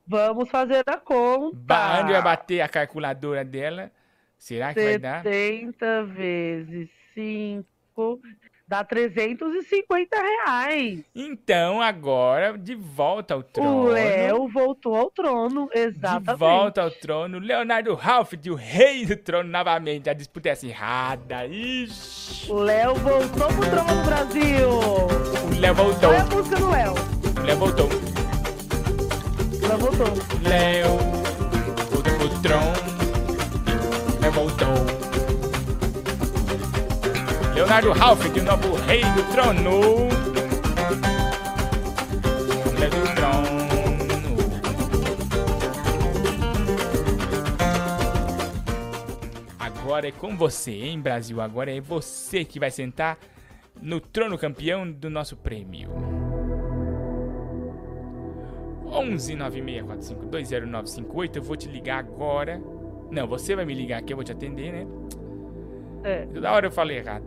Vamos 0.09 0.49
fazer 0.49 0.83
a 0.87 0.97
conta. 0.97 1.55
Ba- 1.55 1.99
Anne 2.01 2.13
vai 2.13 2.23
bater 2.23 2.61
a 2.63 2.69
calculadora 2.69 3.45
dela. 3.45 3.91
Será 4.39 4.73
que 4.73 4.83
vai 4.83 4.99
dar? 4.99 5.23
70 5.23 6.05
vezes 6.05 6.89
5 7.15 8.21
dá 8.67 8.85
350 8.85 10.17
reais. 10.17 11.03
Então, 11.15 11.81
agora, 11.83 12.57
de 12.57 12.75
volta 12.75 13.35
ao 13.35 13.43
trono. 13.43 13.85
O 13.85 13.89
Léo 13.89 14.49
voltou 14.49 14.95
ao 14.95 15.11
trono, 15.11 15.69
De 15.75 15.79
exatamente. 15.81 16.39
volta 16.39 16.83
ao 16.83 16.91
trono. 16.91 17.39
Leonardo 17.39 17.99
Halford, 18.01 18.51
o 18.51 18.55
rei 18.55 19.05
do 19.05 19.17
trono, 19.17 19.49
novamente. 19.51 20.09
A 20.09 20.15
disputa 20.15 20.49
é 20.51 20.53
acirrada. 20.53 21.45
Ixi. 21.47 22.51
O 22.51 22.55
Léo 22.61 22.95
voltou 22.95 23.49
pro 23.49 23.71
trono 23.71 23.95
do 23.95 24.05
Brasil. 24.07 24.69
O 24.71 25.61
Léo 25.61 25.75
voltou. 25.75 26.11
Olha 26.11 26.23
a 26.23 26.27
música 26.27 26.57
do 26.57 26.71
Léo. 26.71 26.93
O 27.43 27.45
Léo 27.47 27.57
voltou. 27.59 28.08
O 29.69 29.71
Léo 29.71 29.79
voltou. 29.79 30.07
Léo 30.49 30.97
voltou 31.91 32.13
pro 32.17 32.29
trono. 32.41 32.73
Léo 34.19 34.33
voltou. 34.33 34.75
Leonardo 37.55 37.93
Halford, 37.93 38.41
o 38.41 38.45
novo 38.45 38.77
rei 38.87 39.03
do 39.03 39.23
trono. 39.31 40.09
Léo 42.79 42.91
do 42.91 43.15
trono. 43.15 43.59
Agora 49.59 50.09
é 50.09 50.13
com 50.13 50.35
você, 50.35 50.73
hein, 50.73 50.99
Brasil? 50.99 51.43
Agora 51.43 51.71
é 51.71 51.79
você 51.79 52.43
que 52.43 52.59
vai 52.59 52.71
sentar 52.71 53.19
no 53.83 54.01
trono 54.01 54.39
campeão 54.39 54.91
do 54.91 55.11
nosso 55.11 55.37
prêmio. 55.37 56.28
11 58.91 59.37
964520958. 59.37 61.37
Eu 61.37 61.43
vou 61.43 61.57
te 61.57 61.69
ligar 61.69 61.99
agora. 61.99 62.61
Não, 63.11 63.27
você 63.27 63.57
vai 63.57 63.65
me 63.65 63.75
ligar 63.75 64.01
aqui, 64.01 64.13
eu 64.13 64.17
vou 64.17 64.25
te 64.25 64.33
atender, 64.33 64.73
né? 64.73 64.87
É. 66.05 66.27
Toda 66.27 66.53
hora 66.53 66.67
eu 66.67 66.71
falei 66.71 66.99
errado. 66.99 67.25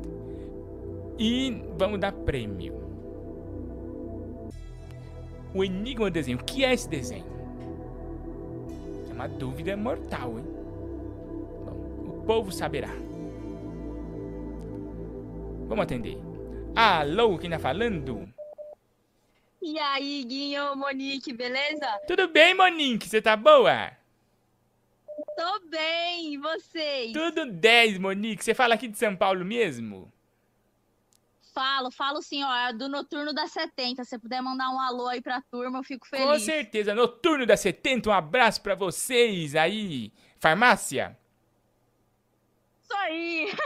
E 1.18 1.64
vamos 1.78 2.00
dar 2.00 2.12
prêmio. 2.12 2.80
O 5.54 5.64
Enigma 5.64 6.10
Desenho. 6.10 6.38
O 6.38 6.44
que 6.44 6.64
é 6.64 6.74
esse 6.74 6.90
desenho? 6.90 7.26
É 9.10 9.14
uma 9.14 9.28
dúvida 9.28 9.76
mortal, 9.76 10.38
hein? 10.38 10.46
Bom, 11.66 12.08
o 12.08 12.24
povo 12.26 12.52
saberá. 12.52 12.92
Vamos 15.68 15.84
atender. 15.84 16.18
Alô, 16.76 17.38
quem 17.38 17.50
tá 17.50 17.60
falando? 17.60 18.28
E 19.62 19.78
aí, 19.80 20.24
Guinho, 20.24 20.76
Monique, 20.76 21.32
beleza? 21.34 21.86
Tudo 22.08 22.28
bem, 22.28 22.54
Monique? 22.56 23.08
Você 23.08 23.22
tá 23.22 23.36
boa? 23.36 23.92
Tô 25.38 25.60
bem, 25.70 26.34
e 26.34 26.38
vocês? 26.38 27.14
Tudo 27.14 27.46
10, 27.52 28.00
Monique. 28.00 28.44
Você 28.44 28.54
fala 28.56 28.74
aqui 28.74 28.88
de 28.88 28.98
São 28.98 29.16
Paulo 29.16 29.46
mesmo? 29.46 30.12
Falo, 31.54 31.92
falo 31.92 32.22
sim, 32.22 32.44
ó, 32.44 32.56
é 32.56 32.74
do 32.74 32.88
Noturno 32.90 33.34
da 33.34 33.46
70. 33.46 34.04
Se 34.04 34.12
você 34.12 34.20
puder 34.20 34.42
mandar 34.42 34.70
um 34.70 34.80
alô 34.80 35.08
aí 35.08 35.22
pra 35.22 35.42
turma, 35.52 35.80
eu 35.80 35.84
fico 35.84 36.08
feliz. 36.08 36.26
Com 36.26 36.40
certeza. 36.40 36.96
Noturno 36.96 37.46
da 37.46 37.58
70, 37.58 38.10
um 38.10 38.14
abraço 38.14 38.62
pra 38.62 38.74
vocês 38.74 39.54
aí. 39.56 40.12
Farmácia? 40.40 41.18
Isso 42.82 42.94
aí. 42.96 43.52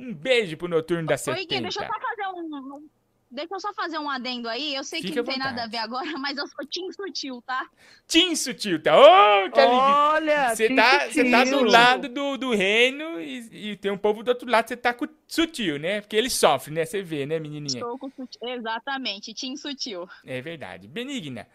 Um 0.00 0.14
beijo 0.14 0.56
pro 0.56 0.68
Noturno 0.68 1.04
da 1.08 1.14
Oi, 1.16 1.34
Gui, 1.34 1.56
70. 1.56 1.60
deixa 1.62 1.80
eu 1.84 1.86
só 1.92 2.00
fazer 2.00 2.28
um- 2.28 2.88
deixa 3.30 3.54
eu 3.54 3.60
só 3.60 3.72
fazer 3.72 3.98
um 3.98 4.08
adendo 4.08 4.48
aí. 4.48 4.74
Eu 4.74 4.84
sei 4.84 5.00
que 5.00 5.08
Fique 5.08 5.18
à 5.18 5.22
não 5.22 5.30
tem 5.30 5.38
nada 5.38 5.64
a 5.64 5.66
ver 5.66 5.78
agora, 5.78 6.06
mas 6.18 6.36
eu 6.36 6.46
sou 6.46 6.66
Tim 6.66 6.90
Sutil, 6.92 7.42
tá? 7.42 7.68
Tim 8.06 8.34
Sutil, 8.34 8.82
tá? 8.82 8.96
Ô, 8.96 9.50
que 9.50 9.60
alegria. 9.60 9.78
Olha, 9.78 10.54
Você 10.54 10.74
tá, 10.74 11.08
tá 11.08 11.44
do 11.44 11.64
lado 11.64 12.08
do, 12.08 12.36
do 12.36 12.54
reino 12.54 13.20
e, 13.20 13.70
e 13.70 13.76
tem 13.76 13.90
um 13.90 13.98
povo 13.98 14.22
do 14.22 14.28
outro 14.28 14.50
lado, 14.50 14.68
você 14.68 14.76
tá 14.76 14.92
com 14.94 15.04
o 15.04 15.08
sutil, 15.26 15.78
né? 15.78 16.00
Porque 16.00 16.16
ele 16.16 16.30
sofre, 16.30 16.72
né? 16.72 16.84
Você 16.84 17.02
vê, 17.02 17.26
né, 17.26 17.38
menininha? 17.38 17.78
Estou 17.78 17.98
com 17.98 18.10
sutil. 18.10 18.48
Exatamente, 18.48 19.34
Tim 19.34 19.56
Sutil. 19.56 20.08
É 20.24 20.40
verdade. 20.40 20.88
Benigna, 20.88 21.46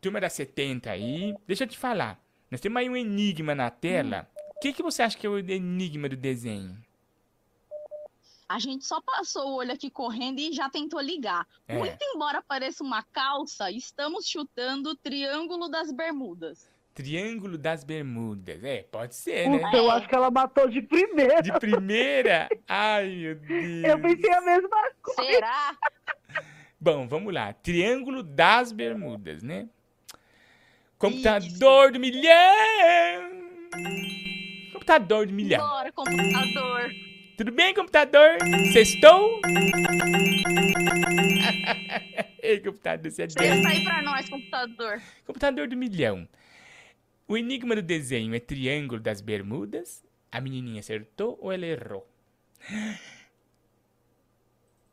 turma 0.00 0.20
da 0.20 0.28
70 0.28 0.90
aí, 0.90 1.34
deixa 1.46 1.64
eu 1.64 1.68
te 1.68 1.78
falar. 1.78 2.18
Nós 2.50 2.60
temos 2.60 2.80
aí 2.80 2.88
um 2.88 2.96
enigma 2.96 3.54
na 3.54 3.70
tela. 3.70 4.28
O 4.56 4.60
que, 4.60 4.72
que 4.72 4.82
você 4.82 5.02
acha 5.02 5.16
que 5.16 5.26
é 5.26 5.30
o 5.30 5.38
enigma 5.38 6.08
do 6.08 6.16
desenho? 6.16 6.76
A 8.50 8.58
gente 8.58 8.84
só 8.84 9.00
passou 9.00 9.46
o 9.46 9.54
olho 9.58 9.72
aqui 9.72 9.88
correndo 9.88 10.40
e 10.40 10.52
já 10.52 10.68
tentou 10.68 11.00
ligar. 11.00 11.46
É. 11.68 11.78
Muito 11.78 12.02
embora 12.02 12.42
pareça 12.42 12.82
uma 12.82 13.00
calça, 13.00 13.70
estamos 13.70 14.26
chutando 14.26 14.90
o 14.90 14.96
Triângulo 14.96 15.68
das 15.68 15.92
Bermudas. 15.92 16.68
Triângulo 16.92 17.56
das 17.56 17.84
Bermudas. 17.84 18.64
É, 18.64 18.82
pode 18.82 19.14
ser, 19.14 19.44
Puta, 19.44 19.70
né? 19.70 19.78
eu 19.78 19.88
acho 19.88 20.08
que 20.08 20.14
ela 20.16 20.32
matou 20.32 20.68
de 20.68 20.82
primeira. 20.82 21.40
De 21.40 21.52
primeira? 21.60 22.48
Ai, 22.66 23.14
meu 23.14 23.36
Deus. 23.36 23.84
Eu 23.86 24.02
pensei 24.02 24.32
a 24.32 24.40
mesma 24.40 24.90
coisa. 25.00 25.32
Será? 25.32 25.76
Bom, 26.80 27.06
vamos 27.06 27.32
lá. 27.32 27.52
Triângulo 27.52 28.20
das 28.20 28.72
Bermudas, 28.72 29.44
né? 29.44 29.68
Computador 30.98 31.92
do 31.92 32.00
milhão! 32.00 33.30
Computador 34.72 35.28
do 35.28 35.32
milhão. 35.32 35.64
Bora, 35.64 35.92
computador. 35.92 37.09
Tudo 37.40 37.52
bem, 37.52 37.72
computador? 37.72 38.36
Sextou? 38.70 39.40
Ei, 42.42 42.60
computador, 42.60 43.10
você 43.10 43.22
é 43.22 43.26
doido. 43.28 43.66
aí 43.66 43.82
pra 43.82 44.02
nós, 44.02 44.28
computador. 44.28 45.00
Computador 45.24 45.66
do 45.66 45.74
milhão. 45.74 46.28
O 47.26 47.38
enigma 47.38 47.74
do 47.74 47.80
desenho 47.80 48.34
é 48.34 48.40
Triângulo 48.40 49.00
das 49.00 49.22
Bermudas? 49.22 50.04
A 50.30 50.38
menininha 50.38 50.80
acertou 50.80 51.38
ou 51.40 51.50
ela 51.50 51.64
errou? 51.64 52.06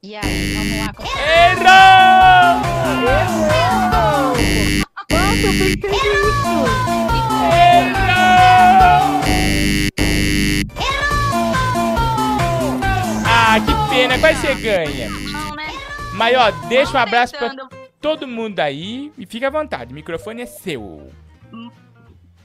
E 0.01 0.15
aí, 0.15 0.53
vamos 0.55 0.77
lá, 0.77 0.93
computador. 0.93 1.27
Errou! 1.51 1.67
Nossa, 5.11 5.47
eu 5.47 5.51
pensei 5.51 5.91
nisso. 5.91 6.65
Ah, 8.09 9.19
pena, 13.97 14.19
quase 14.19 14.41
você 14.41 14.53
ganha. 14.55 15.09
Né? 15.09 15.65
Mas 16.13 16.37
ó, 16.37 16.51
deixa 16.67 16.95
um 16.95 16.99
abraço 17.01 17.35
pra 17.35 17.51
todo 17.99 18.27
mundo 18.27 18.59
aí 18.59 19.11
e 19.17 19.25
fica 19.25 19.47
à 19.47 19.49
vontade, 19.49 19.91
o 19.91 19.95
microfone 19.95 20.43
é 20.43 20.45
seu. 20.45 21.11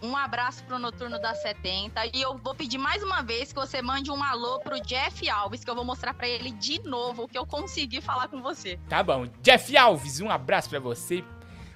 Um 0.03 0.17
abraço 0.17 0.65
pro 0.65 0.79
Noturno 0.79 1.21
da 1.21 1.33
70. 1.33 2.07
E 2.07 2.23
eu 2.23 2.37
vou 2.39 2.55
pedir 2.55 2.79
mais 2.79 3.03
uma 3.05 3.23
vez 3.23 3.53
que 3.53 3.61
você 3.61 3.81
mande 3.81 4.11
um 4.11 4.21
alô 4.21 4.59
pro 4.61 4.81
Jeff 4.81 5.29
Alves, 5.29 5.63
que 5.63 5.71
eu 5.71 5.77
vou 5.77 5.85
mostrar 5.85 6.13
pra 6.13 6.27
ele 6.27 6.51
de 6.51 6.81
novo 6.81 7.25
o 7.25 7.29
que 7.29 7.39
eu 7.39 7.47
consegui 7.47 8.01
falar 8.01 8.27
com 8.27 8.43
você. 8.43 8.81
Tá 8.89 9.01
bom. 9.03 9.29
Jeff 9.43 9.77
Alves, 9.77 10.21
um 10.21 10.29
abraço 10.29 10.71
pra 10.71 10.81
você. 10.81 11.23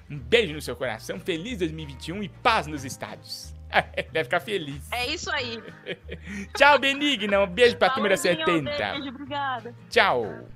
Um 0.09 0.17
beijo 0.17 0.53
no 0.53 0.61
seu 0.61 0.75
coração. 0.75 1.19
Feliz 1.21 1.59
2021 1.59 2.23
e 2.23 2.27
paz 2.27 2.67
nos 2.67 2.83
estádios. 2.83 3.56
Deve 4.11 4.23
ficar 4.23 4.39
feliz. 4.39 4.87
É 4.91 5.07
isso 5.07 5.29
aí. 5.31 5.61
Tchau, 6.55 6.79
Benigna. 6.79 7.41
Um 7.41 7.47
beijo 7.47 7.77
pra 7.77 7.89
turma 7.89 8.09
da 8.09 8.17
Falou, 8.17 8.37
70. 8.37 8.71
Beijo, 8.71 9.09
obrigada. 9.09 9.75
Tchau. 9.89 10.47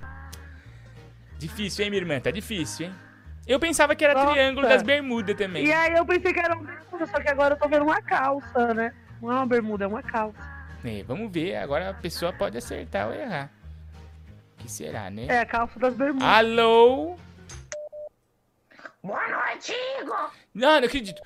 Difícil, 1.38 1.84
hein, 1.84 1.92
minha 1.92 2.02
irmã? 2.02 2.20
Tá 2.20 2.32
difícil, 2.32 2.88
hein? 2.88 2.96
Eu 3.48 3.60
pensava 3.60 3.96
que 3.96 4.06
era 4.06 4.14
Nossa. 4.14 4.32
Triângulo 4.32 4.68
das 4.68 4.84
Bermudas 4.84 5.36
também. 5.36 5.66
E 5.66 5.74
aí 5.74 5.94
eu 5.94 6.06
pensei 6.06 6.32
que 6.32 6.40
era 6.40 6.56
uma 6.56 6.64
bermuda, 6.64 7.08
só 7.08 7.20
que 7.20 7.28
agora 7.28 7.56
eu 7.56 7.60
tô 7.60 7.68
vendo 7.68 7.84
uma 7.84 8.02
calça, 8.02 8.74
né? 8.74 8.94
Não 9.22 9.32
é 9.32 9.36
uma 9.36 9.48
bermuda, 9.48 9.86
é 9.86 9.88
uma 9.88 10.04
calça. 10.04 10.38
É, 10.84 11.04
vamos 11.04 11.32
ver. 11.32 11.56
Agora 11.56 11.90
a 11.90 11.94
pessoa 11.94 12.32
pode 12.32 12.58
acertar 12.58 13.08
ou 13.08 13.14
errar. 13.14 13.50
O 14.54 14.64
que 14.64 14.72
será, 14.72 15.10
né? 15.10 15.26
É 15.28 15.40
a 15.40 15.46
calça 15.46 15.80
das 15.80 15.96
bermudas. 15.96 16.28
Alô? 16.28 17.18
Boa 19.04 19.28
noite, 19.28 19.74
Igor. 20.00 20.32
Não, 20.54 20.80
não 20.80 20.88
acredito. 20.88 21.22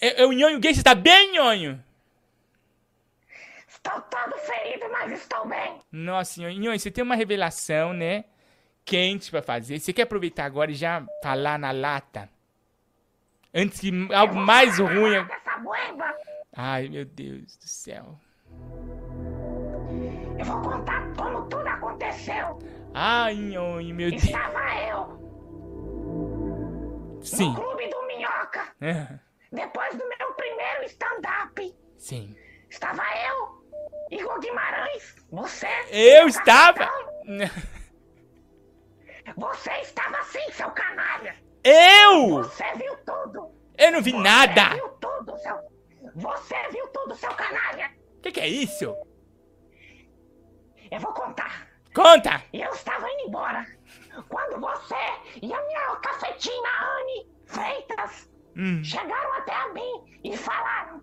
É, 0.00 0.22
é 0.22 0.26
o 0.26 0.32
Nhonho 0.32 0.60
Gay, 0.60 0.74
você 0.74 0.82
tá 0.82 0.94
bem, 0.94 1.32
Nhonho? 1.32 1.82
Estou 3.68 4.00
todo 4.02 4.36
ferido, 4.38 4.86
mas 4.90 5.12
estou 5.12 5.46
bem. 5.46 5.80
Nossa, 5.90 6.40
Nhonho, 6.40 6.60
Nhonho, 6.60 6.78
você 6.78 6.90
tem 6.90 7.02
uma 7.04 7.14
revelação, 7.14 7.92
né? 7.92 8.24
Quente 8.84 9.30
pra 9.30 9.42
fazer. 9.42 9.78
Você 9.78 9.92
quer 9.92 10.02
aproveitar 10.02 10.44
agora 10.44 10.70
e 10.70 10.74
já 10.74 11.04
falar 11.22 11.58
na 11.58 11.70
lata? 11.72 12.28
Antes 13.54 13.80
que 13.80 13.90
algo 14.12 14.34
mais 14.34 14.78
ruim... 14.78 15.26
Ai, 16.54 16.88
meu 16.88 17.04
Deus 17.04 17.56
do 17.56 17.66
céu. 17.66 18.18
eu 20.38 20.44
vou 20.44 20.62
contar 20.62 21.12
como 21.14 21.46
tudo 21.48 21.66
aconteceu. 21.66 22.58
Ai, 22.94 23.34
Nhonho, 23.34 23.94
meu 23.94 24.10
Deus. 24.10 24.24
Estava 24.24 24.60
eu 24.88 25.16
Sim. 27.22 27.48
no 27.48 27.54
clube 27.54 27.88
do 27.88 28.06
Minhoca, 28.06 28.68
É, 28.80 29.18
depois 29.56 29.94
do 29.96 30.06
meu 30.06 30.34
primeiro 30.34 30.84
stand-up. 30.84 31.76
Sim. 31.96 32.36
Estava 32.68 33.02
eu, 33.26 33.64
Igor 34.10 34.38
Guimarães, 34.38 35.16
você. 35.30 35.66
Eu 35.90 36.20
seu 36.20 36.28
estava... 36.28 36.88
Você 39.36 39.70
estava 39.80 40.22
sim, 40.24 40.52
seu 40.52 40.70
canalha. 40.70 41.34
Eu? 41.64 42.44
Você 42.44 42.64
viu 42.76 42.96
tudo. 42.98 43.50
Eu 43.76 43.92
não 43.92 44.02
vi 44.02 44.12
nada. 44.12 44.68
Você 44.68 44.74
viu 44.74 44.88
tudo, 45.00 45.38
seu. 45.38 45.58
Você 46.14 46.68
viu 46.70 46.86
tudo, 46.88 47.16
seu 47.16 47.34
canalha. 47.34 47.90
O 48.18 48.20
que, 48.20 48.30
que 48.32 48.40
é 48.40 48.48
isso? 48.48 48.96
Eu 50.90 51.00
vou 51.00 51.12
contar. 51.12 51.68
Conta! 51.92 52.42
Eu 52.52 52.70
estava 52.70 53.10
indo 53.10 53.28
embora. 53.28 53.66
Quando 54.28 54.60
você 54.60 54.94
e 55.42 55.52
a 55.52 55.62
minha 55.62 55.96
cafetina 55.96 56.68
Anne 56.80 57.28
Freitas 57.46 58.28
Hum. 58.56 58.82
chegaram 58.82 59.32
até 59.34 59.72
mim 59.72 60.20
e 60.24 60.36
falaram: 60.36 61.02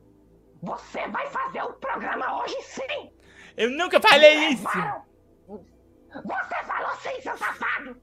Você 0.62 1.08
vai 1.10 1.28
fazer 1.28 1.62
o 1.62 1.74
programa 1.74 2.42
hoje 2.42 2.62
sim. 2.64 3.12
Eu 3.56 3.70
nunca 3.72 4.02
falei 4.02 4.50
isso. 4.50 4.64
Você 4.66 6.64
falou 6.66 6.96
sim, 6.98 7.22
seu 7.22 7.38
safado. 7.38 7.96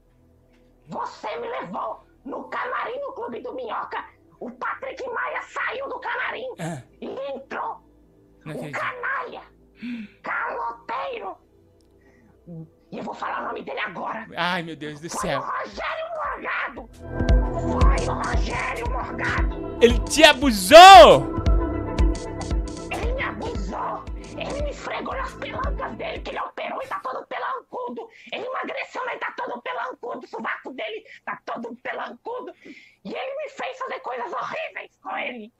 Você 0.87 1.37
me 1.39 1.47
levou 1.47 2.05
no 2.25 2.43
camarim 2.49 2.99
no 3.01 3.13
Clube 3.13 3.41
do 3.41 3.53
Minhoca. 3.53 4.03
O 4.39 4.49
Patrick 4.51 5.03
Maia 5.07 5.41
saiu 5.43 5.87
do 5.87 5.99
camarim 5.99 6.47
Ah, 6.59 6.81
e 6.99 7.05
entrou 7.35 7.81
não 8.43 8.55
o 8.55 8.71
canalha, 8.71 9.41
caloteiro. 10.23 11.37
E 12.91 12.97
eu 12.97 13.03
vou 13.03 13.13
falar 13.13 13.43
o 13.43 13.45
nome 13.47 13.63
dele 13.63 13.79
agora. 13.79 14.27
Ai, 14.35 14.63
meu 14.63 14.75
Deus 14.75 14.99
do 14.99 15.09
Foi 15.09 15.19
céu. 15.19 15.41
Rogério 15.41 16.05
Morgado. 16.15 17.40
Foi 17.51 18.07
o 18.07 18.13
Rogério 18.13 18.89
Morgado. 18.89 19.77
Ele 19.81 19.99
te 19.99 20.23
abusou! 20.23 21.41
Ele 22.91 23.13
me 23.13 23.23
abusou. 23.23 24.05
Ele 24.37 24.61
me 24.63 24.69
esfregou 24.69 25.13
nas 25.13 25.33
pelancas 25.33 25.95
dele, 25.97 26.19
que 26.19 26.29
ele 26.31 26.39
operou 26.39 26.81
e 26.81 26.87
tá 26.87 26.99
todo 26.99 27.25
pelancudo. 27.27 28.07
Ele 28.31 28.45
emagreceu, 28.45 29.01
mas 29.05 29.19
tá 29.19 29.33
todo 29.35 29.61
pelancudo. 29.61 30.25
O 30.25 30.29
sovaco 30.29 30.73
dele 30.73 31.03
tá 31.25 31.39
todo 31.45 31.75
pelancudo. 31.83 32.53
E 33.03 33.09
ele 33.09 33.35
me 33.37 33.49
fez 33.49 33.77
fazer 33.77 33.99
coisas 33.99 34.31
horríveis 34.31 34.91
com 35.03 35.17
ele. 35.17 35.51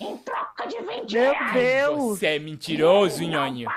Em 0.00 0.16
troca 0.18 0.66
de 0.66 0.80
20 0.80 1.12
Meu 1.12 1.32
reais. 1.32 1.52
Deus. 1.52 2.18
Você 2.18 2.26
é 2.26 2.38
mentiroso, 2.38 3.22
Nhonho. 3.22 3.70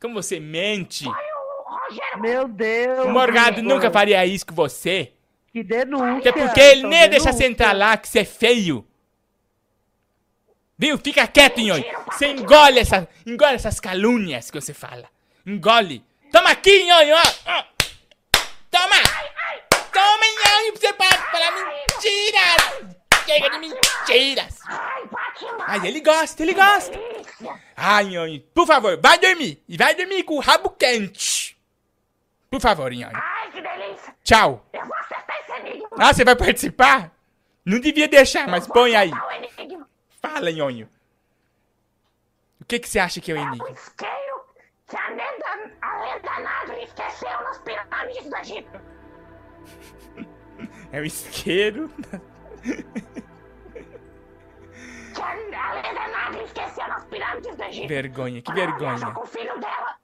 Como 0.00 0.14
você 0.14 0.38
mente? 0.38 1.04
Foi 1.04 1.12
o 1.14 1.86
Rogério 1.86 2.20
Meu 2.20 2.48
Deus. 2.48 3.06
O 3.06 3.08
Morgado 3.08 3.62
nunca 3.62 3.90
faria 3.90 4.24
isso 4.26 4.46
com 4.46 4.54
você. 4.54 5.14
Que 5.58 5.64
denúncia. 5.64 6.20
Que 6.20 6.28
é 6.28 6.32
porque 6.32 6.60
ele 6.60 6.86
nem 6.86 7.00
ia 7.00 7.08
deixar 7.08 7.32
você 7.32 7.38
denúncia. 7.40 7.52
entrar 7.52 7.76
lá, 7.76 7.96
que 7.96 8.08
você 8.08 8.20
é 8.20 8.24
feio. 8.24 8.86
Viu? 10.78 10.96
Fica 10.98 11.26
quieto, 11.26 11.60
Nhonho. 11.60 11.84
Você 12.06 12.28
engole, 12.28 12.78
essa, 12.78 13.08
engole 13.26 13.56
essas 13.56 13.80
calúnias 13.80 14.50
que 14.50 14.60
você 14.60 14.72
fala. 14.72 15.08
Engole. 15.44 16.04
Toma 16.30 16.50
aqui, 16.50 16.86
ó. 16.92 17.18
ó. 17.18 17.64
Toma! 18.70 18.96
Toma, 19.92 20.26
Nhonho, 20.26 20.72
pra 20.74 20.80
você 20.80 20.92
parar 20.92 21.16
de 21.16 21.30
falar 21.32 21.50
mentiras. 21.50 22.96
Chega 23.26 23.50
de 23.50 23.58
mentiras. 23.58 24.58
Ai, 25.66 25.86
ele 25.88 26.00
gosta, 26.00 26.42
ele 26.44 26.54
gosta. 26.54 26.96
Ai, 27.76 28.04
Nhonho, 28.04 28.40
por 28.54 28.64
favor, 28.64 28.96
vai 29.02 29.18
dormir. 29.18 29.60
E 29.68 29.76
vai 29.76 29.96
dormir 29.96 30.22
com 30.22 30.36
o 30.36 30.40
rabo 30.40 30.70
quente. 30.70 31.58
Por 32.48 32.60
favor, 32.60 32.92
Nhonho. 32.92 33.10
Ai, 33.12 33.50
que 33.50 33.60
delícia. 33.60 34.14
Tchau. 34.22 34.64
Ah, 35.98 36.12
você 36.12 36.24
vai 36.24 36.36
participar? 36.36 37.12
Não 37.64 37.78
devia 37.80 38.08
deixar, 38.08 38.48
mas 38.48 38.66
põe 38.66 38.96
aí. 38.96 39.10
O. 39.10 39.86
Fala, 40.20 40.50
Nhonho. 40.50 40.88
O 42.60 42.64
que, 42.64 42.78
que 42.78 42.88
você 42.88 42.98
acha 42.98 43.20
que 43.20 43.30
é 43.32 43.34
o 43.34 43.38
O 43.38 43.40
enigma? 43.40 43.70
isqueiro 43.70 44.38
que 44.86 44.96
a 44.96 45.08
lenda, 45.10 45.76
a 45.82 45.98
lenda 46.00 46.40
Nagli 46.40 46.84
esqueceu 46.84 47.30
nas 47.42 47.58
pirâmides 47.58 48.28
do 48.30 48.36
Egito. 48.36 48.80
É 50.90 51.00
o 51.00 51.04
isqueiro. 51.04 51.88
A 55.16 55.72
Leda 55.74 56.08
Nagli 56.08 56.44
esqueceu 56.44 56.88
nas 56.88 57.04
pirâmides 57.06 57.56
do 57.56 57.62
Egito. 57.64 57.88
Vergonha, 57.88 58.42
que 58.42 58.52
vergonha. 58.52 59.10
com 59.12 59.22
o 59.22 59.26
filho 59.26 59.58
dela, 59.60 59.96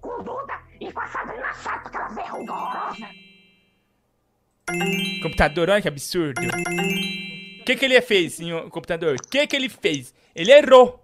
com 0.00 0.08
o 0.10 0.22
Duda 0.22 0.54
e 0.80 0.92
com 0.92 1.00
a 1.00 1.06
Sabrina 1.06 1.52
Sato, 1.54 1.88
aquela 1.88 2.08
verruga 2.08 2.52
horrorosa. 2.52 3.07
Computador, 5.22 5.70
olha 5.70 5.80
que 5.80 5.88
absurdo. 5.88 6.40
O 7.60 7.64
que, 7.64 7.76
que 7.76 7.84
ele 7.84 8.00
fez, 8.02 8.34
senhor 8.34 8.68
computador? 8.70 9.16
O 9.16 9.28
que, 9.28 9.46
que 9.46 9.56
ele 9.56 9.68
fez? 9.68 10.14
Ele 10.34 10.52
errou. 10.52 11.02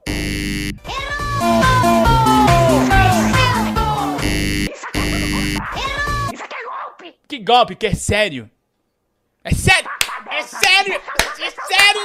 Que 7.26 7.38
golpe, 7.38 7.74
que 7.74 7.86
é 7.86 7.94
sério. 7.94 8.50
É 9.42 9.54
sério! 9.54 9.90
É 10.30 10.42
sério! 10.42 10.94
É 10.94 11.50
sério! 11.50 12.00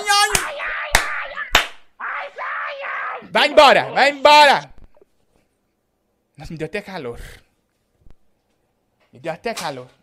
Vai 3.32 3.48
embora! 3.50 3.92
Vai 3.92 4.10
embora! 4.12 4.74
Nossa, 6.38 6.54
me 6.54 6.58
deu 6.58 6.66
até 6.66 6.82
calor. 6.82 7.20
Me 9.12 9.20
deu 9.20 9.34
até 9.34 9.54
calor. 9.54 9.99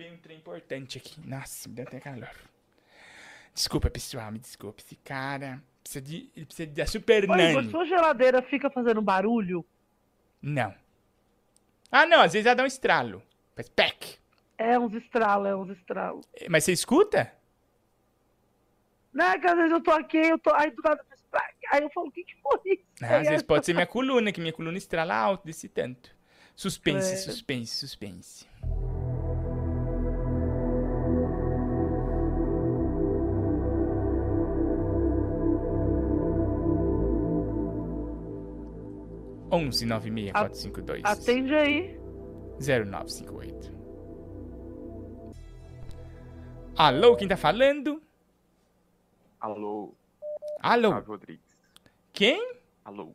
Derrubei 0.00 0.12
um 0.12 0.16
trem 0.16 0.38
importante 0.38 0.96
aqui. 0.98 1.20
Nossa, 1.28 1.68
me 1.68 1.74
deu 1.74 1.84
até 1.86 2.00
calor. 2.00 2.30
Desculpa, 3.52 3.90
pessoal, 3.90 4.32
me 4.32 4.38
desculpe. 4.38 4.82
Esse 4.82 4.96
cara 4.96 5.62
precisa 5.82 6.00
de, 6.02 6.30
ele 6.34 6.46
precisa 6.46 6.70
da 6.70 6.86
Super 6.86 7.24
Igor, 7.24 7.36
Nani. 7.36 7.70
sua 7.70 7.84
geladeira 7.84 8.40
fica 8.42 8.70
fazendo 8.70 9.02
barulho? 9.02 9.64
Não. 10.40 10.74
Ah, 11.92 12.06
não, 12.06 12.22
às 12.22 12.32
vezes 12.32 12.46
ela 12.46 12.54
dá 12.54 12.62
um 12.62 12.66
estralo. 12.66 13.22
Faz 13.54 13.68
pec. 13.68 14.18
É 14.56 14.78
uns 14.78 14.94
estralos, 14.94 15.48
é 15.48 15.54
uns 15.54 15.70
estralos. 15.76 16.26
Mas 16.48 16.64
você 16.64 16.72
escuta? 16.72 17.32
Não, 19.12 19.24
é 19.26 19.38
que 19.38 19.46
às 19.46 19.56
vezes 19.56 19.72
eu 19.72 19.82
tô 19.82 19.90
aqui, 19.90 20.16
eu 20.18 20.38
tô. 20.38 20.54
Aí 20.54 20.70
do 20.70 20.82
nada 20.82 21.04
faz 21.08 21.20
plac. 21.30 21.54
Aí 21.72 21.82
eu 21.82 21.90
falo, 21.90 22.06
o 22.08 22.12
que 22.12 22.24
que 22.24 22.36
foi 22.40 22.60
isso? 22.72 22.84
Ah, 23.02 23.18
às 23.18 23.28
vezes 23.28 23.42
pode 23.42 23.66
ser 23.66 23.74
minha 23.74 23.86
coluna, 23.86 24.32
que 24.32 24.40
minha 24.40 24.52
coluna 24.52 24.78
estrala 24.78 25.14
alto 25.14 25.44
desse 25.44 25.68
tanto. 25.68 26.14
Suspense, 26.54 27.12
É. 27.12 27.16
suspense, 27.16 27.74
suspense. 27.74 28.46
Onze 39.52 39.84
nove 39.84 40.10
meia 40.10 40.32
quatro 40.32 40.56
cinco 40.56 40.80
dois 40.80 41.02
Atende 41.04 41.54
aí. 41.54 41.98
0958. 42.60 43.72
Alô, 46.76 47.16
quem 47.16 47.26
tá 47.28 47.36
falando? 47.36 48.00
Alô. 49.40 49.94
Alô. 50.60 50.90
Sávio 50.90 51.08
Rodrigues. 51.08 51.56
Quem? 52.12 52.54
Alô. 52.84 53.14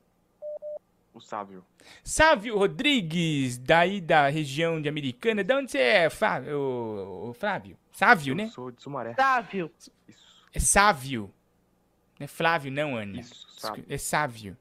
O 1.13 1.21
Sávio. 1.21 1.63
Sávio 2.03 2.57
Rodrigues, 2.57 3.57
daí 3.57 4.01
da 4.01 4.27
região 4.27 4.81
de 4.81 4.89
Americana. 4.89 5.43
De 5.43 5.53
onde 5.53 5.71
você 5.71 5.77
é, 5.79 6.09
Flávio? 6.09 6.59
O, 6.59 7.29
o 7.29 7.33
Flávio? 7.33 7.77
Sávio, 7.91 8.31
Eu 8.31 8.35
né? 8.35 8.47
sou 8.49 8.71
de 8.71 8.81
Sumaré. 8.81 9.13
Sávio. 9.13 9.71
É 10.53 10.59
Sávio. 10.59 11.31
Não 12.19 12.25
é 12.25 12.27
Flávio, 12.27 12.71
não, 12.71 12.95
Ana. 12.97 13.21
Sávio. 13.23 13.85
É 13.87 13.97
Sávio. 13.97 14.57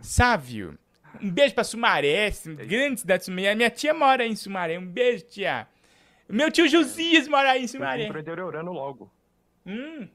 Sávio. 0.00 0.78
Um 1.22 1.30
beijo 1.30 1.54
pra 1.54 1.64
Sumaré, 1.64 2.30
grande 2.66 3.00
cidade 3.00 3.20
de 3.20 3.24
Sumaré. 3.26 3.54
Minha 3.54 3.70
tia 3.70 3.94
mora 3.94 4.26
em 4.26 4.34
Sumaré. 4.36 4.78
Um 4.78 4.86
beijo, 4.86 5.24
tia. 5.26 5.66
Meu 6.28 6.50
tio 6.50 6.68
Josias 6.68 7.28
mora 7.28 7.50
aí 7.52 7.58
em 7.58 7.62
Eu 7.62 7.66
vim 7.66 7.72
Sumaré. 7.72 8.06
pro 8.08 8.20
interiorano 8.20 8.72
logo. 8.72 9.10
Hum, 9.66 10.08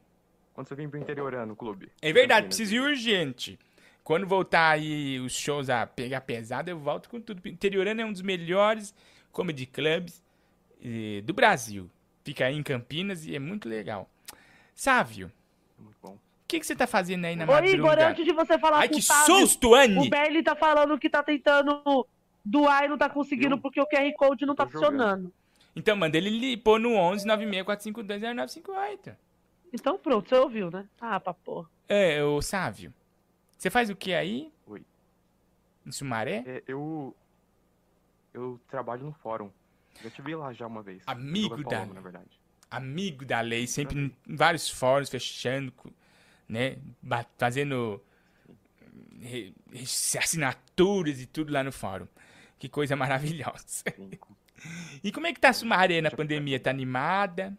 Quando 0.53 0.67
você 0.67 0.75
vem 0.75 0.89
pro 0.89 0.99
interiorano, 0.99 1.55
clube? 1.55 1.89
é 2.01 2.11
verdade, 2.13 2.47
preciso 2.47 2.75
ir 2.75 2.79
urgente. 2.81 3.57
Quando 4.03 4.25
voltar 4.27 4.71
aí 4.71 5.19
os 5.19 5.33
shows 5.33 5.69
a 5.69 5.85
pegar 5.85 6.21
pesado, 6.21 6.69
eu 6.69 6.79
volto 6.79 7.09
com 7.09 7.21
tudo. 7.21 7.47
Interiorano 7.47 8.01
é 8.01 8.05
um 8.05 8.11
dos 8.11 8.21
melhores 8.23 8.93
comedy 9.31 9.65
clubs 9.67 10.23
eh, 10.83 11.21
do 11.23 11.33
Brasil. 11.33 11.89
Fica 12.23 12.45
aí 12.45 12.55
em 12.55 12.63
Campinas 12.63 13.25
e 13.25 13.35
é 13.35 13.39
muito 13.39 13.69
legal. 13.69 14.09
Sávio. 14.73 15.31
Muito 15.77 15.97
bom. 16.01 16.17
O 16.49 16.51
que, 16.51 16.59
que 16.59 16.65
você 16.65 16.75
tá 16.75 16.87
fazendo 16.87 17.25
aí 17.25 17.35
na 17.35 17.43
Ô, 17.43 17.47
Igor, 17.59 17.61
madrugada? 17.61 18.07
antes 18.07 18.25
de 18.25 18.33
você 18.33 18.57
falar 18.57 18.79
Ai, 18.79 18.87
com 18.87 18.95
que 18.95 18.99
o 19.01 19.03
susto, 19.03 19.75
Anne! 19.75 20.07
O 20.07 20.09
Berli 20.09 20.41
tá 20.41 20.55
falando 20.55 20.97
que 20.97 21.07
tá 21.07 21.21
tentando 21.21 22.07
doar 22.43 22.85
e 22.85 22.87
não 22.87 22.97
tá 22.97 23.07
conseguindo 23.07 23.55
porque 23.59 23.79
o 23.79 23.85
QR 23.85 24.11
Code 24.17 24.47
não 24.47 24.55
tá 24.55 24.65
funcionando. 24.67 25.31
Então 25.75 25.95
manda 25.95 26.17
ele 26.17 26.31
li- 26.31 26.57
pôr 26.57 26.79
no 26.79 26.95
11 26.95 27.27
964520958. 27.27 29.15
Então 29.71 29.97
pronto, 29.99 30.27
você 30.27 30.35
ouviu, 30.35 30.71
né? 30.71 30.87
Ah, 30.99 31.19
pra 31.19 31.35
porra. 31.35 31.69
É, 31.87 32.23
ô 32.23 32.41
Sávio. 32.41 32.91
Você 33.55 33.69
faz 33.69 33.91
o 33.91 33.95
que 33.95 34.13
aí? 34.15 34.51
Oi. 34.65 34.81
Em 35.85 35.91
Sumaré? 35.91 36.43
É, 36.47 36.63
eu. 36.67 37.15
Eu 38.33 38.59
trabalho 38.67 39.03
no 39.03 39.13
fórum. 39.13 39.51
Já 40.03 40.09
te 40.09 40.21
vi 40.23 40.33
lá 40.35 40.51
já 40.53 40.65
uma 40.65 40.81
vez. 40.81 41.03
Amigo 41.05 41.57
da- 41.63 41.69
Paloma, 41.77 41.93
na 41.93 42.01
verdade. 42.01 42.39
Amigo 42.71 43.23
da 43.25 43.41
lei, 43.41 43.67
sempre 43.67 43.99
em 44.27 44.35
vários 44.35 44.67
fóruns 44.69 45.09
fechando, 45.09 45.71
né? 46.49 46.77
Fazendo 47.37 48.01
assinaturas 50.17 51.21
e 51.21 51.25
tudo 51.25 51.53
lá 51.53 51.63
no 51.63 51.71
fórum. 51.71 52.07
Que 52.57 52.67
coisa 52.67 52.95
maravilhosa. 52.95 53.83
E 55.01 55.09
como 55.09 55.25
é 55.25 55.31
que 55.31 55.39
tá 55.39 55.47
a 55.51 55.53
Sumaré 55.53 56.01
na 56.01 56.11
pandemia? 56.11 56.59
Tá 56.59 56.69
animada? 56.69 57.57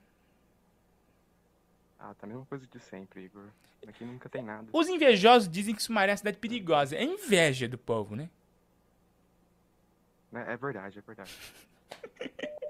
Ah, 1.99 2.13
tá 2.13 2.27
a 2.27 2.29
mesma 2.29 2.45
coisa 2.45 2.67
de 2.67 2.79
sempre, 2.79 3.25
Igor. 3.25 3.47
Aqui 3.89 4.05
nunca 4.05 4.29
tem 4.29 4.43
nada. 4.43 4.69
Os 4.71 4.87
invejosos 4.87 5.49
dizem 5.49 5.75
que 5.75 5.83
Sumaré 5.83 6.11
é 6.11 6.13
uma 6.13 6.19
cidade 6.19 6.37
perigosa. 6.37 6.95
É 6.97 7.03
inveja 7.03 7.67
do 7.67 7.79
povo, 7.79 8.15
né? 8.15 8.29
É, 10.35 10.53
é 10.53 10.57
verdade, 10.59 10.99
é 10.99 11.01
verdade. 11.03 11.35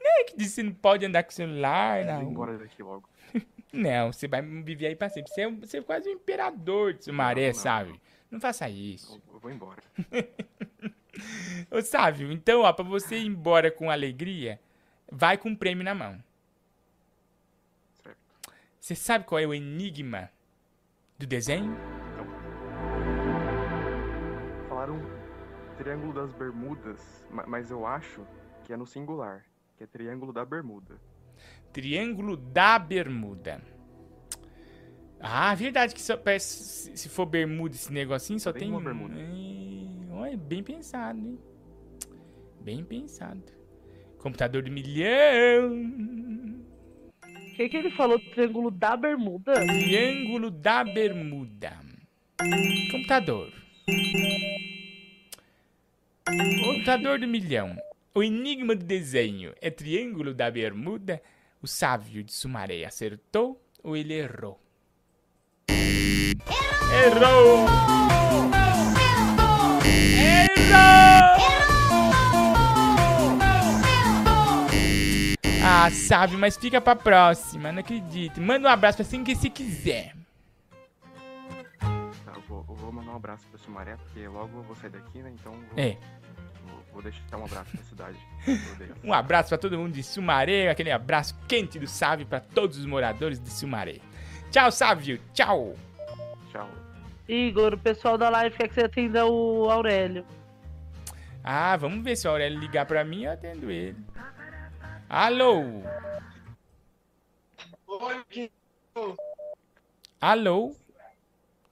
Não 0.00 0.10
é 0.20 0.24
que 0.24 0.36
diz 0.36 0.48
que 0.48 0.54
você 0.54 0.62
não 0.64 0.72
pode 0.72 1.06
andar 1.06 1.22
com 1.22 1.30
celular, 1.30 2.00
Eu 2.00 2.06
vou 2.06 2.14
não. 2.14 2.30
embora 2.32 2.58
daqui 2.58 2.82
logo. 2.82 3.08
Não, 3.72 4.12
você 4.12 4.26
vai 4.26 4.40
viver 4.42 4.86
aí 4.88 4.96
pra 4.96 5.08
sempre. 5.08 5.30
Você 5.30 5.42
é, 5.42 5.50
você 5.50 5.78
é 5.78 5.82
quase 5.82 6.08
um 6.08 6.12
imperador 6.12 6.94
de 6.94 7.04
Sumaré, 7.04 7.40
Não, 7.42 7.48
não, 7.48 7.54
sabe? 7.54 8.00
Não 8.30 8.40
faça 8.40 8.68
isso. 8.68 9.20
Eu 9.32 9.38
vou 9.38 9.50
embora. 9.50 9.82
Ô, 11.70 11.82
Sávio, 11.82 12.30
então, 12.32 12.60
ó, 12.62 12.72
pra 12.72 12.84
você 12.84 13.18
ir 13.18 13.26
embora 13.26 13.70
com 13.70 13.90
alegria, 13.90 14.60
vai 15.10 15.36
com 15.36 15.50
um 15.50 15.56
prêmio 15.56 15.84
na 15.84 15.94
mão. 15.94 16.22
Você 18.80 18.94
sabe 18.94 19.24
qual 19.24 19.38
é 19.38 19.46
o 19.46 19.52
enigma 19.52 20.30
do 21.18 21.26
desenho? 21.26 21.76
Falaram 24.68 24.98
Triângulo 25.76 26.12
das 26.12 26.32
Bermudas, 26.32 27.24
ma- 27.30 27.46
mas 27.46 27.70
eu 27.70 27.84
acho 27.86 28.26
que 28.64 28.72
é 28.72 28.76
no 28.76 28.86
singular, 28.86 29.44
que 29.76 29.84
é 29.84 29.86
Triângulo 29.86 30.32
da 30.32 30.44
Bermuda. 30.44 30.96
Triângulo 31.78 32.36
da 32.36 32.76
Bermuda. 32.76 33.62
Ah, 35.20 35.54
verdade 35.54 35.94
que 35.94 36.02
parece, 36.16 36.96
se 36.96 37.08
for 37.08 37.24
bermuda 37.24 37.76
esse 37.76 37.92
negocinho, 37.92 38.40
só 38.40 38.50
Bem 38.50 38.62
tem 38.62 38.70
uma 38.72 38.80
bermuda. 38.80 39.14
É, 39.16 40.12
olha, 40.12 40.36
bem 40.36 40.60
pensado, 40.60 41.20
hein? 41.20 41.38
Bem 42.62 42.82
pensado. 42.82 43.44
Computador 44.18 44.64
de 44.64 44.72
milhão. 44.72 45.72
O 47.22 47.54
que, 47.54 47.68
que 47.68 47.76
ele 47.76 47.92
falou? 47.92 48.18
Triângulo 48.18 48.72
da 48.72 48.96
Bermuda? 48.96 49.54
Triângulo 49.64 50.50
da 50.50 50.82
Bermuda. 50.82 51.78
Computador. 52.90 53.52
Computador 56.64 57.20
do 57.20 57.28
milhão. 57.28 57.76
O 58.12 58.24
enigma 58.24 58.74
do 58.74 58.84
desenho 58.84 59.54
é 59.60 59.70
Triângulo 59.70 60.34
da 60.34 60.50
Bermuda? 60.50 61.22
O 61.60 61.66
sábio 61.66 62.22
de 62.22 62.32
Sumaré 62.32 62.84
acertou 62.84 63.60
ou 63.82 63.96
ele 63.96 64.14
errou? 64.14 64.60
Errou! 65.68 67.66
Ah, 75.62 75.90
sábio, 75.90 76.38
mas 76.38 76.56
fica 76.56 76.80
pra 76.80 76.96
próxima, 76.96 77.72
não 77.72 77.80
acredito. 77.80 78.40
Manda 78.40 78.68
um 78.68 78.70
abraço 78.70 78.98
pra 78.98 79.06
quem 79.06 79.22
que 79.24 79.34
se 79.34 79.50
quiser. 79.50 80.14
Tá, 81.78 82.32
eu 82.34 82.40
vou, 82.48 82.64
eu 82.68 82.74
vou 82.74 82.92
mandar 82.92 83.12
um 83.12 83.16
abraço 83.16 83.46
pra 83.48 83.58
Sumaré, 83.58 83.96
porque 83.96 84.26
logo 84.28 84.58
eu 84.58 84.62
vou 84.62 84.76
sair 84.76 84.90
daqui, 84.90 85.18
né? 85.18 85.30
Então 85.34 85.52
vou, 85.52 85.78
É. 85.78 85.96
vou, 86.98 87.02
deixar 87.02 87.36
um 87.36 87.44
abraço 87.44 87.70
pra 87.70 87.84
cidade. 87.84 88.18
Um 89.04 89.12
abraço 89.12 89.48
pra 89.48 89.58
todo 89.58 89.78
mundo 89.78 89.92
de 89.92 90.02
Sumaré, 90.02 90.68
aquele 90.68 90.90
abraço 90.90 91.36
quente 91.46 91.78
do 91.78 91.86
Sávio 91.86 92.26
pra 92.26 92.40
todos 92.40 92.76
os 92.76 92.84
moradores 92.84 93.40
de 93.40 93.50
Sumaré. 93.50 93.98
Tchau, 94.50 94.70
Sávio. 94.72 95.20
Tchau. 95.32 95.74
Tchau. 96.50 96.68
Igor, 97.28 97.74
o 97.74 97.78
pessoal 97.78 98.18
da 98.18 98.28
live 98.28 98.56
quer 98.56 98.68
que 98.68 98.74
você 98.74 98.84
atenda 98.84 99.26
o 99.26 99.70
Aurélio. 99.70 100.24
Ah, 101.44 101.76
vamos 101.76 102.02
ver 102.02 102.16
se 102.16 102.26
o 102.26 102.30
Aurélio 102.30 102.58
ligar 102.58 102.86
pra 102.86 103.04
mim, 103.04 103.24
eu 103.24 103.32
atendo 103.32 103.70
ele. 103.70 103.96
Alô? 105.08 105.82
Oi, 107.86 108.50
Alô? 110.20 110.74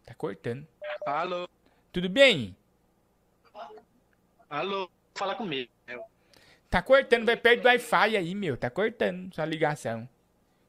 Tá 0.04 0.14
cortando. 0.14 0.66
Alô? 1.04 1.48
Tudo 1.92 2.08
bem? 2.08 2.56
Alô? 4.48 4.88
Fala 5.16 5.34
comigo. 5.34 5.70
Tá 6.68 6.82
cortando, 6.82 7.24
vai 7.24 7.36
perto 7.36 7.62
do 7.62 7.66
Wi-Fi 7.66 8.16
aí, 8.16 8.34
meu. 8.34 8.56
Tá 8.56 8.68
cortando 8.68 9.34
sua 9.34 9.44
ligação. 9.44 10.08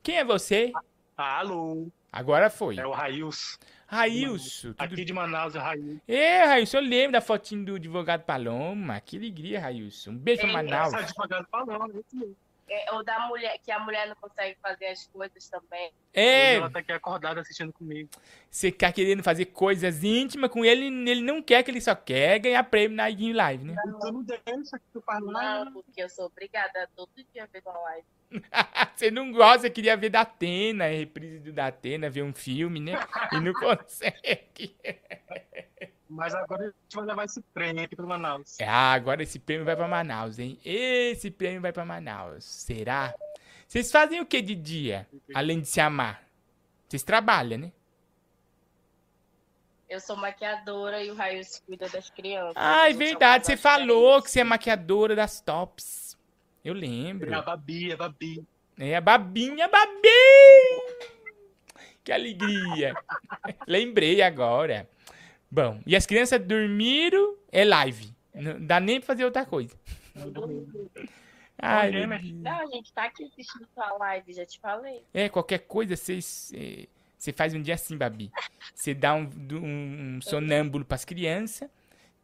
Quem 0.01 0.17
é 0.17 0.23
você? 0.23 0.71
Alô? 1.17 1.87
Agora 2.11 2.49
foi. 2.49 2.77
É 2.77 2.85
o 2.85 2.91
Railson. 2.91 3.57
Railson. 3.87 4.69
Tudo... 4.69 4.81
Aqui 4.81 5.03
de 5.03 5.13
Manaus 5.13 5.55
é 5.55 5.59
o 5.59 5.61
Railson. 5.61 5.99
É, 6.07 6.45
Railson, 6.45 6.77
eu 6.77 6.83
lembro 6.83 7.11
da 7.13 7.21
fotinho 7.21 7.65
do 7.65 7.75
advogado 7.75 8.23
Paloma. 8.23 9.01
Que 9.01 9.17
alegria, 9.17 9.59
Railson. 9.59 10.11
Um 10.11 10.17
beijo 10.17 10.41
pra 10.41 10.53
Manaus. 10.53 10.93
Esse 10.93 11.03
advogado 11.03 11.47
Paloma, 11.49 11.89
esse 11.99 12.15
mesmo. 12.15 12.35
É, 12.69 12.91
ou 12.93 13.03
da 13.03 13.27
mulher, 13.27 13.57
que 13.63 13.71
a 13.71 13.79
mulher 13.79 14.07
não 14.07 14.15
consegue 14.15 14.57
fazer 14.61 14.87
as 14.87 15.07
coisas 15.07 15.47
também. 15.47 15.91
É, 16.13 16.55
Ela 16.55 16.69
tá 16.69 16.79
aqui 16.79 16.91
acordada 16.91 17.39
assistindo 17.39 17.71
comigo. 17.71 18.09
você 18.51 18.71
tá 18.71 18.91
querendo 18.91 19.23
fazer 19.23 19.45
coisas 19.45 20.03
íntimas 20.03 20.51
com 20.51 20.65
ele, 20.65 20.85
ele 21.09 21.21
não 21.21 21.41
quer, 21.41 21.63
que 21.63 21.71
ele 21.71 21.79
só 21.79 21.95
quer 21.95 22.39
ganhar 22.39 22.61
prêmio 22.63 22.97
na 22.97 23.09
Iguinho 23.09 23.35
Live, 23.35 23.63
né? 23.63 23.75
Tu 23.83 24.11
não 24.11 24.21
deixa 24.23 24.79
que 24.79 24.85
tu 24.91 25.01
faz 25.01 25.23
Não, 25.23 25.71
porque 25.71 26.01
eu 26.03 26.09
sou 26.09 26.25
obrigada 26.25 26.83
a 26.83 26.87
todo 26.87 27.09
dia 27.33 27.47
ver 27.51 27.61
uma 27.65 27.79
live. 27.79 28.07
Você 28.95 29.09
não 29.11 29.31
gosta, 29.31 29.69
queria 29.69 29.95
ver 29.95 30.09
da 30.09 30.21
Atena, 30.21 30.85
a 30.85 30.89
reprise 30.89 31.39
do 31.39 31.53
da 31.53 31.67
Atena, 31.67 32.09
ver 32.09 32.23
um 32.23 32.33
filme, 32.33 32.79
né? 32.81 32.93
E 33.31 33.39
não 33.39 33.53
consegue. 33.55 34.75
Mas 36.09 36.33
agora 36.33 36.63
a 36.63 36.65
gente 36.67 36.95
vai 36.95 37.05
levar 37.05 37.25
esse 37.25 37.41
prêmio 37.53 37.83
aqui 37.83 37.95
pro 37.95 38.07
Manaus. 38.07 38.57
Ah, 38.61 38.93
agora 38.93 39.23
esse 39.23 39.39
prêmio 39.39 39.65
vai 39.65 39.75
pra 39.75 39.87
Manaus, 39.87 40.39
hein? 40.39 40.59
Esse 40.63 41.29
prêmio 41.29 41.61
vai 41.61 41.71
pra 41.71 41.85
Manaus. 41.85 42.43
Será? 42.45 43.13
Vocês 43.67 43.91
fazem 43.91 44.21
o 44.21 44.25
que 44.25 44.41
de 44.41 44.55
dia, 44.55 45.07
além 45.33 45.59
de 45.59 45.67
se 45.67 45.81
amar? 45.81 46.23
Vocês 46.87 47.03
trabalham, 47.03 47.59
né? 47.59 47.71
Eu 49.89 49.99
sou 49.99 50.15
maquiadora 50.17 51.01
e 51.03 51.09
o 51.09 51.15
Raíssa 51.15 51.61
cuida 51.65 51.87
das 51.87 52.09
crianças. 52.09 52.53
Ah, 52.55 52.89
é 52.89 52.93
A 52.93 52.95
verdade. 52.95 53.45
Você 53.45 53.55
falou 53.55 54.21
que 54.21 54.29
você 54.29 54.41
é 54.41 54.43
maquiadora 54.43 55.15
das 55.15 55.39
tops. 55.39 56.17
Eu 56.63 56.73
lembro. 56.73 57.31
É 57.31 57.35
a 57.35 57.41
Babi, 57.41 57.91
é 57.91 57.93
a 57.93 57.97
Babi. 57.97 58.45
É 58.79 58.95
a 58.95 59.01
Babinha, 59.01 59.67
Babi! 59.67 60.07
Que 62.03 62.11
alegria. 62.11 62.93
Lembrei 63.67 64.21
agora. 64.21 64.87
Bom, 65.49 65.81
e 65.85 65.95
as 65.95 66.05
crianças 66.05 66.39
dormiram, 66.41 67.35
é 67.51 67.63
live. 67.63 68.13
Não 68.33 68.63
dá 68.65 68.79
nem 68.79 68.99
pra 68.99 69.07
fazer 69.07 69.25
outra 69.25 69.45
coisa. 69.45 69.75
Ai. 71.59 71.91
Não, 72.33 72.59
a 72.59 72.65
gente 72.67 72.93
tá 72.93 73.05
aqui 73.05 73.23
assistindo 73.23 73.67
sua 73.73 73.97
live, 73.97 74.33
já 74.33 74.45
te 74.45 74.59
falei. 74.59 75.03
É, 75.13 75.27
qualquer 75.27 75.59
coisa 75.59 75.95
você 75.95 76.19
você 77.17 77.33
faz 77.33 77.53
um 77.53 77.61
dia 77.61 77.73
assim, 77.73 77.97
Babi. 77.97 78.31
Você 78.75 78.93
dá 78.93 79.15
um, 79.15 79.27
um, 79.51 80.17
um 80.17 80.21
sonâmbulo 80.21 80.85
pras 80.85 81.03
crianças, 81.03 81.67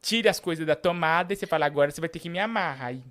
tira 0.01 0.29
as 0.29 0.39
coisas 0.39 0.65
da 0.65 0.75
tomada 0.75 1.33
e 1.33 1.35
você 1.35 1.47
fala, 1.47 1.65
agora 1.65 1.89
você 1.89 1.99
vai 1.99 2.09
ter 2.09 2.19
que 2.19 2.29
me 2.29 2.39
amar. 2.39 2.79
Aí, 2.79 3.03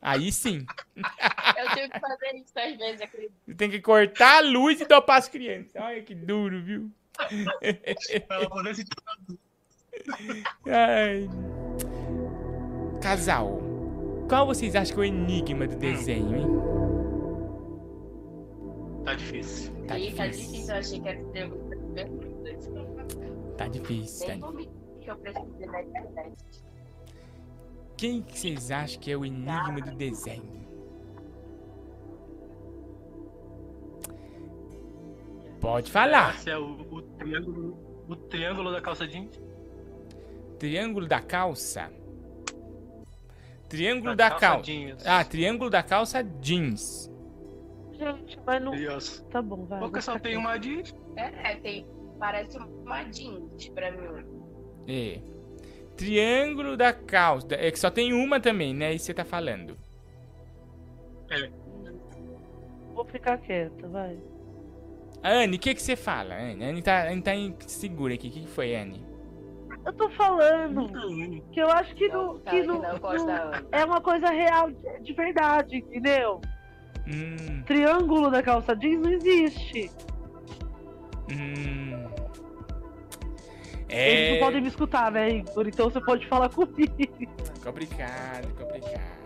aí 0.00 0.32
sim. 0.32 0.64
Eu 0.96 1.68
tive 1.74 1.90
que 1.90 2.00
fazer 2.00 2.36
isso 2.36 2.58
às 2.58 2.76
vezes, 2.78 3.00
acredito. 3.02 3.54
Tem 3.56 3.70
que 3.70 3.80
cortar 3.80 4.38
a 4.38 4.40
luz 4.40 4.80
e 4.80 4.86
dopar 4.86 5.18
as 5.18 5.28
crianças. 5.28 5.74
Olha 5.76 6.02
que 6.02 6.14
duro, 6.14 6.62
viu? 6.62 6.90
Ela 8.28 8.48
poder 8.48 8.74
se 8.74 8.84
Ai. 10.66 11.28
Casal, 13.00 13.60
qual 14.28 14.46
vocês 14.46 14.74
acham 14.74 14.94
que 14.94 15.00
é 15.00 15.04
o 15.04 15.06
enigma 15.06 15.66
do 15.66 15.76
desenho, 15.76 16.36
hein? 16.36 16.46
Tá 19.04 19.14
difícil. 19.14 19.72
Tá 19.72 19.94
tá 19.94 19.96
difícil. 19.98 20.30
difícil, 20.30 20.74
eu 20.74 20.78
achei 20.78 21.00
que 21.00 21.08
era. 21.08 21.24
Tá 23.56 23.68
difícil, 23.68 24.26
tá 24.26 24.34
difícil. 24.34 24.58
Quem 27.96 28.22
que 28.22 28.38
vocês 28.38 28.70
acham 28.70 29.00
que 29.00 29.10
é 29.10 29.16
o 29.16 29.24
enigma 29.24 29.80
do 29.80 29.96
desenho? 29.96 30.67
Pode 35.60 35.90
falar. 35.90 36.34
Esse 36.36 36.50
é 36.50 36.58
o, 36.58 36.86
o 36.90 37.02
triângulo, 37.02 38.04
o 38.08 38.16
triângulo 38.16 38.72
da 38.72 38.80
calça 38.80 39.06
jeans. 39.06 39.40
Triângulo 40.58 41.06
da 41.06 41.20
calça. 41.20 41.90
Triângulo 43.68 44.16
Da 44.16 44.30
da, 44.30 44.36
calça 44.36 44.62
jeans. 44.62 45.06
Ah, 45.06 45.24
triângulo 45.24 45.70
da 45.70 45.82
calça 45.82 46.22
jeans. 46.22 47.10
Gente, 47.92 48.38
mas 48.46 48.62
não. 48.62 48.74
Isso. 48.74 49.24
Tá 49.26 49.42
bom, 49.42 49.64
vai. 49.66 49.78
Porque 49.80 50.00
só 50.00 50.18
tem 50.18 50.36
uma 50.36 50.56
jeans. 50.56 50.94
É, 51.16 51.56
tem. 51.56 51.86
Parece 52.18 52.56
uma 52.56 53.02
jeans 53.04 53.68
pra 53.68 53.90
mim. 53.90 54.24
É. 54.86 55.20
Triângulo 55.96 56.76
da 56.76 56.92
calça. 56.92 57.48
É 57.50 57.70
que 57.70 57.78
só 57.78 57.90
tem 57.90 58.12
uma 58.12 58.40
também, 58.40 58.72
né? 58.72 58.94
Isso 58.94 59.06
você 59.06 59.14
tá 59.14 59.24
falando. 59.24 59.76
É. 61.30 61.50
Vou 62.94 63.04
ficar 63.04 63.38
quieta, 63.38 63.86
vai. 63.88 64.18
Anne, 65.28 65.56
o 65.56 65.60
que 65.60 65.74
que 65.74 65.82
você 65.82 65.96
fala? 65.96 66.34
Anne, 66.34 66.64
Anne 66.64 66.82
tá, 66.82 67.08
Anne 67.08 67.22
tá 67.22 67.34
insegura 67.34 68.14
aqui. 68.14 68.28
O 68.28 68.30
que 68.30 68.40
que 68.42 68.48
foi, 68.48 68.74
Anne? 68.74 69.06
Eu 69.84 69.92
tô 69.94 70.08
falando 70.10 70.90
que 71.52 71.60
eu 71.60 71.70
acho 71.70 71.94
que 71.94 72.08
não. 72.08 72.38
tá, 72.40 72.50
Que 72.50 72.60
que 72.60 72.66
não, 72.66 72.82
não 72.82 72.98
não- 72.98 73.52
é 73.72 73.84
uma 73.84 74.00
coisa 74.00 74.28
real 74.30 74.70
de, 74.70 75.00
de 75.02 75.12
verdade, 75.14 75.76
entendeu? 75.76 76.40
Hum, 77.06 77.62
Triângulo 77.64 78.30
da 78.30 78.42
calça 78.42 78.76
jeans 78.76 79.00
não 79.00 79.10
existe. 79.12 79.90
hum. 81.30 82.06
Eles 83.90 84.30
não 84.30 84.36
É. 84.36 84.38
podem 84.40 84.60
me 84.60 84.68
escutar, 84.68 85.10
né, 85.10 85.30
Igor? 85.30 85.66
Então 85.66 85.88
você 85.88 86.00
pode 86.00 86.26
falar 86.26 86.50
comigo. 86.50 86.92
Complicado, 87.64 88.48
complicado. 88.54 89.18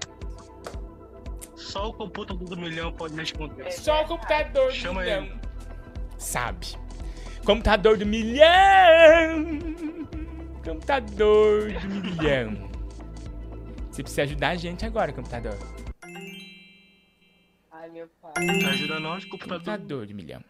Só 1.57 1.89
o 1.89 1.93
computador 1.93 2.49
do 2.49 2.57
milhão 2.57 2.93
pode 2.93 3.15
responder. 3.17 3.73
Só 3.73 4.03
o 4.03 4.07
computador 4.07 4.67
do 4.69 4.73
Chama 4.73 5.01
milhão. 5.03 5.25
ele. 5.25 5.42
Sabe. 6.23 6.79
Computador 7.45 7.99
do 7.99 8.07
milhão. 8.07 9.59
Computador 10.65 11.73
do 11.73 11.89
milhão. 11.89 12.71
Você 13.91 14.03
precisa 14.03 14.23
ajudar 14.23 14.51
a 14.51 14.55
gente 14.55 14.87
agora, 14.87 15.13
computador. 15.13 15.59
Ai, 17.73 17.91
meu 17.91 18.09
pai. 18.23 18.33
Ajuda 18.71 19.01
nós, 19.01 19.25
computador. 19.25 19.59
Computador 19.59 20.07
de 20.07 20.15
milhão. 20.15 20.45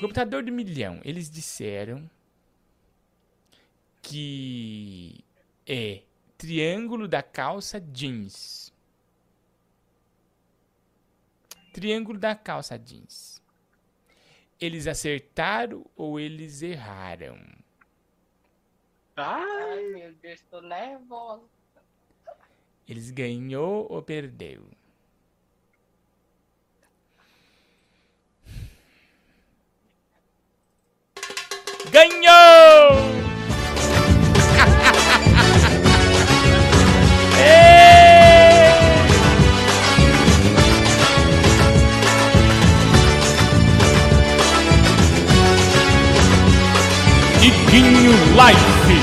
Computador 0.00 0.42
de 0.44 0.50
milhão. 0.52 1.00
Eles 1.04 1.28
disseram 1.28 2.08
que 4.00 5.22
é 5.66 6.02
triângulo 6.38 7.08
da 7.08 7.22
calça 7.22 7.80
jeans. 7.80 8.72
Triângulo 11.78 12.18
da 12.18 12.34
calça 12.34 12.76
jeans. 12.76 13.40
Eles 14.60 14.88
acertaram 14.88 15.86
ou 15.94 16.18
eles 16.18 16.60
erraram? 16.60 17.38
Ai, 19.14 19.84
meu 19.92 20.12
Deus, 20.14 20.42
tô 20.50 20.60
nervosa. 20.60 21.44
Eles 22.88 23.12
ganhou 23.12 23.86
ou 23.88 24.02
perdeu? 24.02 24.68
Ganhou! 31.92 33.27
Iguinho 47.48 48.12
Life. 48.36 48.94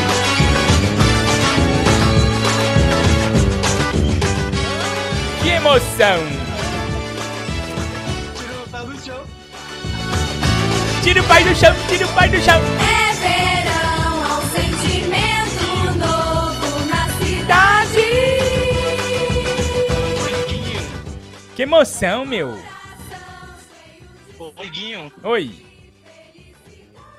Que 5.41 5.49
emoção! 5.49 6.19
Tira 11.01 11.21
o 11.21 11.23
pai 11.23 11.43
do 11.43 11.55
chão, 11.55 11.75
tira 11.89 12.05
o 12.05 12.13
pai 12.13 12.29
do 12.29 12.39
chão. 12.39 12.61
É 12.61 13.13
verão, 13.15 14.23
há 14.23 14.37
um 14.37 14.45
sentimento 14.51 15.97
novo 15.97 16.85
na 16.85 17.09
cidade. 17.17 18.05
Que 21.55 21.63
emoção, 21.63 22.25
meu. 22.25 22.59
Iguinho, 24.61 25.11
Oi. 25.23 25.64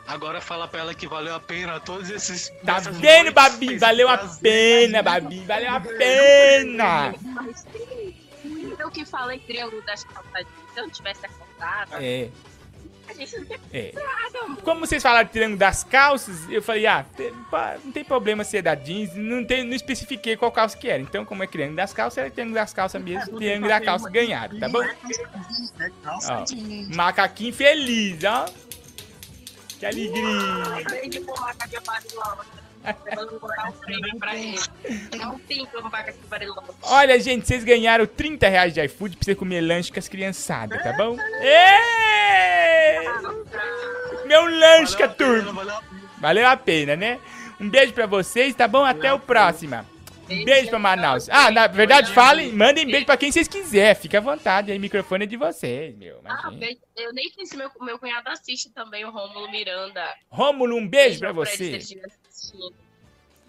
Agora 0.07 0.41
fala 0.41 0.69
pra 0.69 0.81
ela 0.81 0.95
que 0.95 1.07
valeu 1.09 1.35
a 1.35 1.41
pena 1.41 1.81
todos 1.81 2.11
esses. 2.11 2.53
Tá 2.65 2.79
vendo, 2.79 3.33
Babi? 3.33 3.77
Valeu 3.77 4.09
a 4.09 4.19
pena, 4.19 5.03
Babi. 5.03 5.41
Valeu 5.41 5.71
a 5.71 5.81
pena. 5.81 7.15
Mas 7.23 7.65
eu 8.79 8.91
que 8.91 9.05
falei 9.05 9.39
triângulo 9.41 9.83
das 9.83 10.05
calçadinhas. 10.05 10.47
Se 10.73 10.79
eu 10.81 10.85
não 10.85 10.91
tivesse 10.91 11.27
acordado, 11.27 11.95
É. 12.03 12.29
a 13.09 13.13
gente 13.15 13.37
não 13.39 13.45
tinha 13.47 13.61
É. 13.73 13.93
Como 14.63 14.81
vocês 14.87 15.03
falaram 15.03 15.27
de 15.27 15.33
triângulo 15.33 15.59
das 15.59 15.83
calças, 15.83 16.49
eu 16.51 16.63
falei, 16.63 16.87
ah, 16.87 17.05
não 17.85 17.91
tem 17.91 18.05
problema 18.05 18.45
ser 18.45 18.63
da 18.63 18.75
jeans, 18.75 19.15
não, 19.15 19.45
tem, 19.45 19.65
não 19.65 19.75
especifiquei 19.75 20.37
qual 20.37 20.53
calça 20.53 20.77
que 20.77 20.89
era. 20.89 21.03
Então, 21.03 21.25
como 21.25 21.43
é 21.43 21.47
triângulo 21.47 21.77
das 21.77 21.93
calças, 21.93 22.19
era 22.19 22.31
triângulo 22.31 22.55
das 22.57 22.73
calças 22.73 23.03
mesmo, 23.03 23.39
triângulo 23.39 23.69
da 23.69 23.81
calça 23.81 24.09
ganhado, 24.11 24.59
tá 24.61 24.69
bom? 24.69 24.83
Ó, 26.05 26.95
macaquinho 26.95 27.53
feliz, 27.53 28.23
ó. 28.25 28.47
Que 29.79 29.87
alegria. 29.87 30.25
Olha, 36.83 37.19
gente, 37.19 37.47
vocês 37.47 37.65
ganharam 37.65 38.07
30 38.07 38.49
reais 38.49 38.73
de 38.73 38.81
iFood 38.85 39.17
pra 39.17 39.25
você 39.25 39.35
comer 39.35 39.61
lanche 39.61 39.91
com 39.93 39.99
as 39.99 40.09
criançadas, 40.09 40.83
tá 40.83 40.93
bom? 40.93 41.17
Ê! 41.41 43.03
Meu 44.27 44.47
lanche, 44.47 44.97
turma. 45.09 45.83
Valeu 46.19 46.47
a 46.47 46.57
pena, 46.57 46.95
né? 46.97 47.19
Um 47.61 47.69
beijo 47.69 47.93
pra 47.93 48.07
vocês, 48.07 48.55
tá 48.55 48.69
bom? 48.69 48.85
Até 48.85 49.13
o 49.13 49.19
próximo. 49.19 49.85
Um 50.29 50.45
beijo 50.45 50.69
pra 50.71 50.79
Manaus. 50.79 51.29
Ah, 51.29 51.51
na 51.51 51.67
verdade, 51.69 52.13
falem, 52.13 52.53
mandem 52.53 52.87
beijo 52.87 53.07
pra 53.07 53.17
quem 53.17 53.31
vocês 53.31 53.47
quiserem. 53.47 53.95
Fica 53.95 54.19
à 54.19 54.21
vontade, 54.21 54.73
aí 54.73 54.79
o 54.79 54.81
microfone 54.81 55.25
é 55.25 55.27
de 55.27 55.37
vocês, 55.37 55.95
meu. 55.97 56.21
Ah, 56.25 56.51
beijo. 56.51 56.79
eu 56.97 57.13
nem 57.13 57.31
sei 57.31 57.47
se 57.47 57.57
meu, 57.57 57.71
meu 57.81 57.99
cunhado 57.99 58.29
assiste 58.29 58.71
também 58.71 59.05
o 59.05 59.11
Rômulo 59.11 59.51
Miranda. 59.51 60.05
Rômulo, 60.29 60.77
um 60.77 60.87
beijo 60.89 61.21
pra 61.21 61.31
ele, 61.31 61.81
se 61.81 62.01
você. 62.31 62.71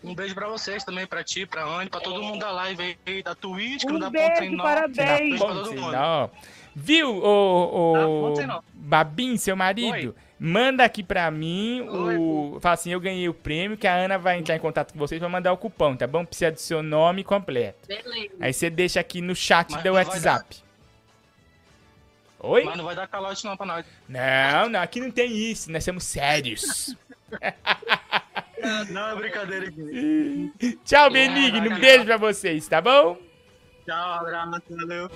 Um 0.04 0.14
beijo 0.14 0.36
pra 0.36 0.48
vocês 0.48 0.84
também, 0.84 1.08
pra 1.08 1.24
ti, 1.24 1.46
pra 1.46 1.66
Anne, 1.66 1.90
pra 1.90 2.00
todo 2.00 2.22
mundo 2.22 2.40
da 2.40 2.52
live 2.52 2.98
aí, 3.06 3.24
da 3.24 3.34
Twitch, 3.34 3.82
que 3.82 3.88
Um 3.88 3.94
não 3.94 4.00
dá 4.00 4.10
beijo, 4.12 4.28
ponto 4.30 4.40
sem 4.40 4.50
nó. 4.56 4.64
parabéns. 4.64 5.02
Um 5.02 5.30
beijo 5.30 5.38
pra 5.46 5.54
todo 5.56 5.74
mundo. 5.74 6.32
Viu, 6.80 7.10
ô, 7.10 7.94
Tá, 7.94 8.08
ô, 8.08 8.30
não 8.30 8.36
sei 8.36 8.46
não. 8.46 8.64
Babim, 8.72 9.36
seu 9.36 9.56
marido? 9.56 10.16
Manda 10.40 10.84
aqui 10.84 11.02
pra 11.02 11.32
mim 11.32 11.82
o. 11.82 12.60
Fala 12.62 12.76
assim, 12.76 12.92
eu 12.92 13.00
ganhei 13.00 13.28
o 13.28 13.34
prêmio, 13.34 13.76
que 13.76 13.88
a 13.88 13.96
Ana 13.96 14.20
vai 14.20 14.38
entrar 14.38 14.56
em 14.56 14.60
contato 14.60 14.94
com 14.94 15.00
vocês 15.00 15.20
pra 15.20 15.28
mandar 15.28 15.52
o 15.52 15.58
cupom, 15.58 15.96
tá 15.96 16.06
bom? 16.06 16.24
Precisa 16.24 16.52
do 16.52 16.60
seu 16.60 16.84
nome 16.84 17.24
completo. 17.24 17.88
Beleza. 17.88 18.36
Aí 18.40 18.54
você 18.54 18.70
deixa 18.70 19.00
aqui 19.00 19.22
no 19.22 19.36
chat 19.36 19.72
Mas 19.72 19.82
do 19.82 19.92
vai 19.94 20.06
WhatsApp. 20.06 20.58
Oi? 22.42 22.64
Mas 22.64 22.78
não 22.78 22.86
vai 22.86 22.96
dar 22.96 23.08
calote 23.08 23.44
não 23.44 23.58
pra 23.58 23.66
nós. 23.66 23.86
Não, 24.08 24.70
não, 24.70 24.80
aqui 24.80 25.00
não 25.00 25.10
tem 25.10 25.36
isso, 25.36 25.72
nós 25.72 25.84
somos 25.84 26.04
sérios. 26.04 26.96
Não, 28.90 29.10
é 29.12 29.16
brincadeira 29.16 29.68
aqui. 29.68 30.52
Tchau, 30.84 31.12
Benigno, 31.12 31.76
um 31.76 31.80
beijo 31.80 32.06
pra 32.06 32.18
vocês, 32.18 32.68
tá 32.68 32.82
bom? 32.82 33.18
Tchau, 33.86 34.14
abraço, 34.14 34.62
valeu. 34.70 35.10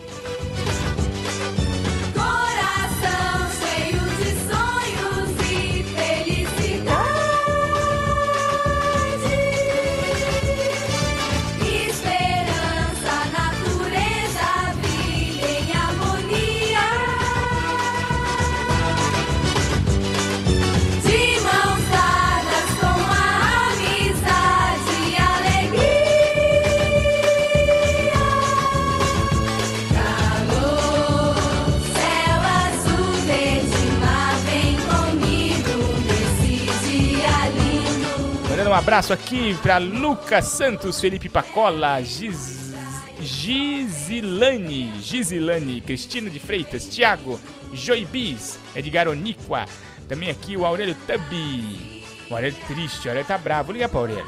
Um 38.72 38.74
abraço 38.74 39.12
aqui 39.12 39.54
pra 39.62 39.80
Lucas 39.80 40.46
Santos, 40.46 41.02
Felipe 41.02 41.28
Pacola, 41.28 42.02
Giz... 42.02 42.72
Gizilane, 43.20 44.94
Gizilane, 45.02 45.82
Cristina 45.82 46.30
de 46.30 46.40
Freitas, 46.40 46.86
Thiago, 46.86 47.40
Joibis, 47.74 48.58
Edgar 48.74 49.10
Oniqua, 49.10 49.66
também 50.08 50.30
aqui 50.30 50.56
o 50.56 50.66
Aurélio 50.66 50.96
Tubi. 51.06 52.04
O 52.30 52.34
Aurélio 52.34 52.58
triste, 52.66 53.08
o 53.08 53.12
Aurélio 53.12 53.28
tá 53.28 53.38
bravo, 53.38 53.66
vou 53.66 53.74
ligar 53.74 53.90
pra 53.90 54.00
Aurélio. 54.00 54.26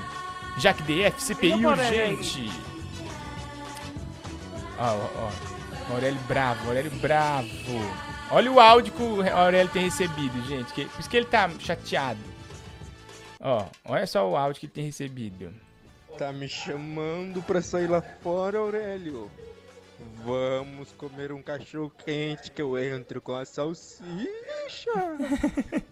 Jaque 0.57 0.84
DF, 0.84 1.24
CPI 1.24 1.65
urgente. 1.65 2.52
Ó, 4.78 4.84
ó, 4.84 5.30
ó. 5.90 5.94
Aurélio 5.94 6.20
bravo, 6.28 6.68
Aurélio 6.68 6.91
bravo. 7.02 7.48
Olha 8.30 8.52
o 8.52 8.60
áudio 8.60 8.94
que 8.94 9.02
o 9.02 9.36
Aurélio 9.36 9.72
tem 9.72 9.86
recebido, 9.86 10.45
gente. 10.48 10.72
Que, 10.74 10.86
por 10.86 10.99
isso 10.99 11.10
que 11.10 11.18
ele 11.18 11.28
tá 11.28 11.49
chateado. 11.60 12.32
Ó, 13.45 13.68
olha 13.84 14.07
só 14.07 14.30
o 14.30 14.38
áudio 14.38 14.61
que 14.61 14.68
ele 14.68 14.74
tem 14.74 14.86
recebido. 14.86 15.53
Tá 16.18 16.32
me 16.32 16.48
chamando 16.48 17.44
pra 17.44 17.61
sair 17.61 17.88
lá 17.88 18.02
fora, 18.02 18.57
Aurélio? 18.57 19.30
Vamos 20.24 20.94
comer 20.94 21.34
um 21.34 21.41
cachorro 21.41 21.91
quente 22.06 22.49
que 22.52 22.61
eu 22.61 22.78
entro 22.78 23.22
com 23.22 23.36
a 23.36 23.44
salsicha. 23.44 24.06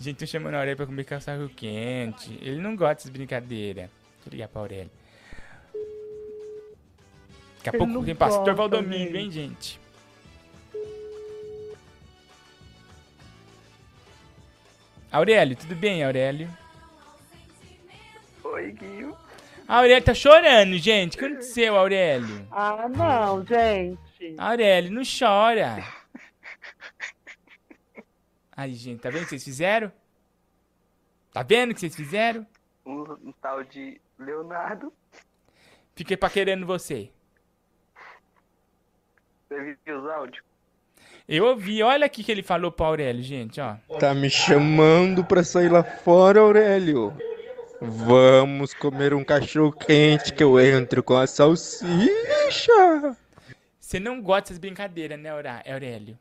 Gente, 0.00 0.16
tô 0.18 0.26
chamando 0.26 0.54
o 0.54 0.56
Aurélio 0.56 0.76
pra 0.76 0.86
comer 0.86 1.04
cachorro 1.04 1.50
quente. 1.50 2.38
Ele 2.40 2.60
não 2.60 2.74
gosta 2.74 2.94
dessas 2.94 3.10
brincadeiras. 3.10 3.90
Deixa 3.90 4.28
eu 4.28 4.30
ligar 4.30 4.48
pra 4.48 4.62
Aurélio. 4.62 4.90
Daqui 7.58 7.68
a 7.68 7.72
pouco 7.72 7.92
não 7.92 8.02
tem 8.04 8.14
pastor 8.14 8.54
Valdomiro, 8.54 9.16
hein, 9.16 9.30
gente? 9.30 9.79
Aurélio, 15.12 15.56
tudo 15.56 15.74
bem, 15.74 16.04
Aurélio? 16.04 16.48
Oi, 18.44 18.72
Guinho. 18.72 19.16
A 19.66 19.78
Aurélio 19.78 20.04
tá 20.04 20.14
chorando, 20.14 20.78
gente. 20.78 21.16
O 21.16 21.18
que 21.18 21.24
aconteceu, 21.24 21.76
Aurélio? 21.76 22.46
Ah, 22.50 22.88
não, 22.88 23.44
gente. 23.44 24.36
Aurélio, 24.38 24.92
não 24.92 25.02
chora. 25.02 25.84
Aí, 28.56 28.74
gente, 28.74 29.00
tá 29.00 29.10
vendo 29.10 29.22
o 29.22 29.24
que 29.24 29.30
vocês 29.30 29.44
fizeram? 29.44 29.92
Tá 31.32 31.42
vendo 31.42 31.70
o 31.70 31.74
que 31.74 31.80
vocês 31.80 31.96
fizeram? 31.96 32.46
Um, 32.86 33.02
um 33.24 33.32
tal 33.40 33.64
de 33.64 34.00
Leonardo. 34.18 34.92
Fiquei 35.96 36.16
paquerando 36.16 36.66
você. 36.66 37.10
Você 39.48 39.76
viu 39.84 40.00
os 40.00 40.08
áudios? 40.08 40.49
Eu 41.32 41.44
ouvi, 41.44 41.80
olha 41.80 42.06
aqui 42.06 42.24
que 42.24 42.32
ele 42.32 42.42
falou 42.42 42.72
pro 42.72 42.86
Aurélio, 42.86 43.22
gente, 43.22 43.60
ó. 43.60 43.76
Tá 44.00 44.12
me 44.12 44.28
chamando 44.28 45.24
pra 45.24 45.44
sair 45.44 45.68
lá 45.68 45.84
fora, 45.84 46.40
Aurélio? 46.40 47.16
Vamos 47.80 48.74
comer 48.74 49.14
um 49.14 49.22
cachorro 49.22 49.70
quente 49.70 50.34
que 50.34 50.42
eu 50.42 50.58
entro 50.58 51.04
com 51.04 51.16
a 51.16 51.28
salsicha. 51.28 51.86
Você 53.78 54.00
não 54.00 54.20
gosta 54.20 54.48
dessas 54.48 54.58
brincadeiras, 54.58 55.20
né, 55.20 55.30
Aurélio? 55.30 56.18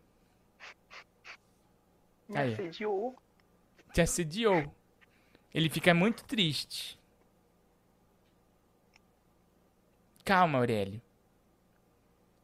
Me 2.28 2.38
Aí. 2.38 2.54
assediou. 2.54 3.16
Te 3.92 4.02
assediou. 4.02 4.72
Ele 5.52 5.72
fica 5.72 5.92
muito 5.92 6.24
triste. 6.24 7.00
Calma, 10.24 10.60
Aurélio. 10.60 11.02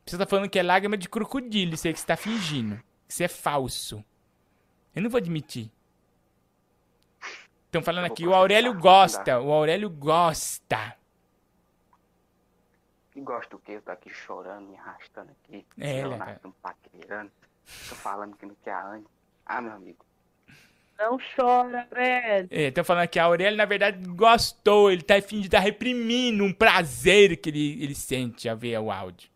Você 0.05 0.17
tá 0.19 0.25
falando 0.27 0.49
que 0.49 0.59
é 0.59 0.63
lágrima 0.63 0.95
de 0.95 1.09
crocodilo, 1.09 1.73
isso 1.73 1.87
aí 1.87 1.93
que 1.93 1.99
você 1.99 2.05
tá 2.05 2.15
fingindo. 2.15 2.77
Que 3.07 3.13
isso 3.13 3.23
é 3.23 3.27
falso. 3.27 4.05
Eu 4.95 5.01
não 5.01 5.09
vou 5.09 5.17
admitir. 5.17 5.71
Estão 7.65 7.81
falando 7.81 8.05
aqui, 8.05 8.25
o 8.25 8.33
Aurélio 8.33 8.73
gosta. 8.79 9.39
O 9.39 9.51
Aurélio 9.51 9.89
gosta. 9.89 10.95
E 13.15 13.21
gosta 13.21 13.49
do 13.49 13.59
quê? 13.59 13.73
Eu 13.73 13.81
tô 13.81 13.91
aqui 13.91 14.09
chorando, 14.11 14.69
me 14.69 14.77
arrastando 14.77 15.31
aqui. 15.31 15.65
É, 15.77 16.05
Leonardo 16.05 16.49
me 16.49 16.53
paquerando. 16.61 17.31
Tô 17.89 17.95
falando 17.95 18.37
que 18.37 18.45
não 18.45 18.55
quer 18.63 18.73
a 18.73 18.87
Anne. 18.87 19.05
Ah, 19.45 19.61
meu 19.61 19.73
amigo. 19.73 20.05
Não 20.99 21.17
chora, 21.35 21.85
Fred. 21.89 22.47
É, 22.51 22.67
estão 22.67 22.83
falando 22.83 23.07
que 23.07 23.19
a 23.19 23.25
Aurélio, 23.25 23.57
na 23.57 23.65
verdade, 23.65 24.05
gostou. 24.07 24.91
Ele 24.91 25.01
tá 25.01 25.19
fingindo, 25.21 25.51
tá 25.51 25.59
reprimindo 25.59 26.43
um 26.43 26.53
prazer 26.53 27.37
que 27.37 27.49
ele, 27.49 27.83
ele 27.83 27.95
sente 27.95 28.47
ao 28.47 28.55
ver 28.55 28.79
o 28.79 28.91
áudio. 28.91 29.29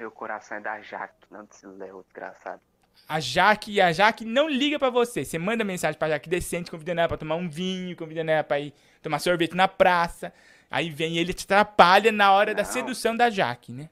Meu 0.00 0.10
coração 0.10 0.56
é 0.56 0.60
da 0.62 0.80
Jaque, 0.80 1.26
não 1.30 1.44
desse 1.44 1.66
Léo, 1.66 2.02
desgraçado. 2.04 2.62
A 3.06 3.20
Jaque, 3.20 3.82
a 3.82 3.92
Jaque 3.92 4.24
não 4.24 4.48
liga 4.48 4.78
pra 4.78 4.88
você. 4.88 5.26
Você 5.26 5.38
manda 5.38 5.62
mensagem 5.62 5.98
pra 5.98 6.08
Jaque 6.08 6.26
decente, 6.26 6.70
convidando 6.70 7.00
ela 7.00 7.08
pra 7.08 7.18
tomar 7.18 7.34
um 7.34 7.50
vinho, 7.50 7.94
convidando 7.94 8.30
ela 8.30 8.42
pra 8.42 8.58
ir 8.58 8.72
tomar 9.02 9.18
sorvete 9.18 9.54
na 9.54 9.68
praça. 9.68 10.32
Aí 10.70 10.88
vem 10.88 11.18
ele 11.18 11.32
e 11.32 11.34
te 11.34 11.44
atrapalha 11.44 12.10
na 12.10 12.32
hora 12.32 12.54
da 12.54 12.62
Não. 12.62 12.70
sedução 12.70 13.14
da 13.14 13.28
Jaque, 13.28 13.72
né? 13.72 13.90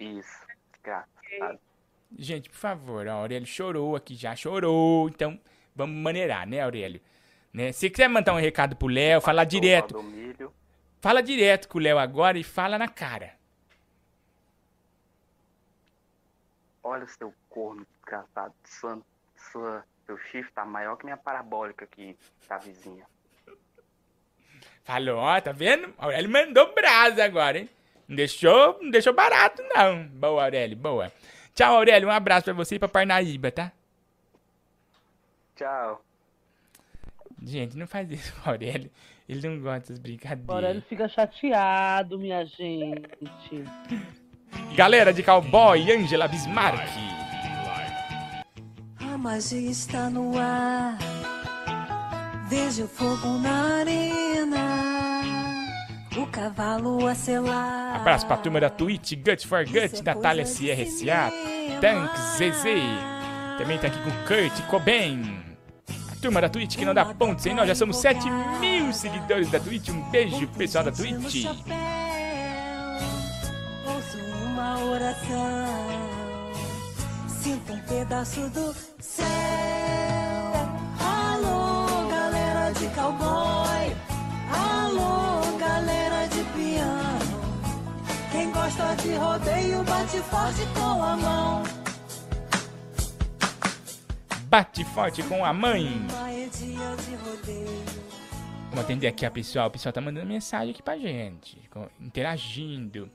Isso, 0.00 0.40
desgraçado. 0.72 1.60
Gente, 2.18 2.50
por 2.50 2.56
favor, 2.56 3.06
a 3.06 3.12
Aurélio 3.12 3.46
chorou 3.46 3.94
aqui 3.94 4.16
já, 4.16 4.34
chorou. 4.34 5.08
Então, 5.08 5.38
vamos 5.72 5.94
maneirar, 5.94 6.48
né, 6.48 6.60
Aurélio? 6.60 7.00
Né? 7.52 7.70
Se 7.70 7.88
quiser 7.88 8.08
mandar 8.08 8.34
um 8.34 8.40
recado 8.40 8.74
pro 8.74 8.88
Léo, 8.88 9.20
falar 9.20 9.44
direto. 9.44 10.04
Fala 11.00 11.22
direto 11.22 11.68
com 11.68 11.78
o 11.78 11.80
Léo 11.80 11.96
agora 11.96 12.36
e 12.36 12.42
fala 12.42 12.76
na 12.76 12.88
cara. 12.88 13.43
Olha 16.84 17.06
seu 17.08 17.34
corno 17.48 17.86
desgraçado. 17.94 18.54
Sua, 18.64 19.00
sua, 19.50 19.84
seu 20.06 20.18
chifre 20.18 20.52
tá 20.52 20.64
maior 20.64 20.96
que 20.96 21.04
minha 21.04 21.16
parabólica 21.16 21.86
aqui, 21.86 22.16
tá 22.46 22.58
vizinha. 22.58 23.06
Falou, 24.84 25.16
ó, 25.16 25.40
tá 25.40 25.50
vendo? 25.50 25.94
Aurélio 25.96 26.30
mandou 26.30 26.74
brasa 26.74 27.24
agora, 27.24 27.58
hein? 27.58 27.70
Não 28.06 28.14
deixou, 28.16 28.78
não 28.82 28.90
deixou 28.90 29.14
barato, 29.14 29.62
não. 29.74 30.06
Boa, 30.08 30.44
Aurélio, 30.44 30.76
boa. 30.76 31.10
Tchau, 31.54 31.76
Aurélio. 31.76 32.08
Um 32.08 32.12
abraço 32.12 32.44
pra 32.44 32.52
você 32.52 32.74
e 32.74 32.78
pra 32.78 32.86
Parnaíba, 32.86 33.50
tá? 33.50 33.72
Tchau. 35.56 36.04
Gente, 37.42 37.76
não 37.78 37.86
faz 37.86 38.10
isso 38.10 38.34
com 38.42 38.48
o 38.50 38.52
Aurélio. 38.52 38.90
Ele 39.26 39.48
não 39.48 39.58
gosta 39.58 39.88
das 39.92 39.98
O 39.98 40.02
brincadeiras. 40.02 40.50
Aurélio 40.54 40.82
fica 40.82 41.08
chateado, 41.08 42.18
minha 42.18 42.44
gente. 42.44 43.64
Galera 44.74 45.12
de 45.12 45.22
cowboy, 45.22 45.90
Angela 45.92 46.26
Bismarck. 46.26 46.88
A 49.00 49.18
magia 49.18 49.70
está 49.70 50.10
no 50.10 50.38
ar. 50.38 50.98
Vejo 52.48 52.88
fogo 52.88 53.38
na 53.38 53.80
arena. 53.80 54.84
O 56.16 56.26
cavalo 56.26 57.06
a 57.06 57.14
selar. 57.14 57.96
Abraço 57.96 58.26
pra 58.26 58.36
turma 58.36 58.60
da 58.60 58.70
Twitch, 58.70 59.14
Gut 59.14 59.46
for 59.46 59.64
Gut, 59.64 60.02
Natália 60.04 60.44
CRSA, 60.44 61.32
Tank 61.80 62.16
ZZ. 62.36 62.64
Também 63.58 63.78
tá 63.78 63.86
aqui 63.86 63.98
com 63.98 64.10
Kurt 64.26 64.60
Cobain. 64.68 65.42
A 66.10 66.16
turma 66.20 66.40
da 66.40 66.48
Twitch 66.48 66.76
que 66.76 66.84
não 66.84 66.94
dá 66.94 67.04
ponto 67.04 67.40
sem 67.40 67.54
nós, 67.54 67.68
já 67.68 67.74
somos 67.74 67.96
7 67.98 68.28
mil 68.60 68.92
seguidores 68.92 69.50
da 69.50 69.60
Twitch. 69.60 69.88
Um 69.88 70.00
beijo, 70.10 70.46
pessoal 70.48 70.84
da 70.84 70.92
Twitch. 70.92 71.46
Ouço 73.86 74.18
uma 74.46 74.82
oração. 74.84 75.66
Sinto 77.28 77.72
um 77.74 77.80
pedaço 77.80 78.48
do 78.50 78.74
céu. 78.98 79.26
Alô, 80.98 82.08
galera 82.08 82.70
de 82.72 82.88
cowboy. 82.88 83.96
Alô, 84.50 85.58
galera 85.58 86.26
de 86.28 86.42
piano. 86.54 87.44
Quem 88.32 88.50
gosta 88.50 88.94
de 88.96 89.14
rodeio, 89.14 89.84
bate 89.84 90.18
forte 90.18 90.66
com 90.74 91.02
a 91.02 91.16
mão. 91.16 91.62
Bate 94.48 94.84
forte 94.84 95.22
com 95.24 95.44
a 95.44 95.52
mãe. 95.52 96.06
É. 96.10 96.14
Vamos 98.70 98.84
atender 98.84 99.08
aqui 99.08 99.26
a 99.26 99.30
pessoal. 99.30 99.68
O 99.68 99.70
pessoal 99.70 99.92
tá 99.92 100.00
mandando 100.00 100.26
mensagem 100.26 100.70
aqui 100.70 100.82
pra 100.82 100.96
gente, 100.96 101.58
interagindo. 102.00 103.10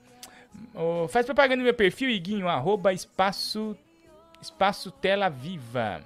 Ô, 0.74 1.08
faz 1.08 1.26
propaganda 1.26 1.56
no 1.56 1.64
meu 1.64 1.74
perfil, 1.74 2.10
Iguinho, 2.10 2.48
arroba 2.48 2.92
espaço, 2.92 3.76
espaço 4.40 4.90
tela 4.90 5.28
viva. 5.28 6.00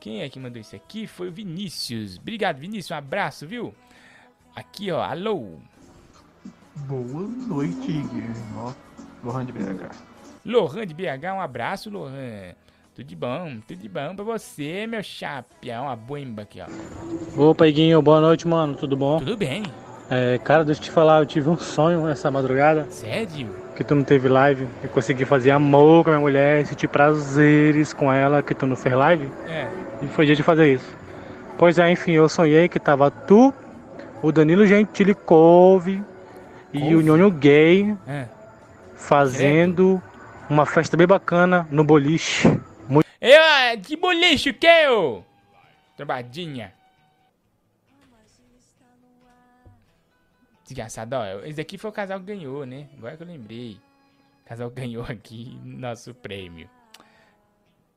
Quem 0.00 0.22
é 0.22 0.28
que 0.28 0.38
mandou 0.38 0.60
isso 0.60 0.74
aqui? 0.74 1.06
Foi 1.06 1.28
o 1.28 1.32
Vinícius. 1.32 2.18
Obrigado, 2.18 2.58
Vinícius. 2.58 2.90
Um 2.90 2.96
abraço, 2.96 3.46
viu? 3.46 3.72
Aqui, 4.54 4.90
ó. 4.90 5.00
Alô. 5.00 5.58
Boa 6.74 7.28
noite, 7.28 7.86
Guilherme. 7.86 8.74
Lohan 9.22 9.46
de 9.46 9.52
BH. 9.52 9.94
Lohan 10.44 10.86
de 10.86 10.94
BH, 10.94 11.34
um 11.36 11.40
abraço, 11.40 11.90
Lohan. 11.90 12.54
Tudo 12.94 13.06
de 13.06 13.16
bom, 13.16 13.60
tudo 13.66 13.78
de 13.78 13.88
bom 13.88 14.14
pra 14.14 14.24
você, 14.24 14.86
meu 14.86 15.02
chapia. 15.02 15.80
Uma 15.80 15.94
boemba 15.96 16.42
aqui, 16.42 16.60
ó. 16.60 16.66
Opa, 17.40 17.68
Iguinho, 17.68 18.02
boa 18.02 18.20
noite, 18.20 18.46
mano. 18.46 18.74
Tudo 18.74 18.96
bom? 18.96 19.18
Tudo 19.18 19.36
bem. 19.36 19.62
É, 20.14 20.36
cara, 20.44 20.62
deixa 20.62 20.78
eu 20.78 20.84
te 20.84 20.90
falar, 20.90 21.20
eu 21.20 21.26
tive 21.26 21.48
um 21.48 21.56
sonho 21.56 22.06
essa 22.06 22.30
madrugada. 22.30 22.86
Sério? 22.90 23.48
Que 23.74 23.82
tu 23.82 23.94
não 23.94 24.04
teve 24.04 24.28
live. 24.28 24.68
Eu 24.82 24.90
consegui 24.90 25.24
fazer 25.24 25.52
amor 25.52 26.04
com 26.04 26.10
a 26.10 26.12
minha 26.12 26.20
mulher, 26.20 26.66
sentir 26.66 26.86
prazeres 26.86 27.94
com 27.94 28.12
ela, 28.12 28.42
que 28.42 28.54
tu 28.54 28.66
não 28.66 28.76
fez 28.76 28.94
live. 28.94 29.30
É. 29.48 29.68
E 30.02 30.06
foi 30.08 30.26
dia 30.26 30.36
de 30.36 30.42
fazer 30.42 30.74
isso. 30.74 30.94
Pois 31.56 31.78
é, 31.78 31.90
enfim, 31.90 32.12
eu 32.12 32.28
sonhei 32.28 32.68
que 32.68 32.78
tava 32.78 33.10
tu, 33.10 33.54
o 34.20 34.30
Danilo 34.30 34.66
Gentili 34.66 35.14
Couve 35.14 36.04
e 36.74 36.94
o 36.94 37.00
Nhonho 37.00 37.30
Gay 37.30 37.96
É. 38.06 38.26
fazendo 38.94 40.02
uma 40.50 40.66
festa 40.66 40.94
bem 40.94 41.06
bacana 41.06 41.66
no 41.70 41.84
boliche. 41.84 42.48
Muito 42.86 43.06
Eu, 43.18 43.40
ah, 43.42 43.76
que 43.82 43.96
boliche 43.96 44.50
o 44.50 44.54
que, 44.54 44.88
ô? 44.88 45.22
Trombadinha. 45.96 46.70
Desgraçado, 50.72 51.16
ó. 51.16 51.40
Esse 51.44 51.56
daqui 51.56 51.76
foi 51.76 51.90
o 51.90 51.92
casal 51.92 52.18
que 52.18 52.24
ganhou, 52.26 52.64
né? 52.64 52.88
Agora 52.96 53.14
que 53.14 53.22
eu 53.22 53.26
lembrei. 53.26 53.78
O 54.44 54.48
casal 54.48 54.70
ganhou 54.70 55.04
aqui 55.04 55.60
nosso 55.62 56.14
prêmio. 56.14 56.68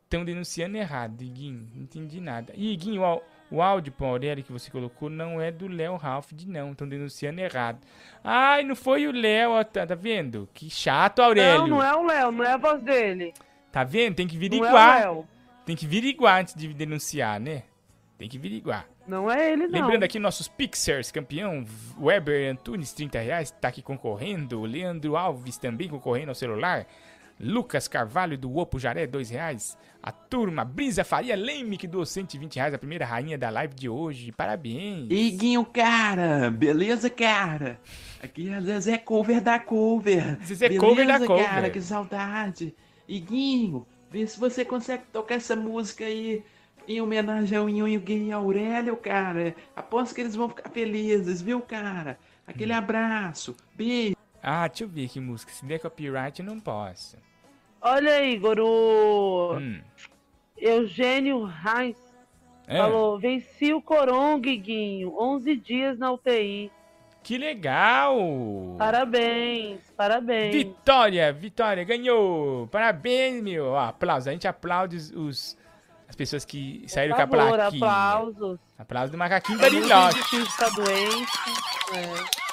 Estão 0.04 0.26
denunciando 0.26 0.78
errado, 0.78 1.22
Iguinho. 1.22 1.68
Não 1.74 1.84
entendi 1.84 2.20
nada. 2.20 2.54
E, 2.56 2.74
Iguinho, 2.74 3.02
ó, 3.02 3.22
o 3.50 3.62
áudio 3.62 3.94
pro 3.94 4.06
Aurélio 4.08 4.44
que 4.44 4.52
você 4.52 4.70
colocou 4.70 5.10
não 5.10 5.42
é 5.42 5.52
do 5.52 5.68
Léo 5.68 5.96
Ralph 5.96 6.32
de 6.34 6.48
não. 6.48 6.74
Estão 6.74 6.88
denunciando 6.88 7.40
errado. 7.40 7.80
Ai, 8.24 8.64
não 8.64 8.76
foi 8.76 9.08
o 9.08 9.12
Léo, 9.12 9.64
tá, 9.66 9.88
tá 9.88 9.96
vendo? 9.96 10.50
Que 10.54 10.70
chato, 10.70 11.22
Aurélio. 11.22 11.62
Não, 11.62 11.68
não 11.78 11.84
é 11.84 11.96
o 11.96 12.04
Léo, 12.04 12.32
não 12.32 12.44
é 12.44 12.52
a 12.54 12.58
voz 12.58 12.82
dele. 12.84 13.34
Tá 13.72 13.84
vendo? 13.84 14.16
Tem 14.16 14.28
que 14.28 14.36
Não 14.36 14.44
é 14.44 14.48
o 14.48 14.50
viriguar. 14.50 15.00
Léo. 15.00 15.28
Tem 15.66 15.76
que 15.76 15.88
viriguar 15.88 16.42
antes 16.42 16.54
de 16.54 16.74
denunciar, 16.74 17.40
né? 17.40 17.64
Tem 18.18 18.30
que 18.30 18.38
viriguar. 18.38 18.86
Não 19.08 19.30
é 19.32 19.52
ele, 19.52 19.68
não. 19.68 19.82
Lembrando 19.82 20.04
aqui 20.04 20.18
nossos 20.18 20.48
Pixers, 20.48 21.12
campeão 21.12 21.64
Weber 22.00 22.52
Antunes, 22.52 22.92
30 22.94 23.20
reais, 23.20 23.52
tá 23.52 23.68
aqui 23.68 23.82
concorrendo. 23.82 24.64
Leandro 24.64 25.16
Alves 25.16 25.58
também 25.58 25.88
concorrendo 25.88 26.30
ao 26.30 26.36
celular. 26.36 26.88
Lucas 27.40 27.88
Carvalho 27.88 28.38
do 28.38 28.56
Opo 28.58 28.80
Jaré, 28.80 29.06
2 29.06 29.30
reais. 29.30 29.78
A 30.02 30.12
turma 30.12 30.64
Brisa 30.64 31.04
Faria 31.04 31.36
Leme, 31.36 31.78
que 31.78 31.88
doou 31.88 32.06
120 32.06 32.56
reais, 32.56 32.74
a 32.74 32.78
primeira 32.78 33.06
rainha 33.06 33.38
da 33.38 33.50
live 33.50 33.74
de 33.74 33.90
hoje. 33.90 34.32
Parabéns. 34.32 35.08
Iguinho, 35.10 35.66
cara, 35.66 36.50
beleza, 36.50 37.10
cara? 37.10 37.80
Aqui 38.24 38.50
é 38.50 38.62
Zezé 38.62 38.98
Cover 38.98 39.42
da 39.42 39.60
Cover. 39.60 40.38
Zezé 40.46 40.70
beleza, 40.70 40.86
Cover 40.86 41.08
da 41.08 41.20
cara, 41.20 41.28
Cover. 41.28 41.72
que 41.72 41.82
saudade. 41.82 42.76
Iguinho, 43.08 43.86
vê 44.10 44.26
se 44.26 44.40
você 44.40 44.64
consegue 44.64 45.04
tocar 45.12 45.36
essa 45.36 45.56
música 45.56 46.06
aí 46.06 46.44
em 46.88 47.02
homenagem 47.02 47.58
ao 47.58 47.68
Nhonho 47.70 48.00
Gay 48.00 48.28
e 48.28 48.32
Aurélio, 48.32 48.96
cara. 48.98 49.56
Aposto 49.76 50.14
que 50.16 50.22
eles 50.22 50.36
vão 50.36 50.50
ficar 50.50 50.70
felizes, 50.70 51.42
viu, 51.42 51.62
cara? 51.62 52.18
Aquele 52.48 52.74
abraço, 52.74 53.56
beijo. 53.76 54.16
Ah, 54.42 54.68
deixa 54.68 54.84
eu 54.84 54.88
ver 54.88 55.10
que 55.10 55.20
música. 55.20 55.52
Se 55.52 55.66
der 55.66 55.80
copyright, 55.80 56.40
eu 56.40 56.46
não 56.46 56.60
posso. 56.60 57.18
Olha 57.82 58.14
aí, 58.16 58.34
Igor, 58.36 58.60
o 58.60 59.58
Hum. 59.58 59.82
Eugênio 60.58 61.48
Heinz 61.48 61.98
É. 62.68 62.78
falou, 62.78 63.20
venci 63.20 63.74
o 63.74 63.82
Coronga, 63.82 64.42
Guiguinho, 64.50 65.14
11 65.20 65.56
dias 65.56 65.98
na 66.00 66.12
UTI. 66.12 66.72
Que 67.22 67.38
legal! 67.40 68.16
Parabéns, 68.78 69.80
parabéns. 69.98 70.54
Vitória, 70.54 71.34
Vitória, 71.34 71.84
ganhou! 71.84 72.68
Parabéns, 72.68 73.42
meu! 73.42 73.66
Ó, 73.68 73.80
aplausos, 73.80 74.28
a 74.28 74.32
gente 74.32 74.48
aplaude 74.48 74.96
os- 74.98 75.58
as 76.16 76.18
pessoas 76.18 76.46
que 76.46 76.86
saíram 76.88 77.14
Por 77.18 77.28
com 77.28 77.36
a 77.36 77.40
favor, 77.40 77.56
plaquinha. 77.58 77.86
aplausos. 77.86 78.60
Aplausos 78.80 79.12
do 79.12 79.18
macaquinho 79.18 79.60
muito 79.60 79.74
Bariloche. 79.90 80.18
difícil 80.18 80.46
ficar 80.46 80.70
doente. 80.70 81.32
É. 81.94 82.46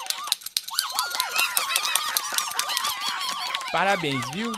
Parabéns, 3.71 4.29
viu? 4.31 4.53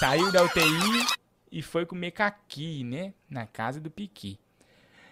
Saiu 0.00 0.32
da 0.32 0.42
UTI 0.42 1.06
e 1.52 1.62
foi 1.62 1.86
comer 1.86 2.10
caqui, 2.10 2.82
né? 2.82 3.14
Na 3.30 3.46
casa 3.46 3.80
do 3.80 3.90
Piqui. 3.90 4.38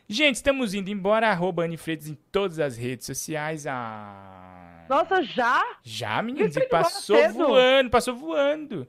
Gente, 0.08 0.36
estamos 0.36 0.74
indo 0.74 0.90
embora. 0.90 1.28
Arroba 1.28 1.64
Anne 1.64 1.76
Freitas 1.76 2.08
em 2.08 2.18
todas 2.32 2.58
as 2.58 2.76
redes 2.76 3.06
sociais. 3.06 3.64
Ah, 3.66 4.84
Nossa, 4.88 5.22
já? 5.22 5.62
já, 5.82 6.20
meninos, 6.20 6.54
passou 6.68 7.28
voando, 7.32 7.90
passou 7.90 8.14
voando. 8.14 8.86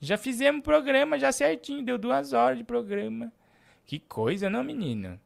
Já 0.00 0.16
fizemos 0.16 0.62
programa, 0.62 1.18
já 1.18 1.30
certinho. 1.32 1.84
Deu 1.84 1.98
duas 1.98 2.32
horas 2.32 2.56
de 2.58 2.64
programa. 2.64 3.32
Que 3.86 3.98
coisa, 4.00 4.50
não, 4.50 4.64
menino? 4.64 5.18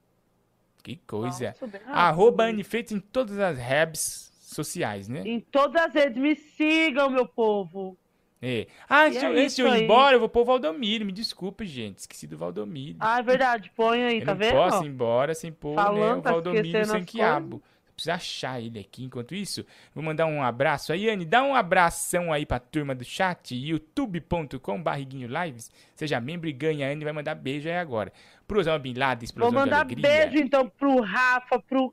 Que 0.82 0.97
coisa. 1.07 1.55
Nossa. 1.61 1.81
Arroba 1.87 2.45
Anne 2.45 2.62
Freitas 2.62 2.93
em 2.93 3.01
todas 3.01 3.39
as 3.39 3.59
redes 3.59 4.31
sociais, 4.41 5.09
né? 5.09 5.23
Em 5.24 5.41
todas 5.41 5.82
as 5.87 5.95
redes, 5.95 6.19
me 6.20 6.35
sigam, 6.37 7.09
meu 7.11 7.27
povo. 7.27 7.97
É. 8.43 8.66
Ah, 8.89 9.05
E 9.09 9.19
antes, 9.19 9.59
é 9.59 9.62
de 9.65 9.69
eu- 9.70 9.77
ir 9.77 9.82
embora, 9.85 10.16
eu 10.16 10.20
vou 10.20 10.28
pôr 10.28 10.41
o 10.41 10.45
Valdomiro. 10.47 11.05
Me 11.05 11.12
desculpa, 11.12 11.65
gente. 11.65 11.99
Esqueci 11.99 12.27
do 12.27 12.39
Valdomiro. 12.39 12.97
Ah, 12.99 13.19
é 13.19 13.23
verdade, 13.23 13.70
põe 13.77 14.03
aí, 14.03 14.19
eu 14.20 14.24
tá 14.24 14.32
não 14.32 14.39
vendo? 14.39 14.53
posso 14.53 14.85
ir 14.85 14.89
embora 14.89 15.35
sem 15.35 15.53
pôr 15.53 15.77
né, 15.77 15.82
Falando, 15.82 16.19
o 16.20 16.23
tá 16.23 16.32
Valdomiro 16.32 16.66
esquecendo 16.66 16.93
sem 16.93 17.05
quiabo. 17.05 17.62
Preciso 18.01 18.13
achar 18.13 18.61
ele 18.61 18.79
aqui. 18.79 19.05
Enquanto 19.05 19.35
isso, 19.35 19.65
vou 19.95 20.03
mandar 20.03 20.27
um 20.27 20.43
abraço 20.43 20.93
aí, 20.93 21.11
Anne. 21.11 21.25
Dá 21.27 21.43
um 21.43 21.55
abração 21.55 22.33
aí 22.33 22.47
pra 22.47 22.59
turma 22.59 22.95
do 22.95 23.05
chat, 23.05 23.55
youtube.com 23.55 24.83
barriguinho 24.83 25.29
lives. 25.29 25.71
Seja 25.95 26.19
membro 26.19 26.49
e 26.49 26.53
ganha. 26.53 26.89
A 26.89 26.91
Anne 26.93 27.05
vai 27.05 27.13
mandar 27.13 27.35
beijo 27.35 27.69
aí 27.69 27.77
agora. 27.77 28.11
Pro 28.49 28.59
Osama 28.59 28.79
Bin 28.79 28.95
Laden, 28.95 29.19
Vou 29.19 29.25
explosão 29.25 29.51
de 29.51 29.71
mandar 29.71 29.85
beijo 29.85 30.39
então 30.39 30.69
pro 30.69 31.01
Rafa, 31.03 31.61
pro 31.61 31.93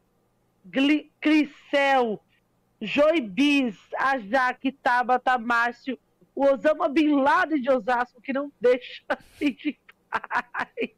Gli- 0.65 1.11
Cricel, 1.19 2.23
Joibis, 2.81 3.77
a 3.97 4.17
Jaque, 4.17 4.71
Tabata, 4.71 5.37
Márcio, 5.37 5.99
o 6.33 6.45
Osama 6.45 6.87
Bin 6.87 7.15
Laden 7.21 7.61
de 7.61 7.69
Osasco, 7.69 8.21
que 8.21 8.31
não 8.31 8.51
deixa 8.61 9.03
assim 9.09 9.51
de 9.51 9.77
paz. 10.09 10.89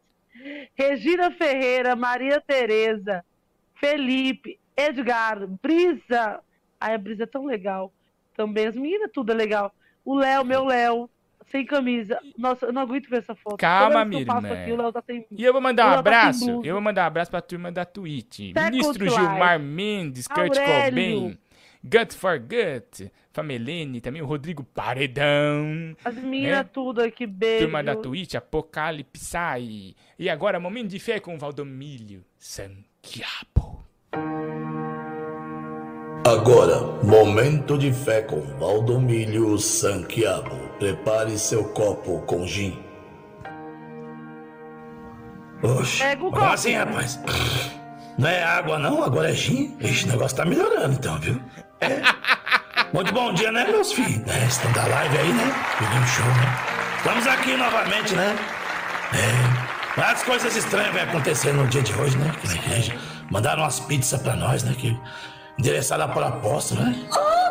Regina 0.76 1.32
Ferreira, 1.32 1.96
Maria 1.96 2.40
Tereza, 2.40 3.26
Felipe, 3.76 4.60
Edgar, 4.80 5.48
Brisa. 5.62 6.40
Ai, 6.80 6.96
a 6.96 6.98
Brisa 6.98 7.24
é 7.24 7.28
tão 7.28 7.46
legal. 7.46 7.92
Também, 8.36 8.68
as 8.68 8.76
meninas, 8.76 9.12
tudo 9.14 9.32
é 9.32 9.36
legal. 9.36 9.74
O 10.06 10.16
Léo, 10.16 10.46
meu 10.46 10.64
Léo, 10.66 11.10
sem 11.52 11.66
camisa. 11.66 12.20
Nossa, 12.38 12.68
eu 12.68 12.74
não 12.74 12.82
aguento 12.82 13.10
ver 13.10 13.20
essa 13.20 13.36
foto. 13.36 13.58
Calma, 13.58 14.06
o 14.06 14.76
Léo 14.78 14.94
tá 14.94 15.02
sem 15.06 15.26
E 15.32 15.44
eu 15.44 15.52
vou 15.52 15.62
mandar 15.62 15.88
um 15.88 15.94
tá 15.94 16.00
abraço. 16.00 16.46
blusa. 16.46 16.68
Eu 16.68 16.74
vou 16.74 16.82
mandar 16.82 17.04
um 17.04 17.08
abraço 17.08 17.32
pra 17.32 17.42
turma 17.42 17.72
da 17.72 17.84
Twitch. 17.86 18.38
Second 18.54 18.72
Ministro 18.72 19.04
Life. 19.04 19.16
Gilmar 19.16 19.60
Mendes, 19.60 20.28
Kurt. 20.28 20.58
Cobain, 20.58 21.38
Gut 21.84 22.16
for 22.16 22.40
Gut, 22.40 23.12
Famelene, 23.32 24.02
também 24.02 24.22
o 24.22 24.26
Rodrigo 24.26 24.64
Paredão. 24.64 25.96
As 26.04 26.16
meninas 26.16 26.58
né? 26.58 26.70
tudo 26.72 27.02
aqui, 27.02 27.26
beijo. 27.26 27.66
Turma 27.66 27.84
da 27.84 27.96
Twitch, 27.96 28.36
Apocalipse. 28.36 29.96
E 30.18 30.30
agora, 30.30 30.60
momento 30.60 30.90
de 30.90 31.00
fé 31.00 31.20
com 31.20 31.36
o 31.36 31.38
Valdomílio 31.38 32.24
Sanquiabo. 32.38 33.89
Agora, 36.26 36.80
momento 37.04 37.78
de 37.78 37.92
fé 37.92 38.22
com 38.22 38.42
Valdomílio 38.60 39.58
Sanquiabo. 39.58 40.56
Prepare 40.78 41.38
seu 41.38 41.64
copo 41.66 42.20
com 42.22 42.46
gin. 42.46 42.78
Oxe, 45.62 46.04
Pega 46.04 46.24
o 46.24 46.30
como 46.30 46.42
copo. 46.42 46.54
assim, 46.54 46.74
rapaz? 46.74 47.20
Não 48.18 48.30
é 48.30 48.44
água, 48.44 48.78
não? 48.80 49.04
Agora 49.04 49.30
é 49.30 49.34
gin? 49.34 49.76
O 49.82 50.08
negócio 50.08 50.38
tá 50.38 50.46
melhorando, 50.46 50.94
então, 50.94 51.18
viu? 51.20 51.42
É. 51.82 52.02
Muito 52.94 53.14
bom 53.14 53.34
dia, 53.34 53.52
né, 53.52 53.66
meus 53.66 53.92
filhos? 53.92 54.22
É, 54.28 54.46
estão 54.46 54.72
da 54.72 54.86
live 54.88 55.18
aí, 55.18 55.34
né? 55.34 55.54
Pedindo 55.78 56.08
show, 56.08 56.26
né? 56.26 56.58
Estamos 56.98 57.28
aqui 57.28 57.56
novamente, 57.56 58.16
né? 58.16 58.36
É. 59.14 60.00
Várias 60.00 60.24
coisas 60.24 60.56
estranhas 60.56 60.94
vão 60.94 61.02
acontecer 61.04 61.52
no 61.54 61.68
dia 61.68 61.82
de 61.82 61.94
hoje, 61.94 62.18
né? 62.18 62.30
Aqui 62.30 62.48
na 62.48 62.56
igreja. 62.56 62.96
Mandaram 63.32 63.64
umas 63.64 63.80
pizzas 63.80 64.22
pra 64.22 64.36
nós, 64.36 64.64
né? 64.64 64.76
Que 64.78 64.98
endereçada 65.58 66.08
por 66.08 66.24
apóstolo, 66.24 66.82
né? 66.82 66.96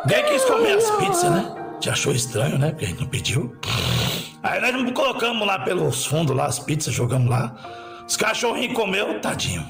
Ninguém 0.05 0.25
quis 0.25 0.45
comer 0.45 0.79
as 0.79 0.91
pizzas, 0.93 1.31
né? 1.31 1.55
Te 1.81 1.91
achou 1.91 2.13
estranho, 2.13 2.59
né? 2.59 2.71
Porque 2.71 2.85
a 2.87 2.89
gente 2.89 3.01
não 3.01 3.09
pediu. 3.09 3.57
Aí 4.43 4.61
nós 4.61 4.93
colocamos 4.93 5.47
lá 5.47 5.59
pelos 5.59 6.07
fundos 6.07 6.35
lá 6.35 6.47
as 6.47 6.59
pizzas, 6.59 6.95
jogamos 6.95 7.29
lá. 7.29 7.55
Os 8.07 8.17
cachorrinhos 8.17 8.75
comeu, 8.75 9.21
tadinho. 9.21 9.69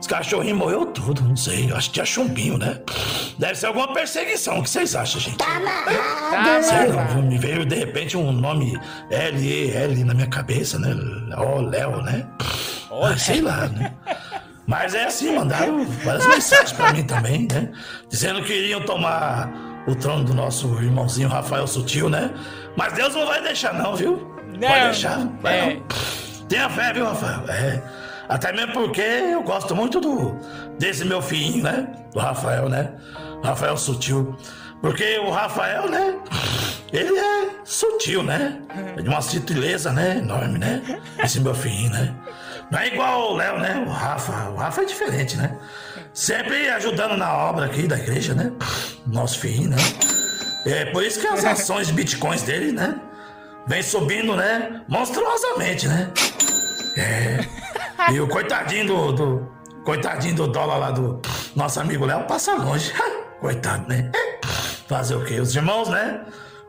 Os 0.00 0.06
cachorrinhos 0.06 0.58
morreu 0.58 0.86
tudo, 0.86 1.22
não 1.22 1.36
sei. 1.36 1.70
Eu 1.70 1.76
acho 1.76 1.88
que 1.88 1.94
tinha 1.94 2.06
chumbinho, 2.06 2.56
né? 2.56 2.80
Deve 3.38 3.54
ser 3.54 3.66
alguma 3.66 3.92
perseguição. 3.92 4.58
O 4.58 4.62
que 4.62 4.70
vocês 4.70 4.96
acham, 4.96 5.20
gente? 5.20 5.36
Tá 5.36 5.56
amarrado. 5.56 6.64
Sei 6.64 6.88
não, 6.88 7.22
me 7.22 7.38
veio 7.38 7.66
de 7.66 7.76
repente 7.76 8.16
um 8.16 8.32
nome 8.32 8.80
L-E-L 9.10 10.04
na 10.04 10.14
minha 10.14 10.26
cabeça, 10.26 10.78
né? 10.78 10.94
Ó, 11.36 11.60
Léo, 11.60 12.02
né? 12.02 12.26
Ah, 12.90 13.16
sei 13.16 13.42
lá, 13.42 13.68
né? 13.68 13.94
Mas 14.70 14.94
é 14.94 15.06
assim, 15.06 15.34
mandaram 15.34 15.84
várias 15.84 16.24
mensagens 16.28 16.72
pra 16.72 16.92
mim 16.92 17.02
também, 17.02 17.48
né? 17.50 17.72
Dizendo 18.08 18.40
que 18.44 18.52
iriam 18.52 18.80
tomar 18.82 19.50
o 19.88 19.96
trono 19.96 20.22
do 20.22 20.32
nosso 20.32 20.68
irmãozinho 20.80 21.28
Rafael 21.28 21.66
Sutil, 21.66 22.08
né? 22.08 22.30
Mas 22.76 22.92
Deus 22.92 23.12
não 23.12 23.26
vai 23.26 23.42
deixar, 23.42 23.74
não, 23.74 23.96
viu? 23.96 24.32
Não, 24.46 24.68
Pode 24.68 24.84
deixar. 24.84 25.26
Vai 25.42 25.58
é. 25.58 25.74
não. 25.74 26.46
Tenha 26.48 26.70
fé, 26.70 26.92
viu, 26.92 27.04
Rafael? 27.04 27.44
É. 27.48 27.82
Até 28.28 28.52
mesmo 28.52 28.72
porque 28.74 29.00
eu 29.00 29.42
gosto 29.42 29.74
muito 29.74 29.98
do 30.00 30.36
desse 30.78 31.04
meu 31.04 31.20
filhinho, 31.20 31.64
né? 31.64 31.88
Do 32.12 32.20
Rafael, 32.20 32.68
né? 32.68 32.92
Rafael 33.42 33.76
Sutil. 33.76 34.36
Porque 34.80 35.18
o 35.18 35.30
Rafael, 35.30 35.90
né? 35.90 36.14
Ele 36.92 37.18
é 37.18 37.50
sutil, 37.64 38.22
né? 38.22 38.60
É 38.96 39.02
de 39.02 39.08
uma 39.08 39.20
sutileza, 39.20 39.92
né? 39.92 40.18
Enorme, 40.18 40.60
né? 40.60 40.80
Esse 41.18 41.40
meu 41.40 41.56
filhinho, 41.56 41.90
né? 41.90 42.14
Não 42.70 42.78
é 42.78 42.86
igual 42.88 43.32
o 43.32 43.36
Léo, 43.36 43.58
né? 43.58 43.84
O 43.86 43.90
Rafa. 43.90 44.50
O 44.50 44.56
Rafa 44.56 44.82
é 44.82 44.84
diferente, 44.84 45.36
né? 45.36 45.56
Sempre 46.14 46.68
ajudando 46.70 47.16
na 47.16 47.32
obra 47.36 47.66
aqui 47.66 47.86
da 47.88 47.96
igreja, 47.98 48.34
né? 48.34 48.52
Nosso 49.06 49.38
filhinho, 49.40 49.70
né? 49.70 49.76
É 50.66 50.84
por 50.86 51.02
isso 51.02 51.18
que 51.20 51.26
as 51.26 51.44
ações 51.44 51.86
de 51.88 51.92
bitcoins 51.92 52.42
dele, 52.42 52.72
né? 52.72 52.94
Vem 53.66 53.82
subindo, 53.82 54.36
né? 54.36 54.82
Monstruosamente, 54.88 55.88
né? 55.88 56.10
É. 56.96 57.40
E 58.12 58.20
o 58.20 58.28
coitadinho 58.28 58.86
do, 58.86 59.12
do- 59.12 59.60
Coitadinho 59.84 60.34
do 60.34 60.46
dólar 60.46 60.76
lá 60.76 60.90
do 60.90 61.20
nosso 61.56 61.80
amigo 61.80 62.04
Léo 62.04 62.24
passa 62.26 62.52
longe. 62.54 62.92
Coitado, 63.40 63.88
né? 63.88 64.12
Fazer 64.86 65.14
o 65.14 65.24
quê? 65.24 65.40
Os 65.40 65.54
irmãos, 65.56 65.88
né? 65.88 66.20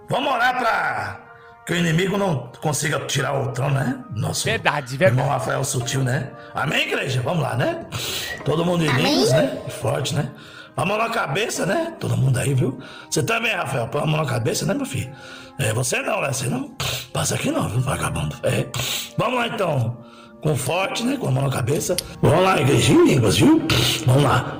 Vamos 0.09 0.31
orar 0.31 0.57
pra 0.57 1.19
que 1.65 1.73
o 1.73 1.75
inimigo 1.75 2.17
não 2.17 2.49
consiga 2.61 2.99
tirar 3.01 3.33
o 3.33 3.51
trono, 3.51 3.75
né? 3.75 4.03
Nosso 4.15 4.45
verdade, 4.45 4.97
verdade. 4.97 5.19
irmão 5.19 5.31
Rafael 5.31 5.63
Sutil, 5.63 6.03
né? 6.03 6.31
Amém, 6.53 6.87
igreja? 6.87 7.21
Vamos 7.21 7.43
lá, 7.43 7.55
né? 7.55 7.85
Todo 8.43 8.65
mundo 8.65 8.83
limpos, 8.83 9.31
né? 9.31 9.61
Forte, 9.81 10.15
né? 10.15 10.29
A 10.75 10.85
mão 10.85 10.97
na 10.97 11.09
cabeça, 11.09 11.65
né? 11.65 11.93
Todo 11.99 12.17
mundo 12.17 12.37
aí, 12.37 12.53
viu? 12.53 12.79
Você 13.09 13.21
também, 13.21 13.53
Rafael, 13.53 13.87
põe 13.87 14.01
a 14.01 14.05
mão 14.05 14.21
na 14.21 14.25
cabeça, 14.25 14.65
né, 14.65 14.73
meu 14.73 14.85
filho? 14.85 15.11
É, 15.59 15.73
você 15.73 16.01
não, 16.01 16.21
né? 16.21 16.31
Você 16.31 16.47
não 16.47 16.75
passa 17.13 17.35
aqui 17.35 17.51
não, 17.51 17.67
viu, 17.67 17.81
vagabundo? 17.81 18.35
É. 18.43 18.65
Vamos 19.17 19.35
lá, 19.35 19.47
então. 19.47 19.97
Com 20.41 20.55
forte, 20.55 21.03
né? 21.03 21.17
Com 21.17 21.27
a 21.27 21.31
mão 21.31 21.43
na 21.43 21.51
cabeça. 21.51 21.95
Vamos 22.21 22.43
lá, 22.43 22.59
igrejinha 22.59 23.01
em 23.01 23.07
línguas, 23.09 23.37
viu? 23.37 23.61
Vamos 24.07 24.23
lá. 24.23 24.57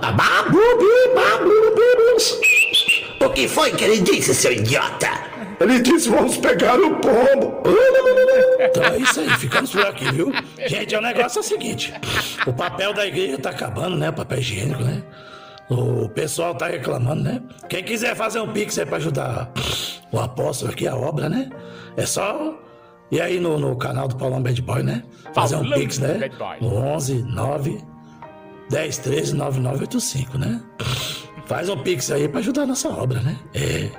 O 3.19 3.29
que 3.29 3.47
foi 3.47 3.71
que 3.71 3.83
ele 3.85 4.01
disse, 4.01 4.35
seu 4.35 4.51
idiota? 4.51 5.09
Ele 5.61 5.79
disse, 5.79 6.09
vamos 6.09 6.37
pegar 6.37 6.79
o 6.79 6.95
pombo. 6.95 7.61
Então 8.63 8.83
é 8.83 8.97
isso 8.99 9.19
aí, 9.19 9.29
ficamos 9.31 9.71
por 9.71 9.85
aqui, 9.85 10.05
viu? 10.11 10.31
Gente, 10.67 10.95
o 10.95 11.01
negócio 11.01 11.39
é 11.39 11.41
o 11.41 11.43
seguinte: 11.43 11.91
o 12.45 12.53
papel 12.53 12.93
da 12.93 13.05
igreja 13.07 13.37
tá 13.39 13.49
acabando, 13.49 13.97
né? 13.97 14.09
O 14.09 14.13
papel 14.13 14.37
higiênico, 14.37 14.83
né? 14.83 15.03
O 15.67 16.07
pessoal 16.09 16.53
tá 16.53 16.67
reclamando, 16.67 17.23
né? 17.23 17.41
Quem 17.67 17.83
quiser 17.83 18.15
fazer 18.15 18.39
um 18.39 18.53
pix 18.53 18.77
aí 18.77 18.85
pra 18.85 18.97
ajudar 18.97 19.51
o 20.11 20.19
apóstolo 20.19 20.71
aqui, 20.71 20.87
a 20.87 20.95
obra, 20.95 21.27
né? 21.27 21.49
É 21.97 22.05
só 22.05 22.55
ir 23.11 23.19
aí 23.19 23.39
no, 23.39 23.57
no 23.57 23.75
canal 23.75 24.07
do 24.07 24.15
Paulão 24.15 24.41
Bad 24.41 24.61
Boy, 24.61 24.83
né? 24.83 25.03
Fazer 25.33 25.55
um 25.55 25.69
pix, 25.71 25.97
né? 25.97 26.29
No 26.61 26.75
11 26.75 27.23
9 27.23 27.81
10 28.69 28.97
13 28.99 29.35
9985, 29.35 30.37
né? 30.37 30.61
Faz 31.45 31.67
um 31.67 31.77
pix 31.77 32.11
aí 32.11 32.27
pra 32.27 32.39
ajudar 32.39 32.63
a 32.63 32.67
nossa 32.67 32.89
obra, 32.89 33.19
né? 33.21 33.37
É. 33.53 33.89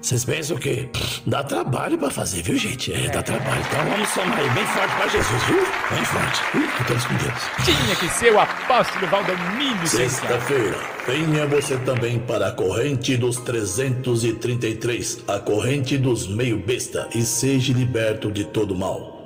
Vocês 0.00 0.24
pensam 0.24 0.56
o 0.56 0.60
quê? 0.60 0.88
Dá 1.26 1.42
trabalho 1.42 1.98
pra 1.98 2.08
fazer, 2.08 2.40
viu, 2.42 2.56
gente? 2.56 2.92
É, 2.92 3.08
dá 3.08 3.20
trabalho. 3.20 3.60
Então 3.60 3.84
vamos 3.90 4.08
somar 4.10 4.38
aí 4.38 4.50
bem 4.50 4.64
forte 4.66 4.94
pra 4.94 5.08
Jesus, 5.08 5.42
viu? 5.42 5.56
Bem 5.90 6.04
forte. 6.04 6.40
Todos 6.86 7.04
com 7.04 7.14
Deus. 7.16 7.64
Tinha 7.64 7.96
que 7.96 8.08
ser 8.08 8.32
o 8.32 8.40
apóstolo 8.40 9.06
Valdomiro 9.08 9.86
Sanquiabo. 9.86 10.10
Sexta-feira, 10.10 10.78
venha 11.06 11.46
você 11.48 11.76
também 11.78 12.20
para 12.20 12.48
a 12.48 12.52
corrente 12.52 13.16
dos 13.16 13.38
333, 13.38 15.24
a 15.26 15.40
corrente 15.40 15.98
dos 15.98 16.28
meio 16.28 16.64
besta, 16.64 17.08
e 17.14 17.22
seja 17.22 17.72
liberto 17.72 18.30
de 18.30 18.44
todo 18.44 18.76
mal. 18.76 19.18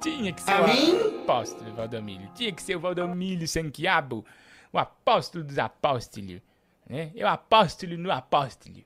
Tinha 0.00 0.32
que 0.32 0.42
ser 0.42 0.60
o 0.60 1.20
apóstolo 1.22 1.74
Valdomiro. 1.74 2.30
Tinha 2.34 2.52
que 2.52 2.62
ser 2.62 2.76
o 2.76 2.80
Valdomiro 2.80 3.46
Sanquiabo, 3.46 4.24
o 4.72 4.78
apóstolo 4.78 5.44
dos 5.44 5.58
apóstolos. 5.58 6.40
Né? 6.88 7.12
É 7.14 7.24
o 7.24 7.28
apóstolo 7.28 7.98
no 7.98 8.10
apóstolo. 8.10 8.82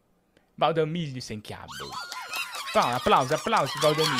Valdomiro 0.58 1.22
Sanquiabo. 1.22 1.72
Fala, 2.72 2.96
aplauso, 2.96 3.32
aplauso, 3.32 3.72
Valdomiro. 3.80 4.16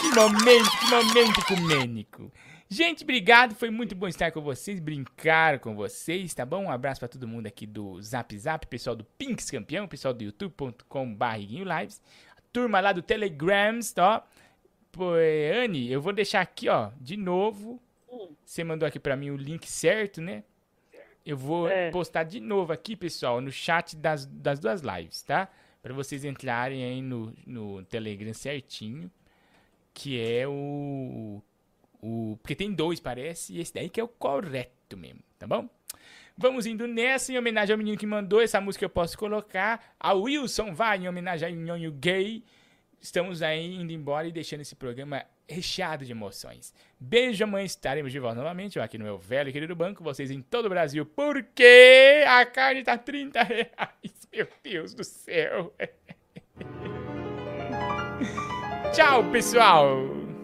que 0.01 0.09
momento, 0.09 0.71
que 0.81 0.91
momento 0.91 1.41
ecumênico. 1.41 2.33
Gente, 2.69 3.05
obrigado. 3.05 3.55
Foi 3.55 3.71
muito 3.71 3.95
bom 3.95 4.09
estar 4.09 4.33
com 4.33 4.41
vocês, 4.41 4.81
brincar 4.81 5.61
com 5.61 5.77
vocês, 5.77 6.35
tá 6.35 6.45
bom? 6.45 6.65
Um 6.65 6.71
abraço 6.73 6.99
pra 6.99 7.09
todo 7.09 7.29
mundo 7.29 7.47
aqui 7.47 7.67
do 7.67 8.03
Zap 8.03 8.37
Zap, 8.37 8.67
pessoal 8.67 8.97
do 8.97 9.05
Pinks 9.05 9.49
Campeão, 9.49 9.87
pessoal 9.87 10.13
do 10.13 10.25
youtube.com 10.25 11.15
barriguinho 11.15 11.65
lives, 11.65 12.03
a 12.37 12.41
turma 12.53 12.81
lá 12.81 12.93
do 12.93 13.01
Telegrams, 13.01 13.93
tá? 13.93 14.25
Pô, 14.91 15.15
é, 15.15 15.65
Anne, 15.65 15.89
eu 15.89 16.03
vou 16.03 16.13
deixar 16.13 16.41
aqui, 16.41 16.69
ó, 16.69 16.91
de 17.01 17.17
novo. 17.17 17.81
Você 18.45 18.65
mandou 18.65 18.89
aqui 18.89 18.99
pra 18.99 19.15
mim 19.17 19.31
o 19.31 19.37
link 19.37 19.69
certo, 19.69 20.21
né? 20.21 20.43
Eu 21.25 21.37
vou 21.37 21.69
postar 21.91 22.25
de 22.25 22.39
novo 22.39 22.73
aqui, 22.73 22.95
pessoal, 22.95 23.41
no 23.41 23.51
chat 23.51 23.97
das, 23.97 24.27
das 24.27 24.59
duas 24.59 24.83
lives, 24.83 25.23
tá? 25.23 25.49
Pra 25.83 25.95
vocês 25.95 26.25
entrarem 26.25 26.85
aí 26.85 27.01
no, 27.01 27.33
no 27.47 27.83
Telegram 27.85 28.33
certinho, 28.35 29.11
que 29.93 30.21
é 30.21 30.47
o, 30.47 31.43
O, 32.03 32.39
porque 32.43 32.55
tem 32.55 32.73
dois, 32.73 33.01
parece, 33.01 33.55
e 33.55 33.61
esse 33.61 33.73
daí 33.73 33.89
que 33.89 33.99
é 33.99 34.05
o 34.05 34.09
correto 34.09 34.97
mesmo, 34.97 35.21
tá 35.39 35.47
bom? 35.47 35.69
Vamos 36.37 36.67
indo 36.67 36.87
nessa, 36.87 37.33
em 37.33 37.39
homenagem 37.39 37.73
ao 37.73 37.79
menino 37.79 37.97
que 37.97 38.07
mandou 38.07 38.43
essa 38.43 38.61
música 38.61 38.85
eu 38.85 38.91
posso 38.91 39.17
colocar. 39.17 39.95
A 39.99 40.13
Wilson 40.13 40.75
vai 40.75 40.99
em 40.99 41.09
homenagem 41.09 41.49
ao 41.49 41.55
Nhonho 41.55 41.93
Gay. 41.93 42.45
Estamos 43.01 43.41
aí 43.41 43.77
indo 43.77 43.93
embora 43.93 44.27
e 44.27 44.33
deixando 44.33 44.61
esse 44.61 44.75
programa 44.75 45.25
recheado 45.49 46.05
de 46.05 46.13
emoções. 46.13 46.73
Beijo, 46.99 47.45
amanhã 47.45 47.65
estaremos 47.65 48.13
de 48.13 48.19
volta 48.19 48.37
novamente, 48.37 48.77
eu 48.77 48.83
aqui 48.83 48.99
no 48.99 49.05
meu 49.05 49.19
velho 49.19 49.51
e 49.51 49.53
querido 49.53 49.77
banco, 49.77 50.03
vocês 50.03 50.31
em 50.31 50.41
todo 50.41 50.67
o 50.67 50.71
Brasil, 50.71 51.05
porque 51.05 52.25
a 52.27 52.45
carne 52.47 52.83
tá 52.83 52.97
30 52.97 53.43
reais. 53.43 53.69
Meu 54.33 54.49
Deus 54.65 54.95
do 54.95 55.05
céu. 55.05 55.73
Tchau, 58.93 59.25
pessoal. 59.31 59.89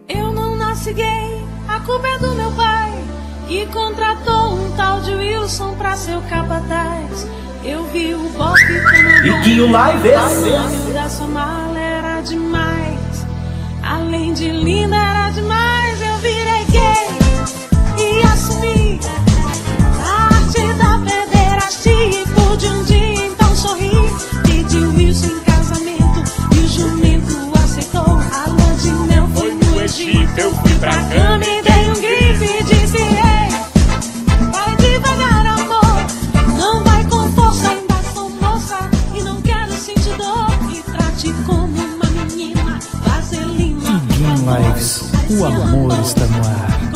Eu 0.07 0.31
não 0.31 0.55
nasci 0.55 0.93
gay, 0.93 1.41
a 1.67 1.79
culpa 1.81 2.07
é 2.07 2.17
do 2.19 2.33
meu 2.35 2.51
pai, 2.55 2.91
que 3.47 3.65
contratou 3.67 4.53
um 4.53 4.75
tal 4.75 5.01
de 5.01 5.13
Wilson 5.13 5.75
pra 5.77 5.95
ser 5.95 6.17
o 6.17 6.21
capataz. 6.29 7.25
Eu 7.63 7.83
vi 7.85 8.13
o 8.13 8.29
Bob 8.29 8.57
E 8.59 9.43
que 9.43 9.61
o 9.61 9.71
live 9.71 10.09
é 10.09 10.17
O 10.17 10.93
da 10.93 11.07
sua 11.07 11.27
mala 11.27 11.79
era 11.79 12.21
demais. 12.21 13.10
Além 13.83 14.33
de 14.33 14.49
linda, 14.49 14.95
era 14.95 15.29
demais. 15.31 16.01
Eu 16.01 16.17
virei 16.17 16.65
gay 16.69 17.07
e 17.97 18.23
assumi 18.23 18.99
a 19.99 20.35
arte 20.35 20.73
da 20.73 20.99
pederastia. 20.99 22.21
E 22.21 22.25
pude 22.27 22.67
um 22.67 22.83
dia 22.83 23.25
então 23.25 23.55
sorrir. 23.55 24.09
Pedi 24.45 24.77
o 24.77 24.95
Wilson 24.95 25.27
em 25.27 25.39
casamento 25.41 26.23
e 26.55 26.59
o 26.59 26.67
jumento 26.67 27.51
aceitou. 27.63 28.19
A 28.33 28.49
lua 28.49 28.75
de 28.75 29.33
foi 29.33 29.53
no 29.53 29.81
Egito. 29.81 30.39
Eu 30.39 30.53
fui 30.55 30.73
pra 30.75 30.91
cama 30.91 31.43
e 31.43 31.61
dei 31.61 31.90
Lives, 44.41 45.01
o 45.29 45.45
amor 45.45 45.91
está 46.01 46.25
no 46.25 46.37
ar. 46.47 46.91